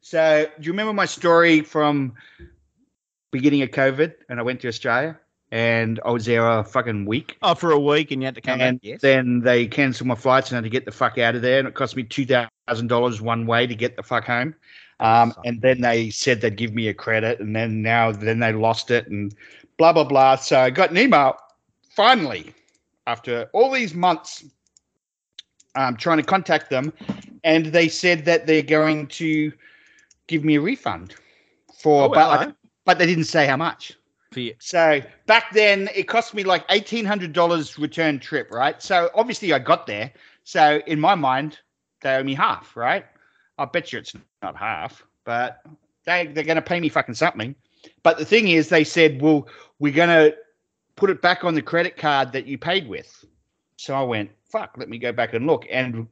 So 0.00 0.46
do 0.58 0.66
you 0.66 0.72
remember 0.72 0.94
my 0.94 1.04
story 1.04 1.60
from 1.60 2.14
beginning 3.32 3.60
of 3.62 3.70
COVID 3.70 4.14
and 4.30 4.40
I 4.40 4.42
went 4.42 4.60
to 4.60 4.68
Australia 4.68 5.18
and 5.50 6.00
I 6.06 6.10
was 6.10 6.24
there 6.24 6.48
a 6.48 6.64
fucking 6.64 7.04
week. 7.04 7.36
Oh, 7.42 7.54
for 7.54 7.70
a 7.70 7.78
week, 7.78 8.10
and 8.10 8.22
you 8.22 8.26
had 8.26 8.34
to 8.34 8.40
come 8.40 8.60
and 8.60 8.80
back. 8.80 8.88
Yes. 8.88 9.00
then 9.02 9.40
they 9.40 9.66
cancelled 9.66 10.08
my 10.08 10.14
flights 10.14 10.50
and 10.50 10.56
I 10.56 10.58
had 10.58 10.64
to 10.64 10.70
get 10.70 10.84
the 10.84 10.90
fuck 10.90 11.18
out 11.18 11.36
of 11.36 11.42
there. 11.42 11.58
And 11.58 11.68
it 11.68 11.74
cost 11.74 11.96
me 11.96 12.02
two 12.02 12.26
thousand 12.26 12.88
dollars 12.88 13.20
one 13.20 13.46
way 13.46 13.66
to 13.66 13.74
get 13.74 13.94
the 13.94 14.02
fuck 14.02 14.24
home. 14.24 14.54
Um, 15.00 15.34
and 15.44 15.60
then 15.60 15.80
they 15.80 16.10
said 16.10 16.40
they'd 16.40 16.56
give 16.56 16.72
me 16.74 16.88
a 16.88 16.94
credit, 16.94 17.40
and 17.40 17.54
then 17.54 17.82
now 17.82 18.12
then 18.12 18.38
they 18.40 18.52
lost 18.52 18.90
it, 18.90 19.08
and 19.08 19.34
blah 19.76 19.92
blah 19.92 20.04
blah. 20.04 20.36
So 20.36 20.58
I 20.60 20.70
got 20.70 20.90
an 20.90 20.98
email 20.98 21.36
finally 21.90 22.54
after 23.06 23.48
all 23.52 23.70
these 23.70 23.94
months 23.94 24.44
um, 25.74 25.96
trying 25.96 26.18
to 26.18 26.22
contact 26.22 26.70
them, 26.70 26.92
and 27.42 27.66
they 27.66 27.88
said 27.88 28.24
that 28.24 28.46
they're 28.46 28.62
going 28.62 29.06
to 29.08 29.52
give 30.26 30.44
me 30.44 30.56
a 30.56 30.60
refund 30.60 31.14
for, 31.76 32.04
Oh, 32.04 32.08
but, 32.08 32.56
but 32.84 32.98
they 32.98 33.06
didn't 33.06 33.24
say 33.24 33.46
how 33.46 33.56
much. 33.56 33.94
So 34.58 35.00
back 35.26 35.52
then, 35.52 35.88
it 35.94 36.08
cost 36.08 36.34
me 36.34 36.42
like 36.42 36.64
eighteen 36.70 37.04
hundred 37.04 37.32
dollars 37.32 37.78
return 37.78 38.18
trip, 38.18 38.50
right? 38.50 38.82
So 38.82 39.10
obviously, 39.14 39.52
I 39.52 39.58
got 39.60 39.86
there. 39.86 40.12
So 40.42 40.80
in 40.86 40.98
my 40.98 41.14
mind, 41.14 41.60
they 42.02 42.16
owe 42.16 42.24
me 42.24 42.34
half, 42.34 42.76
right? 42.76 43.04
I 43.58 43.64
bet 43.66 43.92
you 43.92 43.98
it's 43.98 44.14
not 44.42 44.56
half, 44.56 45.04
but 45.24 45.62
they 46.04 46.26
they're 46.26 46.44
going 46.44 46.56
to 46.56 46.62
pay 46.62 46.80
me 46.80 46.88
fucking 46.88 47.14
something. 47.14 47.54
But 48.02 48.18
the 48.18 48.24
thing 48.24 48.48
is, 48.48 48.68
they 48.68 48.84
said, 48.84 49.20
"Well, 49.20 49.48
we're 49.78 49.92
going 49.92 50.08
to 50.08 50.36
put 50.96 51.10
it 51.10 51.22
back 51.22 51.44
on 51.44 51.54
the 51.54 51.62
credit 51.62 51.96
card 51.96 52.32
that 52.32 52.46
you 52.46 52.58
paid 52.58 52.88
with." 52.88 53.24
So 53.76 53.94
I 53.94 54.02
went, 54.02 54.30
"Fuck, 54.50 54.74
let 54.76 54.88
me 54.88 54.98
go 54.98 55.12
back 55.12 55.34
and 55.34 55.46
look." 55.46 55.66
And 55.70 56.08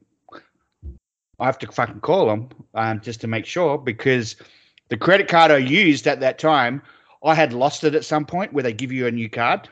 I 1.39 1.45
have 1.45 1.59
to 1.59 1.71
fucking 1.71 2.01
call 2.01 2.27
them 2.27 2.49
um, 2.75 3.01
just 3.01 3.21
to 3.21 3.27
make 3.27 3.45
sure 3.45 3.77
because 3.77 4.35
the 4.89 4.97
credit 4.97 5.27
card 5.27 5.51
I 5.51 5.57
used 5.57 6.07
at 6.07 6.19
that 6.19 6.39
time, 6.39 6.81
I 7.23 7.35
had 7.35 7.53
lost 7.53 7.83
it 7.83 7.95
at 7.95 8.05
some 8.05 8.25
point 8.25 8.53
where 8.53 8.63
they 8.63 8.73
give 8.73 8.91
you 8.91 9.07
a 9.07 9.11
new 9.11 9.29
card. 9.29 9.67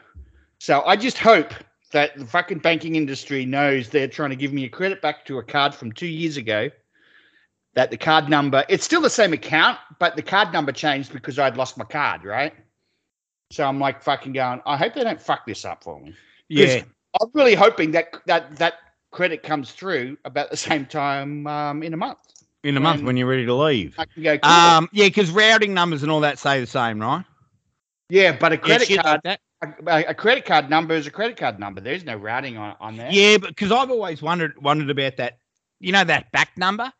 So 0.59 0.81
I 0.85 0.95
just 0.95 1.17
hope 1.17 1.53
that 1.91 2.17
the 2.17 2.25
fucking 2.25 2.59
banking 2.59 2.95
industry 2.95 3.45
knows 3.45 3.89
they're 3.89 4.07
trying 4.07 4.29
to 4.31 4.35
give 4.35 4.53
me 4.53 4.65
a 4.65 4.69
credit 4.69 5.01
back 5.01 5.25
to 5.25 5.37
a 5.37 5.43
card 5.43 5.75
from 5.75 5.91
two 5.91 6.07
years 6.07 6.37
ago. 6.37 6.69
That 7.73 7.89
the 7.89 7.97
card 7.97 8.27
number, 8.29 8.65
it's 8.67 8.83
still 8.83 8.99
the 9.01 9.09
same 9.09 9.31
account, 9.31 9.79
but 9.97 10.17
the 10.17 10.21
card 10.21 10.51
number 10.51 10.73
changed 10.73 11.13
because 11.13 11.39
I'd 11.39 11.55
lost 11.55 11.77
my 11.77 11.85
card, 11.85 12.25
right? 12.25 12.53
So 13.51 13.65
I'm 13.65 13.79
like 13.79 14.01
fucking 14.01 14.33
going, 14.33 14.61
I 14.65 14.75
hope 14.75 14.93
they 14.93 15.03
don't 15.03 15.21
fuck 15.21 15.45
this 15.45 15.63
up 15.63 15.83
for 15.83 15.99
me. 16.01 16.13
Yeah. 16.49 16.83
I'm 17.21 17.29
really 17.33 17.55
hoping 17.55 17.91
that 17.91 18.13
that 18.25 18.55
that 18.57 18.75
credit 19.11 19.43
comes 19.43 19.71
through 19.71 20.17
about 20.25 20.49
the 20.51 20.57
same 20.57 20.85
time 20.85 21.47
um, 21.47 21.83
in 21.83 21.93
a 21.93 21.97
month. 21.97 22.17
In 22.63 22.77
a 22.77 22.79
month 22.79 22.99
when- 22.99 23.07
when 23.07 23.17
you're 23.17 23.27
ready 23.27 23.45
to 23.45 23.53
leave. 23.55 23.95
I 23.97 24.05
can 24.05 24.23
go, 24.23 24.37
cool. 24.37 24.51
Um, 24.51 24.89
yeah, 24.91 25.05
because 25.05 25.31
routing 25.31 25.73
numbers 25.73 26.03
and 26.03 26.11
all 26.11 26.19
that 26.21 26.39
say 26.39 26.59
the 26.59 26.67
same, 26.67 27.01
right? 27.01 27.25
yeah, 28.09 28.35
but 28.37 28.51
a 28.51 28.57
credit 28.57 28.87
shit 28.87 29.01
card, 29.01 29.21
like 29.25 29.39
that. 29.61 29.73
a, 29.87 30.09
a 30.09 30.13
credit 30.13 30.45
card 30.45 30.69
number 30.69 30.93
is 30.93 31.07
a 31.07 31.11
credit 31.11 31.37
card 31.37 31.59
number. 31.59 31.79
There's 31.81 32.03
no 32.03 32.15
routing 32.15 32.57
on, 32.57 32.75
on 32.79 32.97
there. 32.97 33.09
Yeah, 33.11 33.37
but 33.37 33.49
because 33.49 33.71
I've 33.71 33.89
always 33.89 34.21
wondered 34.21 34.61
wondered 34.61 34.89
about 34.89 35.17
that. 35.17 35.39
You 35.79 35.91
know 35.91 36.03
that 36.03 36.31
back 36.31 36.51
number, 36.57 36.91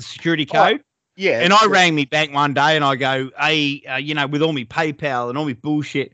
the 0.00 0.08
security 0.08 0.46
Oh, 0.50 0.64
code. 0.70 0.84
yeah. 1.16 1.40
and 1.40 1.52
I 1.52 1.56
it's- 1.56 1.70
rang 1.70 1.94
me 1.94 2.04
bank 2.04 2.32
one 2.32 2.54
day 2.54 2.76
and 2.76 2.84
I 2.84 2.96
go, 2.96 3.30
hey, 3.38 3.82
uh, 3.88 3.96
you 3.96 4.14
know, 4.14 4.26
with 4.26 4.42
all 4.42 4.52
my 4.52 4.64
PayPal 4.64 5.28
and 5.28 5.38
all 5.38 5.44
my 5.44 5.52
bullshit, 5.54 6.12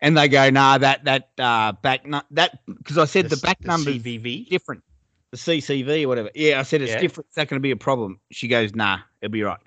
and 0.00 0.16
they 0.16 0.28
go, 0.28 0.50
nah, 0.50 0.78
that 0.78 1.04
that 1.04 1.30
uh, 1.38 1.72
back 1.72 2.06
nu- 2.06 2.20
that 2.32 2.58
because 2.66 2.98
I 2.98 3.04
said 3.06 3.28
the, 3.30 3.36
back 3.38 3.58
the 3.60 3.68
number 3.68 3.90
CVV. 3.92 4.48
different, 4.48 4.82
the 5.30 5.36
CCV 5.38 6.04
or 6.04 6.08
whatever. 6.08 6.30
Yeah, 6.34 6.60
I 6.60 6.62
said 6.64 6.82
it's 6.82 6.92
Yeah. 6.92 7.00
different. 7.00 7.26
It's 7.28 7.36
not 7.36 7.48
going 7.48 7.58
to 7.60 7.62
be 7.62 7.70
a 7.70 7.76
problem. 7.76 8.20
She 8.30 8.46
goes, 8.48 8.74
nah, 8.74 8.98
it'll 9.20 9.32
be 9.32 9.42
right. 9.42 9.58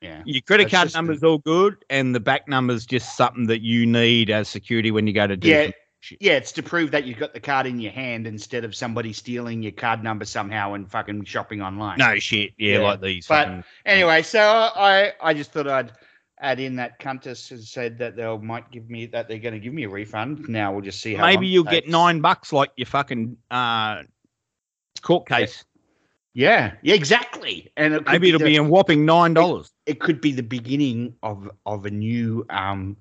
Yeah. 0.00 0.22
Your 0.24 0.42
credit 0.42 0.64
That's 0.70 0.92
card 0.92 0.94
number's 0.94 1.22
all 1.22 1.38
good, 1.38 1.84
and 1.90 2.12
the 2.14 2.20
back 2.20 2.48
number's 2.48 2.84
just 2.86 3.16
something 3.16 3.46
that 3.46 3.60
you 3.62 3.86
need 3.86 4.30
as 4.30 4.48
security 4.48 4.90
when 4.90 5.06
you 5.06 5.12
go 5.12 5.26
to 5.28 5.36
do. 5.36 5.48
Yeah. 5.48 5.70
Shit. 6.02 6.18
Yeah, 6.20 6.32
it's 6.32 6.50
to 6.52 6.64
prove 6.64 6.90
that 6.90 7.04
you've 7.04 7.18
got 7.18 7.32
the 7.32 7.38
card 7.38 7.64
in 7.64 7.78
your 7.78 7.92
hand 7.92 8.26
instead 8.26 8.64
of 8.64 8.74
somebody 8.74 9.12
stealing 9.12 9.62
your 9.62 9.70
card 9.70 10.02
number 10.02 10.24
somehow 10.24 10.74
and 10.74 10.90
fucking 10.90 11.22
shopping 11.26 11.62
online. 11.62 11.98
No 11.98 12.18
shit. 12.18 12.50
Yeah, 12.58 12.78
Yeah, 12.78 12.78
like 12.80 13.00
these. 13.00 13.26
but- 13.28 13.44
fucking- 13.46 13.64
Anyway, 13.86 14.22
so 14.22 14.40
I 14.40 15.12
I 15.22 15.32
just 15.32 15.52
thought 15.52 15.68
I'd 15.68 15.92
add 16.40 16.58
in 16.58 16.74
that 16.74 16.98
Qantas 16.98 17.48
has 17.50 17.70
said 17.70 17.98
that 17.98 18.16
they 18.16 18.36
might 18.38 18.68
give 18.72 18.90
me 18.90 19.06
that 19.06 19.28
they're 19.28 19.38
going 19.38 19.54
to 19.54 19.60
give 19.60 19.72
me 19.72 19.84
a 19.84 19.88
refund. 19.88 20.48
Now 20.48 20.72
we'll 20.72 20.80
just 20.82 21.00
see 21.00 21.14
how. 21.14 21.24
maybe 21.24 21.46
you'll 21.46 21.68
it 21.68 21.70
get 21.70 21.88
nine 21.88 22.20
bucks 22.20 22.52
like 22.52 22.72
your 22.76 22.86
fucking 22.86 23.36
uh, 23.52 24.02
court 25.02 25.28
case. 25.28 25.64
Yeah, 26.34 26.72
yeah, 26.82 26.94
exactly. 26.94 27.70
And 27.76 27.94
it 27.94 28.06
Maybe 28.06 28.30
it'll 28.30 28.40
the- 28.40 28.46
be 28.46 28.56
a 28.56 28.64
whopping 28.64 29.04
nine 29.04 29.34
dollars. 29.34 29.70
it 29.86 30.00
could 30.00 30.20
be 30.20 30.32
the 30.32 30.42
beginning 30.42 31.14
of 31.22 31.48
of 31.64 31.86
a 31.86 31.90
new 31.90 32.44
um 32.50 32.96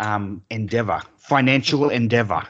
um 0.00 0.42
endeavor, 0.50 1.00
financial 1.16 1.88
endeavor. 1.90 2.42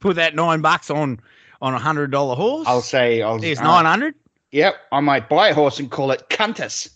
Put 0.00 0.16
that 0.16 0.34
nine 0.34 0.60
bucks 0.60 0.90
on 0.90 1.20
on 1.62 1.74
a 1.74 1.78
hundred 1.78 2.10
dollar 2.10 2.34
horse. 2.36 2.66
I'll 2.68 2.82
say 2.82 3.22
I'll. 3.22 3.38
There's 3.38 3.60
uh, 3.60 3.64
nine 3.64 3.86
hundred. 3.86 4.14
Yep, 4.50 4.74
I 4.92 5.00
might 5.00 5.30
buy 5.30 5.48
a 5.48 5.54
horse 5.54 5.78
and 5.78 5.90
call 5.90 6.10
it 6.10 6.28
Cuntus. 6.28 6.90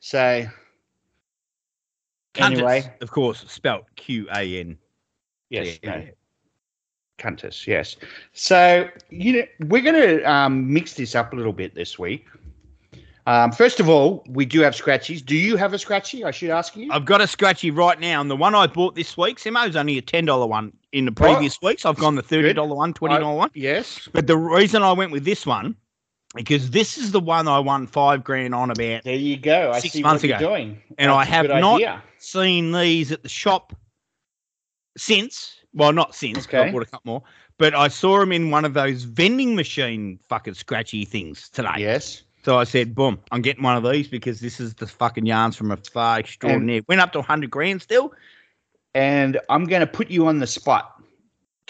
So 0.00 0.44
anyway, 2.36 2.92
of 3.00 3.10
course, 3.12 3.44
spelt 3.46 3.84
Q 3.94 4.26
A 4.34 4.60
N. 4.60 4.76
yes, 5.50 5.78
no, 5.84 6.04
Cuntus, 7.18 7.66
yes. 7.66 7.96
So 8.32 8.88
you 9.10 9.32
know 9.34 9.44
we're 9.68 9.82
going 9.82 9.94
to 9.94 10.24
um, 10.24 10.72
mix 10.72 10.94
this 10.94 11.14
up 11.14 11.32
a 11.32 11.36
little 11.36 11.52
bit 11.52 11.74
this 11.74 11.98
week. 11.98 12.26
Um, 13.26 13.52
first 13.52 13.78
of 13.78 13.88
all, 13.88 14.24
we 14.28 14.44
do 14.44 14.60
have 14.62 14.74
scratchies. 14.74 15.24
Do 15.24 15.36
you 15.36 15.56
have 15.56 15.72
a 15.72 15.78
scratchy? 15.78 16.24
I 16.24 16.32
should 16.32 16.50
ask 16.50 16.76
you. 16.76 16.88
I've 16.90 17.04
got 17.04 17.20
a 17.20 17.26
scratchy 17.28 17.70
right 17.70 17.98
now, 18.00 18.20
and 18.20 18.28
the 18.30 18.36
one 18.36 18.54
I 18.54 18.66
bought 18.66 18.94
this 18.96 19.16
week, 19.16 19.38
Simo's 19.38 19.76
only 19.76 19.96
a 19.98 20.02
ten 20.02 20.24
dollar 20.24 20.46
one. 20.46 20.72
In 20.90 21.04
the 21.04 21.12
previous 21.12 21.60
weeks, 21.62 21.86
I've 21.86 21.96
gone 21.98 22.16
the 22.16 22.22
thirty 22.22 22.52
dollar 22.52 22.74
one, 22.74 22.92
twenty 22.94 23.18
dollar 23.18 23.36
one. 23.36 23.50
yes. 23.54 24.08
But 24.12 24.26
the 24.26 24.36
reason 24.36 24.82
I 24.82 24.92
went 24.92 25.12
with 25.12 25.24
this 25.24 25.46
one, 25.46 25.76
because 26.34 26.70
this 26.70 26.98
is 26.98 27.12
the 27.12 27.20
one 27.20 27.46
I 27.46 27.60
won 27.60 27.86
five 27.86 28.24
grand 28.24 28.54
on 28.56 28.70
about. 28.70 29.04
There 29.04 29.14
you 29.14 29.36
go. 29.36 29.70
I 29.70 29.78
Six 29.78 29.94
see 29.94 30.02
months 30.02 30.22
what 30.24 30.28
you're 30.28 30.36
ago. 30.38 30.48
doing. 30.56 30.82
And 30.98 31.10
That's 31.10 31.16
I 31.18 31.24
have 31.24 31.46
not 31.48 31.74
idea. 31.74 32.02
Seen 32.18 32.72
these 32.72 33.12
at 33.12 33.22
the 33.22 33.28
shop 33.28 33.72
since. 34.96 35.56
Well, 35.74 35.92
not 35.92 36.14
since. 36.14 36.46
'cause 36.46 36.60
I 36.60 36.70
bought 36.72 36.82
a 36.82 36.86
couple 36.86 37.00
more. 37.12 37.22
But 37.58 37.74
I 37.74 37.88
saw 37.88 38.18
them 38.18 38.32
in 38.32 38.50
one 38.50 38.64
of 38.64 38.74
those 38.74 39.04
vending 39.04 39.54
machine 39.54 40.18
fucking 40.28 40.54
scratchy 40.54 41.04
things 41.04 41.48
today. 41.48 41.76
Yes. 41.78 42.24
So 42.44 42.58
I 42.58 42.64
said, 42.64 42.94
boom, 42.94 43.20
I'm 43.30 43.40
getting 43.40 43.62
one 43.62 43.76
of 43.76 43.90
these 43.90 44.08
because 44.08 44.40
this 44.40 44.58
is 44.58 44.74
the 44.74 44.86
fucking 44.86 45.26
yarns 45.26 45.56
from 45.56 45.70
a 45.70 45.76
far 45.76 46.18
extraordinary. 46.18 46.84
Went 46.88 47.00
up 47.00 47.12
to 47.12 47.18
100 47.18 47.50
grand 47.50 47.82
still. 47.82 48.12
And 48.94 49.40
I'm 49.48 49.64
going 49.64 49.80
to 49.80 49.86
put 49.86 50.10
you 50.10 50.26
on 50.26 50.38
the 50.38 50.46
spot. 50.46 51.00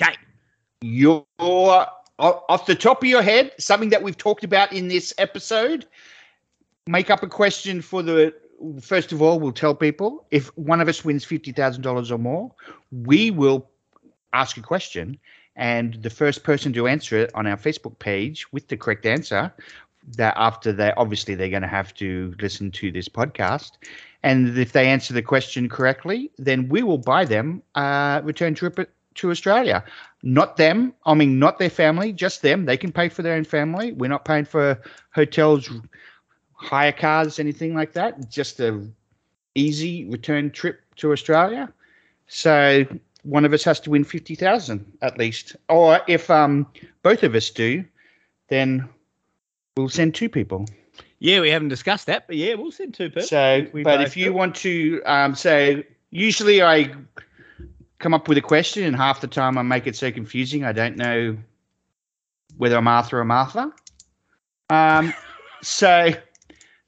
Okay. 0.01 0.17
You're 0.81 1.25
off 1.39 2.67
the 2.67 2.75
top 2.75 3.03
of 3.03 3.09
your 3.09 3.23
head, 3.23 3.53
something 3.59 3.91
that 3.91 4.03
we've 4.03 4.17
talked 4.17 4.45
about 4.45 4.73
in 4.73 4.89
this 4.89 5.13
episode. 5.19 5.87
Make 6.87 7.11
up 7.11 7.23
a 7.23 7.29
question 7.29 7.81
for 7.81 8.03
the. 8.03 8.35
First 8.81 9.11
of 9.13 9.21
all, 9.21 9.41
we'll 9.41 9.53
tell 9.53 9.75
people 9.75 10.25
if 10.31 10.47
one 10.57 10.81
of 10.81 10.89
us 10.89 11.05
wins 11.05 11.25
fifty 11.25 11.53
thousand 11.53 11.83
dollars 11.83 12.11
or 12.11 12.19
more, 12.19 12.53
we 12.91 13.31
will 13.31 13.69
ask 14.33 14.57
a 14.57 14.63
question, 14.63 15.19
and 15.55 15.95
the 15.95 16.11
first 16.11 16.43
person 16.43 16.73
to 16.73 16.89
answer 16.89 17.17
it 17.19 17.31
on 17.35 17.47
our 17.47 17.57
Facebook 17.57 17.99
page 17.99 18.51
with 18.53 18.67
the 18.69 18.77
correct 18.77 19.07
answer. 19.07 19.53
That 20.17 20.35
after 20.37 20.73
they 20.73 20.93
obviously 20.97 21.35
they're 21.35 21.49
going 21.49 21.63
to 21.63 21.69
have 21.69 21.95
to 21.95 22.35
listen 22.41 22.71
to 22.73 22.91
this 22.91 23.09
podcast, 23.09 23.73
and 24.23 24.57
if 24.59 24.73
they 24.73 24.89
answer 24.89 25.15
the 25.15 25.23
question 25.23 25.69
correctly, 25.69 26.31
then 26.39 26.69
we 26.69 26.83
will 26.83 26.99
buy 26.99 27.25
them 27.25 27.63
a 27.75 28.21
return 28.25 28.55
trip 28.55 28.91
to 29.15 29.31
Australia 29.31 29.85
not 30.23 30.57
them. 30.57 30.95
I 31.05 31.15
mean, 31.15 31.39
not 31.39 31.59
their 31.59 31.71
family, 31.71 32.13
just 32.13 32.43
them. 32.43 32.65
They 32.65 32.77
can 32.77 32.93
pay 32.93 33.09
for 33.09 33.23
their 33.23 33.35
own 33.35 33.45
family. 33.45 33.93
We're 33.93 34.09
not 34.09 34.25
paying 34.25 34.45
for 34.45 34.81
hotels, 35.15 35.71
hire 36.55 36.93
cars, 36.93 37.39
anything 37.39 37.75
like 37.75 37.93
that. 37.95 38.31
Just 38.31 38.61
a 38.61 38.87
easy 39.55 40.07
return 40.07 40.51
trip 40.51 40.81
to 40.97 41.13
Australia. 41.13 41.73
So 42.29 42.87
one 43.25 43.45
of 43.45 43.53
us 43.53 43.65
has 43.65 43.81
to 43.81 43.91
win 43.91 44.05
fifty 44.05 44.35
thousand 44.35 44.87
at 45.03 45.19
least, 45.19 45.57
or 45.69 46.01
if 46.09 46.31
um 46.31 46.67
both 47.03 47.23
of 47.23 47.35
us 47.35 47.51
do, 47.51 47.85
then 48.49 48.89
we'll 49.77 49.89
send 49.89 50.15
two 50.15 50.29
people. 50.29 50.67
Yeah, 51.19 51.41
we 51.41 51.51
haven't 51.51 51.69
discussed 51.69 52.07
that, 52.07 52.27
but 52.27 52.37
yeah, 52.37 52.55
we'll 52.55 52.73
send 52.73 52.95
two 52.95 53.09
people. 53.09 53.23
So, 53.23 53.67
we 53.73 53.83
but 53.83 54.01
if 54.01 54.17
you 54.17 54.27
do. 54.27 54.33
want 54.33 54.55
to, 54.57 55.01
um, 55.05 55.35
so 55.35 55.83
usually 56.11 56.63
I 56.63 56.95
come 57.99 58.13
up 58.13 58.29
with 58.29 58.39
a 58.39 58.43
question, 58.43 58.85
and 58.85 58.97
half 58.97 59.21
the 59.21 59.29
time 59.29 59.57
I 59.57 59.63
make 59.63 59.87
it 59.87 59.97
so 59.97 60.11
confusing 60.11 60.65
I 60.65 60.73
don't 60.73 60.97
know 60.97 61.37
whether 62.57 62.77
I'm 62.77 62.89
Arthur 62.89 63.21
or 63.21 63.25
Martha. 63.25 63.73
Um, 64.69 65.15
so, 65.63 66.11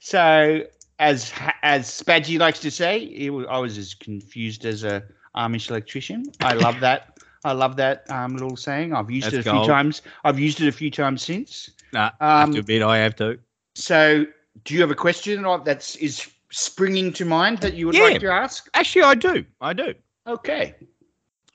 so 0.00 0.62
as 0.98 1.32
as 1.62 1.86
Spadgy 1.86 2.38
likes 2.38 2.58
to 2.60 2.70
say, 2.70 2.98
it 2.98 3.30
I 3.48 3.58
was 3.58 3.78
as 3.78 3.94
confused 3.94 4.64
as 4.64 4.82
a 4.82 5.04
Amish 5.36 5.70
electrician. 5.70 6.26
I 6.40 6.54
love 6.54 6.80
that. 6.80 7.18
I 7.44 7.52
love 7.52 7.76
that 7.76 8.10
um, 8.10 8.32
little 8.32 8.56
saying. 8.56 8.94
I've 8.94 9.10
used 9.10 9.26
That's 9.26 9.46
it 9.46 9.46
a 9.46 9.52
few 9.52 9.66
times. 9.66 10.00
I've 10.24 10.38
used 10.38 10.62
it 10.62 10.66
a 10.66 10.72
few 10.72 10.90
times 10.90 11.22
since. 11.22 11.70
Nah, 11.94 12.10
I 12.20 12.40
have 12.40 12.48
Um, 12.48 12.54
to 12.54 12.60
admit, 12.60 12.82
I 12.82 12.98
have 12.98 13.14
to. 13.16 13.38
So, 13.76 14.26
do 14.64 14.74
you 14.74 14.80
have 14.80 14.90
a 14.90 14.96
question 14.96 15.46
that's 15.64 15.94
is 15.96 16.28
springing 16.50 17.12
to 17.14 17.24
mind 17.24 17.58
that 17.58 17.74
you 17.74 17.86
would 17.86 17.94
Yeah. 17.94 18.02
like 18.02 18.20
to 18.20 18.30
ask? 18.30 18.68
Actually, 18.74 19.04
I 19.04 19.14
do. 19.14 19.44
I 19.60 19.72
do. 19.72 19.94
Okay. 20.26 20.74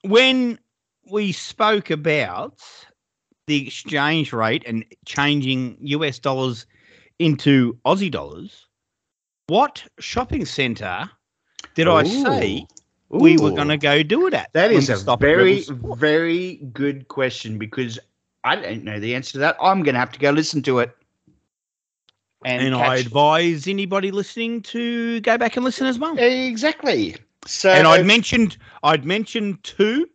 When 0.03 0.57
we 1.11 1.33
spoke 1.33 1.89
about 1.89 2.61
the 3.47 3.67
exchange 3.67 4.31
rate 4.31 4.63
and 4.65 4.85
changing 5.05 5.77
US 5.81 6.19
dollars 6.19 6.65
into 7.19 7.77
Aussie 7.85 8.11
dollars, 8.11 8.67
what 9.47 9.83
shopping 9.99 10.45
centre 10.45 11.09
did 11.75 11.87
I 11.87 12.03
say 12.03 12.65
we 13.09 13.37
were 13.37 13.51
going 13.51 13.67
to 13.69 13.77
go 13.77 14.03
do 14.03 14.27
it 14.27 14.33
at? 14.33 14.53
That 14.53 14.71
is 14.71 14.89
a 14.89 15.17
very, 15.17 15.63
very 15.67 16.57
good 16.71 17.07
question 17.09 17.57
because 17.57 17.99
I 18.43 18.55
don't 18.55 18.83
know 18.83 18.99
the 18.99 19.15
answer 19.15 19.33
to 19.33 19.37
that. 19.39 19.57
I'm 19.61 19.83
going 19.83 19.95
to 19.95 19.99
have 19.99 20.11
to 20.13 20.19
go 20.19 20.31
listen 20.31 20.61
to 20.63 20.79
it. 20.79 20.95
And, 22.45 22.61
And 22.63 22.75
I 22.75 22.95
advise 22.97 23.67
anybody 23.67 24.11
listening 24.11 24.61
to 24.63 25.19
go 25.21 25.37
back 25.37 25.57
and 25.57 25.65
listen 25.65 25.87
as 25.87 25.99
well. 25.99 26.17
exactly. 26.17 27.15
So, 27.45 27.69
and 27.69 27.87
I'd 27.87 28.05
mentioned 28.05 28.57
I'd 28.83 29.05
mentioned 29.05 29.63
two, 29.63 30.07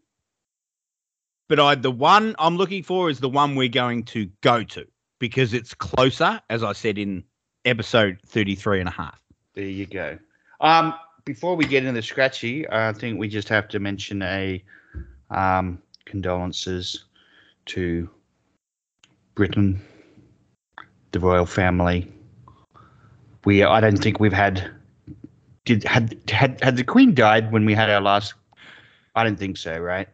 but 1.49 1.61
I 1.61 1.75
the 1.75 1.91
one 1.91 2.35
I'm 2.39 2.57
looking 2.57 2.83
for 2.83 3.11
is 3.11 3.21
the 3.21 3.29
one 3.29 3.57
we're 3.57 3.69
going 3.69 4.05
to 4.05 4.27
go 4.41 4.63
to 4.65 4.87
because 5.19 5.53
it's 5.53 5.75
closer, 5.75 6.41
as 6.51 6.63
I 6.63 6.73
said 6.73 6.99
in 6.99 7.25
episode 7.65 8.19
33 8.27 8.81
and 8.81 8.89
a 8.89 8.93
half. 8.93 9.21
there 9.55 9.65
you 9.65 9.87
go. 9.87 10.19
Um, 10.61 10.95
before 11.25 11.57
we 11.57 11.65
get 11.65 11.85
into 11.85 11.93
the 11.93 12.03
scratchy, 12.03 12.69
I 12.71 12.93
think 12.93 13.19
we 13.19 13.29
just 13.29 13.49
have 13.49 13.69
to 13.69 13.81
mention 13.81 14.23
a 14.23 14.63
um, 15.31 15.79
condolences 16.05 17.05
to 17.67 18.09
Britain, 19.35 19.81
the 21.13 21.21
royal 21.21 21.47
family. 21.47 22.11
We, 23.45 23.63
I 23.63 23.81
don't 23.81 23.97
think 23.99 24.21
we've 24.21 24.33
had 24.33 24.71
did 25.65 25.85
had 25.85 26.19
had 26.31 26.63
had 26.63 26.77
the 26.77 26.85
Queen 26.85 27.15
died 27.15 27.53
when 27.53 27.65
we 27.65 27.75
had 27.75 27.91
our 27.91 28.01
last. 28.01 28.35
I 29.15 29.23
don't 29.25 29.39
think 29.39 29.57
so, 29.57 29.79
right? 29.79 30.09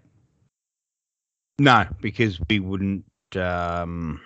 No, 1.58 1.86
because 2.00 2.40
we 2.48 2.60
wouldn't. 2.60 3.04
Um, 3.36 4.20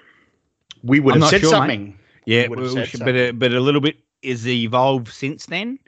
We 0.83 1.01
would 1.01 1.15
I'm 1.17 1.21
have 1.23 1.31
said 1.31 1.41
sure, 1.43 1.51
mate. 1.53 1.57
something. 1.59 1.99
yeah, 2.27 2.49
Would've 2.49 2.65
we 2.65 2.71
said 2.71 2.89
should- 2.89 3.01
but 3.05 3.15
a, 3.17 3.31
but 3.33 3.53
a 3.53 3.61
little 3.61 3.81
bit 3.81 3.97
is 4.23 4.47
evolved 4.47 5.09
since 5.09 5.47
then. 5.47 5.79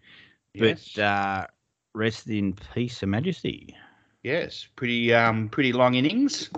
Yes, 0.54 0.92
But 0.94 1.02
uh, 1.02 1.46
rest 1.94 2.28
in 2.28 2.54
peace, 2.74 3.00
Her 3.00 3.06
Majesty, 3.06 3.74
yes, 4.22 4.66
pretty 4.76 5.12
um, 5.14 5.48
pretty 5.48 5.72
long 5.72 5.94
innings. 5.94 6.50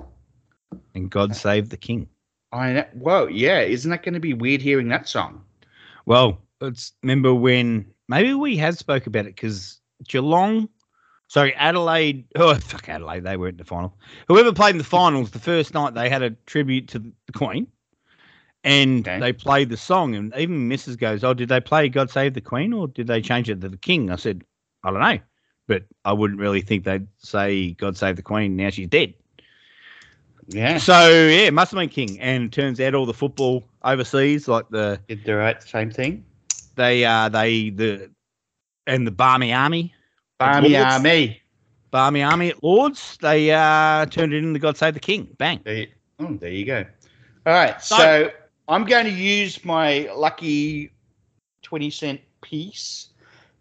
And 0.95 1.11
God 1.11 1.35
save 1.35 1.69
the 1.69 1.77
King. 1.77 2.09
I 2.53 2.73
know. 2.73 2.85
Whoa, 2.95 3.27
yeah, 3.27 3.61
isn't 3.61 3.91
that 3.91 4.03
going 4.03 4.15
to 4.15 4.21
be 4.21 4.35
weird 4.35 4.63
hearing 4.63 4.89
that 4.89 5.09
song? 5.09 5.43
Well, 6.07 6.41
let's 6.61 6.93
remember 7.03 7.35
when 7.35 7.87
maybe 8.09 8.35
we 8.35 8.57
had 8.57 8.79
spoke 8.79 9.07
about 9.07 9.27
it 9.27 9.35
because 9.37 9.81
Geelong, 10.07 10.69
sorry, 11.29 11.55
Adelaide. 11.55 12.25
Oh, 12.37 12.55
fuck 12.55 12.89
Adelaide, 12.89 13.25
they 13.25 13.37
weren't 13.37 13.55
in 13.55 13.59
the 13.59 13.65
final. 13.65 13.99
Whoever 14.29 14.53
played 14.53 14.71
in 14.73 14.79
the 14.79 14.85
finals, 14.85 15.31
the 15.31 15.39
first 15.39 15.75
night 15.75 15.95
they 15.95 16.09
had 16.09 16.23
a 16.23 16.31
tribute 16.47 16.89
to 16.89 16.99
the 17.01 17.33
Queen, 17.35 17.67
and 18.65 19.07
Okay. 19.07 19.21
they 19.21 19.33
played 19.33 19.69
the 19.69 19.77
song, 19.77 20.15
and 20.15 20.33
even 20.37 20.69
Mrs. 20.71 20.99
goes, 20.99 21.23
"Oh, 21.25 21.35
did 21.35 21.49
they 21.51 21.61
play 21.61 21.89
God 21.89 22.11
Save 22.11 22.35
the 22.35 22.41
Queen, 22.41 22.73
or 22.73 22.89
did 22.89 23.07
they 23.07 23.21
change 23.21 23.51
it 23.51 23.61
to 23.61 23.69
the 23.69 23.77
King?" 23.77 24.11
I 24.11 24.17
said, 24.17 24.43
"I 24.85 24.91
don't 24.91 25.01
know." 25.01 25.19
But 25.67 25.85
I 26.07 26.15
wouldn't 26.15 26.41
really 26.41 26.63
think 26.63 26.85
they'd 26.85 27.07
say 27.19 27.73
God 27.75 27.95
Save 27.97 28.17
the 28.17 28.23
Queen 28.23 28.57
now 28.57 28.71
she's 28.71 28.89
dead. 28.89 29.13
Yeah, 30.51 30.79
So 30.79 31.11
yeah, 31.29 31.51
must 31.51 31.73
have 31.73 31.79
been 31.79 31.89
King. 31.91 32.19
And 32.21 32.53
turns 32.53 32.81
out 32.81 32.95
all 32.95 33.05
the 33.07 33.13
football 33.15 33.65
overseas, 33.85 34.49
like 34.49 34.69
the 34.71 34.99
did 35.09 35.25
the 35.25 35.37
right 35.37 35.63
same 35.63 35.91
thing. 35.91 36.25
they 36.75 37.05
uh 37.05 37.29
they 37.29 37.71
the 37.71 38.11
and 38.87 39.07
the 39.07 39.11
Barmy 39.11 39.53
Army, 39.53 39.93
Barmy 40.39 40.75
Army. 40.77 41.43
Barmy 41.91 42.23
Army 42.23 42.49
at 42.51 42.63
Lords, 42.63 43.19
they 43.21 43.51
uh 43.51 44.07
turned 44.07 44.33
it 44.33 44.39
into 44.43 44.59
God 44.59 44.77
Save 44.77 44.95
the 44.95 45.01
King. 45.01 45.29
Bang. 45.39 45.61
There, 45.65 45.75
you- 45.75 45.89
oh, 46.21 46.37
there 46.41 46.51
you 46.51 46.65
go. 46.65 46.85
All 47.47 47.53
right, 47.53 47.83
so, 47.83 47.97
So- 47.97 48.31
I'm 48.69 48.85
going 48.85 49.07
to 49.07 49.13
use 49.13 49.65
my 49.65 50.11
lucky 50.15 50.93
twenty 51.63 51.91
cent 51.91 52.21
piece 52.43 53.09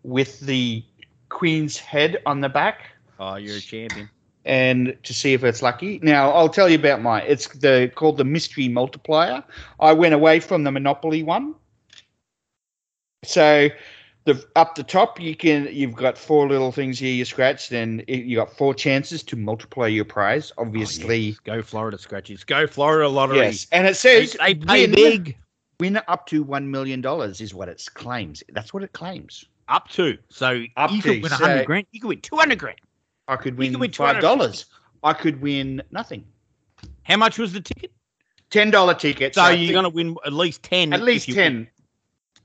with 0.04 0.40
the 0.42 0.84
Queen's 1.30 1.78
head 1.78 2.22
on 2.26 2.42
the 2.42 2.50
back. 2.50 2.92
Oh, 3.20 3.36
you're 3.36 3.58
a 3.58 3.62
champion. 3.62 4.10
And 4.48 4.98
to 5.04 5.14
see 5.14 5.34
if 5.34 5.44
it's 5.44 5.62
lucky. 5.62 6.00
Now 6.02 6.32
I'll 6.32 6.50
tell 6.50 6.70
you 6.70 6.76
about 6.80 7.02
mine. 7.02 7.24
It's 7.28 7.48
the 7.50 7.92
called 7.94 8.18
the 8.18 8.24
mystery 8.24 8.68
multiplier. 8.68 9.44
I 9.80 9.94
went 9.94 10.14
away 10.16 10.40
from 10.40 10.64
the 10.64 10.72
Monopoly 10.72 11.22
one. 11.22 11.54
So 13.24 13.70
the 14.26 14.46
up 14.56 14.76
the 14.76 14.84
top, 14.84 15.20
you 15.20 15.36
can 15.36 15.68
you've 15.72 15.96
got 15.96 16.18
four 16.18 16.48
little 16.48 16.72
things 16.72 17.00
here 17.00 17.14
you 17.14 17.26
scratched, 17.26 17.72
and 17.72 18.02
it- 18.08 18.26
you 18.26 18.36
got 18.38 18.56
four 18.56 18.74
chances 18.74 19.24
to 19.24 19.36
multiply 19.36 19.88
your 19.88 20.06
prize. 20.06 20.52
Oh, 20.58 20.62
Obviously, 20.64 21.18
yes. 21.20 21.40
go 21.40 21.62
Florida 21.62 21.98
scratches. 21.98 22.44
Go 22.44 22.68
Florida 22.68 23.08
lottery. 23.10 23.38
yes. 23.40 23.68
And 23.72 23.86
it 23.86 23.92
They, 23.92 24.26
says 24.26 24.38
they 24.40 24.56
pay 24.56 24.82
win, 24.88 24.96
big. 24.96 25.38
win 25.80 26.00
up 26.08 26.26
to 26.28 26.44
one 26.44 26.70
million 26.70 27.02
dollars 27.02 27.42
is 27.42 27.54
what 27.54 27.70
it 27.70 27.86
claims. 27.94 28.44
That's 28.54 28.74
what 28.74 28.84
it 28.84 28.94
claims. 28.94 29.46
Up 29.70 29.90
to. 29.90 30.18
So 30.30 30.64
Up 30.78 30.92
you 30.92 31.02
to, 31.02 31.14
could 31.16 31.24
win 31.24 31.32
100 31.32 31.60
so- 31.62 31.66
grand. 31.66 31.88
You 31.92 32.00
could 32.02 32.08
win 32.08 32.22
200 32.22 32.60
grand. 32.60 32.78
I 33.28 33.36
could 33.36 33.58
win, 33.58 33.72
could 33.74 33.82
win 33.82 33.92
five 33.92 34.22
dollars. 34.22 34.66
I 35.04 35.14
could 35.14 35.42
win 35.42 35.82
nothing. 35.92 36.26
How 37.04 37.18
much 37.18 37.38
was 37.38 37.54
the 37.54 37.62
ticket? 37.62 37.92
Ten 38.50 38.72
dollar 38.72 38.94
ticket. 38.94 39.36
So 39.36 39.42
I 39.42 39.52
you're 39.52 39.74
going 39.74 39.84
to 39.84 39.90
win 39.90 40.16
at 40.26 40.34
least 40.34 40.64
10. 40.64 40.94
at 40.94 41.02
least 41.02 41.28
ten. 41.30 41.54
win. 41.56 41.68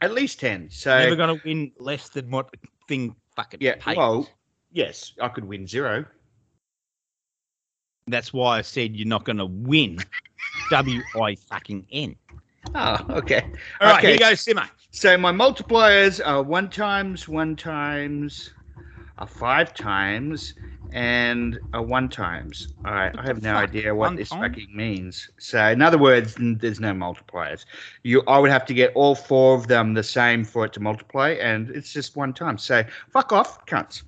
At 0.00 0.12
least 0.12 0.40
ten. 0.40 0.68
So 0.70 0.90
you're 0.96 1.04
Never 1.10 1.16
going 1.16 1.38
to 1.38 1.44
win 1.46 1.72
less 1.78 2.08
than 2.08 2.30
what 2.30 2.50
thing 2.88 3.14
fucking 3.36 3.60
yeah. 3.62 3.76
pays. 3.78 3.96
Well, 3.96 4.28
yes, 4.72 5.12
I 5.20 5.28
could 5.28 5.44
win 5.44 5.66
zero. 5.66 6.04
That's 8.08 8.32
why 8.32 8.58
I 8.58 8.62
said 8.62 8.96
you're 8.96 9.06
not 9.06 9.24
going 9.24 9.36
to 9.38 9.46
win. 9.46 9.98
W 10.70 11.00
I 11.20 11.36
fucking 11.36 11.86
N. 11.92 12.16
Oh, 12.74 12.98
okay. 13.10 13.42
All 13.80 13.88
right, 13.88 13.98
Okay. 13.98 14.06
here 14.08 14.14
you 14.14 14.18
go, 14.18 14.34
Simmer. 14.34 14.68
So 14.90 15.16
my 15.16 15.32
multipliers 15.32 16.20
are 16.24 16.42
one 16.42 16.68
times, 16.68 17.28
one 17.28 17.56
times, 17.56 18.50
a 19.22 19.26
five 19.26 19.72
times, 19.72 20.54
and 20.92 21.58
a 21.72 21.80
one 21.80 22.08
times. 22.08 22.74
All 22.84 22.92
right, 22.92 23.14
I 23.16 23.22
have 23.22 23.40
no 23.40 23.54
idea 23.54 23.94
what 23.94 24.08
One 24.08 24.16
this 24.16 24.28
time? 24.30 24.42
fucking 24.52 24.74
means. 24.76 25.30
So 25.38 25.64
in 25.68 25.80
other 25.80 25.96
words, 25.96 26.36
n- 26.38 26.58
there's 26.60 26.80
no 26.80 26.92
multipliers. 26.92 27.64
You, 28.02 28.22
I 28.26 28.38
would 28.38 28.50
have 28.50 28.66
to 28.66 28.74
get 28.74 28.92
all 28.94 29.14
four 29.14 29.54
of 29.56 29.68
them 29.68 29.94
the 29.94 30.02
same 30.02 30.44
for 30.44 30.64
it 30.66 30.72
to 30.74 30.80
multiply, 30.80 31.30
and 31.30 31.70
it's 31.70 31.92
just 31.92 32.16
one 32.16 32.32
time. 32.34 32.58
So 32.58 32.82
fuck 33.10 33.32
off, 33.32 33.64
cunts. 33.66 34.02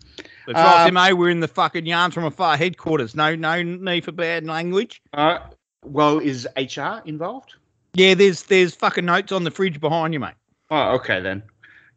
That's 0.47 0.59
right, 0.59 0.89
Um, 0.89 0.95
Simmo. 0.95 1.17
We're 1.17 1.31
in 1.31 1.41
the 1.41 1.49
fucking 1.49 1.87
yarns 1.87 2.13
from 2.13 2.25
afar 2.25 2.57
headquarters. 2.57 3.15
No, 3.15 3.35
no 3.37 3.63
need 3.63 4.05
for 4.05 4.13
bad 4.13 4.45
language. 4.45 5.01
Uh, 5.15 5.39
well, 5.85 6.19
is 6.19 6.47
HR 6.57 7.01
involved? 7.07 7.55
Yeah, 7.95 8.15
there's 8.15 8.43
there's 8.43 8.75
fucking 8.75 9.05
notes 9.05 9.31
on 9.31 9.45
the 9.45 9.51
fridge 9.53 9.81
behind 9.81 10.13
you, 10.13 10.19
mate. 10.21 10.35
Oh, 10.71 10.95
okay 10.97 11.21
then. 11.21 11.45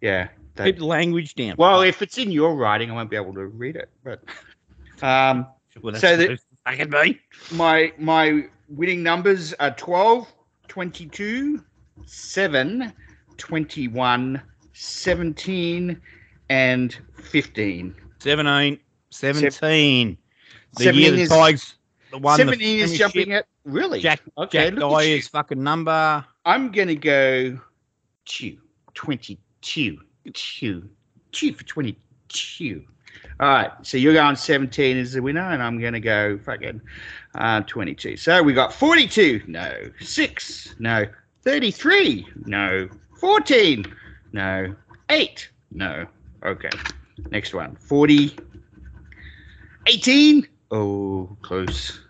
Yeah. 0.02 0.28
That- 0.58 0.82
language 0.82 1.36
down. 1.36 1.56
well, 1.58 1.82
if 1.82 2.02
it's 2.02 2.18
in 2.18 2.32
your 2.32 2.56
writing, 2.56 2.92
I 2.92 2.94
won't 2.94 3.10
be 3.10 3.16
able 3.16 3.34
to 3.36 3.46
read 3.48 3.76
it. 3.76 3.90
But 4.04 4.22
um, 5.02 5.48
Well, 5.82 5.96
so 5.96 6.18
the- 6.18 6.28
to 6.28 6.38
fucking 6.66 6.90
be. 6.90 7.20
my 7.52 7.94
my 7.98 8.44
winning 8.70 9.04
numbers 9.04 9.54
are 9.56 9.72
12 9.72 10.28
22 10.68 11.64
7 12.06 12.94
21 13.38 14.42
17 14.74 16.02
and 16.50 16.98
15 17.24 17.96
17, 18.20 18.80
17. 19.10 20.18
The 20.78 20.84
17 20.84 21.02
year 21.02 21.12
the 21.12 21.22
is- 21.22 21.30
Tigers 21.30 21.74
the 22.12 22.18
one 22.18 22.38
the 22.38 22.46
17 22.46 22.80
is 22.80 22.98
jumping 22.98 23.34
at 23.34 23.46
really 23.66 24.00
Jack 24.02 24.22
okay 24.38 24.70
Jack 24.70 24.74
look 24.80 24.94
at 24.94 25.06
you. 25.06 25.16
Dyer's 25.16 25.28
fucking 25.28 25.62
number. 25.62 26.26
i'm 26.46 26.72
gonna 26.72 26.96
go 26.96 27.60
two 28.26 28.58
22 28.94 29.98
two. 30.34 30.90
Two 31.32 31.54
for 31.54 31.64
22 31.64 32.86
all 33.40 33.48
right 33.48 33.72
so 33.84 33.98
you're 33.98 34.14
going 34.14 34.36
17 34.36 34.98
as 34.98 35.14
the 35.14 35.22
winner 35.22 35.42
and 35.42 35.62
i'm 35.62 35.80
gonna 35.80 36.00
go 36.00 36.38
fucking 36.40 36.82
uh 37.36 37.62
22 37.62 38.18
so 38.18 38.42
we 38.42 38.54
got 38.54 38.74
42 38.74 39.44
no. 39.48 39.74
6 40.00 40.76
no. 40.80 41.06
33 41.44 42.28
no. 42.46 42.90
14 43.20 43.86
no. 44.34 44.76
8 45.10 45.50
no. 45.72 46.06
Okay. 46.44 46.70
Next 47.30 47.54
one. 47.54 47.76
40 47.76 48.38
18 49.88 50.48
oh 50.72 51.38
close. 51.42 52.02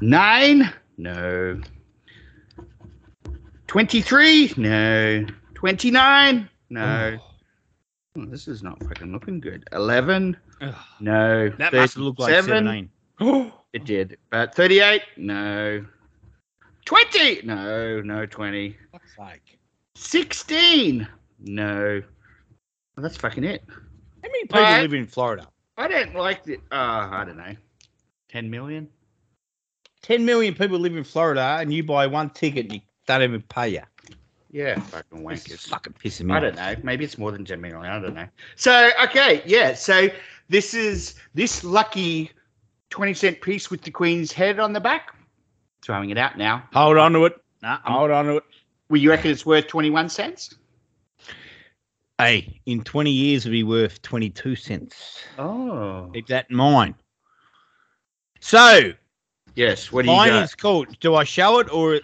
9 0.00 0.72
no. 0.98 1.60
23 3.68 4.54
no 4.56 5.26
29 5.62 6.48
no 6.70 7.18
Oh, 8.18 8.24
this 8.26 8.48
is 8.48 8.64
not 8.64 8.82
fucking 8.82 9.12
looking 9.12 9.38
good 9.38 9.62
11 9.70 10.36
Ugh. 10.60 10.74
no 10.98 11.48
That 11.50 11.72
must 11.72 11.94
have 11.94 12.02
looked 12.02 12.18
like 12.18 12.32
37. 12.34 12.90
17. 13.20 13.52
It 13.72 13.84
did. 13.84 14.18
But 14.30 14.54
38? 14.56 15.02
No. 15.16 15.84
20? 16.84 17.40
No, 17.44 18.00
no, 18.02 18.26
20. 18.26 18.76
Fuck's 18.90 19.16
sake. 19.16 19.58
16? 19.94 21.08
No. 21.38 22.02
Well, 22.96 23.02
that's 23.02 23.16
fucking 23.16 23.44
it. 23.44 23.62
How 23.68 23.76
many 24.24 24.42
people 24.42 24.58
Alright. 24.58 24.82
live 24.82 24.92
in 24.92 25.06
Florida? 25.06 25.46
I 25.78 25.86
don't 25.88 26.14
like 26.16 26.42
the. 26.42 26.56
Uh, 26.72 27.08
I 27.10 27.24
don't 27.24 27.38
know. 27.38 27.54
10 28.28 28.50
million? 28.50 28.88
10 30.02 30.24
million 30.24 30.52
people 30.54 30.78
live 30.78 30.96
in 30.96 31.04
Florida 31.04 31.56
and 31.60 31.72
you 31.72 31.82
buy 31.84 32.06
one 32.08 32.28
ticket 32.30 32.66
and 32.66 32.74
you 32.74 32.80
don't 33.06 33.22
even 33.22 33.40
pay 33.42 33.68
you. 33.68 33.82
Yeah, 34.52 34.78
fucking 34.80 35.24
This 35.26 35.46
is 35.46 35.56
wankers. 35.56 35.68
fucking 35.68 35.94
pissing 35.94 36.26
me 36.26 36.34
I 36.34 36.40
don't 36.40 36.54
know. 36.56 36.74
Maybe 36.82 37.04
it's 37.06 37.16
more 37.16 37.32
than 37.32 37.44
10 37.44 37.60
million. 37.60 37.80
I 37.80 37.98
don't 37.98 38.14
know. 38.14 38.28
So, 38.56 38.90
okay. 39.04 39.42
Yeah. 39.46 39.72
So, 39.72 40.08
this 40.50 40.74
is 40.74 41.14
this 41.34 41.64
lucky 41.64 42.30
20 42.90 43.14
cent 43.14 43.40
piece 43.40 43.70
with 43.70 43.80
the 43.80 43.90
Queen's 43.90 44.30
head 44.30 44.60
on 44.60 44.74
the 44.74 44.80
back. 44.80 45.14
Throwing 45.82 46.10
it 46.10 46.18
out 46.18 46.36
now. 46.36 46.62
Hold 46.74 46.98
on 46.98 47.12
to 47.14 47.24
it. 47.24 47.34
Nah, 47.62 47.78
hold 47.84 48.10
on 48.10 48.26
to 48.26 48.36
it. 48.36 48.44
Well, 48.90 49.00
you 49.00 49.08
reckon 49.10 49.30
it's 49.30 49.46
worth 49.46 49.66
21 49.68 50.10
cents? 50.10 50.54
Hey, 52.18 52.60
in 52.66 52.84
20 52.84 53.10
years, 53.10 53.46
it'll 53.46 53.52
be 53.52 53.62
worth 53.64 54.02
22 54.02 54.54
cents. 54.54 55.22
Oh. 55.38 56.10
Keep 56.12 56.26
that 56.26 56.46
in 56.50 56.56
mind. 56.56 56.94
So, 58.40 58.92
Yes. 59.54 59.92
What 59.92 60.04
do 60.04 60.10
you 60.10 60.16
mine 60.16 60.30
got? 60.30 60.44
is 60.44 60.54
called, 60.54 60.98
do 61.00 61.14
I 61.14 61.24
show 61.24 61.58
it 61.58 61.70
or, 61.72 62.00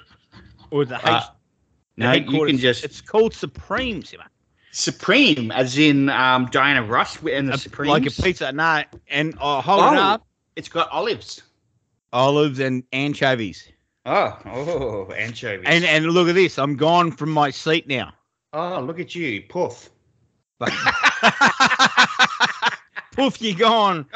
or 0.71 0.85
the, 0.85 0.97
Uh, 0.97 1.19
H, 1.19 1.25
the 1.25 1.33
No, 1.99 2.13
you 2.13 2.47
can 2.47 2.59
just 2.59 2.85
It's 2.85 3.01
called 3.01 3.35
Supreme, 3.35 4.03
Simmer. 4.03 4.27
Supreme, 4.71 5.51
as 5.51 5.77
in 5.79 6.09
um, 6.11 6.47
Diana 6.53 6.83
Ross 6.83 7.19
and 7.23 7.49
the 7.49 7.55
A- 7.55 7.59
Supremes. 7.59 7.89
Like 7.91 8.07
a 8.07 8.11
pizza. 8.23 8.53
No, 8.53 8.83
and 9.09 9.35
I 9.41 9.61
hold 9.61 9.81
it 9.95 9.99
Oh. 9.99 10.03
up. 10.03 10.27
It's 10.57 10.69
got 10.69 10.89
olives. 10.91 11.43
Olives 12.13 12.61
and 12.61 12.85
anchovies. 12.93 13.71
Oh, 14.07 14.39
oh, 14.47 15.13
anchovies. 15.13 15.67
And 15.69 15.85
and 15.85 16.07
look 16.07 16.29
at 16.29 16.35
this. 16.35 16.59
I'm 16.59 16.77
gone 16.77 17.11
from 17.11 17.31
my 17.31 17.51
seat 17.51 17.87
now. 17.89 18.13
oh, 18.53 18.81
look 18.81 19.01
at 19.01 19.15
you, 19.15 19.43
poof. 19.49 19.91
Poof, 23.17 23.41
you're 23.43 23.57
gone. 23.59 24.07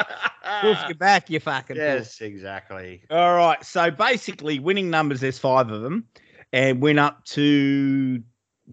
Poof, 0.61 0.79
you're 0.87 0.95
back, 0.95 1.29
you 1.29 1.41
fucking 1.41 1.75
poof. 1.75 1.83
yes, 1.83 2.21
exactly. 2.21 3.03
All 3.11 3.35
right. 3.35 3.63
So 3.65 3.91
basically, 3.91 4.61
winning 4.61 4.91
numbers, 4.91 5.21
there's 5.21 5.39
five 5.41 5.71
of 5.71 5.83
them, 5.83 6.05
and 6.53 6.81
win 6.81 6.99
up 6.99 7.25
to 7.25 8.23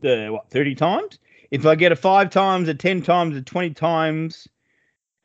the 0.02 0.28
what, 0.30 0.50
30 0.50 0.76
times. 0.76 1.20
If 1.52 1.66
I 1.66 1.76
get 1.76 1.92
a 1.92 1.96
five 1.96 2.30
times, 2.30 2.68
a 2.70 2.74
10 2.74 3.02
times, 3.02 3.36
a 3.36 3.42
20 3.42 3.72
times, 3.72 4.48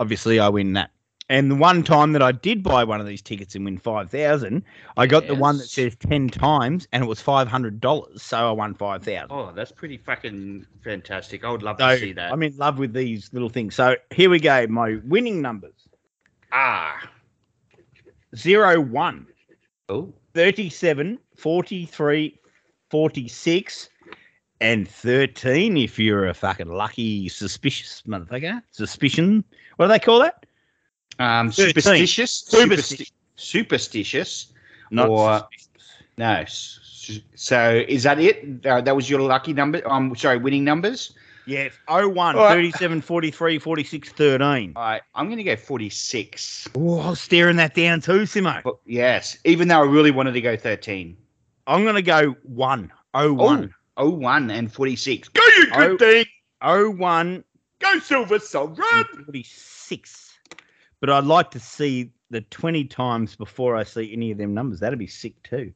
obviously 0.01 0.41
I 0.41 0.49
win 0.49 0.73
that. 0.75 0.91
And 1.31 1.51
the 1.51 1.55
one 1.55 1.83
time 1.83 2.13
that 2.13 2.23
I 2.23 2.33
did 2.33 2.63
buy 2.63 2.85
one 2.85 3.01
of 3.01 3.07
these 3.07 3.23
tickets 3.23 3.55
and 3.55 3.65
win 3.65 3.79
5,000, 3.79 4.63
I 4.99 5.07
got 5.07 5.27
the 5.27 5.35
one 5.35 5.57
that 5.57 5.69
says 5.69 5.97
10 5.97 6.29
times 6.29 6.87
and 6.93 7.03
it 7.03 7.07
was 7.07 7.23
$500. 7.23 8.21
So 8.21 8.49
I 8.49 8.53
won 8.53 8.75
5,000. 8.75 9.29
Oh, 9.31 9.51
that's 9.53 9.73
pretty 9.73 9.97
fucking 9.97 10.67
fantastic. 10.83 11.43
I 11.43 11.51
would 11.51 11.63
love 11.63 11.79
So 11.79 11.89
to 11.89 11.99
see 11.99 12.13
that. 12.13 12.31
I'm 12.31 12.43
in 12.43 12.55
love 12.59 12.79
with 12.79 12.93
these 12.93 13.33
little 13.33 13.49
things. 13.49 13.75
So 13.75 13.97
here 14.11 14.29
we 14.29 14.39
go. 14.39 14.67
My 14.67 14.99
winning 15.05 15.41
numbers 15.41 15.89
ah. 16.55 17.11
zero, 18.37 18.81
one. 18.81 19.27
Oh. 19.89 20.13
37, 20.35 21.19
43, 21.37 22.39
46, 22.91 23.89
and 24.61 24.89
13 24.89 25.77
if 25.77 25.99
you're 25.99 26.27
a 26.27 26.35
fucking 26.35 26.69
lucky 26.69 27.29
suspicious 27.29 28.03
motherfucker. 28.07 28.63
Suspicion. 28.71 29.45
What 29.77 29.87
do 29.87 29.93
they 29.93 29.99
call 29.99 30.21
that? 30.21 30.47
Um, 31.19 31.51
13. 31.51 31.69
superstitious. 31.69 32.45
Supersti- 32.51 33.01
Supersti- 33.01 33.13
superstitious. 33.37 34.53
Not 34.91 35.09
Or- 35.09 35.39
suspicious. 35.39 35.69
No. 36.17 36.45
So 37.35 37.85
is 37.87 38.05
that 38.05 38.19
it? 38.19 38.65
Uh, 38.65 38.81
that 38.81 38.97
was 38.97 39.11
your 39.11 39.21
lucky 39.21 39.53
number. 39.53 39.83
I'm 39.87 40.11
um, 40.11 40.17
sorry, 40.17 40.39
winning 40.39 40.65
numbers. 40.65 41.15
Yes. 41.47 41.73
it's 41.75 41.79
01, 41.89 42.37
All 42.37 42.45
right. 42.45 42.53
37, 42.53 43.03
43, 43.03 43.59
46, 43.59 44.09
13. 44.11 44.73
All 44.77 44.83
right, 44.83 45.03
I'm 45.15 45.27
going 45.27 45.37
to 45.37 45.45
go 45.45 45.57
46. 45.57 46.69
Oh, 46.75 47.01
I 47.01 47.11
was 47.11 47.21
staring 47.21 47.57
that 47.57 47.75
down 47.75 48.01
too, 48.01 48.21
Simo. 48.23 48.63
But 48.63 48.77
yes, 48.87 49.37
even 49.45 49.69
though 49.69 49.81
I 49.81 49.85
really 49.85 50.11
wanted 50.11 50.33
to 50.33 50.41
go 50.41 50.57
13. 50.57 51.17
I'm 51.67 51.83
going 51.83 51.95
to 51.95 52.03
go 52.03 52.33
1. 52.43 52.93
01. 53.15 53.75
Oh, 53.97 54.11
01 54.11 54.51
and 54.51 54.73
46. 54.73 55.29
Go, 55.29 55.43
you 55.57 55.67
Oh. 55.73 55.97
good 55.97 55.99
thing. 55.99 56.27
01 56.63 57.45
Go, 57.81 57.99
Silver 58.01 58.39
Sovereign. 58.39 58.87
and 58.93 59.25
46. 59.27 60.39
But 61.01 61.11
I'd 61.11 61.25
like 61.25 61.51
to 61.53 61.61
see 61.61 62.11
the 62.31 62.41
20 62.43 62.85
times 62.87 63.37
before 63.37 63.77
I 63.77 63.83
see 63.85 64.13
any 64.13 64.31
of 64.31 64.39
them 64.39 64.55
numbers. 64.55 64.81
That'd 64.81 64.99
be 64.99 65.07
sick 65.07 65.41
too. 65.43 65.73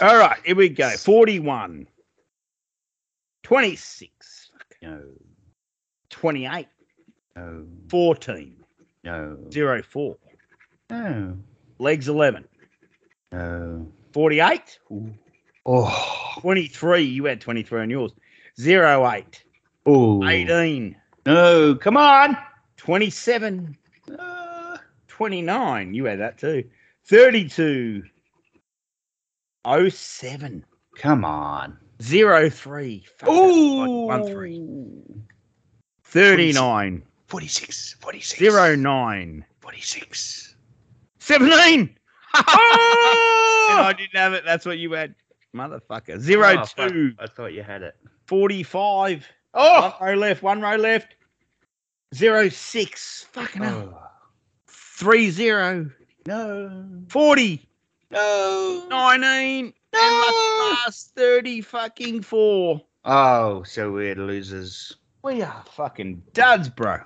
All 0.00 0.16
right, 0.18 0.38
here 0.44 0.54
we 0.56 0.68
go. 0.68 0.90
41, 0.90 1.86
26, 3.42 4.50
No. 4.82 5.02
28, 6.10 6.68
No. 7.36 7.66
14, 7.88 8.56
No. 9.04 9.38
0, 9.50 9.82
4. 9.82 10.16
No. 10.90 11.36
Legs 11.78 12.08
11, 12.08 12.44
No. 13.32 13.90
48, 14.12 14.78
Oh. 15.64 16.34
23. 16.40 17.02
You 17.02 17.24
had 17.26 17.40
23 17.40 17.80
on 17.82 17.90
yours. 17.90 18.12
0, 18.60 19.06
8, 19.10 19.44
Oh. 19.86 20.24
18, 20.26 20.96
No. 21.26 21.74
Come 21.76 21.96
on. 21.96 22.36
27, 22.76 23.76
Uh, 24.18 24.76
29. 25.08 25.94
You 25.94 26.04
had 26.06 26.18
that 26.20 26.38
too. 26.38 26.64
32, 27.06 28.02
07, 29.88 30.64
come 30.96 31.24
on. 31.24 31.78
03. 32.00 33.04
Fuck, 33.18 33.28
that's 33.28 33.30
like 33.30 33.88
one, 33.88 34.26
three. 34.26 34.58
Ooh. 34.58 35.22
39, 36.04 37.02
46. 37.28 37.94
46. 38.00 38.40
09, 38.76 39.44
46. 39.60 40.56
17. 41.20 41.96
Ah! 42.34 43.68
and 43.70 43.80
Oh! 43.80 43.82
I 43.88 43.92
didn't 43.92 44.16
have 44.16 44.32
it. 44.32 44.44
That's 44.44 44.64
what 44.66 44.78
you 44.78 44.92
had. 44.92 45.14
Motherfucker. 45.54 46.18
Zero 46.18 46.64
Oh, 46.78 46.88
two 46.88 47.12
I 47.18 47.26
thought 47.26 47.52
you 47.52 47.62
had 47.62 47.82
it. 47.82 47.94
45. 48.26 49.26
Oh! 49.54 49.94
One 49.98 50.08
row 50.08 50.14
left, 50.16 50.42
one 50.42 50.60
row 50.60 50.76
left. 50.76 51.14
Zero 52.14 52.48
six. 52.48 53.26
Fucking 53.32 53.62
hell. 53.62 53.92
oh. 53.94 54.08
Three 54.66 55.30
zero. 55.30 55.90
No. 56.26 56.86
40. 57.08 57.68
No. 58.10 58.86
19. 58.88 59.24
And 59.24 59.74
No. 59.94 60.76
last 60.86 61.14
30 61.16 61.60
fucking 61.60 62.22
four. 62.22 62.80
Oh, 63.04 63.62
so 63.64 63.90
we're 63.90 64.14
losers. 64.14 64.96
We 65.22 65.42
are 65.42 65.64
fucking 65.72 66.22
duds, 66.32 66.68
bro. 66.68 66.98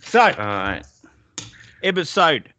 So, 0.00 0.20
All 0.20 0.30
right. 0.30 0.84
episode 1.82 2.52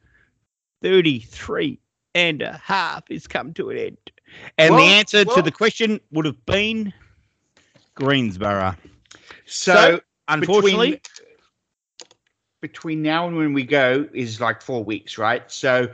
33 0.81 1.79
and 2.15 2.41
a 2.41 2.59
half 2.63 3.09
is 3.09 3.27
come 3.27 3.53
to 3.53 3.69
an 3.69 3.77
end. 3.77 3.97
And 4.57 4.73
Well, 4.75 4.85
the 4.85 4.91
answer 4.91 5.23
well- 5.25 5.35
to 5.37 5.41
the 5.41 5.51
question 5.51 5.99
would 6.11 6.25
have 6.25 6.45
been 6.45 6.93
Greensborough. 7.95 8.75
So, 9.45 9.73
So, 9.73 10.01
Unfortunately, 10.29 10.91
between, 10.91 11.01
between 12.61 13.01
now 13.01 13.27
and 13.27 13.37
when 13.37 13.53
we 13.53 13.63
go 13.63 14.07
is 14.13 14.41
like 14.41 14.61
four 14.61 14.83
weeks, 14.83 15.17
right? 15.17 15.49
So 15.49 15.87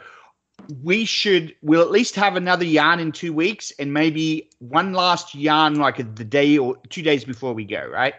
we 0.81 1.05
should 1.05 1.55
we'll 1.61 1.81
at 1.81 1.91
least 1.91 2.15
have 2.15 2.35
another 2.35 2.65
yarn 2.65 2.99
in 2.99 3.11
two 3.11 3.33
weeks 3.33 3.71
and 3.77 3.93
maybe 3.93 4.49
one 4.59 4.93
last 4.93 5.35
yarn 5.35 5.75
like 5.75 5.97
the 5.97 6.23
day 6.23 6.57
or 6.57 6.77
two 6.89 7.01
days 7.01 7.25
before 7.25 7.53
we 7.53 7.65
go, 7.65 7.85
right? 7.87 8.15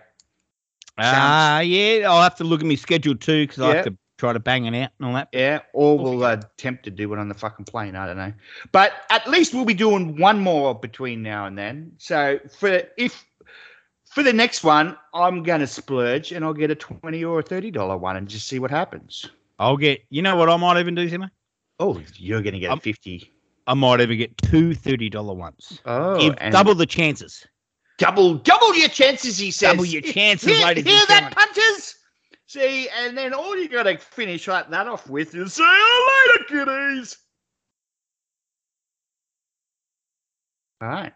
Ah, 0.98 1.60
yeah, 1.60 2.08
I'll 2.08 2.22
have 2.22 2.36
to 2.36 2.44
look 2.44 2.60
at 2.60 2.66
my 2.66 2.76
schedule 2.76 3.16
too 3.16 3.46
because 3.46 3.60
I 3.60 3.74
have 3.74 3.84
to 3.86 3.96
try 4.18 4.32
to 4.32 4.40
bang 4.40 4.66
it 4.66 4.74
out 4.74 4.90
and 4.98 5.06
all 5.08 5.14
that. 5.14 5.28
Yeah, 5.32 5.60
or 5.72 5.98
We'll 5.98 6.24
uh, 6.24 6.34
attempt 6.34 6.84
to 6.84 6.90
do 6.90 7.12
it 7.12 7.18
on 7.18 7.28
the 7.28 7.34
fucking 7.34 7.64
plane. 7.64 7.96
I 7.96 8.06
don't 8.06 8.16
know, 8.16 8.32
but 8.72 8.92
at 9.10 9.28
least 9.28 9.54
we'll 9.54 9.64
be 9.64 9.74
doing 9.74 10.16
one 10.18 10.38
more 10.40 10.74
between 10.78 11.22
now 11.22 11.46
and 11.46 11.56
then. 11.58 11.92
So 11.98 12.38
for 12.58 12.82
if 12.96 13.24
for 14.06 14.22
the 14.22 14.32
next 14.32 14.62
one, 14.64 14.96
I'm 15.12 15.42
gonna 15.42 15.66
splurge 15.66 16.32
and 16.32 16.44
I'll 16.44 16.54
get 16.54 16.70
a 16.70 16.74
twenty 16.74 17.24
or 17.24 17.40
a 17.40 17.42
thirty 17.42 17.70
dollar 17.70 17.96
one 17.96 18.16
and 18.16 18.28
just 18.28 18.46
see 18.48 18.58
what 18.58 18.70
happens. 18.70 19.26
I'll 19.58 19.76
get, 19.76 20.02
you 20.10 20.20
know 20.22 20.34
what 20.36 20.48
I 20.50 20.56
might 20.56 20.80
even 20.80 20.94
do, 20.96 21.08
Simmer? 21.08 21.30
Oh, 21.78 22.00
you're 22.16 22.42
gonna 22.42 22.58
get 22.58 22.70
Um, 22.70 22.78
a 22.78 22.80
fifty. 22.80 23.30
I 23.66 23.74
might 23.74 24.00
even 24.00 24.18
get 24.18 24.36
two 24.36 24.70
$30 24.74 25.36
ones. 25.36 25.80
Oh, 25.86 26.18
Give 26.20 26.36
double 26.50 26.74
the 26.74 26.84
chances. 26.84 27.46
double, 27.96 28.34
double 28.34 28.74
your 28.76 28.88
chances. 28.90 29.38
He 29.38 29.50
says. 29.50 29.70
Double 29.72 29.86
your 29.86 30.02
chances, 30.02 30.50
Hear, 30.58 30.66
ladies 30.66 30.84
hear 30.84 31.00
that, 31.08 31.32
punters? 31.34 31.96
See, 32.54 32.88
and 32.88 33.18
then 33.18 33.34
all 33.34 33.56
you 33.56 33.68
gotta 33.68 33.98
finish 33.98 34.46
like 34.46 34.70
that 34.70 34.86
off 34.86 35.10
with 35.10 35.34
is 35.34 35.54
say 35.54 35.64
you 35.64 36.08
later, 36.28 36.44
kiddies. 36.64 37.16
All 40.80 40.86
right. 40.88 41.12